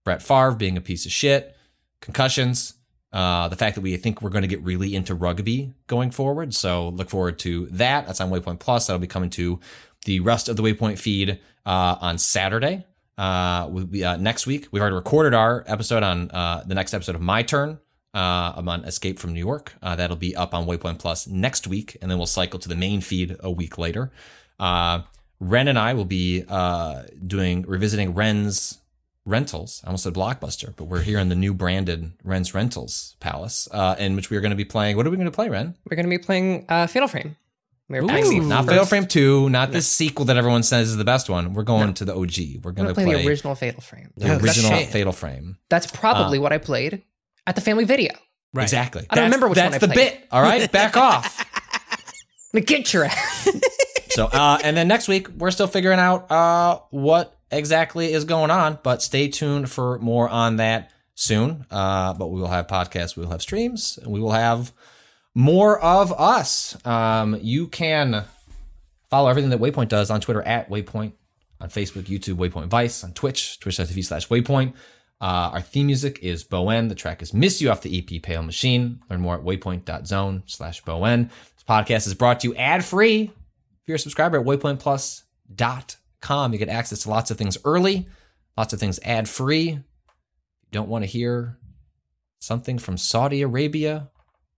Brett 0.03 0.21
Favre 0.21 0.55
being 0.55 0.75
a 0.75 0.81
piece 0.81 1.05
of 1.05 1.11
shit, 1.11 1.55
concussions, 2.01 2.73
uh, 3.13 3.47
the 3.47 3.55
fact 3.55 3.75
that 3.75 3.81
we 3.81 3.95
think 3.95 4.21
we're 4.21 4.29
going 4.29 4.41
to 4.41 4.47
get 4.47 4.61
really 4.63 4.95
into 4.95 5.15
rugby 5.15 5.73
going 5.85 6.11
forward. 6.11 6.53
So 6.53 6.89
look 6.89 7.09
forward 7.09 7.39
to 7.39 7.67
that. 7.67 8.07
That's 8.07 8.19
on 8.19 8.31
Waypoint 8.31 8.59
Plus. 8.59 8.87
That'll 8.87 8.99
be 8.99 9.07
coming 9.07 9.29
to 9.31 9.59
the 10.05 10.19
rest 10.19 10.49
of 10.49 10.57
the 10.57 10.63
Waypoint 10.63 10.97
feed 10.97 11.39
uh, 11.65 11.95
on 12.01 12.17
Saturday. 12.17 12.85
Uh, 13.17 13.67
we, 13.71 14.03
uh, 14.03 14.17
next 14.17 14.45
week, 14.45 14.67
we've 14.71 14.81
already 14.81 14.95
recorded 14.95 15.33
our 15.33 15.63
episode 15.67 16.03
on 16.03 16.29
uh, 16.31 16.63
the 16.65 16.75
next 16.75 16.93
episode 16.93 17.15
of 17.15 17.21
My 17.21 17.41
Turn. 17.43 17.79
Uh, 18.13 18.53
I'm 18.55 18.69
on 18.69 18.83
Escape 18.85 19.19
from 19.19 19.33
New 19.33 19.39
York. 19.39 19.73
Uh, 19.81 19.95
that'll 19.95 20.15
be 20.15 20.35
up 20.35 20.53
on 20.53 20.65
Waypoint 20.65 20.99
Plus 20.99 21.27
next 21.27 21.67
week, 21.67 21.97
and 22.01 22.09
then 22.09 22.17
we'll 22.17 22.27
cycle 22.27 22.59
to 22.59 22.69
the 22.69 22.75
main 22.75 23.01
feed 23.01 23.35
a 23.39 23.51
week 23.51 23.77
later. 23.77 24.11
Uh, 24.59 25.01
Ren 25.39 25.67
and 25.67 25.77
I 25.77 25.93
will 25.93 26.05
be 26.05 26.43
uh, 26.47 27.03
doing 27.25 27.63
revisiting 27.63 28.13
Ren's 28.13 28.79
rentals. 29.25 29.81
I 29.83 29.87
almost 29.87 30.03
said 30.03 30.13
Blockbuster, 30.13 30.75
but 30.75 30.85
we're 30.85 31.01
here 31.01 31.19
in 31.19 31.29
the 31.29 31.35
new 31.35 31.53
branded 31.53 32.13
Ren's 32.23 32.53
Rentals 32.53 33.15
Palace, 33.19 33.67
in 33.99 34.15
which 34.15 34.29
we 34.29 34.37
are 34.37 34.41
going 34.41 34.51
to 34.51 34.55
be 34.55 34.65
playing. 34.65 34.95
What 34.95 35.05
are 35.05 35.09
we 35.11 35.17
going 35.17 35.25
to 35.25 35.31
play, 35.31 35.49
Ren? 35.49 35.75
We're 35.89 35.95
going 35.95 36.05
to 36.05 36.09
be 36.09 36.17
playing 36.17 36.65
Fatal 36.65 37.07
Frame. 37.07 37.35
We're 37.89 38.03
Ooh. 38.03 38.07
playing 38.07 38.49
Not 38.49 38.65
first- 38.65 38.69
Fatal 38.69 38.85
Frame 38.85 39.07
Two, 39.07 39.49
not 39.49 39.71
the 39.71 39.81
sequel 39.81 40.25
that 40.25 40.35
everyone 40.37 40.63
says 40.63 40.89
is 40.89 40.97
the 40.97 41.05
best 41.05 41.29
one. 41.29 41.53
We're 41.53 41.63
going 41.63 41.93
to 41.95 42.05
the 42.05 42.13
OG. 42.13 42.59
We're 42.63 42.71
We're 42.71 42.71
going 42.71 42.75
going 42.75 42.87
to 42.87 42.87
to 42.89 42.93
play, 42.95 43.05
play, 43.05 43.21
the 43.23 43.27
original 43.29 43.55
Fatal 43.55 43.81
Frame. 43.81 44.11
the 44.17 44.27
That's 44.27 44.43
original. 44.43 44.85
Fatal 44.87 45.13
Frame. 45.13 45.57
That's 45.69 45.87
probably 45.89 46.37
what 46.39 46.51
I 46.51 46.57
played 46.57 47.03
at 47.45 47.55
the 47.55 47.61
family 47.61 47.85
video. 47.85 48.11
Right. 48.53 48.63
Exactly. 48.63 49.05
I 49.09 49.15
don't 49.15 49.23
That's- 49.23 49.31
remember 49.31 49.47
which 49.49 49.55
That's 49.55 49.73
one 49.73 49.75
I 49.75 49.77
the 49.79 49.87
played. 49.93 50.11
bit. 50.19 50.27
All 50.31 50.41
right, 50.41 50.71
back 50.71 50.97
off. 50.97 51.45
Now 52.53 52.61
Get 52.65 52.93
your 52.93 53.05
ass. 53.05 53.49
So, 54.09 54.25
uh, 54.25 54.57
and 54.63 54.75
then 54.75 54.87
next 54.87 55.07
week 55.07 55.27
we're 55.37 55.51
still 55.51 55.67
figuring 55.67 55.99
out 55.99 56.31
uh, 56.31 56.79
what 56.89 57.37
exactly 57.51 58.11
is 58.11 58.25
going 58.25 58.49
on, 58.49 58.79
but 58.81 59.03
stay 59.03 59.27
tuned 59.27 59.69
for 59.69 59.99
more 59.99 60.27
on 60.27 60.55
that 60.55 60.89
soon. 61.13 61.67
Uh, 61.69 62.13
but 62.13 62.29
we 62.29 62.41
will 62.41 62.47
have 62.47 62.65
podcasts, 62.65 63.15
we 63.15 63.21
will 63.23 63.29
have 63.31 63.43
streams, 63.43 63.99
and 64.01 64.11
we 64.11 64.19
will 64.19 64.31
have 64.31 64.73
more 65.37 65.79
of 65.79 66.11
us. 66.19 66.75
Um, 66.83 67.39
you 67.43 67.67
can 67.67 68.25
follow 69.07 69.29
everything 69.29 69.51
that 69.51 69.59
Waypoint 69.59 69.87
does 69.87 70.09
on 70.09 70.19
Twitter 70.19 70.41
at 70.41 70.67
Waypoint, 70.67 71.11
on 71.61 71.69
Facebook, 71.69 72.05
YouTube, 72.05 72.37
Waypoint 72.37 72.69
Vice, 72.69 73.03
on 73.03 73.13
Twitch, 73.13 73.59
twitch.tv 73.59 74.03
slash 74.03 74.29
Waypoint. 74.29 74.73
Uh, 75.21 75.51
our 75.53 75.61
theme 75.61 75.85
music 75.85 76.17
is 76.23 76.43
Bowen. 76.43 76.87
The 76.87 76.95
track 76.95 77.21
is 77.21 77.35
Miss 77.35 77.61
You 77.61 77.69
off 77.69 77.81
the 77.81 77.99
EP 77.99 78.23
Pale 78.23 78.41
Machine. 78.41 78.99
Learn 79.11 79.21
more 79.21 79.35
at 79.35 79.43
waypoint.zone 79.43 80.41
slash 80.47 80.81
Bowen. 80.81 81.29
This 81.55 81.65
podcast 81.69 82.07
is 82.07 82.15
brought 82.15 82.39
to 82.39 82.47
you 82.47 82.55
ad 82.55 82.83
free. 82.83 83.25
If 83.25 83.31
you're 83.85 83.97
a 83.97 83.99
subscriber 83.99 84.39
at 84.39 84.45
waypointplus.com, 84.45 86.53
you 86.53 86.57
get 86.57 86.69
access 86.69 87.03
to 87.03 87.11
lots 87.11 87.29
of 87.29 87.37
things 87.37 87.59
early, 87.63 88.07
lots 88.57 88.73
of 88.73 88.79
things 88.79 88.99
ad 89.03 89.29
free. 89.29 89.69
You 89.69 89.83
don't 90.71 90.89
want 90.89 91.03
to 91.03 91.07
hear 91.07 91.59
something 92.39 92.79
from 92.79 92.97
Saudi 92.97 93.43
Arabia? 93.43 94.09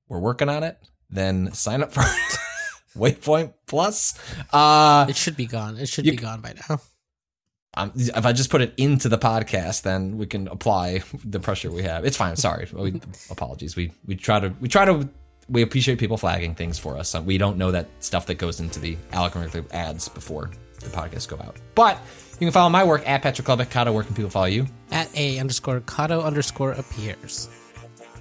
We're 0.10 0.20
working 0.20 0.50
on 0.50 0.64
it. 0.64 0.78
Then 1.10 1.54
sign 1.54 1.82
up 1.82 1.94
for 1.94 2.02
it. 2.02 2.40
Waypoint 2.98 3.54
Plus. 3.68 4.14
Uh, 4.52 5.06
It 5.08 5.16
should 5.16 5.38
be 5.38 5.46
gone. 5.46 5.78
It 5.78 5.88
should 5.88 6.06
You- 6.06 6.12
be 6.12 6.18
gone 6.18 6.42
by 6.42 6.56
now. 6.70 6.82
um, 7.78 7.92
if 7.96 8.26
I 8.26 8.34
just 8.34 8.50
put 8.50 8.62
it 8.62 8.74
into 8.78 9.08
the 9.10 9.18
podcast, 9.18 9.84
then 9.84 10.18
we 10.18 10.26
can 10.26 10.48
apply 10.48 11.04
the 11.24 11.40
pressure 11.40 11.72
we 11.72 11.84
have. 11.84 12.04
It's 12.06 12.18
fine. 12.18 12.36
Sorry. 12.36 12.68
We, 12.74 13.00
apologies. 13.30 13.76
We 13.76 13.92
we 14.06 14.16
try 14.16 14.40
to 14.40 14.54
we 14.60 14.68
try 14.68 14.86
to 14.86 15.08
we 15.48 15.62
appreciate 15.64 15.98
people 16.00 16.18
flagging 16.18 16.54
things 16.56 16.78
for 16.78 16.98
us. 16.98 17.16
We 17.16 17.38
don't 17.38 17.58
know 17.58 17.72
that 17.72 17.88
stuff 18.00 18.26
that 18.28 18.36
goes 18.36 18.60
into 18.60 18.80
the 18.80 18.98
algorithm 19.14 19.68
ads 19.72 20.08
before 20.10 20.52
the 20.80 20.88
podcasts 20.90 21.28
go 21.28 21.38
out. 21.38 21.58
But 21.76 21.98
you 22.34 22.46
can 22.46 22.52
follow 22.52 22.70
my 22.70 22.84
work 22.84 23.08
at 23.08 23.22
Patrick 23.22 23.48
Klepek. 23.48 23.70
Kato, 23.70 23.92
where 23.92 24.04
can 24.04 24.16
people 24.16 24.30
follow 24.30 24.46
you? 24.46 24.68
At 24.92 25.10
a 25.18 25.40
underscore 25.40 25.82
Kato 25.82 26.22
underscore 26.22 26.72
appears. 26.74 27.50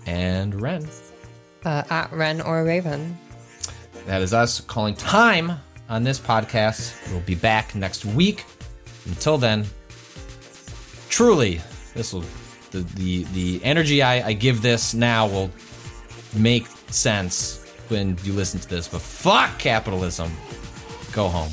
And 0.07 0.61
Ren. 0.61 0.89
Uh, 1.65 1.83
at 1.91 2.13
Ren 2.13 2.41
or 2.41 2.65
Raven. 2.65 3.19
That 4.07 4.23
is 4.23 4.33
us 4.33 4.61
calling 4.61 4.95
time 4.95 5.53
on 5.89 6.05
this 6.05 6.19
podcast. 6.19 6.95
We'll 7.11 7.21
be 7.21 7.35
back 7.35 7.75
next 7.75 8.05
week. 8.05 8.45
Until 9.07 9.39
then, 9.39 9.67
truly, 11.09 11.61
this 11.95 12.13
will 12.13 12.25
the 12.71 12.81
the, 12.95 13.25
the 13.25 13.61
energy 13.65 14.03
I, 14.03 14.29
I 14.29 14.33
give 14.35 14.63
this 14.63 14.95
now 14.95 15.27
will 15.27 15.51
make 16.35 16.67
sense 16.91 17.65
when 17.89 18.17
you 18.23 18.33
listen 18.33 18.61
to 18.61 18.69
this. 18.69 18.89
But 18.89 19.01
fuck 19.01 19.59
capitalism. 19.59 20.31
Go 21.13 21.29
home. 21.29 21.53